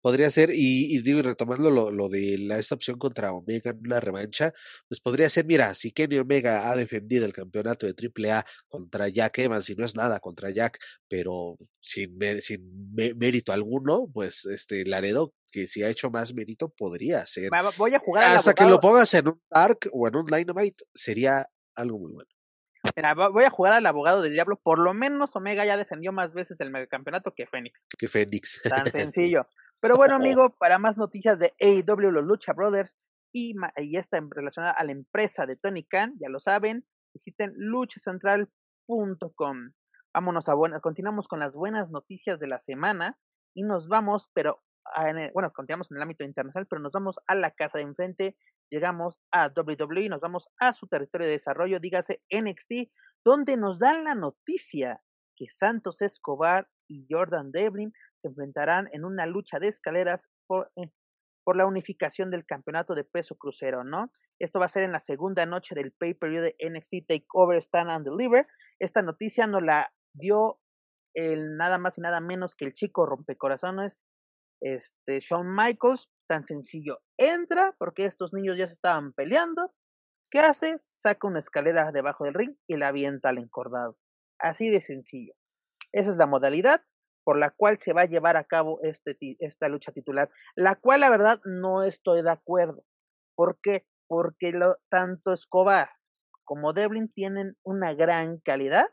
Podría 0.00 0.30
ser, 0.30 0.50
y, 0.50 0.94
y 0.94 1.02
digo, 1.02 1.20
retomando 1.20 1.70
lo, 1.70 1.90
lo 1.90 2.08
de 2.08 2.38
la, 2.38 2.58
esta 2.58 2.74
opción 2.74 2.98
contra 2.98 3.32
Omega 3.32 3.70
en 3.70 3.80
una 3.84 4.00
revancha, 4.00 4.52
pues 4.88 5.00
podría 5.00 5.28
ser, 5.28 5.46
mira, 5.46 5.74
si 5.74 5.92
Kenny 5.92 6.18
Omega 6.18 6.70
ha 6.70 6.76
defendido 6.76 7.26
el 7.26 7.32
campeonato 7.32 7.86
de 7.86 7.94
AAA 7.94 8.44
contra 8.66 9.08
Jack 9.08 9.38
Evans, 9.38 9.68
y 9.68 9.74
no 9.74 9.84
es 9.84 9.94
nada 9.94 10.20
contra 10.20 10.50
Jack, 10.50 10.78
pero 11.08 11.56
sin, 11.80 12.18
sin 12.40 12.94
mérito 12.94 13.52
alguno, 13.52 14.06
pues 14.12 14.46
este 14.46 14.86
Laredo, 14.86 15.34
que 15.50 15.66
si 15.66 15.82
ha 15.82 15.90
hecho 15.90 16.10
más 16.10 16.34
mérito, 16.34 16.70
podría 16.70 17.24
ser. 17.26 17.50
Voy 17.76 17.94
a 17.94 17.98
jugar 17.98 18.36
Hasta 18.36 18.54
que 18.54 18.64
lo 18.64 18.80
pongas 18.80 19.12
en 19.14 19.28
un 19.28 19.40
Dark 19.50 19.80
o 19.92 20.08
en 20.08 20.16
un 20.16 20.26
Dynamite, 20.26 20.84
sería 20.94 21.46
algo 21.74 21.98
muy 21.98 22.12
bueno. 22.12 22.33
Mira, 22.96 23.14
voy 23.14 23.44
a 23.44 23.50
jugar 23.50 23.72
al 23.72 23.86
abogado 23.86 24.22
del 24.22 24.34
diablo. 24.34 24.56
Por 24.56 24.78
lo 24.78 24.94
menos 24.94 25.34
Omega 25.34 25.64
ya 25.64 25.76
defendió 25.76 26.12
más 26.12 26.32
veces 26.32 26.60
el 26.60 26.70
megacampeonato 26.70 27.32
que 27.34 27.46
Fénix. 27.46 27.80
Que 27.98 28.08
Fénix. 28.08 28.62
Tan 28.84 28.86
sencillo. 28.86 29.46
Pero 29.80 29.96
bueno, 29.96 30.14
amigo, 30.16 30.54
para 30.58 30.78
más 30.78 30.96
noticias 30.96 31.38
de 31.38 31.52
AEW, 31.60 32.10
los 32.10 32.24
Lucha 32.24 32.52
Brothers 32.52 32.96
y, 33.32 33.54
y 33.78 33.96
esta 33.96 34.20
relacionada 34.30 34.72
a 34.72 34.84
la 34.84 34.92
empresa 34.92 35.44
de 35.44 35.56
Tony 35.56 35.84
Khan, 35.84 36.14
ya 36.20 36.28
lo 36.28 36.38
saben, 36.38 36.86
visiten 37.12 37.52
luchacentral.com. 37.56 39.72
Vámonos 40.14 40.48
a 40.48 40.54
buenas, 40.54 40.80
continuamos 40.80 41.26
con 41.26 41.40
las 41.40 41.56
buenas 41.56 41.90
noticias 41.90 42.38
de 42.38 42.46
la 42.46 42.60
semana 42.60 43.18
y 43.52 43.64
nos 43.64 43.88
vamos, 43.88 44.30
pero 44.32 44.62
bueno, 45.32 45.52
continuamos 45.52 45.90
en 45.90 45.96
el 45.96 46.02
ámbito 46.02 46.24
internacional, 46.24 46.66
pero 46.68 46.80
nos 46.80 46.92
vamos 46.92 47.16
a 47.26 47.34
la 47.34 47.50
casa 47.50 47.78
de 47.78 47.84
enfrente, 47.84 48.36
llegamos 48.70 49.18
a 49.32 49.48
WWE, 49.48 50.08
nos 50.08 50.20
vamos 50.20 50.48
a 50.58 50.72
su 50.72 50.86
territorio 50.86 51.26
de 51.26 51.32
desarrollo, 51.32 51.80
dígase 51.80 52.22
NXT, 52.30 52.90
donde 53.24 53.56
nos 53.56 53.78
dan 53.78 54.04
la 54.04 54.14
noticia 54.14 55.00
que 55.36 55.46
Santos 55.50 56.02
Escobar 56.02 56.68
y 56.88 57.06
Jordan 57.10 57.50
Devlin 57.50 57.92
se 58.20 58.28
enfrentarán 58.28 58.88
en 58.92 59.04
una 59.04 59.26
lucha 59.26 59.58
de 59.58 59.68
escaleras 59.68 60.28
por, 60.46 60.70
eh, 60.76 60.90
por 61.44 61.56
la 61.56 61.66
unificación 61.66 62.30
del 62.30 62.46
campeonato 62.46 62.94
de 62.94 63.04
peso 63.04 63.36
crucero, 63.36 63.84
¿no? 63.84 64.10
Esto 64.38 64.58
va 64.58 64.66
a 64.66 64.68
ser 64.68 64.82
en 64.82 64.92
la 64.92 65.00
segunda 65.00 65.46
noche 65.46 65.74
del 65.74 65.92
pay-per-view 65.92 66.42
de 66.42 66.56
NXT 66.58 67.06
Takeover 67.06 67.58
Stand 67.62 67.90
and 67.90 68.04
Deliver. 68.04 68.46
Esta 68.78 69.02
noticia 69.02 69.46
nos 69.46 69.62
la 69.62 69.92
dio 70.12 70.58
el 71.14 71.56
nada 71.56 71.78
más 71.78 71.96
y 71.98 72.00
nada 72.00 72.20
menos 72.20 72.56
que 72.56 72.64
el 72.64 72.72
chico 72.72 73.06
rompecorazones, 73.06 74.02
este 74.64 75.20
Shawn 75.20 75.54
Michaels, 75.54 76.10
tan 76.26 76.44
sencillo. 76.46 77.00
Entra 77.18 77.74
porque 77.78 78.06
estos 78.06 78.32
niños 78.32 78.56
ya 78.56 78.66
se 78.66 78.74
estaban 78.74 79.12
peleando. 79.12 79.72
¿Qué 80.30 80.40
hace? 80.40 80.76
Saca 80.78 81.28
una 81.28 81.40
escalera 81.40 81.92
debajo 81.92 82.24
del 82.24 82.34
ring 82.34 82.56
y 82.66 82.76
la 82.76 82.88
avienta 82.88 83.28
al 83.28 83.38
encordado. 83.38 83.96
Así 84.40 84.70
de 84.70 84.80
sencillo. 84.80 85.34
Esa 85.92 86.10
es 86.10 86.16
la 86.16 86.26
modalidad 86.26 86.82
por 87.24 87.38
la 87.38 87.50
cual 87.50 87.78
se 87.80 87.92
va 87.92 88.02
a 88.02 88.06
llevar 88.06 88.36
a 88.36 88.44
cabo 88.44 88.80
este, 88.82 89.16
esta 89.38 89.68
lucha 89.68 89.92
titular, 89.92 90.30
la 90.56 90.74
cual 90.76 91.00
la 91.00 91.10
verdad 91.10 91.40
no 91.44 91.82
estoy 91.82 92.22
de 92.22 92.30
acuerdo. 92.30 92.84
¿Por 93.36 93.58
qué? 93.62 93.86
Porque 94.08 94.52
tanto 94.90 95.32
Escobar 95.32 95.90
como 96.44 96.72
Devlin 96.72 97.10
tienen 97.12 97.56
una 97.62 97.94
gran 97.94 98.38
calidad 98.38 98.86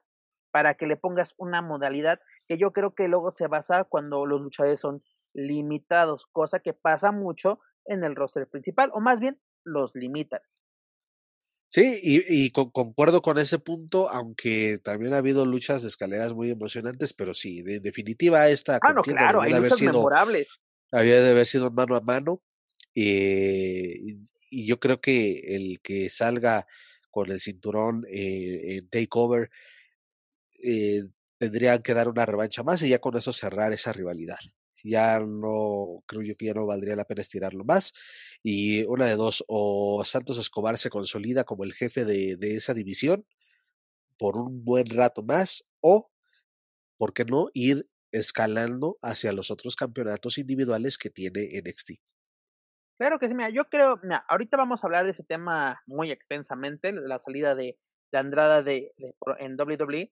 para 0.51 0.75
que 0.75 0.85
le 0.85 0.97
pongas 0.97 1.33
una 1.37 1.61
modalidad 1.61 2.19
que 2.47 2.57
yo 2.57 2.71
creo 2.71 2.93
que 2.93 3.07
luego 3.07 3.31
se 3.31 3.47
basa 3.47 3.83
cuando 3.83 4.25
los 4.25 4.41
luchadores 4.41 4.79
son 4.79 5.01
limitados, 5.33 6.25
cosa 6.31 6.59
que 6.59 6.73
pasa 6.73 7.11
mucho 7.11 7.59
en 7.85 8.03
el 8.03 8.15
roster 8.15 8.47
principal, 8.47 8.91
o 8.93 8.99
más 8.99 9.19
bien 9.19 9.39
los 9.63 9.91
limitan. 9.95 10.41
Sí, 11.69 11.99
y, 12.03 12.45
y 12.45 12.51
concuerdo 12.51 13.21
con 13.21 13.37
ese 13.37 13.57
punto, 13.57 14.09
aunque 14.09 14.77
también 14.83 15.13
ha 15.13 15.17
habido 15.17 15.45
luchas 15.45 15.83
de 15.83 15.87
escaleras 15.87 16.33
muy 16.33 16.51
emocionantes, 16.51 17.13
pero 17.13 17.33
sí, 17.33 17.61
de, 17.61 17.79
definitiva 17.79 18.49
esta 18.49 18.77
ah, 18.81 18.91
no, 18.93 19.01
claro, 19.01 19.41
hay 19.41 19.53
haber 19.53 19.71
sido, 19.71 19.93
memorables. 19.93 20.49
Había 20.91 21.21
de 21.21 21.29
haber 21.29 21.45
sido 21.45 21.71
mano 21.71 21.95
a 21.95 22.01
mano, 22.01 22.41
eh, 22.93 23.95
y, 23.95 24.19
y, 24.49 24.65
yo 24.65 24.81
creo 24.81 24.99
que 24.99 25.55
el 25.55 25.79
que 25.81 26.09
salga 26.09 26.67
con 27.11 27.29
el 27.29 27.39
cinturón 27.39 28.05
eh, 28.09 28.77
en 28.77 28.89
Takeover, 28.89 29.49
eh, 30.63 31.03
tendrían 31.37 31.81
que 31.81 31.93
dar 31.93 32.07
una 32.07 32.25
revancha 32.25 32.63
más 32.63 32.81
y 32.81 32.89
ya 32.89 32.99
con 32.99 33.17
eso 33.17 33.33
cerrar 33.33 33.73
esa 33.73 33.93
rivalidad. 33.93 34.39
Ya 34.83 35.19
no, 35.19 36.03
creo 36.05 36.21
yo 36.21 36.35
que 36.35 36.45
ya 36.45 36.53
no 36.53 36.65
valdría 36.65 36.95
la 36.95 37.05
pena 37.05 37.21
estirarlo 37.21 37.63
más. 37.63 37.93
Y 38.43 38.83
una 38.85 39.05
de 39.05 39.15
dos, 39.15 39.43
o 39.47 40.03
Santos 40.05 40.37
Escobar 40.37 40.77
se 40.77 40.89
consolida 40.89 41.43
como 41.43 41.63
el 41.63 41.73
jefe 41.73 42.05
de, 42.05 42.37
esa 42.41 42.73
división 42.73 43.25
por 44.17 44.37
un 44.37 44.63
buen 44.63 44.87
rato 44.87 45.23
más, 45.23 45.67
o, 45.79 46.11
¿por 46.97 47.13
qué 47.13 47.25
no?, 47.25 47.49
ir 47.53 47.87
escalando 48.11 48.97
hacia 49.01 49.33
los 49.33 49.51
otros 49.51 49.75
campeonatos 49.75 50.37
individuales 50.37 50.97
que 50.97 51.09
tiene 51.09 51.49
NXT. 51.59 51.93
Claro 52.99 53.17
que 53.17 53.27
sí, 53.27 53.33
mira, 53.33 53.49
yo 53.49 53.65
creo, 53.65 53.99
mira, 54.03 54.23
ahorita 54.27 54.57
vamos 54.57 54.83
a 54.83 54.87
hablar 54.87 55.05
de 55.05 55.11
ese 55.11 55.23
tema 55.23 55.81
muy 55.87 56.11
extensamente, 56.11 56.91
la 56.91 57.17
salida 57.17 57.55
de, 57.55 57.79
de 58.11 58.17
Andrada 58.17 58.61
de, 58.61 58.93
en 59.39 59.59
WWE, 59.59 60.11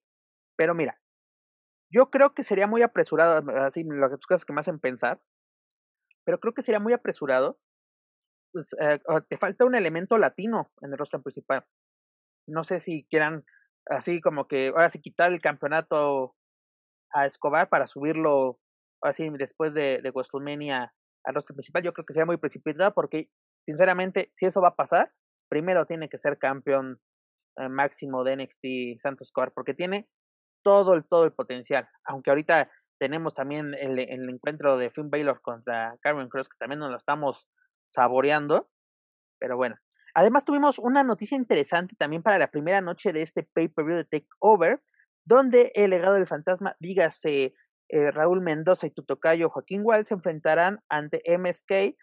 pero 0.55 0.73
mira, 0.73 0.99
yo 1.91 2.09
creo 2.09 2.33
que 2.33 2.43
sería 2.43 2.67
muy 2.67 2.81
apresurado, 2.81 3.43
así 3.61 3.83
las 3.83 4.11
cosas 4.27 4.45
que 4.45 4.53
me 4.53 4.61
hacen 4.61 4.79
pensar, 4.79 5.19
pero 6.25 6.39
creo 6.39 6.53
que 6.53 6.61
sería 6.61 6.79
muy 6.79 6.93
apresurado. 6.93 7.59
Pues, 8.51 8.75
eh, 8.79 8.99
te 9.27 9.37
falta 9.37 9.65
un 9.65 9.75
elemento 9.75 10.17
latino 10.17 10.71
en 10.81 10.91
el 10.91 10.97
rostro 10.97 11.21
principal. 11.21 11.65
No 12.47 12.63
sé 12.63 12.81
si 12.81 13.05
quieran 13.09 13.45
así 13.85 14.21
como 14.21 14.47
que 14.47 14.69
ahora 14.69 14.89
sí 14.89 15.01
quitar 15.01 15.31
el 15.31 15.41
campeonato 15.41 16.35
a 17.11 17.25
Escobar 17.25 17.69
para 17.69 17.87
subirlo 17.87 18.59
así 19.01 19.29
después 19.29 19.73
de, 19.73 19.99
de 20.01 20.11
WrestleMania 20.11 20.93
al 21.23 21.35
rostro 21.35 21.55
principal. 21.55 21.83
Yo 21.83 21.93
creo 21.93 22.05
que 22.05 22.13
sería 22.13 22.25
muy 22.25 22.37
precipitado 22.37 22.93
porque, 22.93 23.29
sinceramente, 23.65 24.31
si 24.33 24.45
eso 24.45 24.61
va 24.61 24.69
a 24.69 24.75
pasar, 24.75 25.11
primero 25.49 25.85
tiene 25.85 26.09
que 26.09 26.17
ser 26.17 26.37
campeón 26.37 26.99
eh, 27.57 27.69
máximo 27.69 28.23
de 28.23 28.35
NXT 28.37 29.01
Santos 29.01 29.27
Escobar 29.27 29.51
porque 29.53 29.73
tiene 29.73 30.07
todo 30.69 30.93
el, 30.93 31.03
todo 31.03 31.25
el 31.25 31.31
potencial. 31.31 31.89
Aunque 32.05 32.29
ahorita 32.29 32.69
tenemos 32.99 33.33
también 33.33 33.73
el, 33.73 33.97
encuentro 34.29 34.77
de 34.77 34.91
Finn 34.91 35.09
Baylor 35.09 35.41
contra 35.41 35.97
Karen 36.01 36.29
Cross, 36.29 36.47
que 36.47 36.57
también 36.59 36.79
nos 36.79 36.91
lo 36.91 36.97
estamos 36.97 37.47
saboreando. 37.85 38.69
Pero 39.39 39.57
bueno. 39.57 39.77
Además 40.13 40.45
tuvimos 40.45 40.77
una 40.77 41.03
noticia 41.03 41.35
interesante 41.35 41.95
también 41.95 42.21
para 42.21 42.37
la 42.37 42.51
primera 42.51 42.81
noche 42.81 43.13
de 43.13 43.23
este 43.23 43.43
pay-per-view 43.43 43.97
de 43.97 44.05
Takeover, 44.05 44.81
donde 45.25 45.71
el 45.73 45.89
legado 45.89 46.15
del 46.15 46.27
fantasma, 46.27 46.75
dígase 46.79 47.55
eh, 47.89 48.11
Raúl 48.11 48.41
Mendoza 48.41 48.85
y 48.85 48.91
Tutocayo 48.91 49.49
Joaquín 49.49 49.81
Wall 49.83 50.05
se 50.05 50.13
enfrentarán 50.13 50.79
ante 50.87 51.23
MSK 51.25 51.95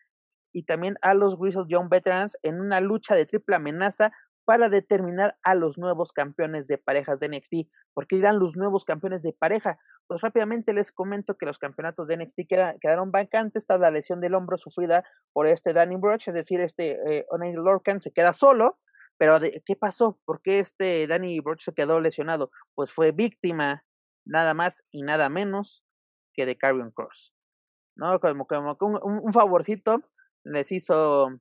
y 0.53 0.63
también 0.65 0.97
a 1.03 1.15
los 1.15 1.39
Grizzle 1.39 1.67
Young 1.69 1.89
Veterans 1.89 2.37
en 2.43 2.61
una 2.61 2.81
lucha 2.81 3.15
de 3.15 3.27
triple 3.27 3.57
amenaza 3.57 4.13
para 4.47 4.69
determinar 4.69 5.37
a 5.43 5.57
los 5.57 5.77
nuevos 5.77 6.13
campeones 6.13 6.69
de 6.69 6.79
parejas 6.79 7.19
de 7.19 7.29
NXT. 7.29 7.69
¿Por 7.93 8.07
qué 8.07 8.17
irán 8.17 8.39
los 8.39 8.57
nuevos 8.57 8.85
campeones 8.85 9.21
de 9.23 9.33
pareja? 9.33 9.79
Pues 10.07 10.21
rápidamente 10.21 10.73
les 10.73 10.93
comento 10.93 11.37
que 11.37 11.47
los 11.47 11.59
campeonatos 11.59 12.07
de 12.07 12.17
NXT 12.17 12.43
quedaron 12.81 13.11
vacantes 13.11 13.67
tras 13.67 13.81
la 13.81 13.91
lesión 13.91 14.21
del 14.21 14.35
hombro 14.35 14.57
sufrida 14.57 15.05
por 15.33 15.49
este 15.49 15.73
Danny 15.73 15.97
Broch, 15.97 16.29
es 16.29 16.35
decir, 16.35 16.61
este 16.61 16.97
eh, 17.19 17.27
Lorcan 17.55 18.01
se 18.01 18.13
queda 18.13 18.33
solo. 18.33 18.79
Pero 19.19 19.41
¿qué 19.41 19.77
pasó? 19.77 20.21
¿Por 20.25 20.41
qué 20.43 20.61
este 20.61 21.07
Danny 21.09 21.41
Broch 21.41 21.63
se 21.63 21.75
quedó 21.75 22.01
lesionado? 22.01 22.51
Pues 22.75 22.93
fue 22.93 23.11
víctima 23.11 23.85
nada 24.25 24.55
más 24.55 24.85
y 24.93 25.03
nada 25.03 25.29
menos 25.29 25.85
que 26.35 26.47
de 26.47 26.57
Carrion 26.57 26.93
Cross. 26.93 27.35
¿No? 27.97 28.21
Como, 28.21 28.47
como 28.47 28.77
un, 28.81 29.01
un 29.03 29.33
favorcito 29.33 30.03
les 30.45 30.71
hizo 30.71 31.41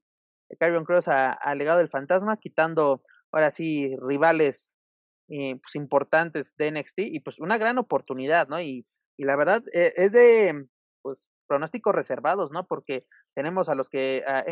Carrion 0.60 0.86
Cross 0.86 1.08
al 1.08 1.58
legado 1.58 1.80
del 1.80 1.90
fantasma, 1.90 2.38
quitando 2.38 3.02
ahora 3.32 3.52
sí 3.52 3.96
rivales 4.02 4.74
eh, 5.30 5.58
pues, 5.62 5.76
importantes 5.76 6.56
de 6.58 6.72
NXT 6.72 7.00
y 7.00 7.20
pues 7.20 7.40
una 7.40 7.58
gran 7.58 7.78
oportunidad, 7.78 8.48
¿no? 8.48 8.62
Y, 8.62 8.86
y 9.18 9.26
la 9.26 9.36
verdad 9.36 9.64
eh, 9.74 9.94
es 9.98 10.12
de 10.12 10.68
pues 11.02 11.32
pronósticos 11.48 11.94
reservados, 11.94 12.52
¿no? 12.52 12.66
Porque 12.66 13.06
tenemos 13.36 13.70
a 13.70 13.76
los 13.76 13.90
que 13.90 14.24
a 14.28 14.44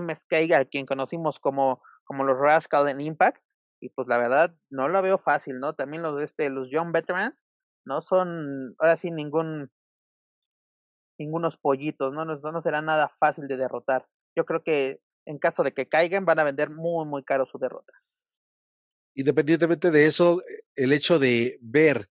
MSK, 0.00 0.32
eh, 0.32 0.54
a 0.54 0.64
quien 0.64 0.86
conocimos 0.86 1.38
como, 1.38 1.82
como 2.04 2.24
los 2.24 2.38
Rascal 2.38 2.88
en 2.88 3.00
Impact, 3.00 3.42
y 3.80 3.90
pues 3.90 4.08
la 4.08 4.18
verdad 4.18 4.54
no 4.70 4.88
lo 4.88 5.02
veo 5.02 5.18
fácil, 5.18 5.60
¿no? 5.60 5.74
También 5.74 6.02
los 6.02 6.20
este, 6.20 6.50
los 6.50 6.70
Young 6.70 6.92
Veterans 6.92 7.36
no 7.84 8.02
son 8.02 8.74
ahora 8.78 8.96
sí 8.96 9.10
ningún 9.10 9.70
ningunos 11.18 11.56
pollitos, 11.56 12.12
¿no? 12.12 12.24
No, 12.24 12.34
no 12.34 12.60
será 12.60 12.80
nada 12.82 13.08
fácil 13.18 13.48
de 13.48 13.56
derrotar. 13.56 14.06
Yo 14.36 14.44
creo 14.44 14.62
que 14.62 15.00
en 15.28 15.38
caso 15.38 15.62
de 15.62 15.72
que 15.72 15.88
caigan, 15.88 16.24
van 16.24 16.38
a 16.38 16.44
vender 16.44 16.70
muy, 16.70 17.06
muy 17.06 17.22
caro 17.22 17.46
su 17.46 17.58
derrota. 17.58 17.92
Independientemente 19.14 19.90
de 19.90 20.06
eso, 20.06 20.40
el 20.74 20.92
hecho 20.92 21.18
de 21.18 21.58
ver 21.60 22.08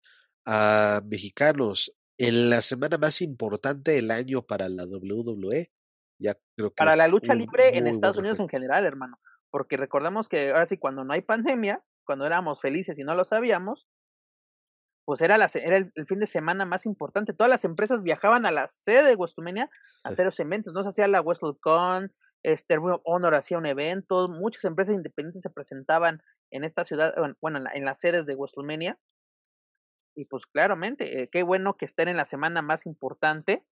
a 0.45 1.01
mexicanos 1.05 1.95
en 2.17 2.49
la 2.49 2.61
semana 2.61 2.97
más 2.97 3.21
importante 3.21 3.91
del 3.91 4.11
año 4.11 4.41
para 4.41 4.67
la 4.67 4.83
WWE, 4.83 5.71
ya 6.19 6.35
creo 6.55 6.71
que 6.71 6.75
para 6.75 6.95
la 6.95 7.07
lucha 7.07 7.33
libre 7.33 7.77
en 7.77 7.87
Estados 7.87 8.17
Unidos 8.17 8.39
en 8.39 8.49
general, 8.49 8.85
hermano, 8.85 9.17
porque 9.49 9.77
recordemos 9.77 10.27
que 10.27 10.51
ahora 10.51 10.67
sí 10.67 10.77
cuando 10.77 11.03
no 11.05 11.13
hay 11.13 11.21
pandemia, 11.21 11.81
cuando 12.05 12.25
éramos 12.25 12.59
felices 12.59 12.99
y 12.99 13.03
no 13.03 13.15
lo 13.15 13.23
sabíamos, 13.23 13.87
pues 15.05 15.21
era, 15.21 15.37
la, 15.37 15.49
era 15.53 15.77
el, 15.77 16.07
fin 16.07 16.19
de 16.19 16.27
semana 16.27 16.65
más 16.65 16.85
importante. 16.85 17.33
Todas 17.33 17.49
las 17.49 17.63
empresas 17.63 18.01
viajaban 18.01 18.45
a 18.45 18.51
la 18.51 18.67
sede 18.67 19.03
de 19.03 19.15
Westumenia 19.15 19.69
a 20.03 20.09
hacer 20.09 20.25
los 20.25 20.39
eventos, 20.39 20.73
no 20.73 20.83
se 20.83 20.89
hacía 20.89 21.07
la 21.07 21.21
WrestleCon, 21.21 22.11
este 22.45 22.77
Honor 23.03 23.33
hacía 23.33 23.57
un 23.57 23.65
evento, 23.65 24.27
muchas 24.29 24.65
empresas 24.65 24.95
independientes 24.95 25.41
se 25.41 25.49
presentaban 25.49 26.21
en 26.51 26.63
esta 26.63 26.85
ciudad, 26.85 27.15
bueno, 27.41 27.59
en, 27.73 27.85
las 27.85 27.99
sedes 27.99 28.25
de 28.27 28.35
WrestleMania. 28.35 28.99
Y 30.15 30.25
pues 30.25 30.45
claramente, 30.45 31.23
eh, 31.23 31.29
qué 31.31 31.43
bueno 31.43 31.75
que 31.75 31.85
estén 31.85 32.07
en 32.07 32.17
la 32.17 32.25
semana 32.25 32.61
más 32.61 32.85
importante 32.85 33.65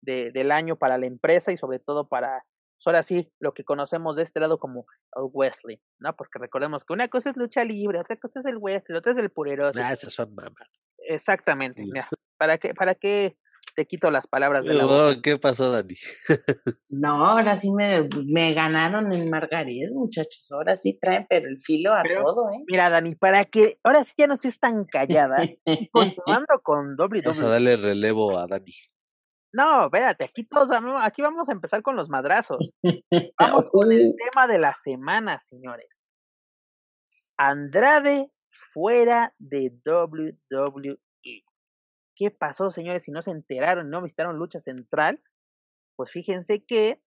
de, 0.00 0.30
del 0.30 0.52
año 0.52 0.76
para 0.76 0.96
la 0.96 1.06
empresa 1.06 1.50
y 1.50 1.56
sobre 1.56 1.80
todo 1.80 2.08
para, 2.08 2.44
pues 2.76 2.86
ahora 2.86 3.02
sí, 3.02 3.32
lo 3.40 3.52
que 3.52 3.64
conocemos 3.64 4.14
de 4.14 4.22
este 4.22 4.38
lado 4.38 4.58
como 4.58 4.86
el 5.16 5.28
Wesley, 5.32 5.82
¿no? 5.98 6.14
Porque 6.14 6.38
recordemos 6.38 6.84
que 6.84 6.92
una 6.92 7.08
cosa 7.08 7.30
es 7.30 7.36
lucha 7.36 7.64
libre, 7.64 7.98
otra 7.98 8.16
cosa 8.16 8.38
es 8.38 8.46
el 8.46 8.58
Wesley, 8.58 8.96
otra 8.96 9.12
es 9.12 9.18
el 9.18 9.30
pureroso. 9.30 9.78
Ah, 9.82 9.92
esas 9.92 10.14
son 10.14 10.34
mamás. 10.36 10.70
Exactamente, 10.98 11.82
mira, 11.82 12.08
¿para 12.38 12.58
qué, 12.58 12.74
para 12.74 12.94
qué 12.94 13.36
te 13.74 13.86
quito 13.86 14.10
las 14.10 14.26
palabras 14.26 14.64
de 14.64 14.74
la 14.74 14.84
boca. 14.84 15.20
¿Qué 15.22 15.38
pasó, 15.38 15.70
Dani? 15.70 15.94
no, 16.88 17.26
ahora 17.26 17.56
sí 17.56 17.72
me, 17.72 18.08
me 18.26 18.54
ganaron 18.54 19.12
en 19.12 19.30
Margarés, 19.30 19.92
muchachos. 19.94 20.46
Ahora 20.50 20.76
sí 20.76 20.98
traen 21.00 21.26
pero 21.28 21.48
el 21.48 21.58
filo 21.58 21.92
a 21.94 22.02
todo, 22.02 22.50
¿eh? 22.50 22.62
Mira, 22.66 22.90
Dani, 22.90 23.14
para 23.14 23.44
que 23.44 23.78
ahora 23.82 24.04
sí 24.04 24.12
ya 24.16 24.26
no 24.26 24.34
estés 24.34 24.58
tan 24.58 24.84
callada, 24.84 25.36
continuando 25.92 26.60
con 26.62 26.96
WWE. 26.98 27.22
Vamos 27.24 27.40
a 27.40 27.48
darle 27.48 27.76
relevo 27.76 28.38
a 28.38 28.46
Dani. 28.46 28.72
No, 29.52 29.86
espérate, 29.86 30.24
aquí 30.24 30.44
todos 30.44 30.68
vamos, 30.68 31.00
aquí 31.02 31.22
vamos 31.22 31.48
a 31.48 31.52
empezar 31.52 31.82
con 31.82 31.96
los 31.96 32.08
madrazos. 32.08 32.70
Vamos 33.38 33.66
con 33.72 33.90
el 33.90 34.14
tema 34.16 34.46
de 34.46 34.58
la 34.58 34.74
semana, 34.74 35.40
señores. 35.48 35.88
Andrade 37.36 38.26
fuera 38.72 39.34
de 39.38 39.72
WWE. 39.84 40.98
¿Qué 42.20 42.30
pasó, 42.30 42.70
señores? 42.70 43.04
Si 43.04 43.10
no 43.10 43.22
se 43.22 43.30
enteraron, 43.30 43.88
no 43.88 44.02
visitaron 44.02 44.36
lucha 44.36 44.60
central, 44.60 45.22
pues 45.96 46.10
fíjense 46.10 46.62
que 46.66 47.00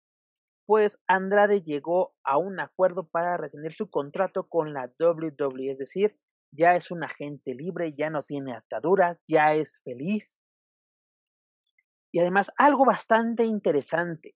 pues 0.65 0.99
Andrade 1.07 1.61
llegó 1.61 2.15
a 2.25 2.39
un 2.39 2.59
acuerdo 2.59 3.07
para 3.09 3.37
retener 3.37 3.75
su 3.75 3.91
contrato 3.91 4.49
con 4.49 4.73
la 4.73 4.91
WWE, 4.99 5.71
es 5.71 5.77
decir, 5.77 6.17
ya 6.51 6.77
es 6.77 6.91
un 6.91 7.05
agente 7.05 7.55
libre, 7.55 7.93
ya 7.93 8.09
no 8.09 8.23
tiene 8.23 8.55
ataduras, 8.55 9.21
ya 9.29 9.53
es 9.53 9.83
feliz. 9.85 10.41
Y 12.11 12.21
además, 12.21 12.51
algo 12.57 12.87
bastante 12.87 13.45
interesante, 13.45 14.35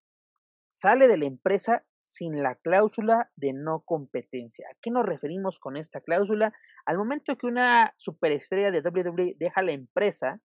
sale 0.69 1.09
de 1.09 1.16
la 1.16 1.24
empresa 1.24 1.86
sin 1.97 2.43
la 2.43 2.55
cláusula 2.55 3.31
de 3.35 3.55
no 3.55 3.81
competencia. 3.81 4.69
¿A 4.70 4.77
qué 4.82 4.90
nos 4.90 5.07
referimos 5.07 5.59
con 5.59 5.78
esta 5.78 6.03
cláusula? 6.03 6.53
Al 6.85 6.98
momento 6.98 7.39
que 7.39 7.47
una 7.47 7.94
superestrella 7.97 8.70
de 8.70 8.86
WWE 8.86 9.36
deja 9.39 9.62
la 9.62 9.73
empresa, 9.73 10.43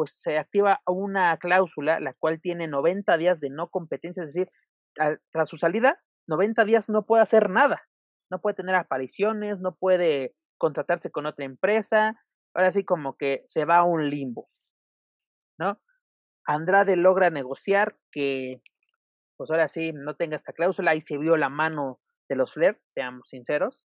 pues 0.00 0.14
se 0.16 0.38
activa 0.38 0.80
una 0.86 1.36
cláusula 1.36 2.00
la 2.00 2.14
cual 2.14 2.40
tiene 2.40 2.66
90 2.68 3.18
días 3.18 3.38
de 3.38 3.50
no 3.50 3.68
competencia, 3.68 4.22
es 4.22 4.32
decir, 4.32 4.50
tras 5.30 5.46
su 5.46 5.58
salida, 5.58 6.00
90 6.26 6.64
días 6.64 6.88
no 6.88 7.04
puede 7.04 7.22
hacer 7.22 7.50
nada, 7.50 7.82
no 8.30 8.40
puede 8.40 8.54
tener 8.56 8.76
apariciones, 8.76 9.60
no 9.60 9.74
puede 9.74 10.34
contratarse 10.56 11.10
con 11.10 11.26
otra 11.26 11.44
empresa, 11.44 12.18
ahora 12.54 12.72
sí 12.72 12.82
como 12.82 13.18
que 13.18 13.42
se 13.44 13.66
va 13.66 13.76
a 13.76 13.84
un 13.84 14.08
limbo, 14.08 14.48
¿no? 15.58 15.78
Andrade 16.46 16.96
logra 16.96 17.28
negociar 17.28 17.98
que, 18.10 18.62
pues 19.36 19.50
ahora 19.50 19.68
sí, 19.68 19.92
no 19.92 20.16
tenga 20.16 20.36
esta 20.36 20.54
cláusula, 20.54 20.94
y 20.94 21.02
se 21.02 21.18
vio 21.18 21.36
la 21.36 21.50
mano 21.50 22.00
de 22.30 22.36
los 22.36 22.54
Flair, 22.54 22.80
seamos 22.86 23.28
sinceros, 23.28 23.84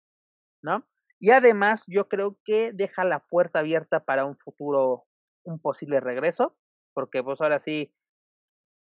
¿no? 0.62 0.86
Y 1.18 1.30
además 1.30 1.84
yo 1.86 2.06
creo 2.06 2.36
que 2.44 2.72
deja 2.74 3.02
la 3.02 3.20
puerta 3.20 3.60
abierta 3.60 4.04
para 4.04 4.26
un 4.26 4.36
futuro 4.36 5.06
un 5.44 5.60
posible 5.60 6.00
regreso, 6.00 6.56
porque 6.94 7.22
pues 7.22 7.40
ahora 7.40 7.60
sí 7.60 7.92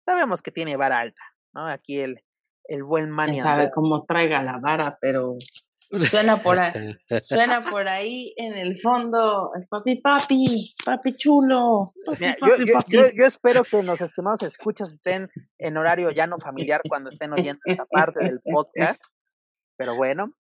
sabemos 0.04 0.42
que 0.42 0.50
tiene 0.50 0.76
vara 0.76 0.98
alta, 0.98 1.22
¿no? 1.54 1.66
Aquí 1.66 2.00
el, 2.00 2.22
el 2.64 2.84
buen 2.84 3.10
Mania. 3.10 3.42
sabe 3.42 3.70
cómo 3.70 4.04
traiga 4.04 4.42
la 4.42 4.58
vara, 4.58 4.98
pero 5.00 5.36
Suena 5.98 6.36
por 6.36 6.60
ahí, 6.60 6.72
suena 7.20 7.62
por 7.62 7.88
ahí 7.88 8.32
en 8.36 8.52
el 8.56 8.80
fondo, 8.80 9.50
papi, 9.68 9.96
papi, 9.96 10.72
papi 10.84 11.16
chulo. 11.16 11.80
yo, 13.16 13.26
espero 13.26 13.64
que 13.64 13.82
los 13.82 14.00
estimados 14.00 14.42
escuchas 14.44 14.88
estén 14.90 15.28
en 15.58 15.76
horario 15.76 16.10
ya 16.10 16.28
no 16.28 16.38
familiar 16.38 16.80
cuando 16.88 17.10
estén 17.10 17.32
oyendo 17.32 17.60
esta 17.64 17.86
parte 17.86 18.24
del 18.24 18.40
podcast. 18.40 19.02
Pero 19.76 19.96
bueno, 19.96 20.32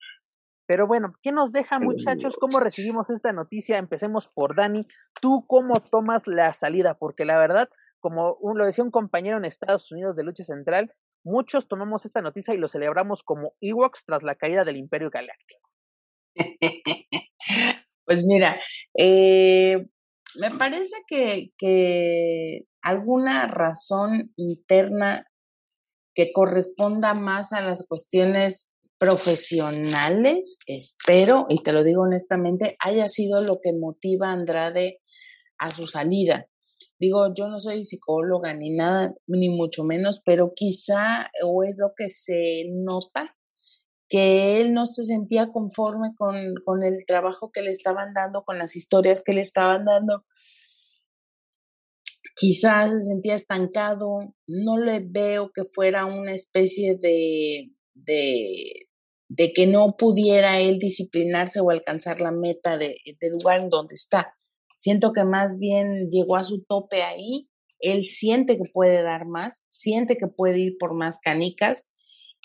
pero 0.70 0.86
bueno, 0.86 1.14
¿qué 1.20 1.32
nos 1.32 1.50
deja 1.50 1.80
muchachos? 1.80 2.36
¿Cómo 2.40 2.60
recibimos 2.60 3.10
esta 3.10 3.32
noticia? 3.32 3.76
Empecemos 3.76 4.28
por 4.28 4.54
Dani. 4.54 4.86
¿Tú 5.20 5.44
cómo 5.48 5.80
tomas 5.80 6.28
la 6.28 6.52
salida? 6.52 6.94
Porque 6.94 7.24
la 7.24 7.36
verdad, 7.40 7.68
como 7.98 8.38
lo 8.54 8.64
decía 8.64 8.84
un 8.84 8.92
compañero 8.92 9.36
en 9.36 9.44
Estados 9.44 9.90
Unidos 9.90 10.14
de 10.14 10.22
Lucha 10.22 10.44
Central, 10.44 10.94
muchos 11.24 11.66
tomamos 11.66 12.06
esta 12.06 12.22
noticia 12.22 12.54
y 12.54 12.58
lo 12.58 12.68
celebramos 12.68 13.24
como 13.24 13.54
Ewoks 13.60 14.04
tras 14.06 14.22
la 14.22 14.36
caída 14.36 14.62
del 14.62 14.76
Imperio 14.76 15.10
Galáctico. 15.10 15.68
Pues 18.06 18.24
mira, 18.24 18.60
eh, 18.96 19.86
me 20.36 20.50
parece 20.58 20.96
que, 21.06 21.50
que 21.56 22.64
alguna 22.82 23.46
razón 23.46 24.32
interna 24.36 25.28
que 26.14 26.32
corresponda 26.32 27.14
más 27.14 27.52
a 27.52 27.60
las 27.60 27.86
cuestiones 27.86 28.69
profesionales, 29.00 30.58
espero, 30.66 31.46
y 31.48 31.62
te 31.62 31.72
lo 31.72 31.82
digo 31.82 32.02
honestamente, 32.02 32.76
haya 32.80 33.08
sido 33.08 33.42
lo 33.42 33.58
que 33.62 33.72
motiva 33.72 34.28
a 34.28 34.32
Andrade 34.34 35.00
a 35.58 35.70
su 35.70 35.86
salida. 35.86 36.48
Digo, 36.98 37.32
yo 37.34 37.48
no 37.48 37.60
soy 37.60 37.86
psicóloga 37.86 38.52
ni 38.52 38.76
nada, 38.76 39.14
ni 39.26 39.48
mucho 39.48 39.84
menos, 39.84 40.20
pero 40.22 40.52
quizá 40.54 41.30
o 41.42 41.64
es 41.64 41.78
lo 41.78 41.92
que 41.96 42.10
se 42.10 42.66
nota, 42.68 43.34
que 44.06 44.60
él 44.60 44.74
no 44.74 44.84
se 44.84 45.04
sentía 45.04 45.50
conforme 45.50 46.10
con, 46.14 46.36
con 46.66 46.84
el 46.84 47.06
trabajo 47.06 47.50
que 47.50 47.62
le 47.62 47.70
estaban 47.70 48.12
dando, 48.12 48.44
con 48.44 48.58
las 48.58 48.76
historias 48.76 49.22
que 49.24 49.32
le 49.32 49.40
estaban 49.40 49.86
dando. 49.86 50.26
Quizás 52.36 52.90
se 52.90 53.08
sentía 53.08 53.34
estancado, 53.34 54.34
no 54.46 54.76
le 54.76 55.00
veo 55.00 55.52
que 55.54 55.64
fuera 55.64 56.04
una 56.04 56.34
especie 56.34 56.98
de, 57.00 57.70
de, 57.94 58.89
de 59.30 59.52
que 59.52 59.68
no 59.68 59.96
pudiera 59.96 60.58
él 60.58 60.80
disciplinarse 60.80 61.60
o 61.60 61.70
alcanzar 61.70 62.20
la 62.20 62.32
meta 62.32 62.76
de, 62.76 62.96
del 63.20 63.32
lugar 63.32 63.60
en 63.60 63.68
donde 63.70 63.94
está. 63.94 64.34
Siento 64.74 65.12
que 65.12 65.22
más 65.22 65.58
bien 65.60 66.10
llegó 66.10 66.36
a 66.36 66.42
su 66.42 66.64
tope 66.64 67.02
ahí, 67.02 67.48
él 67.78 68.06
siente 68.06 68.56
que 68.56 68.68
puede 68.72 69.02
dar 69.04 69.26
más, 69.26 69.64
siente 69.68 70.16
que 70.16 70.26
puede 70.26 70.58
ir 70.58 70.76
por 70.80 70.94
más 70.94 71.20
canicas 71.20 71.88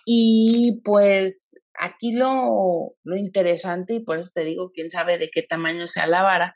y 0.05 0.81
pues 0.83 1.55
aquí 1.79 2.11
lo, 2.11 2.95
lo 3.03 3.17
interesante, 3.17 3.95
y 3.95 3.99
por 4.01 4.19
eso 4.19 4.29
te 4.33 4.43
digo, 4.43 4.71
quién 4.71 4.91
sabe 4.91 5.17
de 5.17 5.31
qué 5.31 5.41
tamaño 5.41 5.87
sea 5.87 6.05
la 6.05 6.21
vara, 6.21 6.55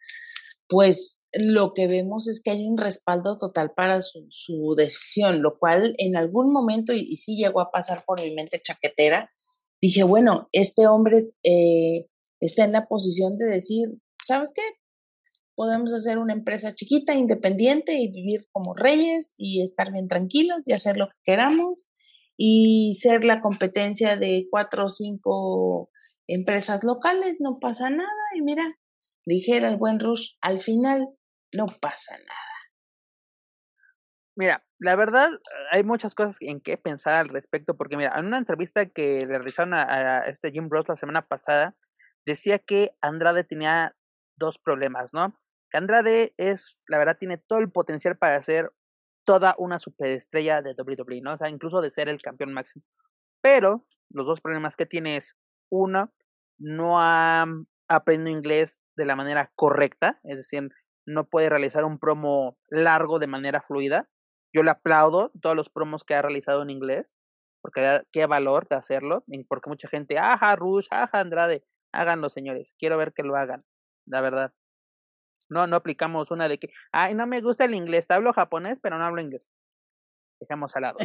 pues 0.67 1.25
lo 1.33 1.73
que 1.73 1.87
vemos 1.87 2.27
es 2.27 2.39
que 2.43 2.51
hay 2.51 2.67
un 2.67 2.77
respaldo 2.77 3.39
total 3.39 3.71
para 3.75 4.03
su, 4.03 4.27
su 4.29 4.75
decisión, 4.77 5.41
lo 5.41 5.57
cual 5.57 5.95
en 5.97 6.15
algún 6.15 6.53
momento, 6.53 6.93
y, 6.93 6.99
y 6.99 7.15
sí 7.15 7.35
llegó 7.35 7.61
a 7.61 7.71
pasar 7.71 8.03
por 8.05 8.21
mi 8.21 8.31
mente 8.31 8.61
chaquetera, 8.61 9.31
dije, 9.81 10.03
bueno, 10.03 10.49
este 10.51 10.87
hombre 10.87 11.31
eh, 11.43 12.07
está 12.39 12.65
en 12.65 12.71
la 12.71 12.87
posición 12.87 13.37
de 13.37 13.45
decir, 13.45 13.99
¿sabes 14.25 14.51
qué? 14.53 14.61
Podemos 15.55 15.93
hacer 15.93 16.17
una 16.17 16.33
empresa 16.33 16.73
chiquita, 16.73 17.15
independiente 17.15 17.95
y 17.95 18.11
vivir 18.11 18.47
como 18.51 18.73
reyes 18.73 19.35
y 19.37 19.61
estar 19.61 19.91
bien 19.91 20.07
tranquilos 20.07 20.67
y 20.67 20.73
hacer 20.73 20.97
lo 20.97 21.07
que 21.07 21.17
queramos 21.23 21.85
y 22.37 22.93
ser 22.93 23.25
la 23.25 23.41
competencia 23.41 24.15
de 24.15 24.47
cuatro 24.49 24.85
o 24.85 24.89
cinco 24.89 25.89
empresas 26.27 26.83
locales, 26.83 27.39
no 27.41 27.59
pasa 27.59 27.89
nada. 27.89 28.09
Y 28.37 28.41
mira, 28.41 28.77
dijera 29.25 29.67
el 29.67 29.77
buen 29.77 29.99
Rush, 29.99 30.31
al 30.41 30.61
final 30.61 31.09
no 31.53 31.65
pasa 31.81 32.17
nada. 32.17 32.48
Mira, 34.39 34.63
la 34.79 34.95
verdad, 34.95 35.31
hay 35.69 35.83
muchas 35.83 36.15
cosas 36.15 36.37
en 36.39 36.61
que 36.61 36.77
pensar 36.77 37.13
al 37.15 37.27
respecto, 37.27 37.75
porque 37.75 37.97
mira, 37.97 38.13
en 38.17 38.25
una 38.27 38.37
entrevista 38.37 38.85
que 38.85 39.25
le 39.25 39.37
realizaron 39.37 39.73
a, 39.73 40.19
este 40.27 40.51
Jim 40.51 40.69
Ross 40.69 40.87
la 40.87 40.95
semana 40.95 41.27
pasada, 41.27 41.75
decía 42.25 42.57
que 42.57 42.91
Andrade 43.01 43.43
tenía 43.43 43.97
dos 44.37 44.57
problemas, 44.57 45.13
¿no? 45.13 45.37
Que 45.69 45.77
Andrade 45.77 46.33
es, 46.37 46.77
la 46.87 46.99
verdad, 46.99 47.17
tiene 47.19 47.37
todo 47.37 47.59
el 47.59 47.69
potencial 47.69 48.17
para 48.17 48.41
ser 48.41 48.71
toda 49.25 49.55
una 49.57 49.77
superestrella 49.77 50.61
de 50.61 50.73
WWE, 50.73 51.19
¿no? 51.19 51.33
O 51.33 51.37
sea, 51.37 51.49
incluso 51.49 51.81
de 51.81 51.91
ser 51.91 52.07
el 52.07 52.21
campeón 52.21 52.53
máximo. 52.53 52.85
Pero 53.41 53.85
los 54.09 54.25
dos 54.25 54.39
problemas 54.39 54.77
que 54.77 54.85
tiene 54.85 55.17
es, 55.17 55.35
uno, 55.69 56.13
no 56.57 57.01
ha 57.01 57.45
aprendido 57.89 58.37
inglés 58.37 58.81
de 58.95 59.05
la 59.05 59.17
manera 59.17 59.51
correcta, 59.55 60.21
es 60.23 60.37
decir, 60.37 60.69
no 61.05 61.27
puede 61.27 61.49
realizar 61.49 61.83
un 61.83 61.99
promo 61.99 62.57
largo 62.69 63.19
de 63.19 63.27
manera 63.27 63.59
fluida 63.59 64.07
yo 64.53 64.63
le 64.63 64.71
aplaudo 64.71 65.31
todos 65.41 65.55
los 65.55 65.69
promos 65.69 66.03
que 66.03 66.15
ha 66.15 66.21
realizado 66.21 66.61
en 66.63 66.69
inglés, 66.69 67.17
porque 67.61 68.01
qué 68.11 68.25
valor 68.25 68.67
de 68.67 68.75
hacerlo, 68.75 69.23
porque 69.47 69.69
mucha 69.69 69.87
gente, 69.87 70.17
ajá, 70.17 70.55
Rush, 70.55 70.87
ajá, 70.89 71.19
Andrade, 71.19 71.63
háganlo, 71.91 72.29
señores, 72.29 72.75
quiero 72.79 72.97
ver 72.97 73.13
que 73.13 73.23
lo 73.23 73.35
hagan, 73.35 73.63
la 74.05 74.21
verdad. 74.21 74.53
No, 75.49 75.65
no 75.65 75.75
aplicamos 75.75 76.31
una 76.31 76.47
de 76.47 76.59
que, 76.59 76.71
ay, 76.91 77.15
no 77.15 77.25
me 77.25 77.41
gusta 77.41 77.65
el 77.65 77.73
inglés, 77.73 78.09
hablo 78.09 78.33
japonés, 78.33 78.79
pero 78.81 78.97
no 78.97 79.05
hablo 79.05 79.21
inglés. 79.21 79.43
Dejamos 80.39 80.75
al 80.75 80.83
lado. 80.83 80.97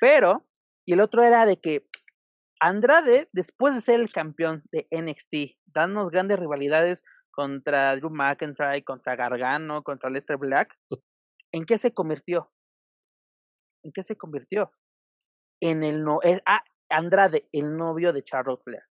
pero, 0.00 0.46
y 0.86 0.94
el 0.94 1.00
otro 1.00 1.22
era 1.22 1.44
de 1.44 1.60
que 1.60 1.86
Andrade, 2.58 3.28
después 3.32 3.74
de 3.74 3.80
ser 3.80 4.00
el 4.00 4.12
campeón 4.12 4.62
de 4.72 4.86
NXT, 4.90 5.58
dándonos 5.66 6.10
grandes 6.10 6.38
rivalidades 6.38 7.02
contra 7.30 7.96
Drew 7.96 8.10
McIntyre, 8.10 8.84
contra 8.84 9.16
Gargano, 9.16 9.82
contra 9.82 10.10
Lester 10.10 10.36
Black, 10.36 10.76
¿En 11.52 11.64
qué 11.64 11.78
se 11.78 11.92
convirtió? 11.92 12.50
¿En 13.84 13.92
qué 13.92 14.02
se 14.02 14.16
convirtió? 14.16 14.72
En 15.60 15.82
el 15.82 16.04
no, 16.04 16.20
es, 16.22 16.40
ah, 16.46 16.62
Andrade, 16.90 17.48
el 17.52 17.76
novio 17.76 18.12
de 18.12 18.22
Charles 18.22 18.60
Flair. 18.64 18.82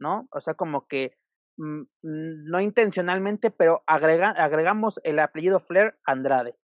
¿No? 0.00 0.28
O 0.32 0.40
sea, 0.40 0.54
como 0.54 0.86
que 0.86 1.16
mm, 1.58 1.82
no 2.02 2.60
intencionalmente, 2.60 3.50
pero 3.50 3.82
agrega, 3.86 4.30
agregamos 4.30 5.00
el 5.04 5.18
apellido 5.18 5.60
Flair 5.60 5.98
Andrade. 6.04 6.56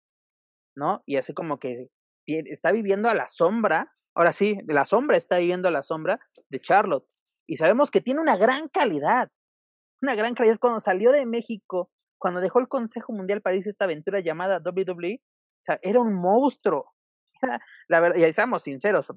¿No? 0.76 1.04
Y 1.06 1.18
así 1.18 1.34
como 1.34 1.60
que 1.60 1.90
está 2.26 2.72
viviendo 2.72 3.10
a 3.10 3.16
la 3.16 3.28
sombra, 3.28 3.94
ahora 4.16 4.34
sí, 4.34 4.58
la 4.68 4.86
sombra 4.86 5.18
está 5.18 5.38
viviendo 5.38 5.68
a 5.68 5.72
la 5.72 5.84
sombra 5.84 6.20
de 6.50 6.60
Charlotte. 6.60 7.08
Y 7.48 7.58
sabemos 7.58 7.92
que 7.92 8.02
tiene 8.02 8.22
una 8.22 8.38
gran 8.38 8.68
calidad, 8.70 9.32
una 10.02 10.16
gran 10.16 10.34
calidad. 10.34 10.58
Cuando 10.60 10.80
salió 10.80 11.12
de 11.12 11.26
México 11.26 11.92
cuando 12.18 12.42
dejó 12.42 12.60
el 12.60 12.68
Consejo 12.68 13.14
Mundial 13.14 13.42
para 13.42 13.56
irse 13.56 13.70
esta 13.70 13.86
aventura 13.86 14.20
llamada 14.20 14.62
WWE, 14.64 15.22
o 15.22 15.64
sea, 15.64 15.80
era 15.82 16.00
un 16.00 16.14
monstruo. 16.14 16.94
la 17.88 18.00
verdad, 18.00 18.18
y 18.18 18.34
seamos 18.34 18.64
sinceros, 18.64 19.08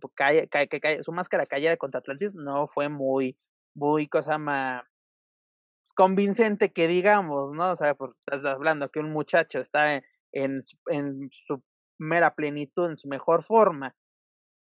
que 0.71 1.03
su 1.03 1.13
máscara 1.13 1.47
callada 1.47 1.77
contra 1.77 2.01
Atlantis 2.01 2.35
no 2.35 2.69
fue 2.69 2.89
muy, 2.89 3.39
muy 3.75 4.09
cosa 4.09 4.39
más 4.39 4.83
convincente 5.95 6.73
que 6.73 6.87
digamos, 6.87 7.53
¿no? 7.53 7.73
O 7.73 7.77
sea, 7.77 7.95
por, 7.95 8.17
estás 8.27 8.45
hablando 8.45 8.89
que 8.89 9.01
un 9.01 9.11
muchacho 9.11 9.59
está 9.59 9.97
en, 10.33 10.65
en 10.87 11.29
su 11.47 11.63
mera 11.99 12.35
plenitud, 12.35 12.91
en 12.91 12.97
su 12.97 13.09
mejor 13.09 13.45
forma, 13.45 13.97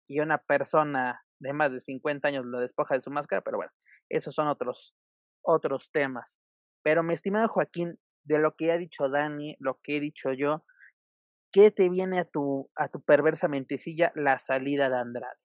y 0.09 0.19
una 0.19 0.39
persona 0.39 1.25
de 1.39 1.53
más 1.53 1.71
de 1.73 1.81
50 1.81 2.27
años 2.27 2.45
lo 2.45 2.59
despoja 2.59 2.97
de 2.97 3.03
su 3.03 3.11
máscara, 3.11 3.43
pero 3.43 3.59
bueno, 3.59 3.73
esos 4.09 4.35
son 4.35 4.49
otros, 4.49 4.95
otros 5.43 5.91
temas. 5.93 6.41
Pero 6.83 7.05
mi 7.05 7.15
estimado 7.15 7.49
Joaquín, 7.49 7.97
de 8.25 8.39
lo 8.39 8.55
que 8.57 8.73
ha 8.73 8.79
dicho 8.79 9.09
Dani, 9.09 9.57
lo 9.59 9.81
que 9.83 9.97
he 9.97 10.01
dicho 10.01 10.33
yo, 10.33 10.65
¿qué 11.53 11.71
te 11.71 11.89
viene 11.89 12.21
a 12.21 12.25
tu, 12.25 12.71
a 12.75 12.89
tu 12.89 13.03
perversa 13.03 13.49
mentecilla 13.49 14.13
la 14.15 14.39
salida 14.39 14.89
de 14.89 14.97
Andrade? 14.97 15.39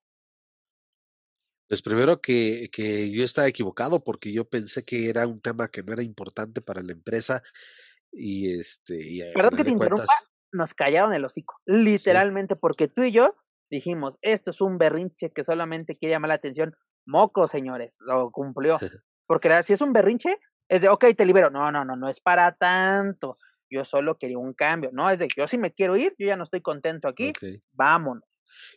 Pues 1.68 1.81
primero 1.81 2.22
que, 2.22 2.69
que 2.72 3.11
yo 3.11 3.23
estaba 3.23 3.47
equivocado 3.47 4.03
porque 4.03 4.31
yo 4.31 4.47
pensé 4.47 4.85
que 4.85 5.10
era 5.10 5.26
un 5.26 5.41
tema 5.41 5.68
que 5.68 5.81
no 5.81 5.93
era 5.93 6.03
importante 6.03 6.61
para 6.61 6.84
la 6.84 6.91
empresa 6.91 7.41
y 8.11 8.60
este... 8.60 8.95
Y 9.02 9.34
Perdón 9.34 9.57
que 9.57 9.64
te 9.64 9.72
interrumpa, 9.72 10.06
nos 10.52 10.73
callaron 10.73 11.14
el 11.14 11.26
hocico, 11.26 11.56
literalmente, 11.65 12.56
porque 12.56 12.88
tú 12.88 13.03
y 13.03 13.11
yo 13.11 13.35
dijimos, 13.69 14.18
esto 14.22 14.52
es 14.52 14.61
un 14.61 14.77
berrinche 14.77 15.31
que 15.31 15.43
solamente 15.43 15.97
quiere 15.97 16.14
llamar 16.14 16.30
la 16.30 16.35
atención. 16.35 16.76
Moco, 17.06 17.47
señores, 17.47 17.95
lo 17.99 18.31
cumplió. 18.31 18.77
Porque 19.27 19.64
si 19.65 19.73
es 19.73 19.81
un 19.81 19.91
berrinche, 19.91 20.38
es 20.70 20.82
de, 20.82 20.90
ok, 20.90 21.06
te 21.16 21.26
libero. 21.26 21.50
No, 21.50 21.72
no, 21.72 21.86
no, 21.86 21.96
no 21.96 22.10
es 22.10 22.20
para 22.20 22.52
tanto. 22.54 23.38
Yo 23.70 23.86
solo 23.86 24.18
quería 24.18 24.38
un 24.38 24.54
cambio. 24.54 24.92
No, 24.94 25.10
es 25.10 25.20
de, 25.20 25.28
yo 25.36 25.48
sí 25.48 25.58
me 25.58 25.74
quiero 25.74 25.98
ir, 25.98 26.16
yo 26.18 26.28
ya 26.28 26.38
no 26.38 26.44
estoy 26.44 26.62
contento 26.62 27.08
aquí, 27.08 27.34
vámonos. 27.74 28.24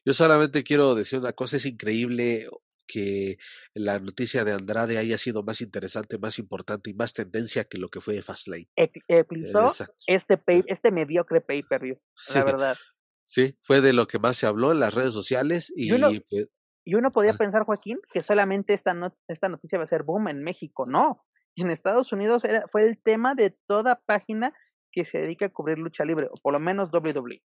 Yo 0.05 0.13
solamente 0.13 0.65
quiero 0.65 0.95
decir 0.95 1.21
una 1.21 1.33
cosa, 1.33 1.57
es 1.57 1.67
increíble 1.67 2.49
que 2.89 3.37
la 3.75 4.01
noticia 4.01 4.45
de 4.45 4.53
Andrade 4.53 4.99
haya 4.99 5.19
sido 5.19 5.45
más 5.45 5.61
interesante, 5.61 6.19
más 6.19 6.39
importante 6.39 6.91
y 6.91 6.95
más 6.95 7.13
tendencia 7.13 7.65
que 7.65 7.79
lo 7.79 7.91
que 7.91 8.01
fue 8.01 8.23
Fastlane. 8.23 8.69
Eclipsó 8.75 9.71
este, 10.07 10.39
pay, 10.39 10.65
este 10.67 10.91
mediocre 10.91 11.41
pay-per-view, 11.41 12.01
la 12.35 12.45
verdad. 12.45 12.77
Sí, 13.31 13.59
fue 13.61 13.83
de 13.83 13.93
lo 13.93 14.07
que 14.07 14.19
más 14.19 14.39
se 14.39 14.47
habló 14.47 14.73
en 14.73 14.81
las 14.81 14.95
redes 14.95 15.13
sociales 15.13 15.71
y, 15.77 15.95
y, 15.95 16.21
pues 16.21 16.49
Y 16.83 16.95
uno 16.95 17.13
podía 17.13 17.35
pensar, 17.35 17.65
Joaquín, 17.65 17.99
que 18.11 18.23
solamente 18.23 18.73
esta, 18.73 18.97
esta 19.29 19.51
noticia 19.51 19.77
va 19.77 19.85
a 19.85 19.87
ser 19.87 20.03
boom 20.03 20.29
en 20.29 20.43
México. 20.43 20.87
No, 20.87 21.27
en 21.63 21.71
Estados 21.71 22.13
Unidos 22.13 22.45
era, 22.45 22.67
fue 22.69 22.85
el 22.85 22.99
tema 22.99 23.35
de 23.35 23.51
toda 23.67 24.01
página 24.05 24.53
que 24.93 25.05
se 25.05 25.19
dedica 25.19 25.47
a 25.47 25.51
cubrir 25.51 25.79
lucha 25.79 26.05
libre, 26.05 26.27
o 26.31 26.35
por 26.43 26.53
lo 26.53 26.61
menos 26.61 26.91
WWE. 26.93 27.43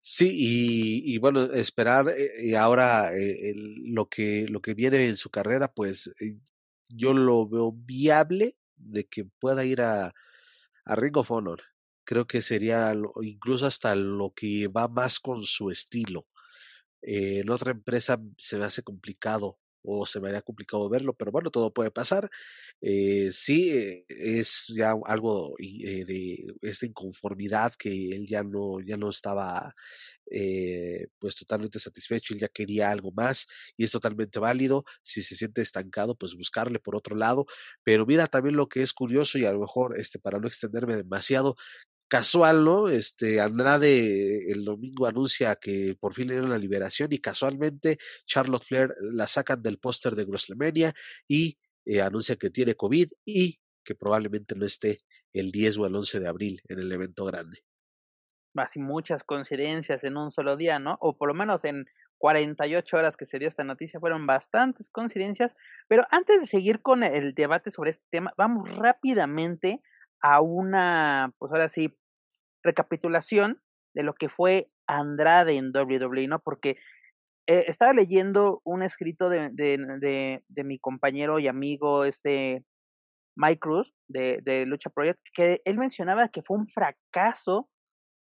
Sí, 0.00 0.30
y, 0.32 1.18
bueno, 1.18 1.42
esperar 1.52 2.06
y 2.40 2.54
ahora 2.54 3.10
lo, 3.84 4.08
que, 4.08 4.46
lo 4.48 4.62
que 4.62 4.72
viene 4.72 5.06
en 5.08 5.16
su 5.16 5.28
carrera, 5.28 5.68
pues 5.68 6.10
yo 6.88 7.12
lo 7.12 7.46
veo 7.48 7.72
viable 7.72 8.56
de 8.76 9.04
que 9.04 9.24
pueda 9.24 9.64
ir 9.64 9.82
a, 9.82 10.14
a 10.84 10.96
Ring 10.96 11.16
of 11.16 11.30
Honor. 11.30 11.62
Creo 12.04 12.26
que 12.26 12.40
sería 12.40 12.94
incluso 13.20 13.66
hasta 13.66 13.94
lo 13.94 14.32
que 14.34 14.68
va 14.68 14.88
más 14.88 15.20
con 15.20 15.44
su 15.44 15.70
estilo. 15.70 16.26
Eh, 17.02 17.40
en 17.40 17.50
otra 17.50 17.70
empresa 17.72 18.18
se 18.38 18.58
me 18.58 18.64
hace 18.64 18.82
complicado 18.82 19.58
o 19.82 20.06
se 20.06 20.20
me 20.20 20.28
haría 20.28 20.42
complicado 20.42 20.88
verlo, 20.88 21.14
pero 21.14 21.32
bueno, 21.32 21.50
todo 21.50 21.72
puede 21.72 21.90
pasar. 21.90 22.28
Eh, 22.80 23.30
sí, 23.32 23.70
eh, 23.70 24.04
es 24.08 24.66
ya 24.76 24.94
algo 25.06 25.54
eh, 25.58 26.04
de 26.04 26.54
esta 26.62 26.86
inconformidad 26.86 27.72
que 27.78 28.10
él 28.10 28.26
ya 28.26 28.42
no, 28.42 28.80
ya 28.80 28.96
no 28.96 29.08
estaba 29.10 29.74
pues 31.18 31.36
totalmente 31.36 31.78
satisfecho, 31.78 32.34
él 32.34 32.40
ya 32.40 32.48
quería 32.48 32.90
algo 32.90 33.12
más 33.12 33.46
y 33.76 33.84
es 33.84 33.92
totalmente 33.92 34.38
válido. 34.38 34.84
Si 35.02 35.22
se 35.22 35.34
siente 35.36 35.62
estancado, 35.62 36.16
pues 36.16 36.34
buscarle 36.34 36.78
por 36.80 36.96
otro 36.96 37.16
lado. 37.16 37.46
Pero 37.84 38.06
mira 38.06 38.26
también 38.26 38.56
lo 38.56 38.68
que 38.68 38.82
es 38.82 38.92
curioso 38.92 39.38
y 39.38 39.46
a 39.46 39.52
lo 39.52 39.60
mejor 39.60 39.98
este, 39.98 40.18
para 40.18 40.38
no 40.38 40.46
extenderme 40.46 40.96
demasiado, 40.96 41.56
casual, 42.08 42.64
¿no? 42.64 42.88
Este, 42.88 43.40
Andrade 43.40 44.50
el 44.50 44.64
domingo 44.64 45.06
anuncia 45.06 45.56
que 45.56 45.94
por 46.00 46.14
fin 46.14 46.28
dieron 46.28 46.50
la 46.50 46.58
liberación 46.58 47.08
y 47.12 47.18
casualmente 47.18 47.98
Charlotte 48.26 48.64
Flair 48.64 48.94
la 49.00 49.28
sacan 49.28 49.62
del 49.62 49.78
póster 49.78 50.14
de 50.14 50.24
WrestleMania 50.24 50.92
y 51.26 51.58
eh, 51.84 52.00
anuncia 52.00 52.36
que 52.36 52.50
tiene 52.50 52.74
COVID 52.74 53.08
y 53.24 53.60
que 53.84 53.94
probablemente 53.94 54.54
no 54.54 54.66
esté 54.66 55.00
el 55.32 55.50
10 55.52 55.78
o 55.78 55.86
el 55.86 55.94
11 55.94 56.20
de 56.20 56.28
abril 56.28 56.60
en 56.68 56.78
el 56.80 56.90
evento 56.90 57.24
grande. 57.24 57.62
Así 58.54 58.80
muchas 58.80 59.22
coincidencias 59.22 60.02
en 60.02 60.16
un 60.16 60.30
solo 60.30 60.56
día, 60.56 60.78
¿no? 60.78 60.98
O 61.00 61.16
por 61.16 61.28
lo 61.28 61.34
menos 61.34 61.64
en 61.64 61.86
48 62.18 62.96
horas 62.96 63.16
que 63.16 63.26
se 63.26 63.38
dio 63.38 63.48
esta 63.48 63.64
noticia 63.64 64.00
fueron 64.00 64.26
bastantes 64.26 64.90
coincidencias, 64.90 65.54
pero 65.86 66.04
antes 66.10 66.40
de 66.40 66.46
seguir 66.46 66.82
con 66.82 67.02
el 67.04 67.34
debate 67.34 67.70
sobre 67.70 67.90
este 67.90 68.04
tema, 68.10 68.34
vamos 68.36 68.68
rápidamente 68.76 69.80
a 70.22 70.40
una, 70.40 71.32
pues 71.38 71.52
ahora 71.52 71.68
sí, 71.68 71.96
recapitulación 72.62 73.60
de 73.94 74.02
lo 74.02 74.14
que 74.14 74.28
fue 74.28 74.70
Andrade 74.86 75.56
en 75.56 75.72
WWE, 75.74 76.28
¿no? 76.28 76.40
Porque 76.40 76.76
eh, 77.46 77.64
estaba 77.68 77.92
leyendo 77.92 78.60
un 78.64 78.82
escrito 78.82 79.28
de, 79.28 79.50
de, 79.52 80.42
de, 80.46 80.64
mi 80.64 80.78
compañero 80.78 81.38
y 81.38 81.48
amigo, 81.48 82.04
este 82.04 82.64
Mike 83.36 83.60
Cruz, 83.60 83.94
de, 84.08 84.40
de 84.42 84.66
Lucha 84.66 84.90
Project, 84.90 85.20
que 85.32 85.62
él 85.64 85.78
mencionaba 85.78 86.28
que 86.28 86.42
fue 86.42 86.58
un 86.58 86.68
fracaso 86.68 87.68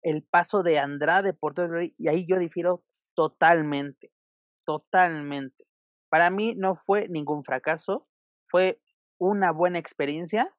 el 0.02 0.24
paso 0.24 0.64
de 0.64 0.80
Andrade 0.80 1.34
por 1.34 1.54
WWE, 1.60 1.94
y 1.98 2.08
ahí 2.08 2.26
yo 2.28 2.40
difiero 2.40 2.84
totalmente, 3.16 4.12
totalmente. 4.66 5.66
Para 6.10 6.30
mí 6.30 6.56
no 6.56 6.76
fue 6.76 7.08
ningún 7.10 7.44
fracaso, 7.44 8.08
fue 8.50 8.80
una 9.20 9.52
buena 9.52 9.80
experiencia 9.80 10.54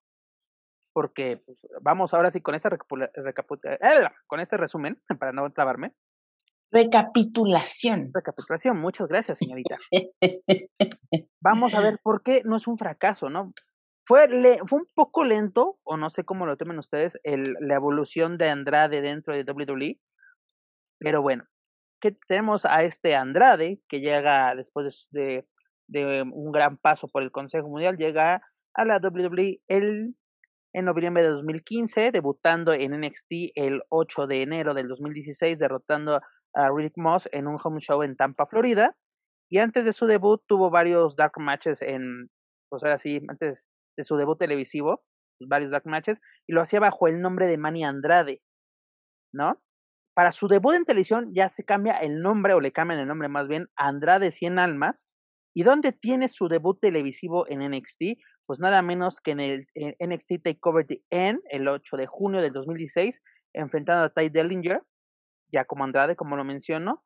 porque 0.92 1.42
pues, 1.44 1.58
vamos 1.82 2.14
ahora 2.14 2.30
sí 2.30 2.40
con 2.40 2.54
esta 2.54 2.68
eh, 2.68 4.08
con 4.26 4.40
este 4.40 4.56
resumen, 4.56 5.00
para 5.18 5.32
no 5.32 5.50
trabarme. 5.52 5.92
Recapitulación. 6.72 8.10
Recapitulación, 8.14 8.78
muchas 8.78 9.08
gracias, 9.08 9.38
señorita. 9.38 9.76
vamos 11.40 11.74
a 11.74 11.80
ver 11.80 11.98
por 12.02 12.22
qué 12.22 12.42
no 12.44 12.56
es 12.56 12.68
un 12.68 12.78
fracaso, 12.78 13.28
¿no? 13.28 13.52
Fue, 14.06 14.28
fue 14.66 14.80
un 14.80 14.86
poco 14.94 15.24
lento, 15.24 15.78
o 15.82 15.96
no 15.96 16.10
sé 16.10 16.24
cómo 16.24 16.46
lo 16.46 16.56
tomen 16.56 16.78
ustedes, 16.78 17.18
el, 17.22 17.54
la 17.60 17.74
evolución 17.74 18.38
de 18.38 18.48
Andrade 18.50 19.02
dentro 19.02 19.34
de 19.34 19.44
WWE, 19.44 20.00
pero 20.98 21.22
bueno, 21.22 21.44
que 22.00 22.16
tenemos 22.26 22.64
a 22.64 22.82
este 22.82 23.14
Andrade 23.14 23.80
que 23.88 24.00
llega 24.00 24.54
después 24.54 25.08
de, 25.10 25.46
de 25.86 26.22
un 26.22 26.50
gran 26.50 26.76
paso 26.76 27.08
por 27.08 27.22
el 27.22 27.30
Consejo 27.30 27.68
Mundial, 27.68 27.96
llega 27.96 28.42
a 28.74 28.84
la 28.84 28.98
WWE 28.98 29.60
el 29.68 30.14
en 30.72 30.84
noviembre 30.84 31.22
de 31.22 31.30
2015, 31.30 32.12
debutando 32.12 32.72
en 32.72 33.00
NXT 33.00 33.52
el 33.54 33.82
8 33.88 34.26
de 34.26 34.42
enero 34.42 34.74
del 34.74 34.88
2016, 34.88 35.58
derrotando 35.58 36.20
a 36.54 36.70
Rick 36.70 36.94
Moss 36.96 37.28
en 37.32 37.46
un 37.46 37.58
home 37.62 37.80
show 37.80 38.02
en 38.02 38.16
Tampa, 38.16 38.46
Florida. 38.46 38.96
Y 39.50 39.58
antes 39.58 39.84
de 39.84 39.92
su 39.92 40.06
debut 40.06 40.42
tuvo 40.46 40.70
varios 40.70 41.16
dark 41.16 41.32
matches 41.38 41.82
en, 41.82 42.30
pues 42.68 42.82
ahora 42.84 42.98
sí, 42.98 43.20
antes 43.28 43.66
de 43.96 44.04
su 44.04 44.16
debut 44.16 44.38
televisivo, 44.38 45.02
varios 45.40 45.70
dark 45.70 45.86
matches, 45.86 46.20
y 46.46 46.52
lo 46.52 46.60
hacía 46.60 46.80
bajo 46.80 47.08
el 47.08 47.20
nombre 47.20 47.46
de 47.46 47.56
Manny 47.56 47.84
Andrade, 47.84 48.42
¿no? 49.32 49.60
Para 50.14 50.32
su 50.32 50.48
debut 50.48 50.74
en 50.74 50.84
televisión 50.84 51.32
ya 51.34 51.48
se 51.48 51.64
cambia 51.64 51.98
el 51.98 52.20
nombre, 52.20 52.54
o 52.54 52.60
le 52.60 52.72
cambian 52.72 53.00
el 53.00 53.08
nombre 53.08 53.28
más 53.28 53.48
bien, 53.48 53.68
Andrade 53.76 54.32
Cien 54.32 54.58
Almas, 54.58 55.06
¿Y 55.54 55.64
dónde 55.64 55.92
tiene 55.92 56.28
su 56.28 56.48
debut 56.48 56.78
televisivo 56.80 57.46
en 57.48 57.60
NXT? 57.68 58.18
Pues 58.46 58.60
nada 58.60 58.82
menos 58.82 59.20
que 59.20 59.32
en 59.32 59.40
el 59.40 59.66
NXT 59.74 60.42
Takeover 60.42 60.86
The 60.86 61.02
End, 61.10 61.40
el 61.50 61.68
8 61.68 61.96
de 61.96 62.06
junio 62.06 62.40
del 62.40 62.52
2016, 62.52 63.20
enfrentando 63.52 64.04
a 64.04 64.10
Ty 64.10 64.28
Dellinger, 64.28 64.82
ya 65.52 65.64
como 65.64 65.84
Andrade, 65.84 66.16
como 66.16 66.36
lo 66.36 66.44
menciono. 66.44 67.02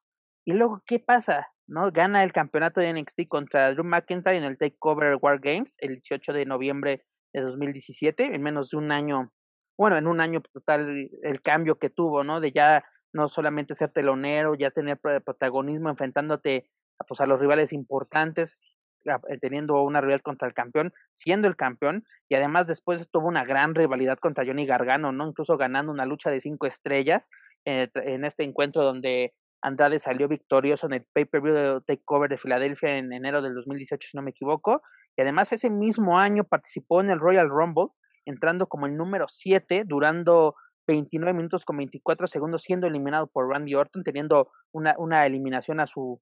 Y 0.47 0.53
luego, 0.53 0.83
¿qué 0.87 0.99
pasa? 0.99 1.49
¿No? 1.67 1.91
Gana 1.91 2.23
el 2.23 2.33
campeonato 2.33 2.81
de 2.81 2.93
NXT 2.93 3.29
contra 3.29 3.73
Drew 3.73 3.85
McIntyre 3.85 4.37
en 4.37 4.45
el 4.45 4.59
Takeover 4.59 5.17
War 5.21 5.39
Games 5.41 5.77
el 5.79 5.95
18 5.95 6.35
de 6.35 6.45
noviembre 6.45 7.05
de 7.33 7.41
2017, 7.41 8.35
en 8.35 8.43
menos 8.43 8.71
de 8.71 8.77
un 8.77 8.93
año, 8.93 9.33
bueno, 9.79 9.97
en 9.97 10.07
un 10.07 10.21
año 10.21 10.43
total 10.53 11.11
el 11.23 11.41
cambio 11.41 11.79
que 11.79 11.89
tuvo, 11.89 12.23
¿no? 12.23 12.41
De 12.41 12.53
ya 12.53 12.85
no 13.15 13.29
solamente 13.29 13.75
ser 13.75 13.91
telonero, 13.93 14.55
ya 14.55 14.71
tener 14.71 14.99
protagonismo 14.99 15.89
enfrentándote 15.89 16.71
pues, 17.07 17.21
a 17.21 17.27
los 17.27 17.41
rivales 17.41 17.73
importantes, 17.73 18.61
eh, 19.05 19.39
teniendo 19.39 19.83
una 19.83 20.01
rivalidad 20.01 20.23
contra 20.23 20.49
el 20.49 20.55
campeón, 20.55 20.93
siendo 21.13 21.47
el 21.47 21.57
campeón, 21.57 22.05
y 22.29 22.37
además 22.37 22.67
después 22.67 23.09
tuvo 23.11 23.29
una 23.29 23.45
gran 23.45 23.75
rivalidad 23.75 24.19
contra 24.19 24.47
Johnny 24.47 24.65
Gargano, 24.65 25.13
¿no? 25.13 25.29
Incluso 25.29 25.59
ganando 25.59 25.93
una 25.93 26.07
lucha 26.07 26.31
de 26.31 26.41
cinco 26.41 26.67
estrellas 26.67 27.23
eh, 27.67 27.89
en 27.95 28.25
este 28.25 28.45
encuentro 28.45 28.83
donde 28.83 29.35
Andrade 29.61 29.99
salió 29.99 30.27
victorioso 30.29 30.87
en 30.87 30.95
el 30.95 31.05
pay-per-view 31.13 31.55
de 31.55 31.81
Takeover 31.87 32.31
de 32.31 32.39
Filadelfia 32.39 32.97
en 32.97 33.13
enero 33.13 33.43
del 33.43 33.55
2018, 33.55 34.09
si 34.11 34.17
no 34.17 34.23
me 34.23 34.31
equivoco, 34.31 34.83
y 35.17 35.23
además 35.23 35.53
ese 35.53 35.71
mismo 35.71 36.19
año 36.19 36.45
participó 36.45 37.01
en 37.01 37.11
el 37.11 37.21
Royal 37.21 37.49
Rumble, 37.49 37.89
entrando 38.25 38.67
como 38.69 38.87
el 38.87 38.97
número 38.97 39.27
7, 39.29 39.85
durando 39.87 40.57
29 40.87 41.35
minutos 41.35 41.65
con 41.65 41.77
24 41.77 42.27
segundos, 42.27 42.63
siendo 42.63 42.87
eliminado 42.87 43.27
por 43.27 43.49
Randy 43.49 43.75
Orton, 43.75 44.03
teniendo 44.03 44.51
una, 44.73 44.95
una 44.99 45.27
eliminación 45.27 45.81
a 45.81 45.87
su, 45.87 46.21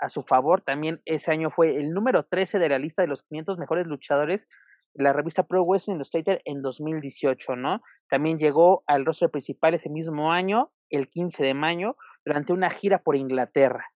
a 0.00 0.08
su 0.08 0.22
favor. 0.22 0.62
También 0.62 1.00
ese 1.04 1.30
año 1.30 1.50
fue 1.50 1.76
el 1.76 1.90
número 1.90 2.24
13 2.24 2.58
de 2.58 2.68
la 2.68 2.78
lista 2.78 3.02
de 3.02 3.08
los 3.08 3.22
500 3.24 3.58
mejores 3.58 3.86
luchadores 3.86 4.46
de 4.94 5.04
la 5.04 5.12
revista 5.12 5.44
Pro 5.44 5.64
Wrestling 5.64 5.96
Illustrated 5.96 6.40
en 6.44 6.62
2018, 6.62 7.56
¿no? 7.56 7.80
También 8.08 8.38
llegó 8.38 8.82
al 8.86 9.04
rostro 9.04 9.30
principal 9.30 9.74
ese 9.74 9.88
mismo 9.88 10.32
año, 10.32 10.70
el 10.88 11.08
15 11.08 11.44
de 11.44 11.54
mayo, 11.54 11.96
durante 12.24 12.52
una 12.52 12.70
gira 12.70 12.98
por 12.98 13.16
Inglaterra, 13.16 13.86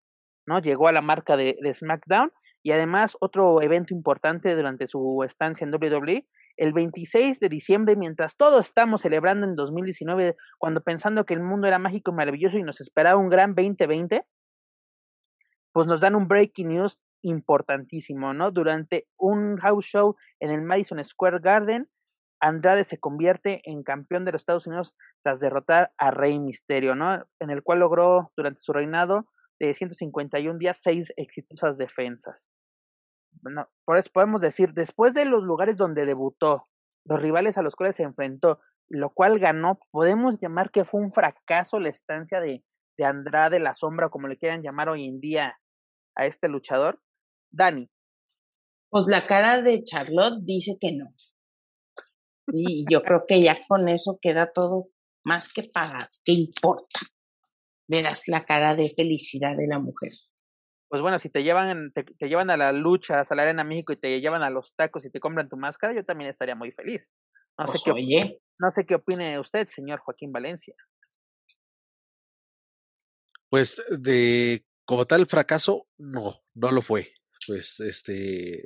¿no? 0.46 0.60
Llegó 0.60 0.88
a 0.88 0.92
la 0.92 1.02
marca 1.02 1.36
de, 1.36 1.56
de 1.60 1.74
SmackDown 1.74 2.30
y 2.62 2.72
además 2.72 3.16
otro 3.20 3.60
evento 3.60 3.92
importante 3.92 4.54
durante 4.54 4.86
su 4.86 5.22
estancia 5.24 5.66
en 5.66 5.74
WWE, 5.74 6.26
el 6.56 6.72
26 6.72 7.40
de 7.40 7.48
diciembre, 7.48 7.96
mientras 7.96 8.36
todos 8.36 8.66
estamos 8.66 9.02
celebrando 9.02 9.46
en 9.46 9.56
2019, 9.56 10.36
cuando 10.58 10.80
pensando 10.80 11.26
que 11.26 11.34
el 11.34 11.42
mundo 11.42 11.66
era 11.66 11.78
mágico 11.78 12.12
y 12.12 12.14
maravilloso 12.14 12.56
y 12.56 12.62
nos 12.62 12.80
esperaba 12.80 13.18
un 13.20 13.28
gran 13.28 13.54
2020, 13.54 14.24
pues 15.74 15.88
nos 15.88 16.00
dan 16.00 16.14
un 16.14 16.28
breaking 16.28 16.68
news 16.68 17.00
importantísimo, 17.22 18.32
¿no? 18.32 18.52
Durante 18.52 19.08
un 19.18 19.56
house 19.56 19.84
show 19.84 20.16
en 20.38 20.52
el 20.52 20.62
Madison 20.62 21.02
Square 21.04 21.40
Garden, 21.40 21.88
Andrade 22.40 22.84
se 22.84 23.00
convierte 23.00 23.60
en 23.64 23.82
campeón 23.82 24.24
de 24.24 24.30
los 24.30 24.42
Estados 24.42 24.68
Unidos 24.68 24.94
tras 25.24 25.40
derrotar 25.40 25.92
a 25.98 26.12
Rey 26.12 26.38
Misterio, 26.38 26.94
¿no? 26.94 27.26
En 27.40 27.50
el 27.50 27.64
cual 27.64 27.80
logró 27.80 28.30
durante 28.36 28.60
su 28.60 28.72
reinado 28.72 29.26
de 29.58 29.74
151 29.74 30.58
días 30.58 30.78
seis 30.80 31.12
exitosas 31.16 31.76
defensas. 31.76 32.46
Bueno, 33.42 33.68
por 33.84 33.98
eso 33.98 34.10
podemos 34.12 34.40
decir, 34.40 34.74
después 34.74 35.12
de 35.12 35.24
los 35.24 35.42
lugares 35.42 35.76
donde 35.76 36.06
debutó, 36.06 36.68
los 37.04 37.20
rivales 37.20 37.58
a 37.58 37.62
los 37.62 37.74
cuales 37.74 37.96
se 37.96 38.04
enfrentó, 38.04 38.60
lo 38.88 39.10
cual 39.10 39.40
ganó, 39.40 39.80
podemos 39.90 40.38
llamar 40.38 40.70
que 40.70 40.84
fue 40.84 41.00
un 41.00 41.12
fracaso 41.12 41.80
la 41.80 41.88
estancia 41.88 42.40
de, 42.40 42.62
de 42.96 43.04
Andrade, 43.04 43.58
la 43.58 43.74
sombra, 43.74 44.08
como 44.08 44.28
le 44.28 44.38
quieran 44.38 44.62
llamar 44.62 44.88
hoy 44.88 45.06
en 45.06 45.18
día 45.18 45.58
a 46.16 46.26
este 46.26 46.48
luchador? 46.48 47.00
Dani. 47.50 47.88
Pues 48.90 49.06
la 49.08 49.26
cara 49.26 49.60
de 49.60 49.82
Charlotte 49.82 50.38
dice 50.42 50.76
que 50.80 50.92
no. 50.92 51.14
Y 52.52 52.84
yo 52.90 53.02
creo 53.02 53.24
que 53.26 53.40
ya 53.40 53.56
con 53.66 53.88
eso 53.88 54.18
queda 54.20 54.52
todo 54.52 54.88
más 55.24 55.52
que 55.52 55.64
pagado. 55.64 56.06
¿Qué 56.24 56.32
importa? 56.32 57.00
Verás 57.88 58.28
la 58.28 58.44
cara 58.44 58.76
de 58.76 58.90
felicidad 58.90 59.56
de 59.56 59.66
la 59.66 59.78
mujer. 59.78 60.12
pues 60.88 61.02
bueno, 61.02 61.18
si 61.18 61.28
te 61.28 61.42
llevan, 61.42 61.92
te, 61.92 62.04
llevan 62.28 62.50
a 62.50 62.56
la 62.56 62.70
lucha, 62.72 63.20
a 63.20 63.34
la 63.34 63.42
Arena 63.42 63.64
México 63.64 63.92
y 63.92 63.96
te 63.96 64.20
llevan 64.20 64.42
a 64.42 64.50
los 64.50 64.74
tacos 64.76 65.04
y 65.04 65.10
te 65.10 65.18
compran 65.18 65.48
tu 65.48 65.56
máscara, 65.56 65.92
yo 65.94 66.04
también 66.04 66.30
estaría 66.30 66.54
muy 66.54 66.70
feliz. 66.70 67.02
No, 67.58 67.66
sé, 67.66 67.72
Pues, 67.72 67.82
qué, 67.84 67.90
oye, 67.90 68.42
no 68.58 68.70
sé 68.70 68.86
qué 68.86 68.94
opine 68.94 69.40
usted, 69.40 69.66
señor 69.66 70.00
Joaquín 70.00 70.32
Valencia. 70.32 70.74
Pues 73.50 73.82
de 73.90 74.64
como 74.84 75.06
tal 75.06 75.26
fracaso, 75.26 75.86
no, 75.98 76.42
no 76.54 76.70
lo 76.70 76.82
fue. 76.82 77.12
Pues 77.46 77.80
este, 77.80 78.62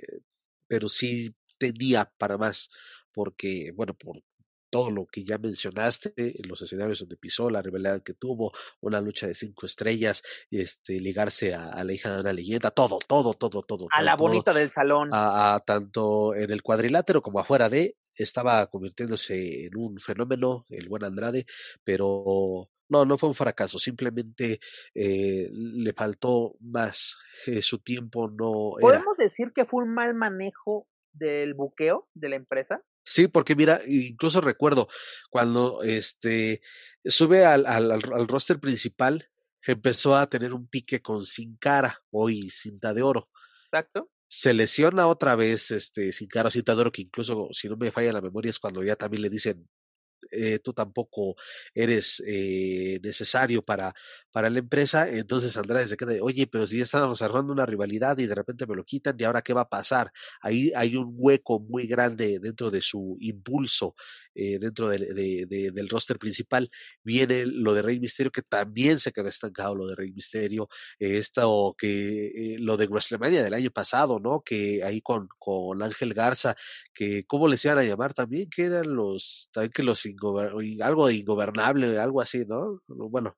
pero 0.66 0.88
sí 0.88 1.34
tenía 1.58 2.10
para 2.18 2.38
más, 2.38 2.70
porque, 3.12 3.72
bueno, 3.74 3.94
por 3.94 4.22
todo 4.70 4.90
lo 4.90 5.06
que 5.06 5.24
ya 5.24 5.38
mencionaste, 5.38 6.12
en 6.16 6.48
los 6.48 6.60
escenarios 6.62 7.00
donde 7.00 7.16
pisó, 7.16 7.48
la 7.50 7.62
rivalidad 7.62 8.02
que 8.02 8.14
tuvo, 8.14 8.52
una 8.80 9.00
lucha 9.00 9.26
de 9.26 9.34
cinco 9.34 9.66
estrellas, 9.66 10.22
este, 10.50 11.00
ligarse 11.00 11.54
a, 11.54 11.70
a 11.70 11.84
la 11.84 11.92
hija 11.92 12.12
de 12.12 12.20
una 12.20 12.32
leyenda, 12.32 12.70
todo, 12.70 12.98
todo, 13.06 13.34
todo, 13.34 13.62
todo. 13.62 13.86
A 13.90 13.96
todo, 13.96 14.04
la 14.04 14.16
todo, 14.16 14.28
bonita 14.28 14.52
del 14.52 14.70
salón. 14.70 15.08
a, 15.12 15.54
a 15.54 15.60
tanto 15.60 16.34
en 16.34 16.50
el 16.52 16.62
cuadrilátero 16.62 17.22
como 17.22 17.40
afuera 17.40 17.68
de, 17.68 17.96
estaba 18.18 18.66
convirtiéndose 18.68 19.66
en 19.66 19.76
un 19.76 19.98
fenómeno, 19.98 20.66
el 20.68 20.88
buen 20.88 21.04
Andrade, 21.04 21.46
pero 21.84 22.70
no, 22.88 23.04
no 23.04 23.18
fue 23.18 23.28
un 23.28 23.34
fracaso, 23.34 23.78
simplemente 23.78 24.60
eh, 24.94 25.48
le 25.52 25.92
faltó 25.92 26.56
más, 26.60 27.16
eh, 27.46 27.62
su 27.62 27.78
tiempo 27.78 28.28
no 28.28 28.78
era. 28.78 28.98
¿Podemos 28.98 29.16
decir 29.16 29.52
que 29.54 29.64
fue 29.64 29.84
un 29.84 29.94
mal 29.94 30.14
manejo 30.14 30.88
del 31.12 31.54
buqueo 31.54 32.08
de 32.14 32.28
la 32.28 32.36
empresa? 32.36 32.82
Sí, 33.04 33.28
porque 33.28 33.56
mira, 33.56 33.80
incluso 33.86 34.40
recuerdo 34.40 34.88
cuando 35.30 35.82
este 35.82 36.60
sube 37.04 37.44
al, 37.44 37.64
al, 37.66 37.90
al, 37.90 38.02
al 38.12 38.28
roster 38.28 38.60
principal, 38.60 39.30
empezó 39.66 40.14
a 40.14 40.28
tener 40.28 40.54
un 40.54 40.68
pique 40.68 41.00
con 41.00 41.24
Sin 41.24 41.56
Cara, 41.56 42.02
hoy 42.10 42.50
cinta 42.50 42.94
de 42.94 43.02
oro. 43.02 43.28
Exacto. 43.66 44.10
Se 44.30 44.52
lesiona 44.52 45.06
otra 45.06 45.36
vez 45.36 45.70
este 45.70 46.12
Sin 46.12 46.28
de 46.28 46.72
oro, 46.72 46.92
que 46.92 47.00
incluso, 47.02 47.48
si 47.52 47.66
no 47.68 47.76
me 47.78 47.90
falla 47.90 48.12
la 48.12 48.20
memoria, 48.20 48.50
es 48.50 48.58
cuando 48.58 48.84
ya 48.84 48.94
también 48.94 49.22
le 49.22 49.30
dicen 49.30 49.66
eh, 50.30 50.58
tú 50.58 50.72
tampoco 50.72 51.36
eres 51.74 52.22
eh, 52.26 53.00
necesario 53.02 53.62
para, 53.62 53.94
para 54.30 54.50
la 54.50 54.58
empresa, 54.58 55.08
entonces 55.08 55.56
Andrade 55.56 55.86
se 55.86 55.96
queda 55.96 56.12
de, 56.12 56.20
oye, 56.20 56.46
pero 56.46 56.66
si 56.66 56.78
ya 56.78 56.84
estábamos 56.84 57.22
armando 57.22 57.52
una 57.52 57.66
rivalidad 57.66 58.18
y 58.18 58.26
de 58.26 58.34
repente 58.34 58.66
me 58.66 58.76
lo 58.76 58.84
quitan, 58.84 59.16
¿y 59.18 59.24
ahora 59.24 59.42
qué 59.42 59.52
va 59.54 59.62
a 59.62 59.68
pasar? 59.68 60.12
Ahí 60.40 60.72
hay 60.74 60.96
un 60.96 61.14
hueco 61.16 61.60
muy 61.60 61.86
grande 61.86 62.38
dentro 62.40 62.70
de 62.70 62.80
su 62.82 63.16
impulso, 63.20 63.94
eh, 64.34 64.58
dentro 64.58 64.88
de, 64.88 64.98
de, 64.98 65.46
de, 65.48 65.70
del 65.72 65.88
roster 65.88 66.18
principal. 66.18 66.70
Viene 67.02 67.46
lo 67.46 67.74
de 67.74 67.82
Rey 67.82 67.98
Misterio, 67.98 68.30
que 68.30 68.42
también 68.42 68.98
se 68.98 69.12
quedó 69.12 69.28
estancado 69.28 69.74
lo 69.74 69.86
de 69.88 69.96
Rey 69.96 70.12
Misterio, 70.12 70.68
esto 70.98 71.74
que 71.76 72.56
lo 72.60 72.76
de 72.76 72.86
WrestleMania 72.86 73.42
del 73.42 73.54
año 73.54 73.70
pasado, 73.70 74.20
¿no? 74.20 74.42
Que 74.42 74.82
ahí 74.84 75.00
con, 75.00 75.28
con 75.38 75.82
Ángel 75.82 76.14
Garza, 76.14 76.54
que 76.94 77.24
cómo 77.26 77.48
les 77.48 77.64
iban 77.64 77.78
a 77.78 77.84
llamar 77.84 78.14
también, 78.14 78.48
que 78.48 78.64
eran 78.64 78.94
los, 78.94 79.48
también 79.52 79.72
que 79.72 79.82
los 79.82 80.06
algo 80.82 81.10
ingobernable, 81.10 81.98
algo 81.98 82.20
así, 82.20 82.44
¿no? 82.46 82.78
Bueno, 82.86 83.36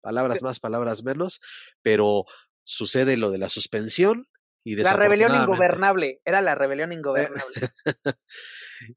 palabras 0.00 0.42
más, 0.42 0.60
palabras 0.60 1.02
menos, 1.04 1.40
pero 1.82 2.24
sucede 2.62 3.16
lo 3.16 3.30
de 3.30 3.38
la 3.38 3.48
suspensión 3.48 4.28
y 4.64 4.76
La 4.76 4.92
rebelión 4.92 5.34
ingobernable, 5.34 6.20
era 6.24 6.40
la 6.40 6.54
rebelión 6.54 6.92
ingobernable. 6.92 7.54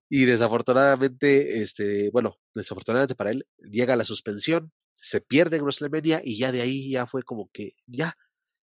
y 0.10 0.26
desafortunadamente, 0.26 1.64
este, 1.64 2.12
bueno, 2.12 2.38
desafortunadamente 2.54 3.16
para 3.16 3.32
él, 3.32 3.48
llega 3.58 3.96
la 3.96 4.04
suspensión, 4.04 4.72
se 4.94 5.22
pierde 5.22 5.58
en 5.58 5.64
WrestleMania 5.64 6.22
y 6.24 6.38
ya 6.38 6.52
de 6.52 6.62
ahí 6.62 6.92
ya 6.92 7.08
fue 7.08 7.24
como 7.24 7.50
que 7.52 7.72
ya, 7.88 8.14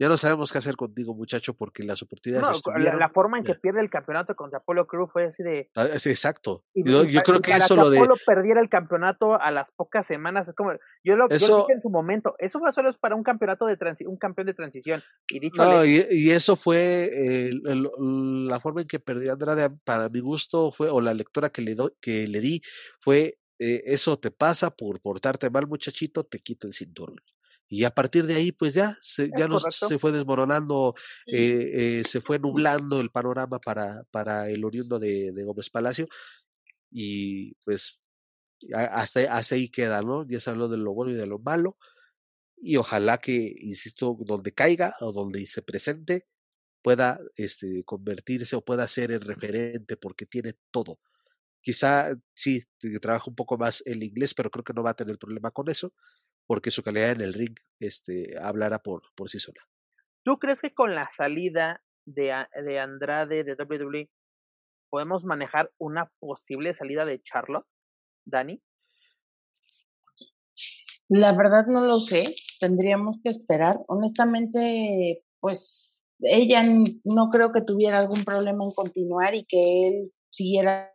ya 0.01 0.09
no 0.09 0.17
sabemos 0.17 0.51
qué 0.51 0.57
hacer 0.57 0.75
contigo, 0.75 1.13
muchacho, 1.13 1.53
porque 1.53 1.83
las 1.83 2.01
oportunidades. 2.01 2.59
No, 2.65 2.79
la, 2.79 2.95
la, 2.95 3.09
forma 3.09 3.37
en 3.37 3.43
que 3.43 3.53
pierde 3.53 3.81
el 3.81 3.89
campeonato 3.91 4.35
contra 4.35 4.57
Apolo 4.57 4.87
Cruz 4.87 5.11
fue 5.13 5.25
así 5.25 5.43
de. 5.43 5.69
Ah, 5.75 5.89
Exacto. 5.93 6.63
Y, 6.73 6.89
yo, 6.89 7.03
yo 7.03 7.21
creo 7.21 7.39
que 7.39 7.51
eso 7.51 7.75
que 7.75 7.81
lo 7.81 7.89
de. 7.91 7.99
Apolo 7.99 8.15
perdiera 8.25 8.59
el 8.61 8.67
campeonato 8.67 9.39
a 9.39 9.51
las 9.51 9.69
pocas 9.69 10.07
semanas. 10.07 10.47
Es 10.47 10.55
como, 10.55 10.71
yo 11.03 11.15
lo, 11.15 11.29
eso, 11.29 11.47
yo 11.47 11.53
lo 11.55 11.59
dije 11.59 11.73
en 11.73 11.81
su 11.83 11.91
momento. 11.91 12.33
Eso 12.39 12.57
fue 12.57 12.73
solo 12.73 12.91
para 12.99 13.13
un 13.13 13.21
campeonato 13.21 13.67
de 13.67 13.77
transi 13.77 14.07
un 14.07 14.17
campeón 14.17 14.47
de 14.47 14.55
transición. 14.55 15.03
Y 15.27 15.39
dicho. 15.39 15.57
No, 15.63 15.85
y, 15.85 16.03
y, 16.09 16.31
eso 16.31 16.55
fue 16.55 17.03
eh, 17.03 17.49
el, 17.49 17.61
el, 17.67 18.47
la 18.47 18.59
forma 18.59 18.81
en 18.81 18.87
que 18.87 18.99
perdió 18.99 19.33
Andrade, 19.33 19.69
para 19.83 20.09
mi 20.09 20.19
gusto, 20.19 20.71
fue, 20.71 20.89
o 20.89 20.99
la 20.99 21.13
lectura 21.13 21.51
que 21.51 21.61
le, 21.61 21.75
do, 21.75 21.93
que 22.01 22.27
le 22.27 22.39
di, 22.39 22.59
fue. 23.01 23.37
Eh, 23.59 23.83
eso 23.85 24.17
te 24.17 24.31
pasa 24.31 24.71
por 24.71 24.99
portarte 24.99 25.51
mal, 25.51 25.67
muchachito, 25.67 26.23
te 26.23 26.39
quito 26.39 26.65
el 26.65 26.73
cinturón 26.73 27.17
y 27.73 27.85
a 27.85 27.89
partir 27.89 28.25
de 28.25 28.35
ahí 28.35 28.51
pues 28.51 28.73
ya 28.73 28.93
se, 29.01 29.31
ya 29.37 29.47
nos, 29.47 29.63
se 29.63 29.97
fue 29.97 30.11
desmoronando 30.11 30.93
eh, 31.25 31.69
eh, 31.73 32.03
se 32.05 32.19
fue 32.19 32.37
nublando 32.37 32.99
el 32.99 33.11
panorama 33.11 33.59
para, 33.59 34.03
para 34.11 34.49
el 34.49 34.65
oriundo 34.65 34.99
de, 34.99 35.31
de, 35.31 35.43
Gómez 35.45 35.69
Palacio 35.69 36.05
y 36.91 37.53
pues 37.63 38.01
hasta, 38.73 39.21
hasta 39.33 39.55
ahí 39.55 39.69
queda, 39.69 40.01
¿no? 40.01 40.27
Ya 40.27 40.41
se 40.41 40.49
habló 40.49 40.67
de 40.67 40.77
lo 40.77 40.93
bueno 40.93 41.13
y 41.13 41.15
de 41.15 41.25
lo 41.25 41.39
malo 41.39 41.77
y 42.57 42.75
ojalá 42.75 43.19
que, 43.19 43.55
insisto, 43.59 44.17
donde 44.19 44.51
caiga 44.51 44.93
o 44.99 45.13
donde 45.13 45.45
se 45.45 45.61
presente 45.61 46.27
pueda 46.81 47.21
este, 47.37 47.85
convertirse 47.85 48.57
o 48.57 48.65
pueda 48.65 48.85
ser 48.89 49.13
el 49.13 49.21
referente 49.21 49.95
porque 49.95 50.25
tiene 50.25 50.55
todo. 50.71 50.99
Quizá 51.61 52.11
sí, 52.33 52.63
trabaja 53.01 53.29
un 53.29 53.35
poco 53.35 53.57
más 53.57 53.81
el 53.85 54.03
inglés, 54.03 54.33
pero 54.33 54.51
creo 54.51 54.65
que 54.65 54.73
no 54.73 54.83
va 54.83 54.89
a 54.89 54.95
tener 54.95 55.17
problema 55.17 55.51
con 55.51 55.69
eso 55.69 55.93
porque 56.51 56.69
su 56.69 56.83
calidad 56.83 57.11
en 57.11 57.21
el 57.21 57.33
ring 57.33 57.55
este, 57.79 58.37
hablará 58.37 58.79
por, 58.79 59.03
por 59.15 59.29
sí 59.29 59.39
sola. 59.39 59.61
¿Tú 60.25 60.37
crees 60.37 60.59
que 60.59 60.73
con 60.73 60.93
la 60.93 61.09
salida 61.15 61.81
de, 62.05 62.45
de 62.65 62.77
Andrade 62.77 63.45
de 63.45 63.53
WWE 63.53 64.09
podemos 64.89 65.23
manejar 65.23 65.71
una 65.77 66.11
posible 66.19 66.73
salida 66.73 67.05
de 67.05 67.21
Charlotte, 67.23 67.65
Dani? 68.25 68.61
La 71.07 71.31
verdad 71.31 71.67
no 71.67 71.85
lo 71.85 72.01
sé, 72.01 72.35
tendríamos 72.59 73.19
que 73.23 73.29
esperar. 73.29 73.77
Honestamente, 73.87 75.23
pues 75.39 76.05
ella 76.19 76.63
no 76.65 77.29
creo 77.29 77.53
que 77.53 77.61
tuviera 77.61 77.97
algún 77.97 78.25
problema 78.25 78.65
en 78.65 78.71
continuar 78.71 79.35
y 79.35 79.45
que 79.45 79.87
él 79.87 80.09
siguiera. 80.29 80.93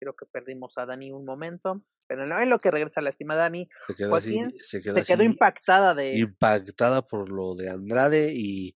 Creo 0.00 0.16
que 0.16 0.26
perdimos 0.26 0.76
a 0.78 0.84
Dani 0.84 1.12
un 1.12 1.24
momento 1.24 1.84
pero 2.06 2.26
no 2.26 2.40
es 2.40 2.48
lo 2.48 2.60
que 2.60 2.70
regresa 2.70 3.00
la 3.00 3.10
estima 3.10 3.34
Dani. 3.36 3.68
Se 3.88 3.94
quedó, 3.94 4.10
Joaquín, 4.10 4.46
así, 4.46 4.58
se 4.60 4.82
quedó, 4.82 4.96
se 4.96 5.04
quedó 5.04 5.22
impactada 5.22 5.94
de. 5.94 6.18
Impactada 6.18 7.06
por 7.06 7.30
lo 7.30 7.54
de 7.54 7.70
Andrade 7.70 8.32
y 8.34 8.76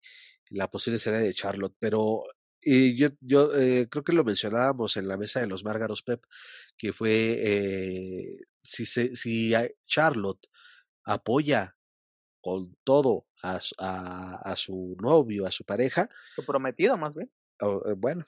la 0.50 0.68
posible 0.68 0.98
salida 0.98 1.22
de 1.22 1.34
Charlotte. 1.34 1.74
Pero 1.78 2.24
y 2.62 2.96
yo, 2.96 3.08
yo 3.20 3.56
eh, 3.56 3.88
creo 3.90 4.04
que 4.04 4.12
lo 4.12 4.24
mencionábamos 4.24 4.96
en 4.96 5.08
la 5.08 5.16
mesa 5.16 5.40
de 5.40 5.46
los 5.46 5.64
Márgaros 5.64 6.02
Pep, 6.02 6.22
que 6.76 6.92
fue 6.92 7.38
eh, 7.40 8.36
si, 8.62 8.84
se, 8.84 9.16
si 9.16 9.52
Charlotte 9.86 10.46
apoya 11.04 11.76
con 12.42 12.76
todo 12.84 13.26
a, 13.42 13.60
a, 13.78 14.50
a, 14.50 14.56
su 14.56 14.96
novio, 15.02 15.46
a 15.46 15.50
su 15.50 15.64
pareja. 15.64 16.08
Su 16.34 16.44
prometido, 16.44 16.96
más 16.96 17.14
bien. 17.14 17.30
Oh, 17.60 17.82
bueno, 17.96 18.26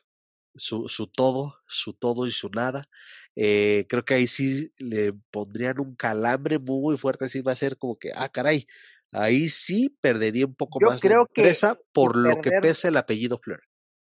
su, 0.54 0.88
su 0.88 1.06
todo, 1.06 1.56
su 1.66 1.94
todo 1.94 2.26
y 2.26 2.30
su 2.30 2.48
nada. 2.50 2.88
Eh, 3.36 3.86
creo 3.88 4.04
que 4.04 4.14
ahí 4.14 4.26
sí 4.26 4.70
le 4.78 5.12
pondrían 5.30 5.80
un 5.80 5.94
calambre 5.94 6.58
muy 6.58 6.96
fuerte, 6.98 7.24
así 7.24 7.40
va 7.40 7.52
a 7.52 7.56
ser 7.56 7.76
como 7.78 7.98
que, 7.98 8.10
ah, 8.14 8.28
caray, 8.28 8.66
ahí 9.12 9.48
sí 9.48 9.96
perdería 10.00 10.46
un 10.46 10.54
poco 10.54 10.78
Yo 10.80 10.88
más 10.88 11.00
creo 11.00 11.20
la 11.20 11.26
empresa 11.28 11.74
que 11.74 11.82
por 11.92 12.12
perder, 12.12 12.36
lo 12.36 12.42
que 12.42 12.50
pese 12.60 12.88
el 12.88 12.96
apellido 12.96 13.38
Fleur. 13.38 13.62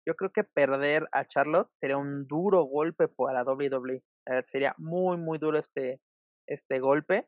Yo 0.05 0.15
creo 0.15 0.31
que 0.31 0.43
perder 0.43 1.07
a 1.11 1.25
Charlotte 1.25 1.69
sería 1.79 1.97
un 1.97 2.25
duro 2.25 2.63
golpe 2.63 3.07
para 3.07 3.43
WWE. 3.43 4.03
Sería 4.47 4.73
muy, 4.77 5.17
muy 5.17 5.37
duro 5.37 5.59
este, 5.59 6.01
este 6.47 6.79
golpe. 6.79 7.27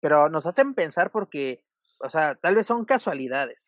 Pero 0.00 0.28
nos 0.28 0.46
hacen 0.46 0.74
pensar 0.74 1.10
porque, 1.10 1.64
o 1.98 2.10
sea, 2.10 2.36
tal 2.36 2.54
vez 2.54 2.66
son 2.66 2.84
casualidades, 2.84 3.58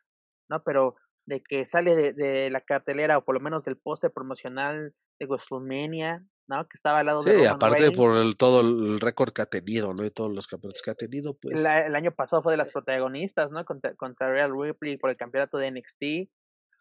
¿no? 0.49 0.63
Pero 0.63 0.97
de 1.31 1.43
que 1.43 1.65
sale 1.65 1.95
de, 1.95 2.13
de, 2.13 2.51
la 2.51 2.61
cartelera 2.61 3.17
o 3.17 3.25
por 3.25 3.37
lo 3.37 3.41
menos 3.41 3.63
del 3.65 3.77
póster 3.77 4.11
promocional 4.11 4.93
de 5.21 5.27
WrestleMania, 5.27 6.27
¿no? 6.49 6.65
Que 6.65 6.75
estaba 6.75 6.99
al 6.99 7.07
lado 7.07 7.23
sí, 7.23 7.31
de 7.31 7.39
Sí, 7.39 7.47
aparte 7.47 7.83
Reigns. 7.83 7.97
por 7.97 8.17
el, 8.17 8.37
todo 8.37 8.63
el 8.63 8.99
récord 8.99 9.33
que 9.33 9.43
ha 9.43 9.47
tenido, 9.47 9.95
¿no? 9.95 10.05
Y 10.05 10.11
todos 10.11 10.35
los 10.35 10.49
campeonatos 10.49 10.83
que 10.83 10.91
ha 10.91 10.97
tenido, 10.97 11.39
pues. 11.41 11.63
La, 11.63 11.87
el 11.87 11.95
año 11.95 12.11
pasado 12.11 12.43
fue 12.43 12.53
de 12.53 12.57
las 12.57 12.73
protagonistas, 12.73 13.53
¿no? 13.53 13.65
Contra, 13.65 13.95
contra 13.95 14.29
Real 14.29 14.53
Ripley 14.61 14.99
por 14.99 15.11
el 15.11 15.17
campeonato 15.17 15.57
de 15.57 15.71
NXT. 15.71 16.03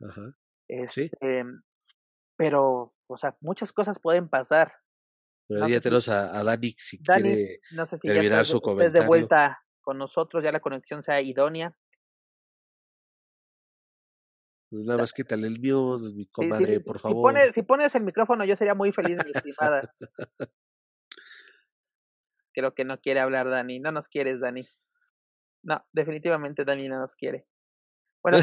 Ajá. 0.09 0.33
Este, 0.67 1.09
sí. 1.09 1.11
Pero, 2.35 2.95
o 3.07 3.17
sea, 3.17 3.37
muchas 3.41 3.71
cosas 3.71 3.99
pueden 3.99 4.29
pasar. 4.29 4.73
Pero 5.47 5.61
no 5.61 5.69
ya 5.69 5.79
tenemos 5.79 6.05
si, 6.05 6.11
a, 6.11 6.39
a, 6.39 6.43
Dani 6.43 6.73
si 6.75 6.97
Dani, 7.03 7.21
quiere 7.21 7.59
no 7.73 7.85
sé 7.85 7.99
si 7.99 8.07
terminar 8.07 8.39
ya 8.39 8.45
su 8.45 8.61
comentario. 8.61 9.01
de 9.01 9.07
vuelta 9.07 9.59
con 9.81 9.99
nosotros, 9.99 10.43
ya 10.43 10.51
la 10.51 10.59
conexión 10.59 11.03
sea 11.03 11.21
idónea. 11.21 11.75
Pues 14.69 14.85
nada 14.85 14.99
más 14.99 15.13
quítale 15.13 15.47
el 15.47 15.59
mío, 15.59 15.97
mi 16.15 16.27
comadre, 16.27 16.65
sí, 16.65 16.73
sí, 16.75 16.79
por 16.79 16.97
si 16.97 17.01
favor. 17.01 17.33
Pones, 17.33 17.55
si 17.55 17.63
pones 17.63 17.95
el 17.95 18.03
micrófono, 18.03 18.45
yo 18.45 18.55
sería 18.55 18.75
muy 18.75 18.91
feliz, 18.91 19.19
mi 19.25 19.31
estimada. 19.31 19.81
Creo 22.53 22.73
que 22.75 22.83
no 22.83 22.99
quiere 22.99 23.19
hablar 23.19 23.49
Dani. 23.49 23.79
No 23.79 23.91
nos 23.91 24.07
quieres, 24.09 24.39
Dani. 24.39 24.67
No, 25.63 25.83
definitivamente 25.91 26.65
Dani 26.65 26.87
no 26.87 26.99
nos 26.99 27.15
quiere. 27.15 27.47
Bueno, 28.21 28.39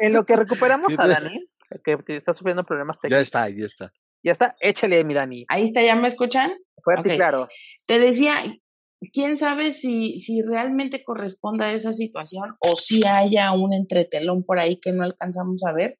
en 0.00 0.12
lo, 0.12 0.24
que 0.24 0.36
recuperamos 0.36 0.92
a 0.96 1.08
Dani, 1.08 1.40
que, 1.82 1.98
está 2.08 2.34
sufriendo 2.34 2.64
problemas 2.64 2.98
técnicos. 3.00 3.18
Ya 3.18 3.22
está, 3.22 3.48
ya 3.48 3.64
está. 3.64 3.92
Ya 4.22 4.32
está, 4.32 4.56
échale 4.60 5.02
mi 5.02 5.14
Dani. 5.14 5.44
Ahí 5.48 5.66
está, 5.66 5.82
¿ya 5.82 5.96
me 5.96 6.08
escuchan? 6.08 6.52
Fuerte 6.82 7.16
claro. 7.16 7.48
Te 7.86 7.98
decía, 7.98 8.36
quién 9.12 9.36
sabe 9.36 9.72
si, 9.72 10.18
si 10.20 10.42
realmente 10.42 11.02
corresponda 11.04 11.66
a 11.66 11.72
esa 11.72 11.92
situación 11.92 12.56
o 12.60 12.76
si 12.76 13.06
haya 13.06 13.52
un 13.52 13.72
entretelón 13.74 14.44
por 14.44 14.58
ahí 14.58 14.78
que 14.80 14.92
no 14.92 15.04
alcanzamos 15.04 15.64
a 15.64 15.72
ver. 15.72 15.98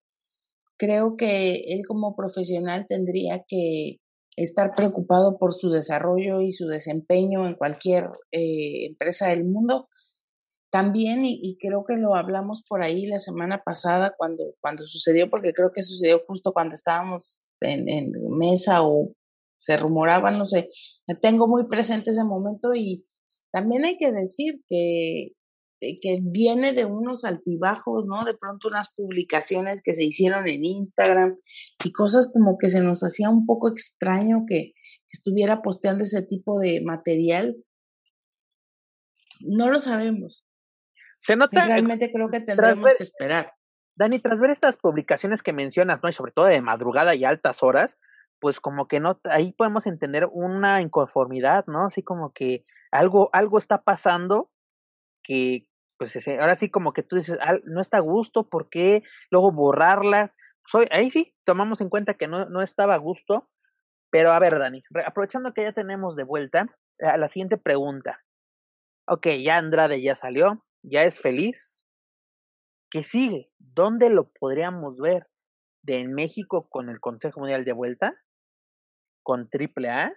Creo 0.76 1.16
que 1.16 1.54
él 1.68 1.82
como 1.86 2.16
profesional 2.16 2.86
tendría 2.88 3.44
que 3.46 4.00
estar 4.36 4.72
preocupado 4.76 5.38
por 5.38 5.52
su 5.54 5.70
desarrollo 5.70 6.40
y 6.40 6.50
su 6.50 6.66
desempeño 6.66 7.46
en 7.46 7.54
cualquier 7.54 8.10
eh, 8.32 8.86
empresa 8.86 9.28
del 9.28 9.44
mundo. 9.44 9.88
También, 10.70 11.24
y, 11.24 11.56
creo 11.60 11.84
que 11.86 11.94
lo 11.94 12.16
hablamos 12.16 12.64
por 12.68 12.82
ahí 12.82 13.06
la 13.06 13.20
semana 13.20 13.62
pasada 13.64 14.12
cuando, 14.18 14.42
cuando 14.60 14.84
sucedió, 14.84 15.30
porque 15.30 15.52
creo 15.52 15.70
que 15.72 15.84
sucedió 15.84 16.22
justo 16.26 16.52
cuando 16.52 16.74
estábamos 16.74 17.46
en, 17.60 17.88
en 17.88 18.10
mesa 18.36 18.82
o 18.82 19.12
se 19.64 19.78
rumoraba, 19.78 20.30
no 20.30 20.44
sé, 20.44 20.68
tengo 21.22 21.48
muy 21.48 21.66
presente 21.66 22.10
ese 22.10 22.22
momento 22.22 22.74
y 22.74 23.06
también 23.50 23.84
hay 23.86 23.96
que 23.96 24.12
decir 24.12 24.60
que, 24.68 25.32
que 25.80 26.18
viene 26.20 26.72
de 26.72 26.84
unos 26.84 27.24
altibajos, 27.24 28.04
¿no? 28.06 28.24
De 28.24 28.34
pronto 28.34 28.68
unas 28.68 28.92
publicaciones 28.94 29.80
que 29.82 29.94
se 29.94 30.04
hicieron 30.04 30.46
en 30.48 30.64
Instagram 30.64 31.36
y 31.82 31.92
cosas 31.92 32.30
como 32.30 32.58
que 32.58 32.68
se 32.68 32.82
nos 32.82 33.02
hacía 33.02 33.30
un 33.30 33.46
poco 33.46 33.70
extraño 33.70 34.44
que 34.46 34.72
estuviera 35.10 35.62
posteando 35.62 36.04
ese 36.04 36.22
tipo 36.22 36.58
de 36.58 36.82
material. 36.82 37.56
No 39.40 39.70
lo 39.70 39.80
sabemos. 39.80 40.44
Se 41.18 41.36
nota. 41.36 41.66
Realmente 41.66 42.12
creo 42.12 42.28
que 42.28 42.40
tendremos 42.40 42.92
que 42.94 43.02
esperar. 43.02 43.54
Dani, 43.96 44.18
tras 44.18 44.38
ver 44.38 44.50
estas 44.50 44.76
publicaciones 44.76 45.42
que 45.42 45.54
mencionas, 45.54 46.02
¿no? 46.02 46.10
Y 46.10 46.12
sobre 46.12 46.32
todo 46.32 46.46
de 46.46 46.60
madrugada 46.60 47.14
y 47.14 47.24
altas 47.24 47.62
horas, 47.62 47.96
pues 48.44 48.60
como 48.60 48.88
que 48.88 49.00
no, 49.00 49.18
ahí 49.24 49.52
podemos 49.52 49.86
entender 49.86 50.28
una 50.30 50.82
inconformidad, 50.82 51.64
¿no? 51.66 51.86
Así 51.86 52.02
como 52.02 52.34
que 52.34 52.66
algo, 52.92 53.30
algo 53.32 53.56
está 53.56 53.84
pasando 53.84 54.50
que, 55.22 55.66
pues 55.96 56.14
ahora 56.28 56.54
sí 56.54 56.70
como 56.70 56.92
que 56.92 57.02
tú 57.02 57.16
dices, 57.16 57.38
no 57.64 57.80
está 57.80 57.96
a 57.96 58.00
gusto, 58.00 58.50
¿por 58.50 58.68
qué? 58.68 59.02
Luego 59.30 59.50
borrarlas. 59.50 60.30
Soy, 60.66 60.86
ahí 60.90 61.08
sí, 61.08 61.34
tomamos 61.44 61.80
en 61.80 61.88
cuenta 61.88 62.18
que 62.18 62.28
no, 62.28 62.44
no 62.50 62.60
estaba 62.60 62.92
a 62.92 62.98
gusto, 62.98 63.48
pero 64.10 64.30
a 64.30 64.38
ver, 64.40 64.58
Dani, 64.58 64.82
aprovechando 65.06 65.54
que 65.54 65.62
ya 65.62 65.72
tenemos 65.72 66.14
de 66.14 66.24
vuelta, 66.24 66.66
a 67.00 67.16
la 67.16 67.30
siguiente 67.30 67.56
pregunta. 67.56 68.22
Ok, 69.08 69.26
ya 69.42 69.56
Andrade 69.56 70.02
ya 70.02 70.16
salió, 70.16 70.62
ya 70.82 71.04
es 71.04 71.18
feliz. 71.18 71.80
¿Qué 72.90 73.04
sigue? 73.04 73.50
¿Dónde 73.58 74.10
lo 74.10 74.28
podríamos 74.28 74.98
ver? 74.98 75.28
¿De 75.80 76.00
en 76.00 76.12
México 76.12 76.68
con 76.68 76.90
el 76.90 77.00
Consejo 77.00 77.40
Mundial 77.40 77.64
de 77.64 77.72
vuelta? 77.72 78.14
¿Con 79.24 79.48
AAA? 79.52 80.12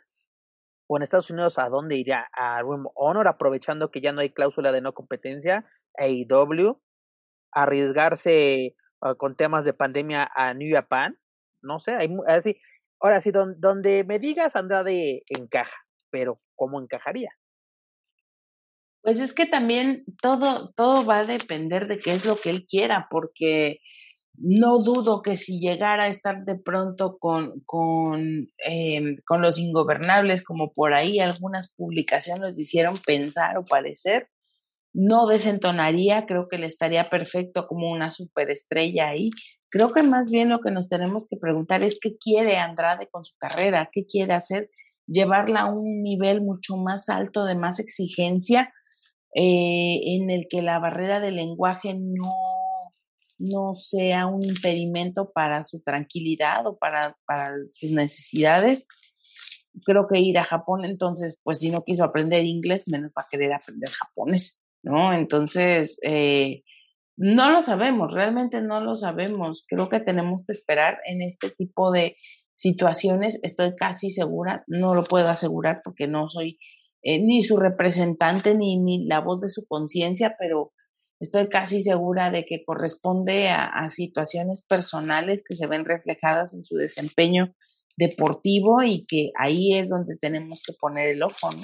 o 0.88 0.98
en 0.98 1.04
Estados 1.04 1.30
Unidos, 1.30 1.60
¿a 1.60 1.70
dónde 1.70 1.98
iría? 1.98 2.28
A 2.32 2.62
Room 2.62 2.88
Honor, 2.96 3.28
aprovechando 3.28 3.92
que 3.92 4.02
ya 4.02 4.14
no 4.14 4.22
hay 4.22 4.32
cláusula 4.32 4.72
de 4.72 4.82
no 4.82 4.94
competencia, 4.94 5.66
AEW, 5.98 6.82
arriesgarse 7.52 8.76
ah, 9.02 9.16
con 9.16 9.36
temas 9.36 9.66
de 9.66 9.74
pandemia 9.74 10.30
a 10.34 10.54
New 10.54 10.74
Japan, 10.74 11.18
no 11.62 11.80
sé, 11.80 11.92
hay, 11.94 12.10
así, 12.28 12.60
ahora 13.02 13.20
sí, 13.22 13.32
donde, 13.32 14.04
me 14.06 14.20
digas 14.20 14.56
Andrade 14.56 15.24
encaja, 15.28 15.78
pero 16.10 16.40
¿cómo 16.56 16.82
encajaría? 16.82 17.32
Pues 19.02 19.20
es 19.20 19.34
que 19.34 19.46
también 19.46 20.06
todo, 20.22 20.72
todo 20.74 21.06
va 21.06 21.20
a 21.20 21.26
depender 21.26 21.88
de 21.88 22.00
qué 22.00 22.12
es 22.12 22.26
lo 22.26 22.36
que 22.36 22.50
él 22.50 22.66
quiera, 22.66 23.08
porque 23.10 23.80
no 24.38 24.80
dudo 24.84 25.22
que 25.22 25.36
si 25.36 25.60
llegara 25.60 26.06
a 26.06 26.10
estar 26.10 26.46
de 26.46 26.56
pronto 26.56 27.18
con, 27.18 27.62
con, 27.66 28.48
em, 28.60 29.18
con 29.26 29.42
los 29.42 29.58
ingobernables, 29.58 30.44
como 30.44 30.74
por 30.74 30.94
ahí 30.94 31.20
algunas 31.20 31.74
publicaciones 31.74 32.58
hicieron 32.58 32.94
pensar 33.06 33.58
o 33.58 33.66
parecer, 33.66 34.30
no 34.94 35.28
desentonaría, 35.28 36.26
creo 36.26 36.48
que 36.48 36.58
le 36.58 36.68
estaría 36.68 37.10
perfecto 37.10 37.68
como 37.68 37.92
una 37.92 38.10
superestrella 38.10 39.10
ahí. 39.10 39.30
Creo 39.70 39.92
que 39.92 40.04
más 40.04 40.32
bien 40.32 40.50
lo 40.50 40.60
que 40.62 40.72
nos 40.72 40.88
tenemos 40.88 41.28
que 41.30 41.38
preguntar 41.38 41.84
es 41.84 42.00
qué 42.00 42.18
quiere 42.18 42.58
Andrade 42.58 43.08
con 43.10 43.24
su 43.26 43.36
carrera, 43.38 43.90
qué 43.92 44.06
quiere 44.06 44.34
hacer, 44.34 44.70
llevarla 45.08 45.62
a 45.62 45.72
un 45.72 46.02
nivel 46.04 46.42
mucho 46.42 46.78
más 46.78 47.10
alto 47.10 47.46
de 47.46 47.56
más 47.56 47.80
exigencia, 47.80 48.74
eh, 49.36 50.00
en 50.16 50.30
el 50.30 50.48
que 50.50 50.62
la 50.62 50.80
barrera 50.80 51.20
del 51.20 51.36
lenguaje 51.36 51.94
no 51.96 52.32
no 53.40 53.76
sea 53.76 54.28
un 54.28 54.44
impedimento 54.44 55.32
para 55.32 55.64
su 55.64 55.82
tranquilidad 55.82 56.66
o 56.68 56.78
para, 56.78 57.18
para 57.26 57.52
sus 57.72 57.92
necesidades. 57.92 58.88
Creo 59.86 60.08
que 60.08 60.20
ir 60.20 60.38
a 60.38 60.44
Japón, 60.44 60.86
entonces, 60.86 61.40
pues 61.44 61.60
si 61.60 61.70
no 61.70 61.84
quiso 61.84 62.04
aprender 62.04 62.46
inglés, 62.46 62.86
menos 62.88 63.12
va 63.12 63.22
a 63.22 63.30
querer 63.30 63.54
aprender 63.54 63.90
japonés, 63.90 64.64
¿no? 64.82 65.14
Entonces, 65.14 66.00
eh, 66.04 66.64
no 67.16 67.52
lo 67.52 67.62
sabemos, 67.62 68.12
realmente 68.12 68.62
no 68.62 68.80
lo 68.80 68.96
sabemos. 68.96 69.66
Creo 69.68 69.90
que 69.90 70.00
tenemos 70.00 70.44
que 70.46 70.54
esperar 70.54 71.00
en 71.06 71.22
este 71.22 71.50
tipo 71.50 71.92
de 71.92 72.16
situaciones. 72.56 73.40
Estoy 73.44 73.76
casi 73.76 74.10
segura, 74.10 74.64
no 74.68 74.94
lo 74.94 75.04
puedo 75.04 75.28
asegurar 75.28 75.82
porque 75.84 76.08
no 76.08 76.28
soy 76.28 76.60
eh, 77.04 77.20
ni 77.20 77.44
su 77.44 77.58
representante 77.58 78.56
ni, 78.56 78.80
ni 78.80 79.06
la 79.06 79.20
voz 79.20 79.42
de 79.42 79.50
su 79.50 79.66
conciencia, 79.68 80.36
pero 80.40 80.74
estoy 81.20 81.50
casi 81.50 81.82
segura 81.82 82.32
de 82.32 82.46
que 82.46 82.64
corresponde 82.64 83.50
a, 83.50 83.90
situaciones 83.90 84.66
personales 84.66 85.44
que 85.44 85.56
se 85.56 85.68
ven 85.68 85.86
reflejadas 85.86 86.54
en 86.54 86.64
su 86.64 86.76
desempeño 86.76 87.54
deportivo 87.98 88.84
y 88.84 89.06
que 89.06 89.32
ahí 89.40 89.76
es 89.76 89.90
donde 89.90 90.18
tenemos 90.18 90.62
que 90.66 90.74
poner 90.80 91.10
el 91.10 91.24
ojo, 91.24 91.50
¿no? 91.56 91.64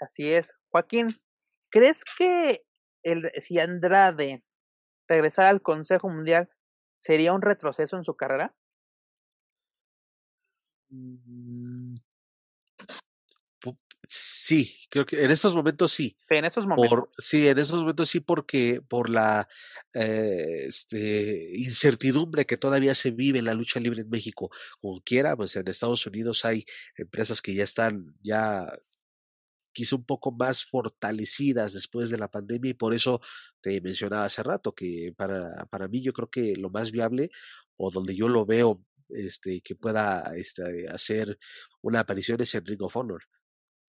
Así 0.00 0.30
es. 0.30 0.52
Joaquín, 0.70 1.06
¿crees 1.70 2.02
que 2.18 2.62
el, 3.02 3.30
si 3.40 3.58
Andrade 3.58 4.42
regresara 5.08 5.50
al 5.50 5.62
Consejo 5.62 6.08
Mundial 6.08 6.48
sería 6.96 7.32
un 7.32 7.42
retroceso 7.42 7.96
en 7.96 8.04
su 8.04 8.14
carrera? 8.16 8.54
Sí, 14.08 14.78
creo 14.88 15.04
que 15.04 15.24
en 15.24 15.30
estos 15.30 15.54
momentos 15.54 15.92
sí. 15.92 16.16
Sí, 16.28 16.34
en 16.36 16.44
estos 16.44 16.66
momentos. 16.66 17.08
sí, 17.18 17.48
en 17.48 17.58
estos 17.58 17.80
momentos 17.80 18.08
sí, 18.08 18.20
porque 18.20 18.80
por 18.86 19.10
la 19.10 19.48
eh, 19.92 20.66
este, 20.68 21.50
incertidumbre 21.54 22.46
que 22.46 22.56
todavía 22.56 22.94
se 22.94 23.10
vive 23.10 23.38
en 23.38 23.46
la 23.46 23.54
lucha 23.54 23.80
libre 23.80 24.02
en 24.02 24.10
México. 24.10 24.50
Como 24.80 25.00
quiera, 25.02 25.36
pues 25.36 25.56
en 25.56 25.68
Estados 25.68 26.06
Unidos 26.06 26.44
hay 26.44 26.64
empresas 26.96 27.42
que 27.42 27.54
ya 27.54 27.64
están 27.64 28.14
ya 28.22 28.66
quizá 29.72 29.96
un 29.96 30.04
poco 30.04 30.32
más 30.32 30.64
fortalecidas 30.64 31.74
después 31.74 32.08
de 32.10 32.18
la 32.18 32.30
pandemia 32.30 32.70
y 32.70 32.74
por 32.74 32.94
eso 32.94 33.20
te 33.60 33.80
mencionaba 33.80 34.24
hace 34.24 34.42
rato 34.42 34.74
que 34.74 35.12
para, 35.16 35.66
para 35.66 35.88
mí 35.88 36.02
yo 36.02 36.12
creo 36.12 36.30
que 36.30 36.56
lo 36.56 36.70
más 36.70 36.92
viable 36.92 37.30
o 37.76 37.90
donde 37.90 38.16
yo 38.16 38.28
lo 38.28 38.46
veo 38.46 38.82
este, 39.10 39.60
que 39.60 39.74
pueda 39.76 40.32
este, 40.34 40.88
hacer 40.88 41.38
una 41.82 42.00
aparición 42.00 42.40
es 42.40 42.54
en 42.54 42.64
Ring 42.64 42.82
of 42.82 42.96
Honor 42.96 43.22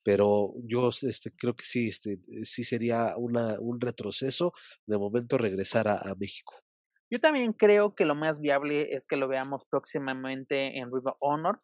pero 0.04 0.54
yo 0.64 0.90
este, 0.90 1.32
creo 1.32 1.56
que 1.56 1.64
sí, 1.64 1.90
este, 1.90 2.18
sí 2.44 2.64
sería 2.64 3.14
una, 3.18 3.60
un 3.60 3.80
retroceso 3.80 4.54
de 4.88 4.98
momento 4.98 5.38
regresar 5.38 5.88
a, 5.88 6.00
México. 6.20 6.56
Yo 7.10 7.20
también 7.20 7.54
creo 7.54 7.96
que 7.96 8.06
lo 8.06 8.16
más 8.16 8.40
viable 8.40 8.94
es 8.96 9.06
que 9.06 9.18
lo 9.18 9.28
veamos 9.28 9.64
próximamente 9.70 10.78
en 10.78 10.92
River 10.92 11.14
Honor. 11.20 11.62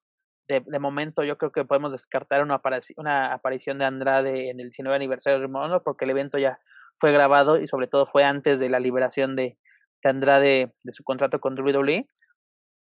De, 0.48 0.62
de 0.66 0.80
momento 0.80 1.24
yo 1.24 1.38
creo 1.38 1.52
que 1.52 1.66
podemos 1.66 1.92
descartar 1.92 2.42
una, 2.44 3.34
aparición 3.34 3.78
de 3.78 3.86
Andrade 3.86 4.50
en 4.50 4.60
el 4.60 4.68
19 4.68 4.96
aniversario 4.96 5.40
de 5.40 5.48
River 5.48 5.64
Honor 5.64 5.84
porque 5.84 6.06
el 6.06 6.12
evento 6.12 6.38
ya 6.38 6.60
fue 7.00 7.12
grabado 7.12 7.60
y 7.60 7.68
sobre 7.68 7.88
todo 7.88 8.08
fue 8.08 8.24
antes 8.24 8.60
de 8.60 8.70
la 8.70 8.80
liberación 8.80 9.36
de, 9.36 9.58
de 10.04 10.10
Andrade 10.10 10.74
de 10.84 10.94
su 10.94 11.04
contrato 11.04 11.40
con 11.40 11.60
WWE. 11.60 12.08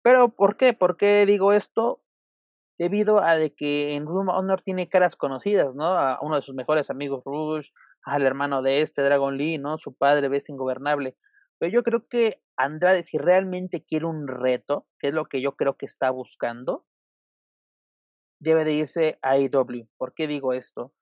Pero 0.02 0.30
¿por 0.30 0.56
qué? 0.56 0.72
¿Por 0.72 0.96
qué 0.96 1.24
digo 1.26 1.52
esto? 1.52 2.02
Debido 2.82 3.22
a 3.22 3.36
de 3.36 3.54
que 3.54 3.94
en 3.94 4.06
Room 4.06 4.28
Honor 4.28 4.60
tiene 4.62 4.88
caras 4.88 5.14
conocidas, 5.14 5.72
¿no? 5.72 5.84
A 5.84 6.18
uno 6.20 6.34
de 6.34 6.42
sus 6.42 6.52
mejores 6.52 6.90
amigos 6.90 7.22
Rush, 7.24 7.68
al 8.02 8.26
hermano 8.26 8.60
de 8.60 8.80
este 8.80 9.02
Dragon 9.02 9.38
Lee, 9.38 9.56
¿no? 9.56 9.78
Su 9.78 9.94
padre 9.94 10.28
Bestia 10.28 10.52
Ingobernable. 10.52 11.14
Pero 11.60 11.72
yo 11.72 11.84
creo 11.84 12.08
que 12.08 12.42
Andrade, 12.56 13.04
si 13.04 13.18
realmente 13.18 13.84
quiere 13.84 14.06
un 14.06 14.26
reto, 14.26 14.88
que 14.98 15.08
es 15.08 15.14
lo 15.14 15.26
que 15.26 15.40
yo 15.40 15.54
creo 15.54 15.76
que 15.76 15.86
está 15.86 16.10
buscando, 16.10 16.84
debe 18.40 18.64
de 18.64 18.72
irse 18.72 19.16
a 19.22 19.34
AEW. 19.34 19.86
¿Por 19.96 20.12
qué 20.12 20.26
digo 20.26 20.52
esto? 20.52 20.92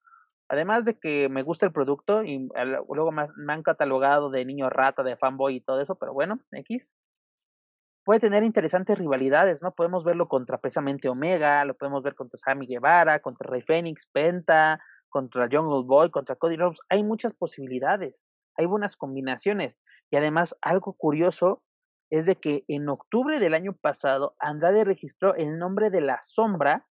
Además 0.49 0.85
de 0.85 0.99
que 0.99 1.29
me 1.29 1.41
gusta 1.41 1.65
el 1.65 1.71
producto 1.71 2.23
y 2.23 2.47
luego 2.89 3.11
me, 3.11 3.25
han 3.47 3.63
catalogado 3.63 4.29
de 4.29 4.45
niño 4.45 4.69
rata, 4.69 5.01
de 5.01 5.17
fanboy 5.17 5.55
y 5.55 5.61
todo 5.61 5.81
eso, 5.81 5.95
pero 5.95 6.13
bueno, 6.13 6.39
X 6.51 6.87
puede 8.03 8.19
tener 8.19 8.43
interesantes 8.43 8.97
rivalidades, 8.97 9.61
¿no? 9.61 9.73
Podemos 9.73 10.03
verlo 10.03 10.27
contra 10.27 10.57
precisamente 10.59 11.09
Omega, 11.09 11.65
lo 11.65 11.75
podemos 11.75 12.03
ver 12.03 12.15
contra 12.15 12.37
Sammy 12.39 12.67
Guevara, 12.67 13.19
contra 13.19 13.49
Rey 13.49 13.61
Fénix, 13.61 14.07
Penta, 14.11 14.79
contra 15.09 15.47
Jungle 15.51 15.85
Boy, 15.85 16.09
contra 16.09 16.35
Cody 16.35 16.57
Rhodes. 16.57 16.79
Hay 16.89 17.03
muchas 17.03 17.33
posibilidades, 17.33 18.15
hay 18.57 18.65
buenas 18.65 18.95
combinaciones. 18.95 19.79
Y 20.09 20.17
además, 20.17 20.55
algo 20.61 20.93
curioso 20.93 21.63
es 22.09 22.25
de 22.25 22.35
que 22.35 22.65
en 22.67 22.89
octubre 22.89 23.39
del 23.39 23.53
año 23.53 23.73
pasado, 23.73 24.35
Andrade 24.39 24.83
registró 24.83 25.35
el 25.35 25.57
nombre 25.57 25.89
de 25.89 26.01
la 26.01 26.21
sombra 26.23 26.87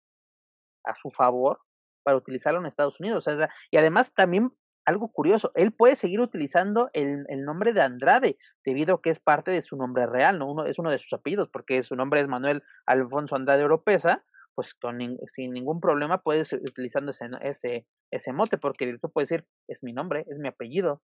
a 0.84 0.94
su 0.94 1.10
favor 1.10 1.60
para 2.02 2.18
utilizarlo 2.18 2.60
en 2.60 2.66
Estados 2.66 3.00
Unidos. 3.00 3.26
y 3.70 3.76
además 3.76 4.12
también 4.14 4.52
algo 4.86 5.08
curioso, 5.08 5.52
él 5.54 5.72
puede 5.72 5.96
seguir 5.96 6.20
utilizando 6.20 6.90
el, 6.92 7.26
nombre 7.44 7.72
de 7.72 7.82
Andrade, 7.82 8.38
debido 8.64 8.94
a 8.94 9.02
que 9.02 9.10
es 9.10 9.20
parte 9.20 9.50
de 9.50 9.62
su 9.62 9.76
nombre 9.76 10.06
real, 10.06 10.38
¿no? 10.38 10.50
Uno, 10.50 10.64
es 10.66 10.78
uno 10.78 10.90
de 10.90 10.98
sus 10.98 11.12
apellidos, 11.12 11.48
porque 11.52 11.82
su 11.82 11.96
nombre 11.96 12.20
es 12.20 12.28
Manuel 12.28 12.62
Alfonso 12.86 13.34
Andrade 13.34 13.64
Oropesa, 13.64 14.24
pues 14.54 14.72
con, 14.74 14.98
sin 15.34 15.52
ningún 15.52 15.80
problema 15.80 16.22
puedes 16.22 16.52
utilizando 16.52 17.10
ese, 17.10 17.26
ese, 17.42 17.86
ese 18.10 18.32
mote, 18.32 18.58
porque 18.58 18.96
tú 19.02 19.10
puedes 19.10 19.28
decir, 19.28 19.46
es 19.68 19.82
mi 19.82 19.92
nombre, 19.92 20.24
es 20.28 20.38
mi 20.38 20.48
apellido, 20.48 21.02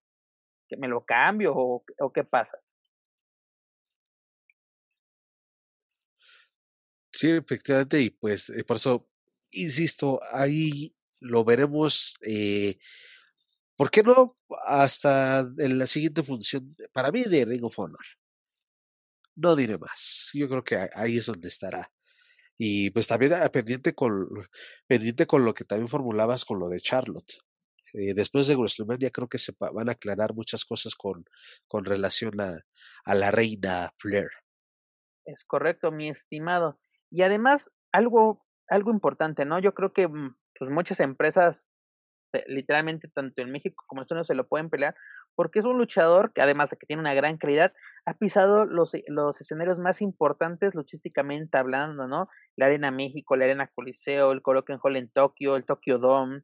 que 0.69 0.77
me 0.77 0.89
lo 0.89 1.05
cambio 1.05 1.53
o, 1.55 1.85
o 1.99 2.13
qué 2.13 2.25
pasa. 2.25 2.59
Sí, 7.13 7.31
efectivamente, 7.31 8.01
y 8.01 8.11
pues 8.11 8.49
eh, 8.49 8.65
por 8.65 8.77
eso, 8.77 9.09
insisto, 9.51 10.21
ahí 10.31 10.95
lo 11.21 11.45
veremos, 11.45 12.17
eh, 12.23 12.79
¿por 13.83 13.91
qué 13.91 14.05
no? 14.05 14.37
Hasta 14.65 15.41
en 15.59 15.77
la 15.77 15.89
siguiente 15.89 16.23
función, 16.23 16.77
para 16.93 17.11
mí, 17.11 17.25
de 17.25 17.45
Ring 17.45 17.65
of 17.65 17.77
Honor. 17.77 18.05
No 19.35 19.57
diré 19.57 19.77
más, 19.77 20.31
yo 20.35 20.49
creo 20.49 20.63
que 20.63 20.89
ahí 20.95 21.19
es 21.19 21.27
donde 21.27 21.49
estará. 21.49 21.91
Y 22.57 22.91
pues 22.91 23.09
también 23.09 23.33
ah, 23.33 23.49
pendiente 23.49 23.93
con, 23.93 24.29
pendiente 24.87 25.27
con 25.27 25.45
lo 25.45 25.53
que 25.53 25.65
también 25.65 25.89
formulabas 25.89 26.45
con 26.45 26.61
lo 26.61 26.69
de 26.69 26.81
Charlotte. 26.81 27.33
Eh, 27.95 28.15
después 28.15 28.47
de 28.47 28.55
WrestleMania 28.55 29.11
creo 29.11 29.27
que 29.27 29.39
se 29.39 29.53
van 29.59 29.89
a 29.89 29.93
aclarar 29.93 30.33
muchas 30.33 30.65
cosas 30.65 30.95
con, 30.95 31.25
con 31.67 31.85
relación 31.85 32.41
a, 32.41 32.61
la 33.13 33.33
reina 33.33 33.93
Flair. 33.99 34.31
Es 35.25 35.43
correcto, 35.45 35.91
mi 35.91 36.09
estimado. 36.09 36.79
Y 37.11 37.23
además, 37.23 37.69
algo, 37.91 38.47
algo 38.69 38.93
importante, 38.93 39.45
¿no? 39.45 39.59
Yo 39.59 39.75
creo 39.75 39.93
que 39.93 40.07
mm, 40.07 40.37
pues 40.57 40.71
muchas 40.71 41.01
empresas, 41.01 41.67
literalmente 42.47 43.09
tanto 43.09 43.43
en 43.43 43.51
México 43.51 43.85
como 43.87 44.01
en 44.01 44.03
Estados 44.03 44.17
Unidos, 44.19 44.27
se 44.29 44.35
lo 44.35 44.49
pueden 44.49 44.71
pelear, 44.71 44.95
porque 45.35 45.59
es 45.59 45.65
un 45.65 45.79
luchador 45.79 46.33
que 46.33 46.43
además 46.43 46.71
de 46.71 46.77
que 46.77 46.87
tiene 46.87 47.01
una 47.01 47.15
gran 47.15 47.39
calidad, 47.39 47.73
ha 48.07 48.15
pisado 48.15 48.65
los, 48.65 48.93
los 49.09 49.41
escenarios 49.41 49.79
más 49.79 50.03
importantes 50.03 50.75
luchísticamente 50.75 51.59
hablando, 51.59 52.07
¿no? 52.07 52.29
La 52.57 52.67
Arena 52.67 52.91
México, 52.91 53.37
la 53.37 53.45
Arena 53.45 53.71
Coliseo, 53.75 54.33
el 54.33 54.43
Coloquio 54.43 54.79
Hall 54.83 54.97
en 54.97 55.11
Tokio, 55.11 55.57
el 55.57 55.65
Tokyo 55.65 55.99
Dome, 55.99 56.43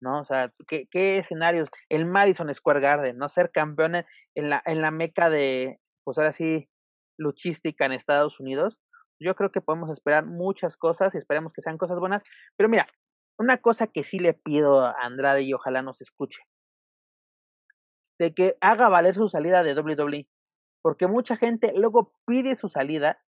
¿no? 0.00 0.20
O 0.20 0.24
sea, 0.24 0.52
¿qué, 0.68 0.88
¿qué, 0.90 1.18
escenarios? 1.18 1.70
El 1.88 2.06
Madison 2.06 2.52
Square 2.54 2.80
Garden, 2.80 3.18
¿no? 3.18 3.28
Ser 3.28 3.50
campeón 3.52 3.94
en 4.34 4.50
la, 4.50 4.62
en 4.66 4.82
la 4.82 4.90
meca 4.90 5.30
de, 5.30 5.78
pues 6.04 6.18
ahora 6.18 6.32
sí, 6.32 6.68
luchística 7.18 7.86
en 7.86 7.92
Estados 7.92 8.40
Unidos, 8.40 8.78
yo 9.20 9.34
creo 9.36 9.52
que 9.52 9.60
podemos 9.60 9.90
esperar 9.90 10.26
muchas 10.26 10.76
cosas 10.76 11.14
y 11.14 11.18
esperemos 11.18 11.52
que 11.52 11.62
sean 11.62 11.78
cosas 11.78 11.98
buenas. 11.98 12.22
Pero 12.56 12.68
mira, 12.68 12.86
una 13.42 13.58
cosa 13.58 13.88
que 13.88 14.04
sí 14.04 14.18
le 14.18 14.34
pido 14.34 14.86
a 14.86 14.92
Andrade 15.02 15.42
y 15.42 15.52
ojalá 15.52 15.82
nos 15.82 16.00
escuche. 16.00 16.42
De 18.18 18.32
que 18.34 18.56
haga 18.60 18.88
valer 18.88 19.16
su 19.16 19.28
salida 19.28 19.62
de 19.62 19.74
WWE. 19.74 20.28
Porque 20.80 21.06
mucha 21.06 21.36
gente 21.36 21.72
luego 21.76 22.14
pide 22.26 22.56
su 22.56 22.68
salida 22.68 23.20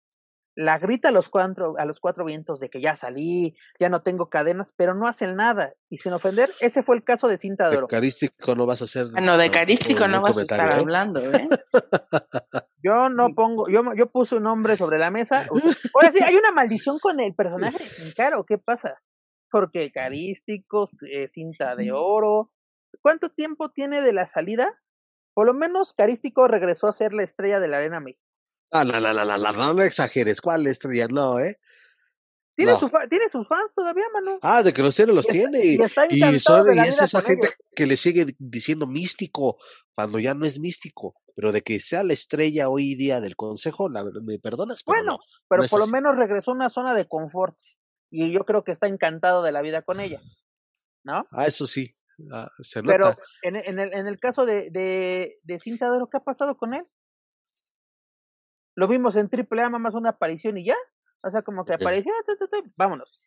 la 0.56 0.78
grita 0.78 1.08
a 1.08 1.10
los 1.10 1.28
cuatro, 1.28 1.74
a 1.78 1.84
los 1.84 1.98
cuatro 1.98 2.24
vientos 2.24 2.60
de 2.60 2.70
que 2.70 2.80
ya 2.80 2.94
salí, 2.94 3.56
ya 3.80 3.88
no 3.88 4.02
tengo 4.02 4.28
cadenas, 4.28 4.68
pero 4.76 4.94
no 4.94 5.08
hacen 5.08 5.34
nada. 5.36 5.74
Y 5.90 5.98
sin 5.98 6.12
ofender, 6.12 6.50
ese 6.60 6.82
fue 6.82 6.96
el 6.96 7.02
caso 7.02 7.26
de 7.28 7.38
Cinta 7.38 7.68
de 7.68 7.76
Oro. 7.76 7.86
De 7.86 7.90
carístico 7.90 8.54
no 8.54 8.66
vas 8.66 8.80
a 8.80 8.84
hacer. 8.84 9.06
No, 9.20 9.36
de 9.36 9.50
carístico 9.50 10.06
no 10.06 10.22
vas 10.22 10.38
a 10.38 10.42
estar 10.42 10.60
¿eh? 10.60 10.74
hablando, 10.80 11.20
¿eh? 11.20 11.48
Yo 12.82 13.08
no 13.08 13.34
pongo, 13.34 13.66
yo, 13.70 13.80
yo 13.96 14.10
puse 14.10 14.36
un 14.36 14.42
nombre 14.42 14.76
sobre 14.76 14.98
la 14.98 15.10
mesa. 15.10 15.46
Ahora 15.94 16.12
sí, 16.12 16.18
hay 16.22 16.36
una 16.36 16.52
maldición 16.52 16.98
con 16.98 17.18
el 17.18 17.34
personaje 17.34 17.82
de 17.82 18.12
Caro, 18.12 18.44
¿qué 18.44 18.58
pasa? 18.58 19.00
Porque 19.54 19.92
carístico, 19.92 20.90
eh, 21.08 21.28
cinta 21.32 21.76
de 21.76 21.92
oro. 21.92 22.50
¿Cuánto 23.00 23.30
tiempo 23.30 23.70
tiene 23.70 24.02
de 24.02 24.12
la 24.12 24.28
salida? 24.28 24.82
Por 25.32 25.46
lo 25.46 25.54
menos 25.54 25.92
Carístico 25.92 26.48
regresó 26.48 26.88
a 26.88 26.92
ser 26.92 27.12
la 27.12 27.22
estrella 27.22 27.60
de 27.60 27.68
la 27.68 27.76
Arena 27.76 28.00
México. 28.00 28.26
Ah, 28.72 28.82
no, 28.82 28.98
no, 28.98 29.14
no, 29.14 29.24
no, 29.24 29.74
no, 29.74 29.82
exageres. 29.84 30.40
¿Cuál 30.40 30.66
estrella? 30.66 31.06
No, 31.06 31.38
¿eh? 31.38 31.60
Tiene, 32.56 32.76
su, 32.80 32.90
tiene 33.08 33.28
sus 33.30 33.46
fans 33.46 33.70
todavía, 33.76 34.02
mano. 34.12 34.40
Ah, 34.42 34.64
de 34.64 34.72
que 34.72 34.82
los 34.82 34.96
tiene, 34.96 35.12
los 35.12 35.28
tiene. 35.28 35.64
Y, 35.64 35.78
y, 36.10 36.38
son, 36.40 36.74
y 36.74 36.80
es 36.80 37.00
esa 37.00 37.20
gente 37.20 37.50
que 37.76 37.86
le 37.86 37.96
sigue 37.96 38.26
diciendo 38.40 38.88
místico 38.88 39.58
cuando 39.94 40.18
ya 40.18 40.34
no 40.34 40.46
es 40.46 40.58
místico. 40.58 41.14
Pero 41.36 41.52
de 41.52 41.62
que 41.62 41.78
sea 41.78 42.02
la 42.02 42.12
estrella 42.12 42.68
hoy 42.68 42.96
día 42.96 43.20
del 43.20 43.36
consejo, 43.36 43.88
la, 43.88 44.02
me 44.02 44.40
perdonas. 44.40 44.82
Pero 44.82 44.98
bueno, 44.98 45.18
pero 45.48 45.62
por 45.70 45.78
lo 45.78 45.86
menos 45.86 46.16
regresó 46.16 46.50
a 46.50 46.54
una 46.54 46.70
zona 46.70 46.92
de 46.92 47.06
confort. 47.06 47.56
Y 48.16 48.30
yo 48.30 48.44
creo 48.44 48.62
que 48.62 48.70
está 48.70 48.86
encantado 48.86 49.42
de 49.42 49.50
la 49.50 49.60
vida 49.60 49.82
con 49.82 49.98
ella. 49.98 50.20
¿No? 51.02 51.26
Ah, 51.32 51.46
eso 51.46 51.66
sí. 51.66 51.96
Ah, 52.32 52.48
se 52.60 52.80
nota. 52.80 52.92
Pero 52.92 53.16
en, 53.42 53.56
en, 53.56 53.80
el, 53.80 53.92
en 53.92 54.06
el 54.06 54.20
caso 54.20 54.46
de, 54.46 54.70
de, 54.70 55.40
de 55.42 55.58
Cinta 55.58 55.88
¿qué 56.10 56.16
ha 56.16 56.20
pasado 56.20 56.56
con 56.56 56.74
él? 56.74 56.86
Lo 58.76 58.86
vimos 58.86 59.16
en 59.16 59.28
Triple 59.28 59.62
A, 59.62 59.68
más 59.68 59.94
una 59.94 60.10
aparición 60.10 60.56
y 60.58 60.66
ya. 60.66 60.76
O 61.24 61.30
sea, 61.30 61.42
como 61.42 61.64
que 61.64 61.74
apareció, 61.74 62.12
vámonos. 62.76 63.20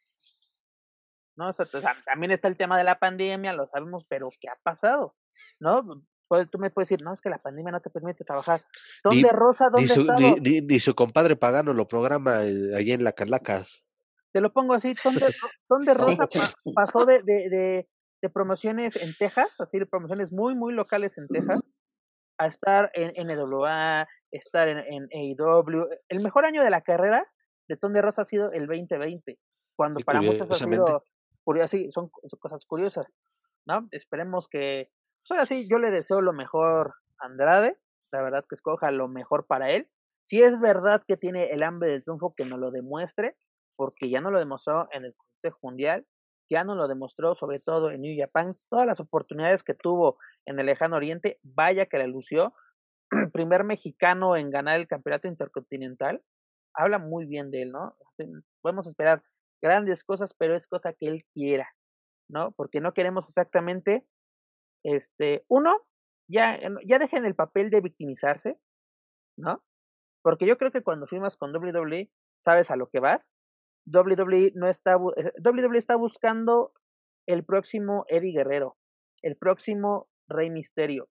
¿No? 1.35 1.47
O 1.47 1.53
sea, 1.53 1.95
también 2.05 2.31
está 2.31 2.47
el 2.47 2.55
tema 2.55 2.77
de 2.77 2.85
la 2.85 2.97
pandemia, 2.97 3.51
lo 3.51 3.67
sabemos, 3.67 4.05
pero 4.07 4.29
¿qué 4.39 4.47
ha 4.47 4.55
pasado? 4.63 5.17
¿No? 5.59 5.79
Pues, 6.29 6.49
tú 6.49 6.59
me 6.59 6.69
puedes 6.69 6.87
decir, 6.87 7.03
no, 7.03 7.13
es 7.13 7.19
que 7.19 7.29
la 7.29 7.41
pandemia 7.41 7.73
no 7.73 7.81
te 7.81 7.89
permite 7.89 8.23
trabajar. 8.23 8.61
¿Dónde 9.03 9.29
Rosa? 9.33 9.65
¿Dónde 9.65 9.81
ni 9.81 9.87
su, 9.87 10.65
ni, 10.65 10.79
su 10.79 10.95
compadre 10.95 11.35
pagano 11.35 11.73
lo 11.73 11.89
programa 11.89 12.43
eh, 12.43 12.71
allí 12.75 12.93
en 12.93 13.03
la 13.03 13.11
Calacas. 13.11 13.83
Te 14.33 14.41
lo 14.41 14.51
pongo 14.51 14.73
así, 14.73 14.91
¿dónde, 15.03 15.25
dónde 15.69 15.93
Rosa 16.19 16.27
pasó 16.75 17.05
de, 17.05 17.21
de, 17.23 17.49
de, 17.49 17.89
de, 18.21 18.29
promociones 18.29 18.95
en 18.95 19.15
Texas, 19.15 19.49
así 19.59 19.79
de 19.79 19.85
promociones 19.85 20.31
muy, 20.31 20.55
muy 20.55 20.73
locales 20.73 21.17
en 21.17 21.27
Texas, 21.27 21.59
a 22.37 22.47
estar 22.47 22.91
en 22.93 23.13
NWA, 23.27 24.07
estar 24.31 24.67
en, 24.67 24.79
en 24.79 25.07
AEW. 25.11 25.87
El 26.09 26.21
mejor 26.21 26.45
año 26.45 26.63
de 26.63 26.69
la 26.69 26.81
carrera 26.81 27.25
de 27.67 27.77
Tom 27.77 27.93
de 27.93 28.01
Rosa 28.01 28.23
ha 28.23 28.25
sido 28.25 28.51
el 28.51 28.67
2020, 28.67 29.39
cuando 29.75 29.99
para 30.05 30.21
muchos 30.21 30.49
ha 30.49 30.65
sido 30.65 31.03
sí, 31.67 31.89
son, 31.91 32.09
son, 32.29 32.39
cosas 32.39 32.65
curiosas, 32.65 33.05
¿no? 33.65 33.87
Esperemos 33.91 34.47
que, 34.49 34.87
pues 35.21 35.31
ahora 35.31 35.45
sí, 35.45 35.67
yo 35.69 35.77
le 35.77 35.91
deseo 35.91 36.21
lo 36.21 36.33
mejor 36.33 36.93
a 37.19 37.25
Andrade, 37.25 37.77
la 38.11 38.21
verdad 38.21 38.45
que 38.47 38.55
escoja 38.55 38.91
lo 38.91 39.07
mejor 39.07 39.47
para 39.47 39.71
él. 39.71 39.87
Si 40.23 40.41
es 40.41 40.59
verdad 40.59 41.03
que 41.07 41.15
tiene 41.15 41.51
el 41.51 41.63
hambre 41.63 41.89
del 41.89 42.03
triunfo, 42.03 42.33
que 42.35 42.45
nos 42.45 42.59
lo 42.59 42.71
demuestre, 42.71 43.35
porque 43.77 44.09
ya 44.09 44.19
no 44.19 44.31
lo 44.31 44.39
demostró 44.39 44.89
en 44.91 45.05
el 45.05 45.15
Consejo 45.15 45.59
Mundial, 45.61 46.05
ya 46.49 46.65
no 46.65 46.75
lo 46.75 46.87
demostró 46.87 47.35
sobre 47.35 47.59
todo 47.59 47.91
en 47.91 48.01
New 48.01 48.17
Japan, 48.17 48.57
todas 48.69 48.85
las 48.85 48.99
oportunidades 48.99 49.63
que 49.63 49.73
tuvo 49.73 50.17
en 50.45 50.59
el 50.59 50.65
lejano 50.65 50.97
oriente, 50.97 51.39
vaya 51.43 51.85
que 51.85 51.97
la 51.97 52.07
lució, 52.07 52.53
primer 53.33 53.63
mexicano 53.63 54.35
en 54.35 54.49
ganar 54.49 54.79
el 54.79 54.87
campeonato 54.87 55.27
intercontinental, 55.27 56.21
habla 56.73 56.99
muy 56.99 57.25
bien 57.25 57.51
de 57.51 57.63
él, 57.63 57.71
¿no? 57.71 57.95
Podemos 58.61 58.87
esperar 58.87 59.23
grandes 59.61 60.03
cosas, 60.03 60.33
pero 60.37 60.55
es 60.55 60.67
cosa 60.67 60.93
que 60.93 61.07
él 61.07 61.25
quiera, 61.33 61.69
¿no? 62.29 62.51
Porque 62.51 62.81
no 62.81 62.93
queremos 62.93 63.27
exactamente, 63.27 64.05
este, 64.83 65.43
uno, 65.47 65.85
ya, 66.29 66.59
ya 66.85 66.99
dejen 66.99 67.25
el 67.25 67.35
papel 67.35 67.69
de 67.69 67.81
victimizarse, 67.81 68.59
¿no? 69.37 69.63
Porque 70.23 70.45
yo 70.45 70.57
creo 70.57 70.71
que 70.71 70.83
cuando 70.83 71.07
firmas 71.07 71.37
con 71.37 71.55
WWE, 71.55 72.09
sabes 72.39 72.69
a 72.69 72.75
lo 72.75 72.89
que 72.89 72.99
vas. 72.99 73.35
WWE 73.91 74.51
no 74.55 74.67
está, 74.67 74.97
WWE 74.97 75.77
está 75.77 75.95
buscando 75.95 76.73
el 77.25 77.43
próximo 77.43 78.05
Eddie 78.07 78.33
Guerrero, 78.33 78.77
el 79.21 79.35
próximo 79.35 80.07
Rey 80.27 80.49
Misterio. 80.49 81.09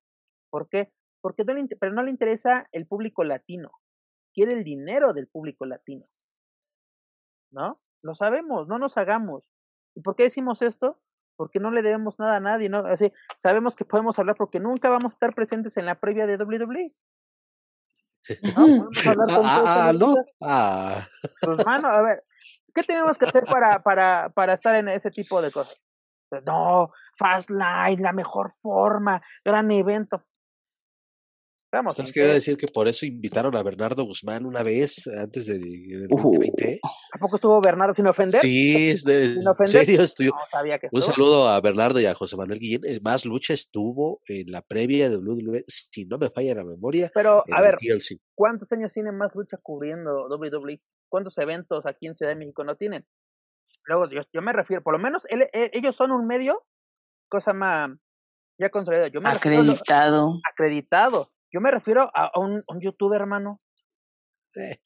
¿Por 0.50 0.68
qué? 0.68 0.90
porque 1.26 1.44
no 1.44 1.54
le, 1.54 1.66
pero 1.80 1.92
no 1.92 2.04
le 2.04 2.10
interesa 2.12 2.68
el 2.70 2.86
público 2.86 3.24
latino, 3.24 3.72
quiere 4.32 4.52
el 4.52 4.62
dinero 4.62 5.12
del 5.12 5.26
público 5.26 5.66
latino. 5.66 6.06
¿No? 7.50 7.80
Lo 8.00 8.14
sabemos, 8.14 8.68
no 8.68 8.78
nos 8.78 8.96
hagamos. 8.96 9.42
¿Y 9.96 10.02
por 10.02 10.14
qué 10.14 10.22
decimos 10.22 10.62
esto? 10.62 11.00
Porque 11.34 11.58
no 11.58 11.72
le 11.72 11.82
debemos 11.82 12.20
nada 12.20 12.36
a 12.36 12.40
nadie, 12.40 12.68
¿no? 12.68 12.86
Así, 12.86 13.12
sabemos 13.38 13.74
que 13.74 13.84
podemos 13.84 14.16
hablar 14.20 14.36
porque 14.36 14.60
nunca 14.60 14.88
vamos 14.88 15.14
a 15.14 15.16
estar 15.16 15.34
presentes 15.34 15.76
en 15.78 15.86
la 15.86 15.98
previa 15.98 16.28
de 16.28 16.36
WWE. 16.36 16.94
¿No? 18.56 18.88
ah, 19.44 19.92
no. 19.98 20.14
Ah. 20.40 21.08
Pues, 21.40 21.66
mano, 21.66 21.88
a 21.88 22.02
ver, 22.02 22.24
¿qué 22.74 22.82
tenemos 22.82 23.16
que 23.18 23.26
hacer 23.26 23.44
para, 23.44 23.82
para, 23.82 24.30
para 24.30 24.54
estar 24.54 24.74
en 24.74 24.88
ese 24.88 25.10
tipo 25.10 25.40
de 25.42 25.50
cosas? 25.50 25.84
Pues, 26.28 26.42
no, 26.44 26.90
Fast 27.18 27.50
Line, 27.50 28.02
la 28.02 28.12
mejor 28.12 28.52
forma, 28.60 29.22
gran 29.44 29.70
evento. 29.70 30.24
Vamos, 31.72 31.94
¿Estás 31.94 32.12
queriendo 32.12 32.34
decir 32.34 32.56
que 32.56 32.68
por 32.72 32.86
eso 32.86 33.04
invitaron 33.04 33.54
a 33.56 33.62
Bernardo 33.62 34.04
Guzmán 34.04 34.46
una 34.46 34.62
vez 34.62 35.06
antes 35.08 35.46
del 35.46 35.60
de, 35.60 36.06
2020? 36.08 36.78
¿A 37.12 37.18
poco 37.18 37.36
estuvo 37.36 37.60
Bernardo 37.60 37.92
sin 37.94 38.06
ofender? 38.06 38.40
Sí, 38.40 38.90
es 38.90 39.04
de, 39.04 39.34
¿Sin 39.34 39.48
ofender? 39.48 39.66
serio 39.66 40.02
estuvo. 40.02 40.28
No, 40.28 40.42
sabía 40.50 40.78
que 40.78 40.88
Un 40.90 41.02
saludo 41.02 41.48
a 41.48 41.60
Bernardo 41.60 42.00
y 42.00 42.06
a 42.06 42.14
José 42.14 42.36
Manuel 42.36 42.60
Guillén. 42.60 42.80
Más 43.02 43.26
lucha 43.26 43.52
estuvo 43.52 44.20
en 44.28 44.50
la 44.52 44.62
previa 44.62 45.10
de 45.10 45.18
WWE, 45.18 45.64
si 45.66 46.06
no 46.06 46.18
me 46.18 46.30
falla 46.30 46.54
la 46.54 46.64
memoria. 46.64 47.10
Pero, 47.12 47.44
a 47.52 47.60
ver, 47.60 47.78
¿cuántos 48.34 48.70
años 48.72 48.92
tiene 48.92 49.10
más 49.10 49.34
lucha 49.34 49.58
cubriendo 49.60 50.28
WWE? 50.28 50.80
¿Cuántos 51.08 51.38
eventos 51.38 51.86
aquí 51.86 52.06
en 52.06 52.14
Ciudad 52.14 52.32
de 52.32 52.36
México 52.36 52.64
no 52.64 52.76
tienen? 52.76 53.06
Luego, 53.84 54.08
yo, 54.10 54.22
yo 54.32 54.42
me 54.42 54.52
refiero, 54.52 54.82
por 54.82 54.92
lo 54.92 54.98
menos 54.98 55.24
él, 55.28 55.48
ellos 55.52 55.94
son 55.94 56.10
un 56.10 56.26
medio, 56.26 56.64
cosa 57.28 57.52
más 57.52 57.90
ya 58.58 58.70
consolidado. 58.70 59.08
Yo 59.08 59.20
me 59.20 59.30
acreditado. 59.30 60.40
acreditado. 60.50 61.30
Yo 61.52 61.60
me 61.60 61.70
refiero 61.70 62.10
a, 62.14 62.38
un, 62.38 62.62
un, 62.66 62.80
youtuber, 62.80 63.20
hermano. 63.20 63.58
Eh, 64.54 64.78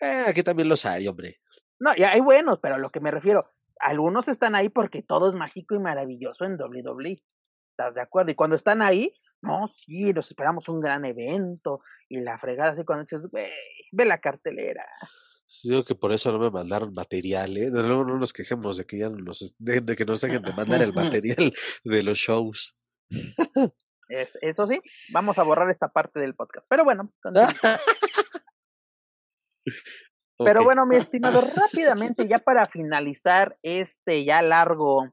eh, 0.00 0.24
aquí 0.28 0.42
también 0.42 0.68
los 0.68 0.84
hay, 0.86 1.06
hombre. 1.06 1.36
No, 1.78 1.94
y 1.94 2.02
hay 2.02 2.20
buenos, 2.20 2.58
pero 2.60 2.76
a 2.76 2.78
lo 2.78 2.90
que 2.90 3.00
me 3.00 3.10
refiero, 3.10 3.50
algunos 3.78 4.28
están 4.28 4.54
ahí 4.54 4.68
porque 4.68 5.02
todo 5.02 5.28
es 5.28 5.34
mágico 5.34 5.74
y 5.74 5.78
maravilloso 5.78 6.44
en 6.44 6.60
WWE. 6.60 7.22
¿Estás 7.70 7.94
de 7.94 8.00
acuerdo? 8.00 8.30
Y 8.30 8.34
cuando 8.34 8.56
están 8.56 8.80
ahí, 8.80 9.12
no, 9.42 9.68
sí, 9.68 10.12
nos 10.14 10.28
esperamos 10.28 10.68
un 10.68 10.80
gran 10.80 11.04
evento 11.04 11.80
y 12.08 12.20
la 12.20 12.38
fregada 12.38 12.72
así 12.72 12.84
cuando 12.84 13.04
dices, 13.04 13.28
güey, 13.30 13.50
ve 13.92 14.06
la 14.06 14.18
cartelera. 14.18 14.86
Digo 15.62 15.84
que 15.84 15.94
por 15.94 16.12
eso 16.12 16.32
no 16.32 16.38
me 16.38 16.50
mandaron 16.50 16.92
material, 16.92 17.56
¿eh? 17.56 17.70
Luego 17.70 18.04
no 18.04 18.18
nos 18.18 18.32
quejemos 18.32 18.76
de 18.76 18.84
que 18.84 18.98
ya 18.98 19.10
nos, 19.10 19.54
de, 19.58 19.80
de 19.80 19.96
que 19.96 20.04
nos 20.04 20.20
dejen 20.20 20.42
de 20.42 20.52
mandar 20.52 20.82
el 20.82 20.92
material 20.94 21.52
de 21.84 22.02
los 22.02 22.18
shows. 22.18 22.76
eso 24.40 24.66
sí, 24.66 24.80
vamos 25.12 25.38
a 25.38 25.42
borrar 25.44 25.70
esta 25.70 25.88
parte 25.88 26.18
del 26.18 26.34
podcast. 26.34 26.66
Pero 26.68 26.84
bueno. 26.84 27.12
Pero 30.38 30.64
bueno, 30.64 30.84
mi 30.86 30.96
estimado, 30.96 31.40
rápidamente, 31.56 32.28
ya 32.28 32.38
para 32.38 32.66
finalizar 32.66 33.56
este 33.62 34.24
ya 34.24 34.42
largo 34.42 35.12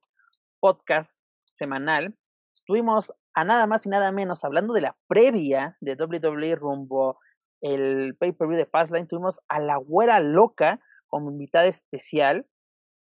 podcast 0.60 1.18
semanal, 1.56 2.16
estuvimos 2.56 3.14
a 3.34 3.44
nada 3.44 3.68
más 3.68 3.86
y 3.86 3.90
nada 3.90 4.12
menos 4.12 4.44
hablando 4.44 4.74
de 4.74 4.82
la 4.82 4.98
previa 5.08 5.78
de 5.80 5.96
WWE 5.96 6.56
rumbo 6.56 7.20
el 7.64 8.16
pay-per-view 8.20 8.58
de 8.58 8.68
Fastline. 8.68 9.08
Tuvimos 9.08 9.40
a 9.48 9.60
la 9.60 9.78
güera 9.78 10.20
loca 10.20 10.80
como 11.08 11.32
invitada 11.32 11.66
especial 11.66 12.46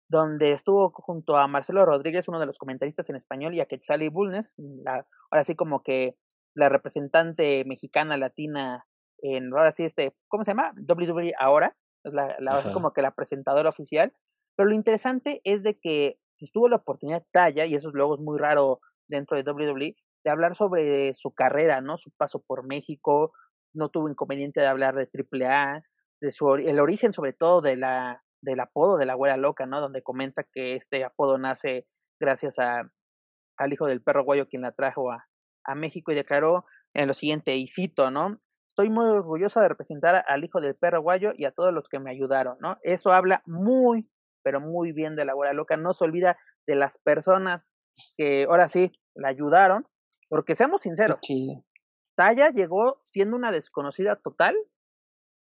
donde 0.08 0.52
estuvo 0.52 0.90
junto 0.90 1.36
a 1.36 1.48
Marcelo 1.48 1.84
Rodríguez, 1.84 2.28
uno 2.28 2.38
de 2.38 2.46
los 2.46 2.58
comentaristas 2.58 3.08
en 3.10 3.16
español, 3.16 3.54
y 3.54 3.60
a 3.60 3.66
Quetzali 3.66 4.08
Bulnes, 4.08 4.52
la, 4.56 5.06
ahora 5.30 5.44
sí 5.44 5.56
como 5.56 5.82
que 5.82 6.16
la 6.54 6.68
representante 6.68 7.64
mexicana 7.64 8.16
latina 8.16 8.86
en, 9.18 9.52
ahora 9.52 9.72
sí 9.72 9.84
este, 9.84 10.14
¿cómo 10.28 10.44
se 10.44 10.52
llama? 10.52 10.72
WWE 10.76 11.32
ahora, 11.38 11.76
es 12.04 12.12
la, 12.12 12.36
la 12.38 12.62
como 12.72 12.92
que 12.92 13.02
la 13.02 13.10
presentadora 13.10 13.68
oficial, 13.68 14.12
pero 14.54 14.68
lo 14.68 14.74
interesante 14.74 15.40
es 15.44 15.62
de 15.62 15.78
que 15.78 16.18
estuvo 16.38 16.68
la 16.68 16.76
oportunidad 16.76 17.24
Talla, 17.32 17.66
y 17.66 17.74
eso 17.74 17.90
luego 17.90 18.14
es 18.14 18.20
muy 18.20 18.38
raro 18.38 18.80
dentro 19.08 19.36
de 19.36 19.50
WWE, 19.50 19.96
de 20.24 20.30
hablar 20.30 20.56
sobre 20.56 21.14
su 21.14 21.32
carrera, 21.32 21.80
¿no? 21.80 21.98
Su 21.98 22.10
paso 22.10 22.42
por 22.46 22.66
México, 22.66 23.32
no 23.77 23.89
tuvo 23.89 24.09
inconveniente 24.09 24.61
de 24.61 24.66
hablar 24.66 24.94
de 24.94 25.09
AAA, 25.09 25.82
de 26.20 26.32
su 26.32 26.55
el 26.55 26.81
origen 26.81 27.12
sobre 27.12 27.32
todo 27.32 27.61
de 27.61 27.77
la 27.77 28.23
del 28.43 28.61
apodo 28.61 28.97
de 28.97 29.07
la 29.07 29.15
güera 29.15 29.36
loca, 29.36 29.66
¿no? 29.66 29.81
Donde 29.81 30.03
comenta 30.03 30.44
que 30.44 30.77
este 30.77 31.05
apodo 31.05 31.39
nace 31.39 31.86
gracias 32.20 32.59
a, 32.59 32.90
al 33.57 33.73
hijo 33.73 33.86
del 33.86 34.03
perro 34.03 34.24
guayo 34.24 34.48
quien 34.48 34.62
la 34.62 34.73
trajo 34.73 35.11
a, 35.11 35.27
a 35.65 35.74
México 35.74 36.12
y 36.12 36.15
declaró 36.15 36.65
en 36.94 37.09
lo 37.09 37.15
siguiente, 37.15 37.57
y 37.57 37.69
cito, 37.69 38.11
¿no? 38.11 38.40
Estoy 38.69 38.89
muy 38.90 39.07
orgullosa 39.07 39.61
de 39.61 39.69
representar 39.69 40.24
al 40.27 40.44
hijo 40.44 40.61
del 40.61 40.74
perro 40.77 41.03
guayo 41.03 41.32
y 41.36 41.44
a 41.44 41.51
todos 41.51 41.73
los 41.73 41.89
que 41.89 41.98
me 41.98 42.11
ayudaron, 42.11 42.57
¿no? 42.61 42.78
Eso 42.82 43.12
habla 43.12 43.43
muy, 43.47 44.09
pero 44.43 44.61
muy 44.61 44.93
bien 44.93 45.16
de 45.16 45.24
la 45.24 45.35
güera 45.35 45.53
loca. 45.53 45.77
No 45.77 45.93
se 45.93 46.05
olvida 46.05 46.39
de 46.66 46.74
las 46.74 46.98
personas 46.98 47.66
que 48.16 48.44
ahora 48.44 48.69
sí 48.69 48.93
la 49.15 49.28
ayudaron, 49.28 49.86
porque 50.28 50.55
seamos 50.57 50.82
sinceros, 50.82 51.19
Taya 52.16 52.51
llegó 52.51 53.01
siendo 53.05 53.36
una 53.36 53.52
desconocida 53.52 54.16
total 54.16 54.56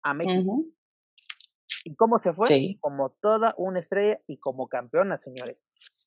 a 0.03 0.14
México. 0.14 0.64
¿Y 1.84 1.95
cómo 1.95 2.19
se 2.19 2.34
fue? 2.34 2.77
Como 2.81 3.11
toda 3.22 3.53
una 3.57 3.80
estrella 3.80 4.19
y 4.27 4.38
como 4.38 4.68
campeona, 4.68 5.18
señores. 5.18 5.57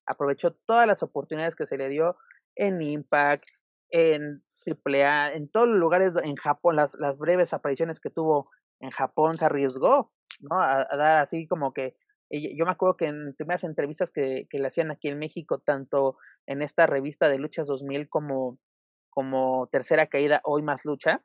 Aprovechó 0.07 0.53
todas 0.67 0.87
las 0.87 1.03
oportunidades 1.03 1.57
que 1.57 1.67
se 1.67 1.79
le 1.79 1.89
dio 1.89 2.17
en 2.55 2.83
Impact, 2.83 3.45
en 3.91 4.43
AAA, 4.67 5.33
en 5.35 5.49
todos 5.49 5.69
los 5.69 5.79
lugares 5.79 6.13
en 6.23 6.37
Japón, 6.37 6.77
las, 6.77 6.95
las 6.95 7.19
breves 7.19 7.53
apariciones 7.55 7.99
que 7.99 8.11
tuvo 8.11 8.51
en 8.81 8.91
Japón 8.91 9.37
se 9.37 9.45
arriesgó, 9.47 10.09
¿no? 10.41 10.61
A, 10.61 10.87
dar 10.97 11.23
así 11.23 11.47
como 11.47 11.73
que 11.73 11.97
yo 12.31 12.65
me 12.65 12.71
acuerdo 12.71 12.97
que 12.97 13.07
en 13.07 13.35
primeras 13.35 13.65
entrevistas 13.65 14.13
que, 14.13 14.47
que 14.49 14.59
le 14.59 14.69
hacían 14.69 14.91
aquí 14.91 15.09
en 15.09 15.19
México, 15.19 15.59
tanto 15.59 16.17
en 16.47 16.63
esta 16.63 16.87
revista 16.87 17.29
de 17.29 17.39
Luchas 17.39 17.67
2000 17.67 18.09
como, 18.09 18.59
como 19.11 19.69
Tercera 19.71 20.07
Caída, 20.07 20.41
Hoy 20.45 20.63
Más 20.63 20.85
Lucha, 20.85 21.23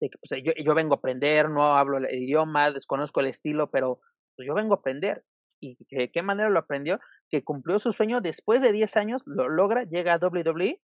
de 0.00 0.10
que 0.10 0.18
pues, 0.18 0.42
yo, 0.44 0.52
yo 0.62 0.74
vengo 0.74 0.94
a 0.94 0.98
aprender, 0.98 1.48
no 1.48 1.76
hablo 1.76 1.98
el 1.98 2.22
idioma, 2.22 2.70
desconozco 2.70 3.20
el 3.20 3.26
estilo, 3.26 3.70
pero 3.70 4.00
pues, 4.36 4.46
yo 4.46 4.54
vengo 4.54 4.74
a 4.74 4.78
aprender. 4.78 5.24
¿Y 5.58 5.78
de 5.90 6.10
qué 6.10 6.22
manera 6.22 6.50
lo 6.50 6.58
aprendió? 6.58 7.00
Que 7.30 7.42
cumplió 7.42 7.78
su 7.78 7.94
sueño 7.94 8.20
después 8.20 8.60
de 8.60 8.72
10 8.72 8.96
años, 8.98 9.22
lo 9.24 9.48
logra, 9.48 9.84
llega 9.84 10.12
a 10.12 10.18
WWE 10.18 10.80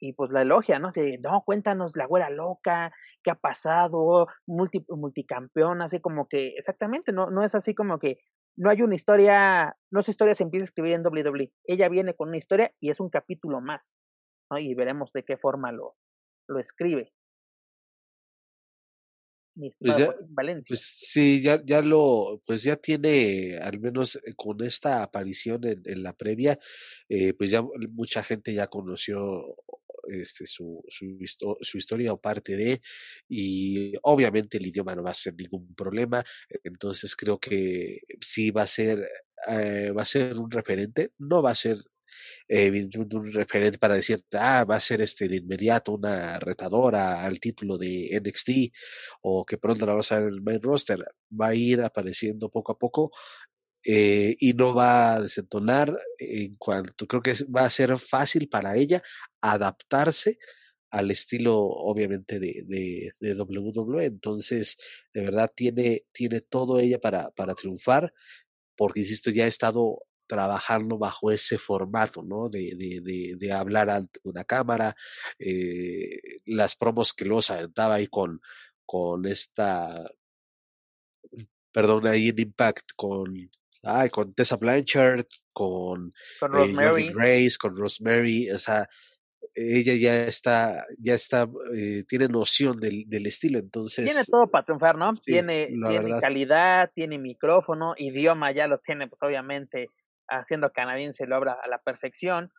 y 0.00 0.12
pues 0.12 0.30
la 0.30 0.42
elogia, 0.42 0.78
¿no? 0.78 0.90
No, 1.20 1.42
cuéntanos 1.46 1.96
la 1.96 2.06
güera 2.06 2.28
loca, 2.28 2.92
qué 3.22 3.30
ha 3.30 3.36
pasado, 3.36 4.26
multi, 4.46 4.84
multicampeón, 4.88 5.80
así 5.80 6.00
como 6.00 6.28
que, 6.28 6.48
exactamente, 6.48 7.12
no, 7.12 7.30
no 7.30 7.42
es 7.42 7.54
así 7.54 7.74
como 7.74 7.98
que 7.98 8.18
no 8.56 8.68
hay 8.68 8.82
una 8.82 8.94
historia, 8.94 9.76
no 9.90 10.02
su 10.02 10.10
historia 10.10 10.34
se 10.34 10.42
empieza 10.42 10.64
a 10.64 10.66
escribir 10.66 10.92
en 10.92 11.06
WWE, 11.06 11.52
ella 11.64 11.88
viene 11.88 12.14
con 12.14 12.28
una 12.28 12.36
historia 12.36 12.72
y 12.80 12.90
es 12.90 13.00
un 13.00 13.08
capítulo 13.08 13.60
más, 13.62 13.96
¿no? 14.50 14.58
Y 14.58 14.74
veremos 14.74 15.10
de 15.12 15.24
qué 15.24 15.36
forma 15.36 15.72
lo, 15.72 15.96
lo 16.48 16.58
escribe. 16.58 17.12
Pues, 19.56 19.96
pues 20.66 20.80
sí, 20.80 21.40
ya, 21.40 21.62
ya 21.64 21.80
lo, 21.80 22.42
pues 22.44 22.64
ya 22.64 22.74
tiene, 22.74 23.56
al 23.58 23.78
menos 23.78 24.16
eh, 24.16 24.34
con 24.34 24.60
esta 24.64 25.04
aparición 25.04 25.64
en, 25.64 25.80
en 25.84 26.02
la 26.02 26.12
previa, 26.12 26.58
eh, 27.08 27.34
pues 27.34 27.52
ya 27.52 27.62
mucha 27.92 28.24
gente 28.24 28.52
ya 28.52 28.66
conoció 28.66 29.56
este, 30.08 30.46
su, 30.46 30.82
su, 30.88 31.16
su, 31.60 31.78
historia 31.78 32.12
o 32.12 32.20
parte 32.20 32.56
de, 32.56 32.82
y 33.28 33.94
obviamente 34.02 34.58
el 34.58 34.66
idioma 34.66 34.96
no 34.96 35.04
va 35.04 35.10
a 35.10 35.14
ser 35.14 35.34
ningún 35.36 35.72
problema, 35.76 36.24
entonces 36.64 37.14
creo 37.14 37.38
que 37.38 38.00
sí 38.20 38.50
va 38.50 38.62
a 38.62 38.66
ser, 38.66 39.08
eh, 39.48 39.92
va 39.96 40.02
a 40.02 40.06
ser 40.06 40.36
un 40.36 40.50
referente, 40.50 41.12
no 41.18 41.42
va 41.42 41.52
a 41.52 41.54
ser 41.54 41.78
eh, 42.48 42.88
un 42.96 43.32
referente 43.32 43.78
para 43.78 43.94
decirte, 43.94 44.38
ah, 44.38 44.64
va 44.64 44.76
a 44.76 44.80
ser 44.80 45.02
este 45.02 45.28
de 45.28 45.36
inmediato 45.36 45.92
una 45.92 46.38
retadora 46.38 47.24
al 47.24 47.40
título 47.40 47.78
de 47.78 48.20
NXT 48.22 48.50
o 49.22 49.44
que 49.44 49.58
pronto 49.58 49.86
la 49.86 49.92
vamos 49.92 50.12
a 50.12 50.18
ver 50.18 50.28
en 50.28 50.34
el 50.34 50.42
main 50.42 50.62
roster, 50.62 51.04
va 51.40 51.48
a 51.48 51.54
ir 51.54 51.80
apareciendo 51.82 52.50
poco 52.50 52.72
a 52.72 52.78
poco 52.78 53.10
eh, 53.84 54.36
y 54.40 54.54
no 54.54 54.74
va 54.74 55.14
a 55.14 55.20
desentonar 55.20 55.98
en 56.18 56.56
cuanto, 56.56 57.06
creo 57.06 57.22
que 57.22 57.34
va 57.54 57.64
a 57.64 57.70
ser 57.70 57.96
fácil 57.98 58.48
para 58.48 58.76
ella 58.76 59.02
adaptarse 59.42 60.38
al 60.94 61.10
estilo 61.10 61.58
obviamente 61.58 62.38
de, 62.38 62.64
de, 62.66 63.12
de, 63.18 63.34
WWE. 63.34 64.04
Entonces, 64.06 64.76
de 65.12 65.22
verdad, 65.22 65.50
tiene, 65.54 66.04
tiene 66.12 66.40
todo 66.40 66.78
ella 66.78 67.00
para, 67.00 67.30
para 67.32 67.54
triunfar, 67.54 68.14
porque, 68.76 69.00
insisto, 69.00 69.30
ya 69.30 69.44
ha 69.44 69.48
estado 69.48 70.04
trabajando 70.26 70.98
bajo 70.98 71.30
ese 71.30 71.58
formato, 71.58 72.22
¿no? 72.22 72.48
De, 72.48 72.74
de, 72.76 73.34
de, 73.36 73.52
hablar 73.52 73.90
ante 73.90 74.20
una 74.24 74.44
cámara, 74.44 74.94
eh, 75.38 76.40
las 76.46 76.76
promos 76.76 77.12
que 77.12 77.24
luego 77.24 77.42
se 77.42 77.54
aventaba 77.54 77.94
ahí 77.94 78.06
con, 78.06 78.40
con 78.86 79.26
esta, 79.26 80.10
perdón, 81.72 82.06
ahí 82.06 82.28
en 82.28 82.38
Impact, 82.38 82.90
con, 82.96 83.34
ay, 83.82 84.10
con 84.10 84.34
Tessa 84.34 84.56
Blanchard, 84.56 85.26
con, 85.52 86.12
con 86.40 86.54
eh, 86.54 86.56
Rosemary. 86.56 87.12
Grace, 87.12 87.56
con 87.60 87.76
Rosemary, 87.76 88.50
o 88.50 88.58
sea, 88.58 88.88
ella 89.54 89.94
ya 89.94 90.26
está, 90.26 90.84
ya 90.98 91.14
está, 91.14 91.48
eh, 91.76 92.04
tiene 92.08 92.28
noción 92.28 92.76
del, 92.78 93.04
del, 93.06 93.26
estilo, 93.26 93.58
entonces. 93.58 94.04
Tiene 94.04 94.24
todo 94.24 94.50
para 94.50 94.64
triunfar, 94.64 94.96
¿no? 94.96 95.14
tiene, 95.14 95.66
tiene 95.66 96.20
calidad, 96.20 96.90
tiene 96.94 97.18
micrófono, 97.18 97.94
idioma 97.96 98.52
ya 98.52 98.66
lo 98.66 98.78
tiene, 98.78 99.06
pues 99.06 99.22
obviamente 99.22 99.90
haciendo 100.28 100.70
canadiense 100.70 101.26
lo 101.26 101.38
obra 101.38 101.58
a 101.62 101.68
la 101.68 101.78
perfección. 101.78 102.50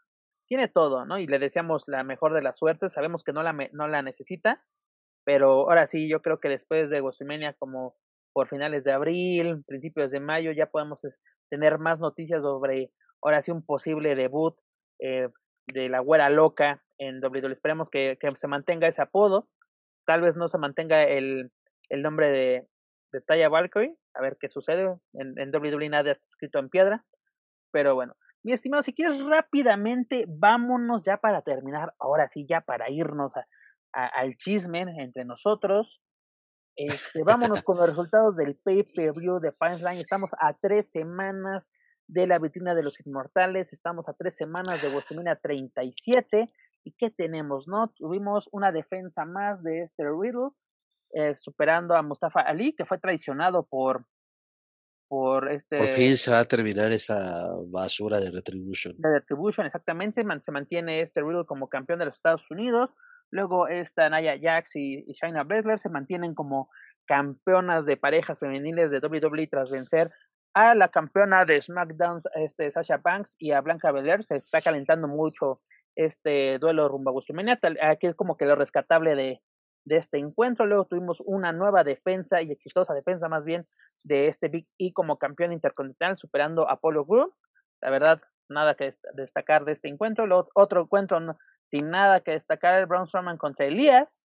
Tiene 0.47 0.67
todo, 0.67 1.05
¿no? 1.05 1.17
Y 1.17 1.27
le 1.27 1.39
deseamos 1.39 1.83
la 1.87 2.03
mejor 2.03 2.33
de 2.33 2.41
las 2.41 2.57
suertes. 2.57 2.93
Sabemos 2.93 3.23
que 3.23 3.33
no 3.33 3.43
la, 3.43 3.53
no 3.71 3.87
la 3.87 4.01
necesita, 4.01 4.63
pero 5.25 5.61
ahora 5.61 5.87
sí, 5.87 6.07
yo 6.07 6.21
creo 6.21 6.39
que 6.39 6.49
después 6.49 6.89
de 6.89 7.01
Gostimenia, 7.01 7.53
como 7.53 7.95
por 8.33 8.47
finales 8.47 8.83
de 8.83 8.91
abril, 8.91 9.63
principios 9.65 10.11
de 10.11 10.19
mayo, 10.19 10.51
ya 10.51 10.67
podemos 10.67 11.01
tener 11.49 11.79
más 11.79 11.99
noticias 11.99 12.41
sobre, 12.41 12.91
ahora 13.21 13.41
sí, 13.41 13.51
un 13.51 13.65
posible 13.65 14.15
debut 14.15 14.55
eh, 14.99 15.29
de 15.67 15.89
la 15.89 15.99
güera 15.99 16.29
loca 16.29 16.83
en 16.99 17.23
WWE. 17.23 17.53
Esperemos 17.53 17.89
que, 17.89 18.17
que 18.19 18.29
se 18.35 18.47
mantenga 18.47 18.87
ese 18.87 19.01
apodo. 19.01 19.49
tal 20.05 20.21
vez 20.21 20.35
no 20.35 20.47
se 20.47 20.59
mantenga 20.59 21.03
el, 21.03 21.51
el 21.89 22.01
nombre 22.01 22.29
de, 22.29 22.67
de 23.11 23.21
Taya 23.21 23.49
Valkyrie, 23.49 23.95
a 24.13 24.21
ver 24.21 24.37
qué 24.39 24.49
sucede, 24.49 24.95
en, 25.13 25.39
en 25.39 25.55
WWE 25.55 25.89
nada 25.89 26.11
escrito 26.11 26.59
en 26.59 26.69
piedra, 26.69 27.03
pero 27.75 27.93
bueno, 27.93 28.15
mi 28.41 28.53
estimado, 28.53 28.83
si 28.83 28.93
quieres 28.93 29.21
rápidamente, 29.25 30.23
vámonos 30.29 31.03
ya 31.03 31.17
para 31.17 31.41
terminar, 31.41 31.93
ahora 31.99 32.29
sí, 32.29 32.45
ya 32.47 32.61
para 32.61 32.89
irnos 32.89 33.33
al 33.91 34.37
chisme 34.37 34.85
entre 34.97 35.25
nosotros. 35.25 36.01
Este, 36.77 37.23
vámonos 37.23 37.63
con 37.63 37.75
los 37.75 37.89
resultados 37.89 38.37
del 38.37 38.55
pay-per-view 38.55 39.41
de 39.41 39.51
Punchline. 39.51 39.97
Estamos 39.97 40.29
a 40.39 40.53
tres 40.53 40.89
semanas 40.89 41.69
de 42.07 42.27
la 42.27 42.39
vitrina 42.39 42.75
de 42.75 42.83
los 42.83 42.97
inmortales, 43.05 43.73
estamos 43.73 44.07
a 44.07 44.13
tres 44.13 44.37
semanas 44.37 44.81
de 44.81 44.87
WrestleMania 44.87 45.35
37. 45.35 46.49
¿Y 46.85 46.93
qué 46.93 47.09
tenemos? 47.09 47.67
no 47.67 47.89
Tuvimos 47.89 48.47
una 48.53 48.71
defensa 48.71 49.25
más 49.25 49.63
de 49.63 49.81
este 49.81 50.05
Riddle, 50.05 50.51
eh, 51.11 51.35
superando 51.35 51.93
a 51.93 52.03
Mustafa 52.03 52.39
Ali, 52.39 52.73
que 52.73 52.85
fue 52.85 52.99
traicionado 52.99 53.67
por, 53.67 54.05
por 55.07 55.51
este... 55.51 55.77
Por 55.77 55.87
fin 55.89 56.17
se 56.17 56.31
va 56.31 56.39
a 56.39 56.45
terminar 56.45 56.91
esa 56.91 57.53
basura 57.67 58.19
de 58.19 58.31
Retribution. 58.31 58.95
De 58.97 59.09
Retribution, 59.19 59.65
exactamente. 59.65 60.23
se 60.43 60.51
mantiene 60.51 61.01
este 61.01 61.21
Riddle 61.21 61.45
como 61.45 61.69
campeón 61.69 61.99
de 61.99 62.05
los 62.05 62.15
Estados 62.15 62.49
Unidos. 62.51 62.91
Luego 63.31 63.67
esta 63.67 64.09
Naya 64.09 64.37
Jax 64.39 64.75
y, 64.75 65.03
y 65.07 65.13
Shaina 65.13 65.43
Baszler 65.43 65.79
se 65.79 65.89
mantienen 65.89 66.35
como 66.35 66.69
campeonas 67.05 67.85
de 67.85 67.97
parejas 67.97 68.39
femeniles 68.39 68.91
de 68.91 68.99
WWE 68.99 69.47
tras 69.47 69.69
vencer 69.69 70.11
a 70.53 70.73
la 70.73 70.87
campeona 70.87 71.45
de 71.45 71.61
SmackDown, 71.61 72.21
este, 72.35 72.71
Sasha 72.71 72.97
Banks, 72.97 73.35
y 73.37 73.51
a 73.51 73.61
Blanca 73.61 73.91
Belair. 73.91 74.23
Se 74.23 74.37
está 74.37 74.61
calentando 74.61 75.07
mucho 75.07 75.61
este 75.95 76.59
duelo 76.59 76.87
rumbo 76.87 77.09
a 77.09 77.13
WrestleMania. 77.13 77.59
Aquí 77.81 78.07
es 78.07 78.15
como 78.15 78.37
que 78.37 78.45
lo 78.45 78.55
rescatable 78.55 79.15
de, 79.15 79.41
de 79.85 79.97
este 79.97 80.17
encuentro. 80.17 80.65
Luego 80.65 80.85
tuvimos 80.85 81.21
una 81.25 81.51
nueva 81.51 81.83
defensa 81.83 82.41
y 82.41 82.51
exitosa 82.51 82.93
defensa 82.93 83.29
más 83.29 83.45
bien 83.45 83.67
de 84.03 84.27
este 84.27 84.49
Big 84.49 84.67
E 84.77 84.93
como 84.93 85.17
campeón 85.17 85.53
intercontinental, 85.53 86.17
superando 86.17 86.67
a 86.67 86.73
Apollo 86.73 87.05
Crews. 87.05 87.33
La 87.81 87.89
verdad, 87.89 88.21
nada 88.49 88.75
que 88.75 88.95
destacar 89.13 89.65
de 89.65 89.73
este 89.73 89.87
encuentro. 89.87 90.27
Luego, 90.27 90.49
otro 90.53 90.81
encuentro 90.81 91.19
sin 91.67 91.89
nada 91.89 92.21
que 92.21 92.31
destacar, 92.31 92.79
el 92.79 92.85
Braun 92.85 93.07
Strowman 93.07 93.37
contra 93.37 93.65
Elías. 93.65 94.27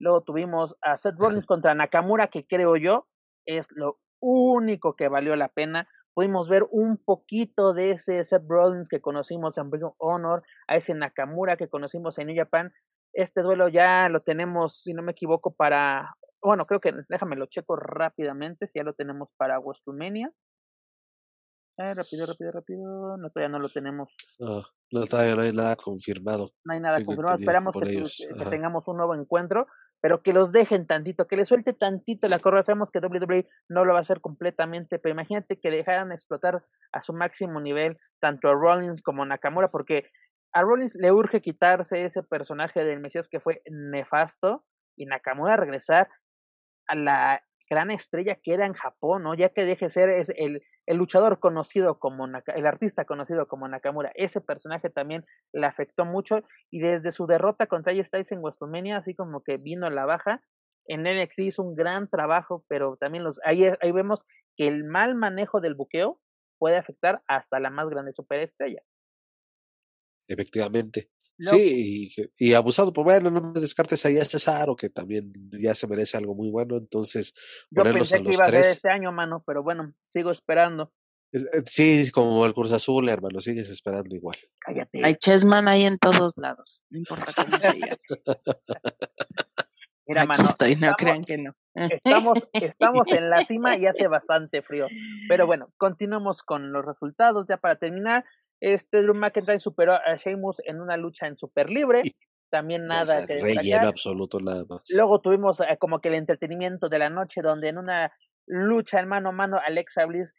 Luego 0.00 0.22
tuvimos 0.22 0.76
a 0.82 0.96
Seth 0.96 1.16
Rollins 1.16 1.46
contra 1.46 1.74
Nakamura, 1.74 2.28
que 2.28 2.46
creo 2.46 2.76
yo 2.76 3.06
es 3.46 3.66
lo 3.70 3.98
único 4.20 4.96
que 4.96 5.08
valió 5.08 5.36
la 5.36 5.48
pena. 5.48 5.88
Pudimos 6.14 6.48
ver 6.48 6.66
un 6.70 6.96
poquito 6.96 7.74
de 7.74 7.92
ese 7.92 8.22
Seth 8.24 8.44
Rollins 8.48 8.88
que 8.88 9.00
conocimos 9.00 9.56
en 9.58 9.70
Prison 9.70 9.92
Honor, 9.98 10.42
a 10.66 10.76
ese 10.76 10.94
Nakamura 10.94 11.56
que 11.56 11.68
conocimos 11.68 12.18
en 12.18 12.28
New 12.28 12.36
Japan. 12.36 12.72
Este 13.14 13.42
duelo 13.42 13.68
ya 13.68 14.08
lo 14.08 14.20
tenemos, 14.20 14.82
si 14.82 14.92
no 14.92 15.02
me 15.02 15.12
equivoco, 15.12 15.54
para. 15.54 16.14
Bueno, 16.42 16.66
creo 16.66 16.80
que 16.80 16.92
déjame 17.08 17.36
lo 17.36 17.46
checo 17.46 17.76
rápidamente, 17.76 18.66
si 18.66 18.78
ya 18.78 18.84
lo 18.84 18.92
tenemos 18.92 19.30
para 19.36 19.58
WrestleMania. 19.58 20.30
Eh, 21.76 21.94
rápido, 21.94 22.26
rápido, 22.26 22.52
rápido. 22.52 23.16
No, 23.16 23.30
todavía 23.30 23.48
no 23.48 23.58
lo 23.58 23.68
tenemos. 23.68 24.08
No, 24.38 24.62
no, 24.92 25.02
todavía 25.06 25.34
no 25.34 25.42
hay 25.42 25.52
nada 25.52 25.74
confirmado. 25.74 26.50
No 26.64 26.74
hay 26.74 26.80
nada 26.80 27.04
confirmado. 27.04 27.36
Esperamos 27.36 27.74
que, 27.74 28.04
que, 28.38 28.44
tengamos 28.46 28.86
un 28.86 28.96
nuevo 28.96 29.14
encuentro, 29.14 29.66
pero 30.00 30.22
que 30.22 30.32
los 30.32 30.52
dejen 30.52 30.86
tantito, 30.86 31.26
que 31.26 31.36
le 31.36 31.46
suelte 31.46 31.72
tantito 31.72 32.28
la 32.28 32.38
correa. 32.38 32.62
Sabemos 32.62 32.92
que 32.92 33.00
WWE 33.00 33.48
no 33.68 33.84
lo 33.84 33.92
va 33.92 33.98
a 33.98 34.02
hacer 34.02 34.20
completamente, 34.20 35.00
pero 35.00 35.14
imagínate 35.14 35.58
que 35.58 35.70
dejaran 35.70 36.12
explotar 36.12 36.64
a 36.92 37.02
su 37.02 37.12
máximo 37.12 37.60
nivel 37.60 37.98
tanto 38.20 38.48
a 38.48 38.54
Rollins 38.54 39.02
como 39.02 39.24
a 39.24 39.26
Nakamura, 39.26 39.72
porque 39.72 40.10
a 40.54 40.62
Rollins 40.62 40.94
le 40.94 41.12
urge 41.12 41.42
quitarse 41.42 42.04
ese 42.04 42.22
personaje 42.22 42.84
del 42.84 43.00
Mesías 43.00 43.28
que 43.28 43.40
fue 43.40 43.60
nefasto 43.68 44.64
y 44.96 45.04
Nakamura 45.06 45.56
regresar 45.56 46.08
a 46.86 46.94
la 46.94 47.42
gran 47.68 47.90
estrella 47.90 48.36
que 48.40 48.54
era 48.54 48.66
en 48.66 48.74
Japón, 48.74 49.24
¿no? 49.24 49.34
Ya 49.34 49.48
que 49.48 49.64
deje 49.64 49.90
ser 49.90 50.10
es 50.10 50.30
el, 50.36 50.62
luchador 50.86 51.40
conocido 51.40 51.98
como 51.98 52.26
el 52.26 52.66
artista 52.66 53.04
conocido 53.04 53.48
como 53.48 53.66
Nakamura. 53.66 54.12
Ese 54.14 54.40
personaje 54.40 54.90
también 54.90 55.24
le 55.52 55.66
afectó 55.66 56.04
mucho 56.04 56.42
y 56.70 56.80
desde 56.80 57.10
su 57.10 57.26
derrota 57.26 57.66
contra 57.66 57.92
ella 57.92 58.04
Styles 58.04 58.30
en 58.30 58.40
WrestleMania, 58.40 58.98
así 58.98 59.14
como 59.14 59.42
que 59.42 59.56
vino 59.56 59.90
la 59.90 60.04
baja. 60.04 60.40
En 60.86 61.02
NXT 61.02 61.38
hizo 61.40 61.62
un 61.62 61.74
gran 61.74 62.08
trabajo, 62.08 62.64
pero 62.68 62.96
también 62.96 63.24
los 63.24 63.40
ahí, 63.44 63.64
ahí 63.80 63.92
vemos 63.92 64.24
que 64.56 64.68
el 64.68 64.84
mal 64.84 65.14
manejo 65.14 65.60
del 65.60 65.74
buqueo 65.74 66.20
puede 66.58 66.76
afectar 66.76 67.22
hasta 67.26 67.58
la 67.58 67.70
más 67.70 67.88
grande 67.88 68.12
superestrella. 68.12 68.82
Efectivamente. 70.28 71.10
Sí, 71.36 72.12
y, 72.16 72.50
y, 72.50 72.54
abusado, 72.54 72.92
pues 72.92 73.04
bueno, 73.04 73.28
no 73.28 73.52
me 73.52 73.60
descartes 73.60 74.06
ahí 74.06 74.18
a 74.18 74.24
Cesaro, 74.24 74.76
que 74.76 74.88
también 74.88 75.32
ya 75.50 75.74
se 75.74 75.88
merece 75.88 76.16
algo 76.16 76.34
muy 76.34 76.48
bueno, 76.48 76.76
entonces 76.76 77.34
Yo 77.70 77.82
pensé 77.82 78.22
que 78.22 78.32
iba 78.32 78.44
a 78.44 78.50
ser 78.50 78.60
este 78.60 78.88
año, 78.88 79.10
mano, 79.10 79.42
pero 79.44 79.64
bueno, 79.64 79.94
sigo 80.08 80.30
esperando. 80.30 80.92
Eh, 81.32 81.40
sí, 81.66 82.08
como 82.12 82.46
el 82.46 82.54
curso 82.54 82.76
azul, 82.76 83.08
hermano, 83.08 83.40
sigues 83.40 83.68
esperando 83.68 84.14
igual. 84.14 84.36
Cállate. 84.60 85.00
Hay 85.04 85.16
Chessman 85.16 85.66
ahí 85.66 85.84
en 85.84 85.98
todos 85.98 86.38
lados, 86.38 86.84
no 86.88 86.98
importa 86.98 87.32
cómo 87.34 87.58
se 87.58 87.80
Mira, 90.06 90.22
Aquí 90.22 90.42
estoy, 90.42 90.76
no 90.76 90.92
crean 90.92 91.24
que 91.24 91.38
no. 91.38 91.54
Estamos, 91.74 92.38
estamos 92.52 93.06
en 93.18 93.30
la 93.30 93.44
cima 93.46 93.78
y 93.78 93.86
hace 93.86 94.06
bastante 94.06 94.62
frío. 94.62 94.86
Pero 95.28 95.46
bueno, 95.46 95.72
continuamos 95.78 96.42
con 96.42 96.72
los 96.72 96.84
resultados 96.84 97.46
ya 97.48 97.56
para 97.56 97.76
terminar. 97.76 98.24
Este 98.60 99.02
Drew 99.02 99.14
McIntyre 99.14 99.60
superó 99.60 99.94
a 99.94 100.16
Sheamus 100.16 100.56
en 100.64 100.80
una 100.80 100.96
lucha 100.96 101.26
en 101.26 101.36
super 101.36 101.70
libre. 101.70 102.02
También 102.50 102.86
nada 102.86 103.26
que 103.26 103.40
Relleno 103.40 103.88
absoluto 103.88 104.38
nada 104.38 104.64
más. 104.68 104.82
Luego 104.90 105.20
tuvimos 105.20 105.60
eh, 105.60 105.76
como 105.78 106.00
que 106.00 106.08
el 106.08 106.14
entretenimiento 106.14 106.88
de 106.88 106.98
la 106.98 107.10
noche 107.10 107.42
donde 107.42 107.68
en 107.68 107.78
una 107.78 108.12
lucha 108.46 109.00
en 109.00 109.08
mano 109.08 109.30
a 109.30 109.32
mano 109.32 109.58
Alexa 109.64 110.04
Bliss 110.06 110.32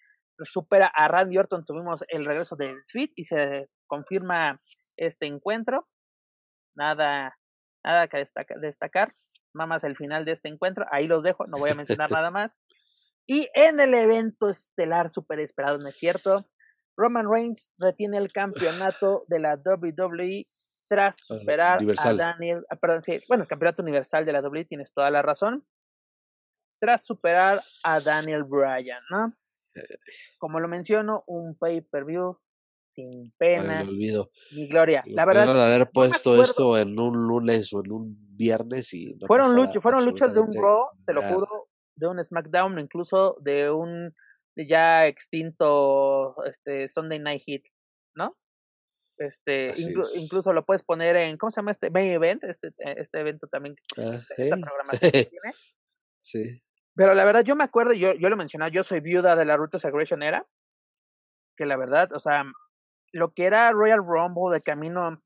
supera 0.44 0.88
a 0.88 1.08
Randy 1.08 1.38
Orton. 1.38 1.66
Tuvimos 1.66 2.04
el 2.08 2.26
regreso 2.26 2.56
del 2.56 2.84
Fit 2.88 3.12
y 3.16 3.26
se 3.26 3.70
confirma 3.88 4.62
este 4.98 5.26
encuentro. 5.26 5.88
Nada, 6.76 7.38
nada 7.84 8.08
que 8.08 8.18
destacar, 8.18 8.60
destacar. 8.60 9.14
Nada 9.54 9.68
más 9.68 9.84
el 9.84 9.96
final 9.96 10.26
de 10.26 10.34
este 10.34 10.50
encuentro. 10.50 10.86
Ahí 10.92 11.08
los 11.08 11.24
dejo, 11.24 11.48
no 11.48 11.58
voy 11.58 11.72
a 11.72 11.76
mencionar 11.76 12.10
nada 12.12 12.32
más. 12.32 12.52
Y 13.28 13.50
en 13.56 13.80
el 13.80 13.94
evento 13.94 14.50
estelar 14.50 15.12
super 15.14 15.40
esperado, 15.40 15.80
¿no 15.80 15.90
es 15.90 15.98
cierto? 15.98 16.46
Roman 16.98 17.30
Reigns 17.30 17.74
retiene 17.78 18.18
el 18.18 18.32
campeonato 18.32 19.26
de 19.28 19.40
la 19.40 19.60
WWE 19.64 20.46
tras 20.88 21.18
superar 21.18 21.80
a 21.98 22.14
Daniel, 22.14 22.64
ah, 22.70 22.76
perdón, 22.76 23.04
sí, 23.04 23.20
bueno, 23.28 23.44
el 23.44 23.50
campeonato 23.50 23.82
universal 23.82 24.24
de 24.24 24.34
la 24.34 24.42
WWE, 24.42 24.66
tienes 24.66 24.94
toda 24.94 25.10
la 25.10 25.24
razón, 25.24 25.66
tras 26.80 27.04
superar 27.04 27.60
a 27.84 28.00
Daniel 28.00 28.44
Bryan, 28.44 29.02
¿no? 29.10 29.34
Como 30.38 30.60
lo 30.60 30.68
menciono, 30.68 31.24
un 31.26 31.58
pay-per-view 31.58 32.38
sin 32.94 33.34
pena 33.38 33.84
ni 33.84 34.68
gloria. 34.68 35.04
La 35.08 35.26
verdad, 35.26 35.66
haber 35.66 35.90
puesto 35.92 36.42
esto 36.42 36.78
en 36.78 36.98
un 36.98 37.28
lunes 37.28 37.74
o 37.74 37.84
en 37.84 37.92
un 37.92 38.38
viernes 38.38 38.94
y 38.94 39.18
fueron 39.28 39.56
luchas, 39.56 39.82
fueron 39.82 40.06
luchas 40.06 40.34
de 40.34 40.40
un 40.40 40.54
Raw, 40.54 40.90
te 41.06 41.14
lo 41.14 41.22
juro, 41.24 41.68
de 41.96 42.08
un 42.08 42.24
SmackDown, 42.24 42.80
incluso 42.80 43.38
de 43.42 43.70
un 43.70 44.14
ya 44.56 45.08
extinto 45.08 46.36
este 46.46 46.88
Sunday 46.88 47.20
Night 47.20 47.44
Heat, 47.46 47.64
¿no? 48.16 48.38
Este, 49.18 49.74
incluso 49.78 50.52
lo 50.52 50.66
puedes 50.66 50.84
poner 50.84 51.16
en, 51.16 51.38
¿cómo 51.38 51.52
se 51.52 51.58
llama 51.58 51.72
este? 51.72 51.90
Main 51.90 52.12
Event, 52.12 52.44
este, 52.44 52.68
eh, 52.68 52.96
este 52.98 53.20
evento 53.20 53.48
también, 53.48 53.76
ah, 53.98 54.18
esta 54.38 54.58
programación 54.58 55.12
que 55.12 55.26
tiene. 55.26 55.52
Sí. 56.28 56.60
Pero 56.96 57.14
la 57.14 57.24
verdad, 57.24 57.44
yo 57.44 57.56
me 57.56 57.64
acuerdo, 57.64 57.94
yo, 57.94 58.14
yo 58.14 58.30
lo 58.30 58.36
mencionaba, 58.36 58.72
yo 58.72 58.84
soy 58.84 59.00
viuda 59.00 59.36
de 59.36 59.46
la 59.46 59.58
Ruta 59.58 59.78
Aggression 59.84 60.24
era, 60.24 60.44
que 61.56 61.68
la 61.68 61.78
verdad, 61.78 62.12
o 62.14 62.20
sea, 62.20 62.44
lo 63.12 63.32
que 63.34 63.46
era 63.46 63.72
Royal 63.72 64.00
Rumble 64.00 64.52
de 64.52 64.62
camino 64.62 65.22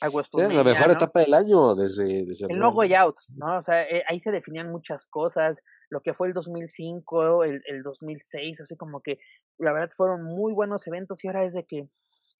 a 0.00 0.08
WrestleMania, 0.08 0.62
sí, 0.62 0.64
la 0.64 0.74
mejor 0.74 0.90
etapa 0.90 1.20
del 1.20 1.34
año 1.34 1.76
desde, 1.76 2.26
desde 2.26 2.46
el 2.48 2.58
No 2.58 2.70
Way 2.70 2.94
Out, 2.94 3.16
¿no? 3.36 3.58
O 3.58 3.62
sea, 3.62 3.82
eh, 3.84 4.02
ahí 4.08 4.18
se 4.18 4.32
definían 4.32 4.72
muchas 4.72 5.06
cosas, 5.06 5.56
lo 5.90 6.00
que 6.00 6.14
fue 6.14 6.28
el 6.28 6.34
2005, 6.34 7.44
el, 7.44 7.62
el 7.66 7.82
2006, 7.82 8.60
así 8.60 8.76
como 8.76 9.00
que 9.00 9.18
la 9.58 9.72
verdad 9.72 9.90
fueron 9.96 10.22
muy 10.22 10.52
buenos 10.52 10.86
eventos 10.86 11.22
y 11.24 11.28
ahora 11.28 11.44
es 11.44 11.54
de 11.54 11.64
que, 11.64 11.88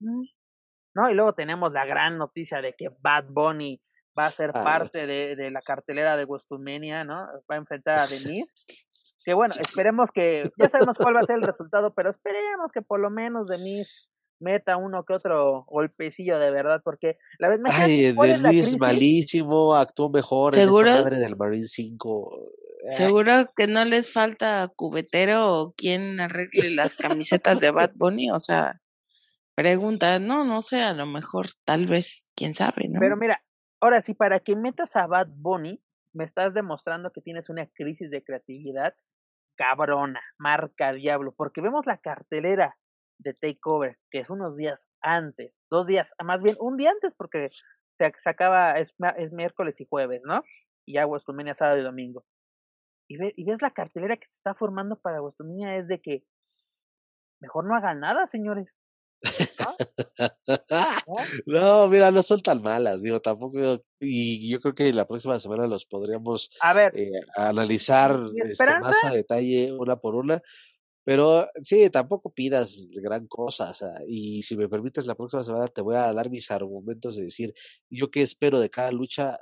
mm, 0.01 0.25
¿no? 0.95 1.11
Y 1.11 1.15
luego 1.15 1.35
tenemos 1.35 1.73
la 1.73 1.85
gran 1.85 2.19
noticia 2.19 2.61
de 2.61 2.75
que 2.75 2.89
Bad 3.01 3.27
Bunny 3.29 3.81
va 4.19 4.27
a 4.27 4.31
ser 4.31 4.51
ah. 4.55 4.65
parte 4.65 5.07
de, 5.07 5.37
de, 5.37 5.51
la 5.51 5.61
cartelera 5.61 6.17
de 6.17 6.25
WrestleMania, 6.25 7.05
¿no? 7.05 7.27
Va 7.51 7.55
a 7.55 7.57
enfrentar 7.57 7.99
a 7.99 8.07
Denise. 8.07 8.53
que 9.25 9.35
bueno, 9.35 9.55
esperemos 9.61 10.11
que, 10.15 10.43
ya 10.59 10.69
sabemos 10.69 10.97
cuál 10.97 11.17
va 11.17 11.21
a 11.21 11.27
ser 11.27 11.37
el 11.37 11.43
resultado, 11.43 11.93
pero 11.95 12.11
esperemos 12.11 12.73
que 12.73 12.83
por 12.83 13.01
lo 13.01 13.11
menos 13.11 13.47
Denise 13.47 14.09
meta 14.39 14.77
uno 14.77 15.05
que 15.05 15.15
otro 15.15 15.65
golpecillo 15.67 16.39
de 16.39 16.51
verdad, 16.51 16.83
porque 16.85 17.17
la 17.39 17.49
vez 17.49 17.61
Ay, 17.65 18.13
Denise 18.13 18.77
malísimo, 18.79 19.75
actuó 19.75 20.11
mejor 20.11 20.55
¿Seguro? 20.55 20.87
en 20.87 20.95
esa 20.95 21.03
madre 21.05 21.19
del 21.19 21.37
Marine 21.37 21.65
5. 21.65 22.47
Seguro 22.97 23.51
que 23.57 23.67
no 23.67 23.85
les 23.85 24.13
falta 24.13 24.71
cubetero 24.77 25.53
o 25.53 25.73
quien 25.73 26.21
arregle 26.21 26.75
las 26.75 26.97
camisetas 26.97 27.61
de 27.61 27.71
Bad 27.71 27.93
Bunny, 27.95 28.31
o 28.31 28.39
sea, 28.39 28.81
pregunta, 29.55 30.19
no, 30.19 30.45
no 30.45 30.63
sé, 30.63 30.83
a 30.83 30.93
lo 30.93 31.07
mejor, 31.07 31.47
tal 31.65 31.87
vez, 31.87 32.31
quién 32.37 32.55
sabe, 32.55 32.89
¿no? 32.89 33.01
Pero 33.01 33.17
mira, 33.17 33.43
ahora 33.81 34.03
sí, 34.03 34.15
para 34.15 34.41
que 34.41 34.55
metas 34.55 34.95
a 34.97 35.07
Bad 35.07 35.29
Bunny, 35.31 35.83
me 36.13 36.25
estás 36.25 36.55
demostrando 36.55 37.11
que 37.13 37.21
tienes 37.21 37.49
una 37.49 37.67
crisis 37.67 38.11
de 38.11 38.23
creatividad 38.23 38.95
cabrona, 39.57 40.21
marca 40.39 40.93
diablo, 40.93 41.35
porque 41.37 41.61
vemos 41.61 41.87
la 41.87 41.99
cartelera 41.99 42.77
de 43.19 43.35
Takeover, 43.35 43.97
que 44.11 44.21
es 44.21 44.31
unos 44.31 44.57
días 44.57 44.87
antes, 45.01 45.55
dos 45.71 45.87
días, 45.87 46.11
más 46.23 46.43
bien 46.43 46.57
un 46.61 46.77
día 46.77 46.91
antes, 46.91 47.15
porque 47.17 47.49
se, 47.99 48.13
acaba, 48.29 48.79
es, 48.79 48.95
es, 49.17 49.33
miércoles 49.33 49.81
y 49.81 49.87
jueves, 49.89 50.21
¿no? 50.25 50.43
Y 50.85 50.95
ya 50.95 51.07
WrestleMania 51.07 51.55
sábado 51.55 51.79
y 51.79 51.83
domingo. 51.83 52.25
Y, 53.09 53.17
ve, 53.17 53.33
y 53.37 53.45
ves 53.45 53.63
la 53.63 53.71
cartelera 53.71 54.17
que 54.17 54.27
se 54.29 54.37
está 54.37 54.55
formando 54.55 54.97
para 54.97 55.21
WrestleMania 55.21 55.77
es 55.77 55.89
de 55.89 56.01
que 56.01 56.25
mejor 57.41 57.67
no 57.67 57.77
hagan 57.77 58.01
nada, 58.01 58.27
señores. 58.27 58.69
¿No? 61.47 61.89
mira, 61.89 62.11
no 62.11 62.23
son 62.23 62.43
tan 62.43 62.63
malas, 62.63 63.03
digo, 63.03 63.21
tampoco, 63.21 63.83
y 63.99 64.51
yo 64.51 64.61
creo 64.61 64.75
que 64.75 64.93
la 64.93 65.07
próxima 65.07 65.41
semana 65.41 65.67
los 65.67 65.87
podríamos 65.87 66.51
a 66.61 66.75
ver, 66.75 66.93
eh, 66.99 67.11
analizar 67.37 68.21
este, 68.37 68.79
más 68.81 69.03
a 69.05 69.11
detalle 69.11 69.73
una 69.73 69.97
por 69.97 70.15
una, 70.15 70.41
pero 71.07 71.49
sí, 71.63 71.89
tampoco 71.91 72.31
pidas 72.31 72.89
gran 72.93 73.27
cosa, 73.27 73.71
o 73.71 73.75
sea, 73.75 73.95
y 74.07 74.43
si 74.43 74.57
me 74.57 74.69
permites, 74.69 75.07
la 75.07 75.15
próxima 75.15 75.45
semana 75.45 75.69
te 75.69 75.81
voy 75.81 75.95
a 75.95 76.13
dar 76.13 76.31
mis 76.31 76.51
argumentos 76.51 77.17
de 77.17 77.25
decir, 77.25 77.55
yo 77.89 78.11
qué 78.11 78.23
espero 78.23 78.61
de 78.61 78.71
cada 78.71 78.91
lucha. 78.91 79.39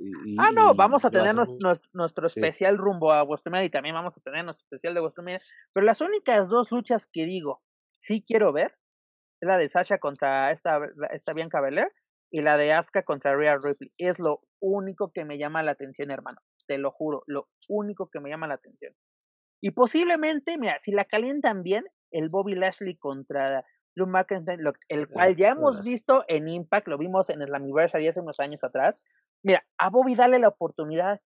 Y, 0.00 0.36
ah, 0.38 0.48
no, 0.54 0.74
vamos 0.74 1.04
a 1.04 1.10
tener 1.10 1.34
nuestro, 1.34 1.78
nuestro 1.92 2.26
especial 2.26 2.78
rumbo 2.78 3.12
a 3.12 3.22
WrestleMania 3.22 3.66
y 3.66 3.70
también 3.70 3.94
vamos 3.94 4.16
a 4.16 4.20
tener 4.22 4.44
nuestro 4.44 4.64
especial 4.64 4.94
de 4.94 5.00
WrestleMania, 5.00 5.40
pero 5.74 5.84
las 5.84 6.00
únicas 6.00 6.48
dos 6.48 6.72
luchas 6.72 7.06
que 7.06 7.26
digo, 7.26 7.62
sí 8.00 8.24
quiero 8.26 8.50
ver, 8.52 8.74
es 9.40 9.46
la 9.46 9.58
de 9.58 9.68
Sasha 9.68 9.98
contra 9.98 10.52
esta, 10.52 10.80
esta 11.12 11.32
Bianca 11.34 11.60
Belair 11.60 11.92
y 12.30 12.40
la 12.42 12.56
de 12.56 12.72
Asuka 12.72 13.02
contra 13.02 13.36
Rhea 13.36 13.58
Ripley. 13.58 13.92
Es 13.98 14.18
lo 14.18 14.40
único 14.60 15.12
que 15.12 15.24
me 15.24 15.38
llama 15.38 15.62
la 15.62 15.72
atención, 15.72 16.10
hermano. 16.10 16.38
Te 16.66 16.78
lo 16.78 16.90
juro, 16.92 17.22
lo 17.26 17.48
único 17.68 18.08
que 18.08 18.20
me 18.20 18.30
llama 18.30 18.46
la 18.46 18.54
atención. 18.54 18.94
Y 19.60 19.72
posiblemente, 19.72 20.56
mira, 20.56 20.78
si 20.80 20.92
la 20.92 21.04
calientan 21.04 21.62
bien, 21.62 21.84
el 22.12 22.28
Bobby 22.28 22.54
Lashley 22.54 22.96
contra 22.96 23.64
Drew 23.94 24.06
McIntyre, 24.06 24.62
el 24.88 25.08
cual 25.08 25.36
ya 25.36 25.50
hemos 25.50 25.82
visto 25.82 26.22
en 26.28 26.48
Impact, 26.48 26.88
lo 26.88 26.96
vimos 26.96 27.28
en 27.30 27.42
el 27.42 27.54
Anniversary 27.54 28.08
hace 28.08 28.20
unos 28.20 28.40
años 28.40 28.64
atrás. 28.64 29.00
Mira, 29.42 29.64
a 29.78 29.90
Bobby 29.90 30.14
dale 30.14 30.38
la 30.38 30.48
oportunidad 30.48 31.20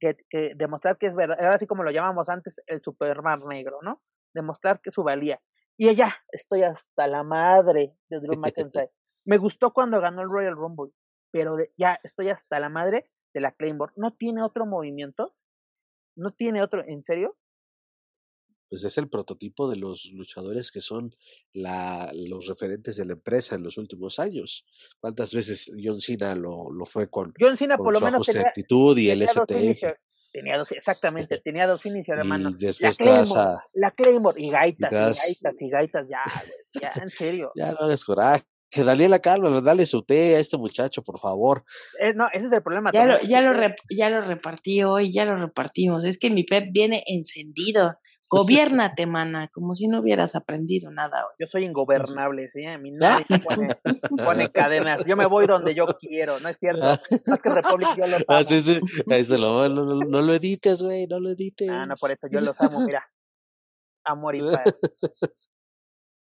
que, 0.00 0.16
que 0.28 0.54
demostrar 0.56 0.98
que 0.98 1.06
es 1.06 1.14
verdad, 1.14 1.38
así 1.54 1.66
como 1.66 1.84
lo 1.84 1.90
llamamos 1.90 2.28
antes 2.28 2.60
el 2.66 2.82
Superman 2.82 3.40
negro, 3.46 3.78
¿no? 3.82 4.02
Demostrar 4.34 4.80
que 4.80 4.90
su 4.90 5.02
valía. 5.02 5.40
Y 5.78 5.94
ya, 5.94 6.14
estoy 6.30 6.62
hasta 6.62 7.06
la 7.06 7.22
madre 7.22 7.94
de 8.08 8.20
Drew 8.20 8.38
McIntyre. 8.38 8.90
Me 9.24 9.38
gustó 9.38 9.72
cuando 9.72 10.00
ganó 10.00 10.22
el 10.22 10.28
Royal 10.28 10.56
Rumble, 10.56 10.92
pero 11.30 11.56
ya 11.76 11.98
estoy 12.02 12.30
hasta 12.30 12.60
la 12.60 12.68
madre 12.68 13.10
de 13.34 13.40
la 13.40 13.52
Claymore. 13.52 13.92
¿No 13.96 14.12
tiene 14.12 14.42
otro 14.42 14.66
movimiento? 14.66 15.34
¿No 16.16 16.32
tiene 16.32 16.62
otro? 16.62 16.84
¿En 16.86 17.02
serio? 17.02 17.36
Pues 18.72 18.84
es 18.84 18.96
el 18.96 19.10
prototipo 19.10 19.70
de 19.70 19.76
los 19.76 20.12
luchadores 20.14 20.70
que 20.70 20.80
son 20.80 21.14
la, 21.52 22.10
los 22.14 22.46
referentes 22.46 22.96
de 22.96 23.04
la 23.04 23.12
empresa 23.12 23.54
en 23.54 23.64
los 23.64 23.76
últimos 23.76 24.18
años. 24.18 24.64
¿Cuántas 24.98 25.34
veces 25.34 25.70
John 25.78 26.00
Cena 26.00 26.34
lo, 26.34 26.72
lo 26.72 26.86
fue 26.86 27.10
con, 27.10 27.34
John 27.38 27.58
Cena 27.58 27.76
por 27.76 27.92
lo 27.92 28.00
menos 28.00 28.26
tenía, 28.26 28.48
actitud 28.48 28.96
y 28.96 29.10
el 29.10 29.28
STF? 29.28 29.84
Tenía 30.32 30.56
dos, 30.56 30.68
exactamente, 30.70 31.38
tenía 31.44 31.66
dos 31.66 31.82
finishers, 31.82 32.20
hermano. 32.20 32.48
Y 32.48 32.64
después 32.64 32.98
la 32.98 33.04
Claymore, 33.04 33.58
la 33.74 33.90
Claymore 33.90 34.42
y 34.42 34.50
gaitas, 34.50 34.90
y, 34.90 35.44
gaitas, 35.44 35.60
y 35.60 35.68
gaitas, 35.68 36.08
ya, 36.08 36.22
ya, 36.80 37.02
en 37.02 37.10
serio. 37.10 37.52
Ya 37.54 37.72
no 37.72 37.80
hagas 37.80 38.06
coraje. 38.06 38.42
Que 38.70 38.84
Daniela 38.84 39.18
Calma, 39.18 39.60
dale 39.60 39.84
su 39.84 40.00
té 40.02 40.36
a 40.36 40.38
este 40.38 40.56
muchacho, 40.56 41.02
por 41.02 41.20
favor. 41.20 41.62
Eh, 42.00 42.14
no, 42.14 42.26
ese 42.32 42.46
es 42.46 42.52
el 42.52 42.62
problema. 42.62 42.90
Ya, 42.90 43.04
lo, 43.04 43.20
ya, 43.20 43.42
lo 43.42 43.52
ya 43.90 44.08
lo 44.08 44.22
repartí 44.22 44.82
hoy, 44.82 45.12
ya 45.12 45.26
lo 45.26 45.36
repartimos. 45.36 46.06
Es 46.06 46.18
que 46.18 46.30
mi 46.30 46.44
Pep 46.44 46.68
viene 46.72 47.04
encendido. 47.06 47.98
Gobiernate, 48.32 49.04
mana, 49.04 49.48
como 49.48 49.74
si 49.74 49.88
no 49.88 50.00
hubieras 50.00 50.34
aprendido 50.34 50.90
nada 50.90 51.26
hoy. 51.26 51.34
Yo 51.38 51.46
soy 51.46 51.66
ingobernable, 51.66 52.48
¿sí? 52.50 52.64
A 52.64 52.78
mí 52.78 52.90
nadie 52.90 53.26
pone, 53.44 53.68
pone, 54.24 54.50
cadenas. 54.50 55.04
Yo 55.04 55.16
me 55.16 55.26
voy 55.26 55.46
donde 55.46 55.74
yo 55.74 55.84
quiero, 56.00 56.40
¿no 56.40 56.48
es 56.48 56.56
cierto? 56.56 56.80
Más 56.80 57.40
que 57.42 57.50
Republic 57.54 57.90
yo 57.94 58.06
lo 58.06 58.16
ah, 58.28 58.38
amo. 58.38 58.42
sí, 58.44 58.60
sí. 58.60 58.80
Ahí 59.10 59.22
se 59.22 59.36
lo, 59.36 59.68
no, 59.68 59.84
no, 59.84 60.00
no, 60.00 60.22
lo 60.22 60.32
edites, 60.32 60.82
güey, 60.82 61.06
no 61.06 61.20
lo 61.20 61.28
edites. 61.28 61.68
Ah, 61.68 61.84
no, 61.84 61.94
por 62.00 62.10
eso 62.10 62.26
yo 62.30 62.40
los 62.40 62.58
amo, 62.58 62.80
mira. 62.80 63.06
Amor 64.02 64.34
y 64.34 64.40
paz. 64.50 64.78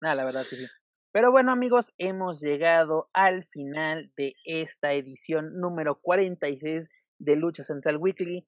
Nada, 0.01 0.15
la 0.15 0.25
verdad, 0.25 0.43
sí, 0.43 0.57
sí. 0.57 0.65
Pero 1.13 1.31
bueno, 1.31 1.53
amigos, 1.53 1.93
hemos 1.97 2.41
llegado 2.41 3.09
al 3.13 3.45
final 3.53 4.11
de 4.17 4.35
esta 4.43 4.91
edición 4.91 5.61
número 5.61 6.01
46 6.01 6.89
de 7.19 7.35
Lucha 7.37 7.63
Central 7.63 7.95
Weekly. 7.95 8.45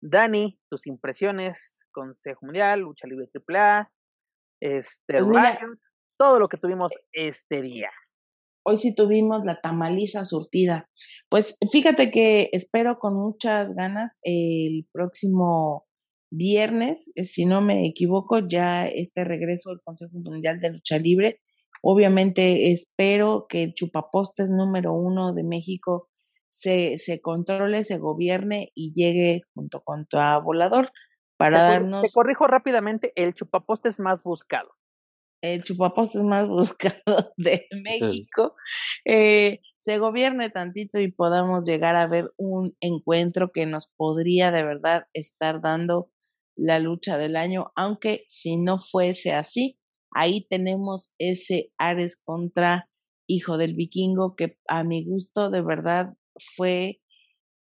Dani, 0.00 0.58
tus 0.68 0.88
impresiones, 0.88 1.78
Consejo 1.94 2.44
Mundial, 2.44 2.80
Lucha 2.80 3.06
Libre 3.06 3.30
AAA, 3.32 3.90
este, 4.60 5.24
pues 5.24 5.58
todo 6.18 6.38
lo 6.38 6.48
que 6.48 6.58
tuvimos 6.58 6.92
este 7.12 7.62
día. 7.62 7.90
Hoy 8.66 8.78
sí 8.78 8.94
tuvimos 8.94 9.44
la 9.44 9.60
tamaliza 9.60 10.24
surtida. 10.24 10.88
Pues 11.28 11.58
fíjate 11.70 12.10
que 12.10 12.48
espero 12.52 12.98
con 12.98 13.14
muchas 13.14 13.74
ganas 13.74 14.18
el 14.22 14.86
próximo 14.90 15.86
viernes, 16.30 17.12
eh, 17.14 17.24
si 17.24 17.44
no 17.44 17.60
me 17.60 17.86
equivoco, 17.86 18.38
ya 18.38 18.86
este 18.86 19.24
regreso 19.24 19.70
del 19.70 19.82
Consejo 19.82 20.18
Mundial 20.18 20.60
de 20.60 20.70
Lucha 20.70 20.98
Libre. 20.98 21.40
Obviamente 21.82 22.72
espero 22.72 23.46
que 23.48 23.64
el 23.64 23.74
chupapostes 23.74 24.50
número 24.50 24.94
uno 24.94 25.34
de 25.34 25.44
México 25.44 26.08
se, 26.48 26.96
se 26.98 27.20
controle, 27.20 27.84
se 27.84 27.98
gobierne 27.98 28.72
y 28.74 28.94
llegue 28.94 29.42
junto 29.54 29.82
con 29.82 30.06
tu 30.06 30.16
volador 30.42 30.90
para 31.44 31.58
te, 31.58 31.72
darnos... 31.72 32.02
Te 32.02 32.10
corrijo 32.12 32.46
rápidamente, 32.46 33.12
el 33.16 33.34
chupapostes 33.34 34.00
más 34.00 34.22
buscado. 34.22 34.70
El 35.42 35.62
chupapostes 35.62 36.22
más 36.22 36.48
buscado 36.48 37.34
de 37.36 37.66
México, 37.82 38.54
eh, 39.04 39.60
se 39.76 39.98
gobierne 39.98 40.48
tantito 40.48 40.98
y 40.98 41.12
podamos 41.12 41.64
llegar 41.68 41.96
a 41.96 42.06
ver 42.06 42.30
un 42.38 42.74
encuentro 42.80 43.52
que 43.52 43.66
nos 43.66 43.88
podría 43.96 44.50
de 44.50 44.64
verdad 44.64 45.06
estar 45.12 45.60
dando 45.60 46.10
la 46.56 46.78
lucha 46.78 47.18
del 47.18 47.36
año, 47.36 47.72
aunque 47.76 48.24
si 48.26 48.56
no 48.56 48.78
fuese 48.78 49.34
así, 49.34 49.78
ahí 50.12 50.46
tenemos 50.48 51.14
ese 51.18 51.72
Ares 51.76 52.22
contra 52.24 52.88
Hijo 53.26 53.58
del 53.58 53.74
Vikingo 53.74 54.34
que 54.36 54.56
a 54.68 54.84
mi 54.84 55.04
gusto 55.04 55.50
de 55.50 55.62
verdad 55.62 56.14
fue 56.56 57.00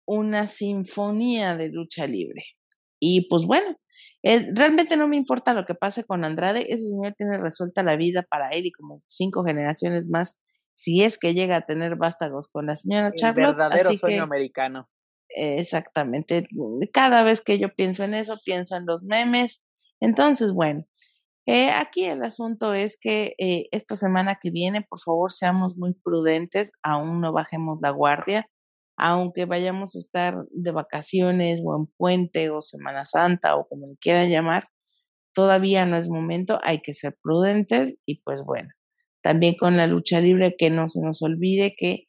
una 0.07 0.47
sinfonía 0.47 1.55
de 1.55 1.69
lucha 1.69 2.07
libre. 2.07 2.56
Y 2.99 3.27
pues 3.29 3.45
bueno, 3.45 3.77
realmente 4.23 4.97
no 4.97 5.07
me 5.07 5.17
importa 5.17 5.53
lo 5.53 5.65
que 5.65 5.75
pase 5.75 6.03
con 6.03 6.23
Andrade, 6.23 6.73
ese 6.73 6.89
señor 6.89 7.13
tiene 7.17 7.37
resuelta 7.37 7.83
la 7.83 7.95
vida 7.95 8.23
para 8.23 8.49
él 8.49 8.65
y 8.65 8.71
como 8.71 9.01
cinco 9.07 9.43
generaciones 9.43 10.07
más, 10.07 10.39
si 10.73 11.03
es 11.03 11.17
que 11.17 11.33
llega 11.33 11.57
a 11.57 11.65
tener 11.65 11.95
vástagos 11.95 12.49
con 12.49 12.67
la 12.67 12.77
señora 12.77 13.11
Charlotte. 13.15 13.49
El 13.49 13.55
verdadero 13.55 13.93
sueño 13.93 14.23
americano. 14.23 14.89
Exactamente, 15.29 16.47
cada 16.91 17.23
vez 17.23 17.41
que 17.41 17.59
yo 17.59 17.69
pienso 17.73 18.03
en 18.03 18.13
eso, 18.13 18.39
pienso 18.43 18.75
en 18.75 18.85
los 18.85 19.03
memes. 19.03 19.61
Entonces, 19.99 20.51
bueno, 20.51 20.85
eh, 21.45 21.69
aquí 21.69 22.05
el 22.05 22.23
asunto 22.23 22.73
es 22.73 22.97
que 22.99 23.35
eh, 23.37 23.67
esta 23.71 23.95
semana 23.95 24.39
que 24.41 24.51
viene, 24.51 24.81
por 24.81 24.99
favor, 24.99 25.33
seamos 25.33 25.77
muy 25.77 25.93
prudentes, 25.93 26.71
aún 26.81 27.21
no 27.21 27.33
bajemos 27.33 27.79
la 27.81 27.91
guardia 27.91 28.49
aunque 28.97 29.45
vayamos 29.45 29.95
a 29.95 29.99
estar 29.99 30.35
de 30.51 30.71
vacaciones 30.71 31.61
o 31.63 31.77
en 31.77 31.87
puente 31.97 32.49
o 32.49 32.61
Semana 32.61 33.05
Santa 33.05 33.55
o 33.55 33.67
como 33.67 33.95
quieran 34.01 34.29
llamar, 34.29 34.67
todavía 35.33 35.85
no 35.85 35.97
es 35.97 36.09
momento, 36.09 36.59
hay 36.63 36.81
que 36.81 36.95
ser 36.95 37.15
prudentes 37.21 37.95
y 38.05 38.21
pues 38.21 38.41
bueno, 38.43 38.69
también 39.21 39.55
con 39.55 39.77
la 39.77 39.87
lucha 39.87 40.19
libre 40.19 40.55
que 40.57 40.71
no 40.71 40.87
se 40.87 41.01
nos 41.01 41.21
olvide 41.21 41.75
que 41.77 42.05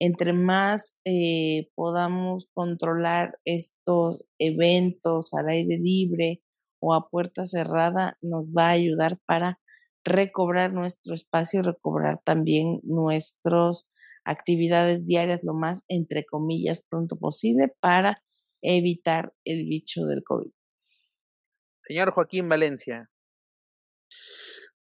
entre 0.00 0.32
más 0.32 0.98
eh, 1.04 1.70
podamos 1.76 2.48
controlar 2.54 3.38
estos 3.44 4.24
eventos 4.38 5.32
al 5.32 5.48
aire 5.48 5.78
libre 5.78 6.42
o 6.80 6.92
a 6.92 7.08
puerta 7.08 7.46
cerrada, 7.46 8.18
nos 8.20 8.50
va 8.50 8.66
a 8.66 8.70
ayudar 8.70 9.18
para 9.26 9.60
recobrar 10.04 10.72
nuestro 10.72 11.14
espacio 11.14 11.60
y 11.60 11.62
recobrar 11.62 12.20
también 12.24 12.80
nuestros 12.82 13.88
actividades 14.24 15.04
diarias 15.04 15.40
lo 15.42 15.54
más, 15.54 15.84
entre 15.88 16.24
comillas, 16.24 16.82
pronto 16.88 17.16
posible 17.16 17.72
para 17.80 18.22
evitar 18.62 19.32
el 19.44 19.64
bicho 19.64 20.04
del 20.06 20.22
COVID. 20.22 20.50
Señor 21.80 22.12
Joaquín 22.12 22.48
Valencia. 22.48 23.10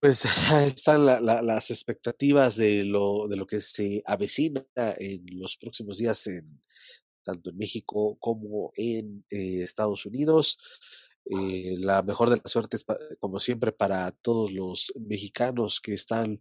Pues 0.01 0.25
están 0.67 1.07
las 1.07 1.71
expectativas 1.71 2.57
de 2.57 2.85
lo, 2.85 3.29
de 3.29 3.37
lo 3.37 3.47
que 3.47 3.61
se 3.61 4.03
avecina 4.07 4.65
en 4.77 5.25
los 5.39 5.57
próximos 5.57 5.99
días, 5.99 6.27
en, 6.27 6.63
tanto 7.25 7.51
en 7.51 7.59
México 7.59 8.17
como 8.21 8.71
en 8.77 9.25
eh, 9.31 9.63
Estados 9.63 10.07
Unidos. 10.07 10.59
Eh, 11.25 11.77
la 11.79 12.03
mejor 12.03 12.31
de 12.31 12.37
las 12.37 12.51
suertes, 12.51 12.85
como 13.19 13.39
siempre, 13.39 13.73
para 13.73 14.13
todos 14.13 14.53
los 14.53 14.93
mexicanos 14.99 15.81
que 15.81 15.95
están 15.95 16.39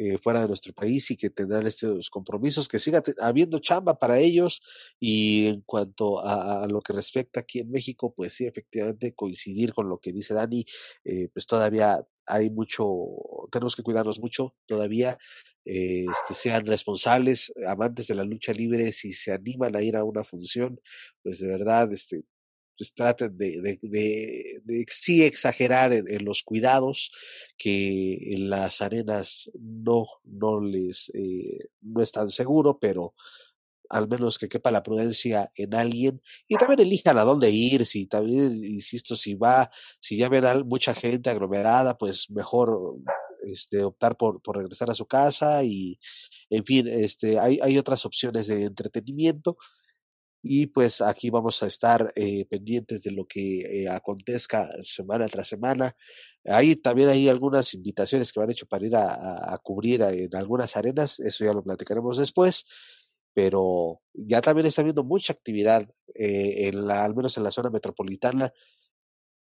eh, 0.00 0.16
fuera 0.22 0.42
de 0.42 0.46
nuestro 0.46 0.72
país 0.72 1.10
y 1.10 1.16
que 1.16 1.28
tendrán 1.28 1.66
estos 1.66 2.08
compromisos, 2.08 2.68
que 2.68 2.78
siga 2.78 3.02
habiendo 3.20 3.58
chamba 3.58 3.98
para 3.98 4.20
ellos. 4.20 4.62
Y 5.00 5.46
en 5.48 5.62
cuanto 5.62 6.20
a, 6.24 6.68
lo 6.68 6.80
que 6.80 6.92
respecta 6.92 7.40
aquí 7.40 7.58
en 7.58 7.72
México, 7.72 8.14
pues 8.16 8.34
sí, 8.34 8.46
efectivamente 8.46 9.12
coincidir 9.14 9.74
con 9.74 9.88
lo 9.88 9.98
que 9.98 10.12
dice 10.12 10.34
Dani, 10.34 10.64
eh, 11.04 11.28
pues 11.32 11.48
todavía 11.48 11.98
hay 12.26 12.48
mucho, 12.48 12.86
tenemos 13.50 13.74
que 13.74 13.82
cuidarnos 13.82 14.20
mucho 14.20 14.54
todavía. 14.66 15.18
Eh, 15.64 16.04
este, 16.04 16.34
sean 16.34 16.64
responsables, 16.64 17.52
amantes 17.66 18.06
de 18.06 18.14
la 18.14 18.22
lucha 18.24 18.52
libre, 18.52 18.92
si 18.92 19.12
se 19.12 19.32
animan 19.32 19.74
a 19.74 19.82
ir 19.82 19.96
a 19.96 20.04
una 20.04 20.22
función, 20.22 20.80
pues 21.24 21.40
de 21.40 21.48
verdad, 21.48 21.92
este, 21.92 22.22
pues 22.78 22.94
traten 22.94 23.36
de, 23.36 23.60
de, 23.60 24.60
de, 24.62 24.84
sí 24.88 25.24
exagerar 25.24 25.92
en, 25.92 26.08
en, 26.08 26.24
los 26.24 26.44
cuidados, 26.44 27.10
que 27.56 28.34
en 28.34 28.48
las 28.48 28.80
arenas 28.80 29.50
no, 29.58 30.06
no 30.24 30.60
les, 30.60 31.10
eh, 31.14 31.70
no 31.80 32.00
es 32.00 32.12
tan 32.12 32.28
seguro, 32.28 32.78
pero 32.78 33.14
al 33.90 34.06
menos 34.08 34.38
que 34.38 34.48
quepa 34.48 34.70
la 34.70 34.82
prudencia 34.82 35.50
en 35.56 35.74
alguien. 35.74 36.22
Y 36.46 36.56
también 36.56 36.80
elijan 36.80 37.18
a 37.18 37.24
dónde 37.24 37.50
ir, 37.50 37.84
si 37.84 38.06
también, 38.06 38.64
insisto, 38.64 39.16
si 39.16 39.34
va, 39.34 39.70
si 39.98 40.16
ya 40.16 40.28
ven 40.28 40.44
a 40.44 40.62
mucha 40.62 40.94
gente 40.94 41.30
aglomerada, 41.30 41.98
pues 41.98 42.30
mejor 42.30 42.96
este, 43.42 43.82
optar 43.82 44.16
por, 44.16 44.40
por 44.42 44.56
regresar 44.56 44.90
a 44.90 44.94
su 44.94 45.06
casa 45.06 45.64
y, 45.64 45.98
en 46.50 46.64
fin, 46.64 46.86
este, 46.86 47.38
hay, 47.38 47.58
hay 47.62 47.78
otras 47.78 48.04
opciones 48.04 48.46
de 48.46 48.64
entretenimiento 48.64 49.56
y 50.42 50.66
pues 50.66 51.00
aquí 51.00 51.30
vamos 51.30 51.62
a 51.62 51.66
estar 51.66 52.12
eh, 52.14 52.44
pendientes 52.46 53.02
de 53.02 53.10
lo 53.10 53.26
que 53.26 53.82
eh, 53.82 53.88
acontezca 53.88 54.70
semana 54.82 55.26
tras 55.28 55.48
semana. 55.48 55.94
Hay 56.44 56.76
también 56.76 57.08
hay 57.08 57.28
algunas 57.28 57.74
invitaciones 57.74 58.32
que 58.32 58.40
me 58.40 58.44
han 58.44 58.50
hecho 58.52 58.66
para 58.66 58.86
ir 58.86 58.96
a, 58.96 59.58
cubrir 59.62 60.02
en 60.02 60.34
algunas 60.36 60.76
arenas, 60.76 61.20
eso 61.20 61.44
ya 61.44 61.52
lo 61.52 61.62
platicaremos 61.62 62.18
después, 62.18 62.64
pero 63.34 64.00
ya 64.14 64.40
también 64.40 64.66
está 64.66 64.82
habiendo 64.82 65.04
mucha 65.04 65.32
actividad, 65.32 65.82
eh, 66.14 66.68
en 66.68 66.86
la, 66.86 67.04
al 67.04 67.14
menos 67.14 67.36
en 67.36 67.44
la 67.44 67.50
zona 67.50 67.70
metropolitana, 67.70 68.52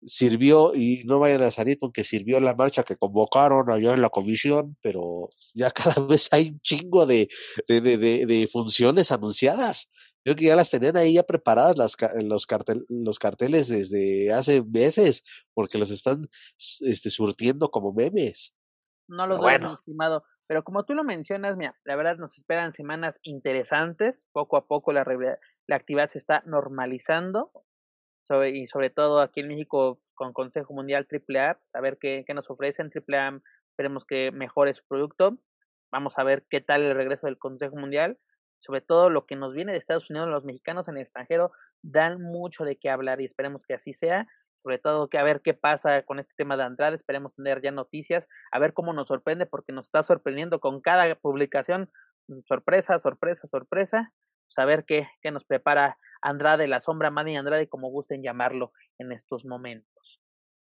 sirvió, 0.02 0.72
y 0.74 1.02
no 1.04 1.18
vayan 1.18 1.42
a 1.42 1.50
salir 1.50 1.78
porque 1.78 2.04
sirvió 2.04 2.38
la 2.40 2.54
marcha 2.54 2.84
que 2.84 2.96
convocaron 2.96 3.70
allá 3.70 3.94
en 3.94 4.02
la 4.02 4.10
comisión, 4.10 4.76
pero 4.80 5.28
ya 5.54 5.70
cada 5.72 6.00
vez 6.06 6.28
hay 6.32 6.50
un 6.50 6.60
chingo 6.60 7.06
de, 7.06 7.28
de, 7.68 7.80
de 7.98 8.48
funciones 8.50 9.12
anunciadas. 9.12 9.90
Creo 10.26 10.34
que 10.34 10.46
ya 10.46 10.56
las 10.56 10.72
tenían 10.72 10.96
ahí 10.96 11.14
ya 11.14 11.22
preparadas 11.22 11.76
las, 11.76 11.96
los, 12.24 12.46
cartel, 12.46 12.84
los 12.88 13.20
carteles 13.20 13.68
desde 13.68 14.32
hace 14.32 14.60
meses, 14.60 15.22
porque 15.54 15.78
los 15.78 15.88
están 15.92 16.22
este, 16.80 17.10
surtiendo 17.10 17.70
como 17.70 17.92
memes. 17.92 18.52
No 19.06 19.28
lo 19.28 19.38
bueno. 19.38 19.74
estimado. 19.74 20.24
Pero 20.48 20.64
como 20.64 20.84
tú 20.84 20.94
lo 20.94 21.04
mencionas, 21.04 21.56
mira, 21.56 21.78
la 21.84 21.94
verdad 21.94 22.16
nos 22.16 22.36
esperan 22.36 22.72
semanas 22.72 23.20
interesantes. 23.22 24.16
Poco 24.32 24.56
a 24.56 24.66
poco 24.66 24.92
la, 24.92 25.04
la 25.68 25.76
actividad 25.76 26.10
se 26.10 26.18
está 26.18 26.42
normalizando 26.44 27.52
sobre, 28.26 28.50
y 28.50 28.66
sobre 28.66 28.90
todo 28.90 29.20
aquí 29.20 29.42
en 29.42 29.46
México 29.46 30.00
con 30.14 30.32
Consejo 30.32 30.74
Mundial 30.74 31.06
AAA, 31.08 31.60
a 31.72 31.80
ver 31.80 31.98
qué, 32.00 32.24
qué 32.26 32.34
nos 32.34 32.50
ofrecen 32.50 32.90
AAA, 32.92 33.42
esperemos 33.70 34.04
que 34.04 34.32
mejore 34.32 34.74
su 34.74 34.82
producto, 34.88 35.38
vamos 35.92 36.18
a 36.18 36.24
ver 36.24 36.44
qué 36.50 36.60
tal 36.60 36.82
el 36.82 36.96
regreso 36.96 37.28
del 37.28 37.38
Consejo 37.38 37.76
Mundial, 37.76 38.18
sobre 38.58 38.80
todo 38.80 39.10
lo 39.10 39.26
que 39.26 39.36
nos 39.36 39.52
viene 39.52 39.72
de 39.72 39.78
Estados 39.78 40.10
Unidos, 40.10 40.28
los 40.28 40.44
mexicanos 40.44 40.88
en 40.88 40.96
el 40.96 41.02
extranjero 41.02 41.52
dan 41.82 42.20
mucho 42.20 42.64
de 42.64 42.76
qué 42.76 42.90
hablar 42.90 43.20
y 43.20 43.24
esperemos 43.24 43.64
que 43.64 43.74
así 43.74 43.92
sea, 43.92 44.26
sobre 44.62 44.78
todo 44.78 45.08
que 45.08 45.18
a 45.18 45.22
ver 45.22 45.42
qué 45.42 45.54
pasa 45.54 46.02
con 46.02 46.18
este 46.18 46.34
tema 46.36 46.56
de 46.56 46.64
Andrade, 46.64 46.96
esperemos 46.96 47.34
tener 47.34 47.62
ya 47.62 47.70
noticias, 47.70 48.26
a 48.50 48.58
ver 48.58 48.72
cómo 48.72 48.92
nos 48.92 49.08
sorprende 49.08 49.46
porque 49.46 49.72
nos 49.72 49.86
está 49.86 50.02
sorprendiendo 50.02 50.58
con 50.60 50.80
cada 50.80 51.14
publicación, 51.14 51.90
sorpresa, 52.46 52.98
sorpresa, 52.98 53.46
sorpresa, 53.48 54.12
saber 54.48 54.84
pues 54.86 54.86
qué, 54.86 55.08
qué 55.22 55.30
nos 55.30 55.44
prepara 55.44 55.98
Andrade, 56.22 56.66
la 56.66 56.80
sombra 56.80 57.10
Manny 57.10 57.36
Andrade, 57.36 57.68
como 57.68 57.90
gusten 57.90 58.22
llamarlo 58.22 58.72
en 58.98 59.12
estos 59.12 59.44
momentos. 59.44 60.20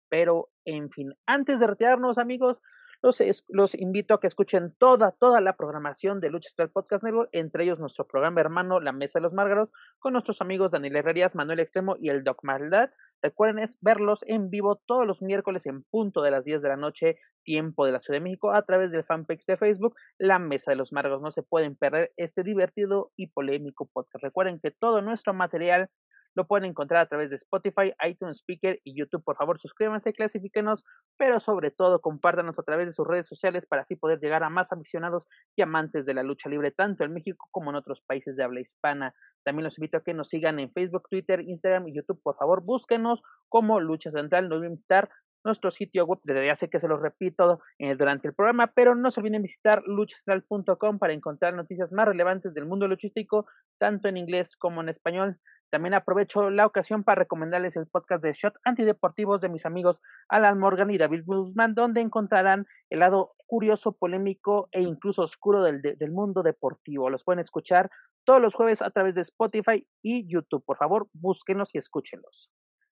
Pero, 0.10 0.50
en 0.66 0.90
fin, 0.92 1.14
antes 1.26 1.60
de 1.60 1.68
retirarnos, 1.68 2.18
amigos, 2.18 2.62
los, 3.02 3.22
los 3.50 3.76
invito 3.76 4.14
a 4.14 4.20
que 4.20 4.28
escuchen 4.28 4.74
toda, 4.78 5.12
toda 5.12 5.42
la 5.42 5.56
programación 5.56 6.20
de 6.20 6.30
Lucha 6.30 6.50
Central 6.50 6.72
Podcast 6.72 7.04
Network, 7.04 7.30
entre 7.32 7.64
ellos 7.64 7.80
nuestro 7.80 8.08
programa 8.08 8.42
hermano 8.42 8.80
La 8.80 8.92
Mesa 8.92 9.20
de 9.20 9.24
los 9.24 9.34
Márgaros, 9.34 9.70
con 10.00 10.14
nuestros 10.14 10.42
amigos 10.42 10.72
Daniel 10.72 10.96
Herrerías, 10.96 11.36
Manuel 11.36 11.60
Extremo 11.60 11.96
y 12.00 12.10
el 12.10 12.24
Doc 12.24 12.44
Maldad. 12.44 12.90
Recuerden 13.22 13.60
es 13.60 13.78
verlos 13.82 14.24
en 14.28 14.50
vivo 14.50 14.76
todos 14.86 15.06
los 15.06 15.22
miércoles 15.22 15.66
en 15.66 15.84
punto 15.84 16.22
de 16.22 16.32
las 16.32 16.44
10 16.44 16.62
de 16.62 16.70
la 16.70 16.78
noche, 16.78 17.18
tiempo 17.44 17.86
de 17.86 17.92
la 17.92 18.00
Ciudad 18.00 18.18
de 18.20 18.24
México, 18.24 18.52
a 18.52 18.62
través 18.64 18.92
del 18.92 19.04
fanpage 19.04 19.46
de 19.46 19.58
Facebook, 19.58 19.96
La 20.18 20.38
Mesa 20.38 20.72
de 20.72 20.78
los 20.78 20.92
Márgaros. 20.92 21.22
No 21.22 21.32
se 21.32 21.44
pueden 21.44 21.76
perder 21.76 22.12
este 22.18 22.44
divertido 22.44 23.12
y 23.16 23.28
polémico 23.28 23.88
podcast. 23.92 24.24
Recuerden 24.24 24.60
que 24.60 24.72
todo 24.72 25.02
nuestro 25.02 25.34
material 25.34 25.90
lo 26.38 26.46
pueden 26.46 26.70
encontrar 26.70 27.02
a 27.02 27.08
través 27.08 27.32
de 27.32 27.36
Spotify, 27.36 27.94
iTunes 28.08 28.38
Speaker 28.38 28.80
y 28.84 28.96
YouTube. 28.96 29.24
Por 29.24 29.36
favor, 29.38 29.60
suscríbanse, 29.60 30.14
clasifíquenos, 30.14 30.86
pero 31.18 31.40
sobre 31.40 31.72
todo 31.72 32.00
compártanos 32.00 32.60
a 32.60 32.64
través 32.64 32.86
de 32.86 32.94
sus 32.94 33.08
redes 33.08 33.28
sociales 33.28 33.66
para 33.66 33.82
así 33.82 33.96
poder 33.96 34.20
llegar 34.20 34.44
a 34.44 34.50
más 34.50 34.72
aficionados 34.72 35.28
y 35.56 35.64
amantes 35.64 36.06
de 36.06 36.14
la 36.14 36.22
lucha 36.22 36.48
libre, 36.48 36.70
tanto 36.70 37.04
en 37.04 37.12
México 37.12 37.48
como 37.50 37.72
en 37.72 37.76
otros 37.76 38.02
países 38.02 38.36
de 38.36 38.44
habla 38.44 38.62
hispana. 38.62 39.16
También 39.44 39.64
los 39.64 39.80
invito 39.80 39.98
a 39.98 40.04
que 40.04 40.14
nos 40.14 40.30
sigan 40.30 40.60
en 40.60 40.72
Facebook, 40.72 41.10
Twitter, 41.10 41.42
Instagram 41.42 41.88
y 41.88 41.96
YouTube. 41.96 42.22
Por 42.22 42.36
favor, 42.38 42.64
búsquenos 42.64 43.24
como 43.50 43.80
Lucha 43.80 44.12
Central. 44.12 44.48
Nos 44.48 44.60
voy 44.60 44.68
a 44.68 44.70
invitar 44.70 45.10
nuestro 45.44 45.72
sitio 45.72 46.06
web, 46.06 46.20
ya 46.26 46.56
sé 46.56 46.70
que 46.70 46.80
se 46.80 46.88
los 46.88 47.02
repito 47.02 47.62
eh, 47.80 47.96
durante 47.96 48.28
el 48.28 48.36
programa, 48.36 48.68
pero 48.68 48.94
no 48.94 49.10
se 49.10 49.20
olviden 49.20 49.42
visitar 49.42 49.82
luchacentral.com 49.86 51.00
para 51.00 51.14
encontrar 51.14 51.56
noticias 51.56 51.92
más 51.92 52.08
relevantes 52.08 52.54
del 52.54 52.66
mundo 52.66 52.88
luchístico, 52.88 53.48
tanto 53.80 54.08
en 54.08 54.18
inglés 54.18 54.56
como 54.56 54.82
en 54.82 54.90
español. 54.90 55.40
También 55.70 55.94
aprovecho 55.94 56.50
la 56.50 56.66
ocasión 56.66 57.04
para 57.04 57.20
recomendarles 57.20 57.76
el 57.76 57.88
podcast 57.88 58.24
de 58.24 58.34
Shot 58.34 58.56
Antideportivos 58.64 59.42
de 59.42 59.50
mis 59.50 59.66
amigos 59.66 60.00
Alan 60.30 60.58
Morgan 60.60 60.90
y 60.92 60.98
David 60.98 61.24
Guzmán, 61.26 61.76
donde 61.76 62.02
encontrarán 62.02 62.68
el 62.90 63.00
lado 63.00 63.34
curioso, 63.48 63.92
polémico 63.92 64.70
e 64.72 64.82
incluso 64.82 65.24
oscuro 65.24 65.62
del, 65.64 65.82
del 65.82 66.12
mundo 66.12 66.42
deportivo. 66.42 67.10
Los 67.10 67.24
pueden 67.24 67.40
escuchar 67.40 67.90
todos 68.24 68.42
los 68.42 68.54
jueves 68.56 68.82
a 68.82 68.92
través 68.92 69.16
de 69.16 69.22
Spotify 69.22 69.86
y 70.02 70.26
YouTube. 70.28 70.64
Por 70.64 70.78
favor, 70.78 71.08
búsquenos 71.14 71.76
y 71.76 71.78
escúchenlos. 71.78 72.50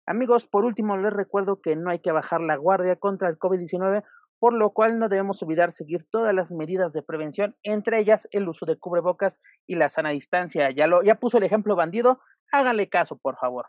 Amigos, 0.06 0.46
por 0.46 0.64
último, 0.64 0.96
les 0.96 1.12
recuerdo 1.12 1.60
que 1.60 1.76
no 1.76 1.90
hay 1.90 2.00
que 2.00 2.10
bajar 2.10 2.40
la 2.40 2.56
guardia 2.56 2.96
contra 2.96 3.28
el 3.28 3.38
COVID-19 3.38 4.02
por 4.40 4.54
lo 4.54 4.70
cual 4.70 4.98
no 4.98 5.08
debemos 5.08 5.42
olvidar 5.42 5.70
seguir 5.70 6.06
todas 6.10 6.34
las 6.34 6.50
medidas 6.50 6.92
de 6.92 7.02
prevención, 7.02 7.56
entre 7.62 8.00
ellas 8.00 8.26
el 8.32 8.48
uso 8.48 8.66
de 8.66 8.78
cubrebocas 8.78 9.38
y 9.66 9.76
la 9.76 9.88
sana 9.90 10.10
distancia. 10.10 10.70
Ya 10.70 10.86
lo 10.86 11.02
ya 11.02 11.16
puso 11.16 11.38
el 11.38 11.44
ejemplo 11.44 11.76
bandido, 11.76 12.20
háganle 12.50 12.88
caso, 12.88 13.18
por 13.18 13.36
favor. 13.36 13.66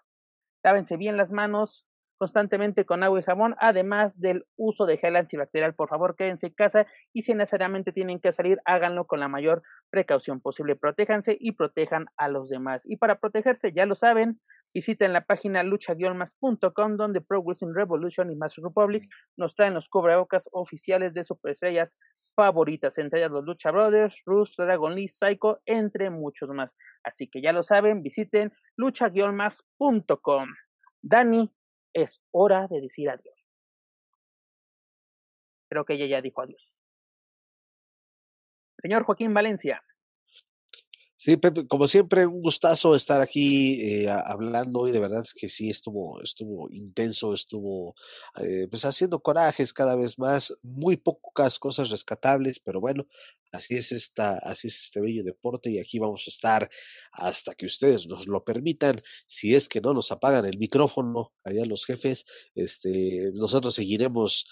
Lávense 0.64 0.96
bien 0.98 1.18
las 1.18 1.30
manos 1.30 1.86
constantemente 2.22 2.86
con 2.86 3.02
agua 3.02 3.20
y 3.20 3.24
jabón, 3.24 3.56
además 3.60 4.20
del 4.22 4.46
uso 4.56 4.86
de 4.86 4.98
gel 4.98 5.16
antibacterial. 5.16 5.74
Por 5.74 5.90
favor, 5.90 6.16
quédense 6.16 6.48
en 6.48 6.54
casa 6.54 6.86
y 7.14 7.24
si 7.24 7.34
necesariamente 7.34 7.92
tienen 7.92 8.20
que 8.20 8.32
salir, 8.32 8.60
háganlo 8.64 9.08
con 9.08 9.20
la 9.20 9.28
mayor 9.28 9.64
precaución 9.90 10.40
posible. 10.40 10.76
Protéjanse 10.76 11.36
y 11.40 11.54
protejan 11.54 12.06
a 12.18 12.30
los 12.30 12.48
demás. 12.48 12.84
Y 12.86 12.98
para 12.98 13.20
protegerse, 13.20 13.74
ya 13.74 13.88
lo 13.88 13.96
saben, 13.96 14.40
visiten 14.74 15.14
la 15.14 15.26
página 15.26 15.64
lucha-más.com 15.64 16.98
donde 16.98 17.22
Pro 17.22 17.42
Wrestling 17.42 17.74
Revolution 17.74 18.32
y 18.32 18.36
Master 18.36 18.64
Republic 18.64 19.10
nos 19.38 19.56
traen 19.56 19.74
los 19.74 19.90
cubrebocas 19.90 20.50
oficiales 20.52 21.14
de 21.14 21.24
superestrellas 21.24 21.94
favoritas, 22.36 22.98
entre 22.98 23.20
ellas 23.20 23.32
los 23.32 23.44
Lucha 23.44 23.72
Brothers, 23.72 24.22
Rus, 24.26 24.56
Dragon 24.56 24.96
Lee, 24.96 25.08
Psycho, 25.08 25.60
entre 25.66 26.10
muchos 26.10 26.50
más. 26.50 26.76
Así 27.04 27.28
que 27.28 27.42
ya 27.42 27.52
lo 27.52 27.64
saben, 27.64 28.02
visiten 28.02 28.54
lucha-más.com. 28.78 30.48
Dani, 31.02 31.52
es 31.94 32.22
hora 32.32 32.68
de 32.68 32.82
decir 32.82 33.10
adiós. 33.10 33.36
Creo 35.70 35.86
que 35.86 35.94
ella 35.94 36.06
ya 36.06 36.22
dijo 36.22 36.42
adiós. 36.42 36.74
Señor 38.82 39.04
Joaquín 39.04 39.34
Valencia. 39.34 39.84
Sí, 41.24 41.38
Pepe, 41.38 41.68
como 41.68 41.88
siempre, 41.88 42.26
un 42.26 42.42
gustazo 42.42 42.96
estar 42.96 43.22
aquí 43.22 43.80
eh, 43.80 44.10
hablando 44.10 44.88
y 44.88 44.92
de 44.92 45.00
verdad 45.00 45.22
es 45.24 45.36
que 45.36 45.50
sí, 45.50 45.70
estuvo, 45.70 46.20
estuvo 46.24 46.68
intenso, 46.72 47.36
estuvo 47.36 47.94
eh, 48.42 48.68
pues 48.72 48.86
haciendo 48.86 49.20
corajes 49.20 49.72
cada 49.72 49.96
vez 49.96 50.18
más, 50.18 50.58
muy 50.64 50.98
pocas 50.98 51.60
cosas 51.60 51.92
rescatables, 51.92 52.60
pero 52.60 52.80
bueno, 52.82 53.06
así 53.52 53.76
es 53.76 53.92
esta, 53.92 54.40
así 54.40 54.70
es 54.70 54.82
este 54.82 55.00
bello 55.00 55.24
deporte 55.24 55.70
y 55.70 55.78
aquí 55.78 56.00
vamos 56.00 56.24
a 56.26 56.32
estar 56.32 56.72
hasta 57.12 57.54
que 57.54 57.68
ustedes 57.68 58.08
nos 58.08 58.26
lo 58.28 58.44
permitan, 58.44 59.00
si 59.28 59.54
es 59.54 59.70
que 59.70 59.80
no 59.80 59.94
nos 59.94 60.12
apagan 60.12 60.46
el 60.46 60.58
micrófono 60.58 61.34
allá 61.44 61.66
los 61.66 61.86
jefes, 61.86 62.26
este, 62.56 63.30
nosotros 63.36 63.76
seguiremos 63.76 64.48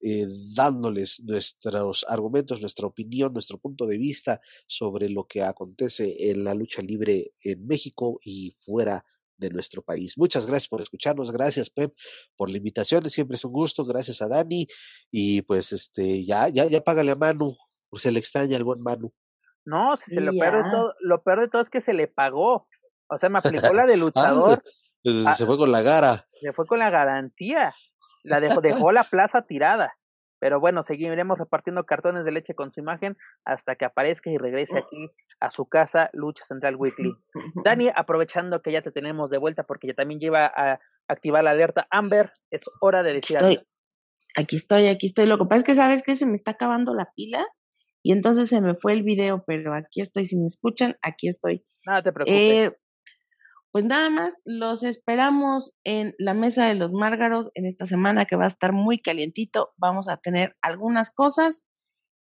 eh, 0.00 0.26
dándoles 0.54 1.22
nuestros 1.24 2.04
argumentos, 2.08 2.60
nuestra 2.60 2.86
opinión, 2.86 3.32
nuestro 3.32 3.58
punto 3.58 3.86
de 3.86 3.98
vista 3.98 4.40
sobre 4.66 5.08
lo 5.08 5.24
que 5.26 5.42
acontece 5.42 6.30
en 6.30 6.44
la 6.44 6.54
lucha 6.54 6.82
libre 6.82 7.32
en 7.42 7.66
México 7.66 8.18
y 8.24 8.54
fuera 8.58 9.04
de 9.38 9.50
nuestro 9.50 9.82
país. 9.82 10.14
Muchas 10.16 10.46
gracias 10.46 10.68
por 10.68 10.80
escucharnos, 10.80 11.30
gracias 11.30 11.68
Pep 11.70 11.94
por 12.36 12.50
la 12.50 12.56
invitación, 12.56 13.08
siempre 13.10 13.36
es 13.36 13.44
un 13.44 13.52
gusto, 13.52 13.84
gracias 13.84 14.22
a 14.22 14.28
Dani 14.28 14.66
y 15.10 15.42
pues 15.42 15.72
este 15.72 16.24
ya 16.24 16.48
ya 16.48 16.66
ya 16.66 16.80
págale 16.80 17.10
a 17.12 17.16
Manu 17.16 17.54
Pues 17.90 18.02
se 18.02 18.10
le 18.10 18.18
extraña 18.18 18.56
al 18.56 18.64
buen 18.64 18.82
Manu. 18.82 19.12
No, 19.66 19.96
si 19.96 20.14
se 20.14 20.20
lo 20.20 20.32
peor, 20.32 20.64
de 20.64 20.70
todo, 20.70 20.94
lo 21.00 21.22
peor 21.22 21.40
de 21.40 21.48
todo 21.48 21.60
es 21.62 21.70
que 21.70 21.80
se 21.80 21.92
le 21.92 22.06
pagó. 22.08 22.66
O 23.08 23.18
sea, 23.18 23.28
me 23.28 23.38
aplicó 23.38 23.72
la 23.72 23.84
de 23.84 23.94
Ah, 23.94 23.96
luchador, 23.96 24.62
se, 25.04 25.10
Ah. 25.26 25.34
se 25.34 25.44
fue 25.46 25.56
con 25.58 25.70
la 25.72 25.82
gara. 25.82 26.26
se 26.32 26.52
fue 26.52 26.66
con 26.66 26.78
la 26.78 26.90
garantía. 26.90 27.74
La 28.26 28.40
dejó, 28.40 28.60
dejó 28.60 28.92
la 28.92 29.04
plaza 29.10 29.42
tirada. 29.42 29.94
Pero 30.38 30.60
bueno, 30.60 30.82
seguiremos 30.82 31.38
repartiendo 31.38 31.84
cartones 31.84 32.24
de 32.24 32.30
leche 32.32 32.54
con 32.54 32.70
su 32.70 32.80
imagen 32.80 33.16
hasta 33.44 33.76
que 33.76 33.86
aparezca 33.86 34.30
y 34.30 34.36
regrese 34.36 34.76
aquí 34.78 35.10
a 35.40 35.50
su 35.50 35.66
casa, 35.66 36.10
Lucha 36.12 36.44
Central 36.44 36.76
Weekly. 36.76 37.14
Dani, 37.64 37.88
aprovechando 37.94 38.60
que 38.60 38.72
ya 38.72 38.82
te 38.82 38.92
tenemos 38.92 39.30
de 39.30 39.38
vuelta 39.38 39.62
porque 39.62 39.88
ya 39.88 39.94
también 39.94 40.20
lleva 40.20 40.46
a 40.46 40.78
activar 41.08 41.42
la 41.42 41.50
alerta 41.52 41.86
Amber, 41.90 42.32
es 42.50 42.64
hora 42.80 43.02
de 43.02 43.10
Aquí 43.16 43.20
decir 43.20 43.36
estoy, 43.36 43.54
adiós. 43.54 43.66
aquí 44.36 44.56
estoy, 44.56 44.88
aquí 44.88 45.06
estoy. 45.06 45.26
Lo 45.26 45.38
que 45.38 45.44
pasa 45.46 45.60
es 45.60 45.64
que 45.64 45.74
sabes 45.74 46.02
que 46.02 46.16
se 46.16 46.26
me 46.26 46.34
está 46.34 46.50
acabando 46.50 46.92
la 46.94 47.10
pila 47.14 47.46
y 48.02 48.12
entonces 48.12 48.48
se 48.48 48.60
me 48.60 48.74
fue 48.74 48.92
el 48.92 49.02
video, 49.04 49.42
pero 49.46 49.74
aquí 49.74 50.00
estoy. 50.02 50.26
Si 50.26 50.36
me 50.36 50.46
escuchan, 50.46 50.96
aquí 51.02 51.28
estoy. 51.28 51.64
Nada 51.86 52.02
te 52.02 52.12
preocupes. 52.12 52.38
Eh, 52.38 52.76
pues 53.76 53.84
nada 53.84 54.08
más, 54.08 54.40
los 54.46 54.82
esperamos 54.84 55.76
en 55.84 56.14
la 56.16 56.32
mesa 56.32 56.66
de 56.66 56.76
los 56.76 56.94
márgaros 56.94 57.50
en 57.52 57.66
esta 57.66 57.84
semana 57.84 58.24
que 58.24 58.34
va 58.34 58.46
a 58.46 58.48
estar 58.48 58.72
muy 58.72 59.02
calientito. 59.02 59.74
Vamos 59.76 60.08
a 60.08 60.16
tener 60.16 60.56
algunas 60.62 61.14
cosas 61.14 61.66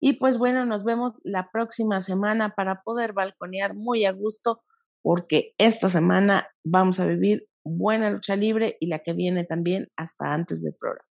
y 0.01 0.13
pues 0.13 0.39
bueno, 0.39 0.65
nos 0.65 0.83
vemos 0.83 1.13
la 1.23 1.51
próxima 1.51 2.01
semana 2.01 2.55
para 2.55 2.81
poder 2.81 3.13
balconear 3.13 3.75
muy 3.75 4.03
a 4.05 4.13
gusto 4.13 4.63
porque 5.03 5.53
esta 5.59 5.89
semana 5.89 6.47
vamos 6.65 6.99
a 6.99 7.05
vivir 7.05 7.47
buena 7.63 8.09
lucha 8.09 8.35
libre 8.35 8.75
y 8.79 8.87
la 8.87 9.03
que 9.03 9.13
viene 9.13 9.43
también 9.43 9.91
hasta 9.95 10.33
antes 10.33 10.63
del 10.63 10.73
programa. 10.73 11.07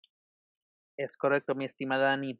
Es 0.99 1.17
correcto, 1.17 1.55
mi 1.55 1.65
estimada 1.65 2.09
Dani. 2.09 2.39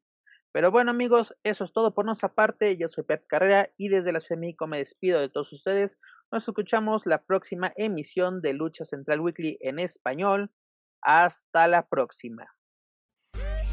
Pero 0.58 0.72
bueno, 0.72 0.90
amigos, 0.90 1.36
eso 1.44 1.66
es 1.66 1.72
todo 1.72 1.94
por 1.94 2.04
nuestra 2.04 2.34
parte. 2.34 2.78
Yo 2.78 2.90
soy 2.90 3.04
Pep 3.04 3.28
Carrera 3.28 3.70
y 3.78 3.90
desde 3.90 4.12
la 4.12 4.20
Ciudad 4.20 4.42
me 4.68 4.80
despido 4.80 5.20
de 5.20 5.30
todos 5.30 5.54
ustedes. 5.54 6.00
Nos 6.32 6.48
escuchamos 6.48 7.06
la 7.06 7.22
próxima 7.22 7.72
emisión 7.76 8.42
de 8.42 8.54
Lucha 8.54 8.84
Central 8.84 9.20
Weekly 9.20 9.60
en 9.62 9.78
español. 9.78 10.50
Hasta 11.00 11.68
la 11.68 11.88
próxima. 11.88 12.57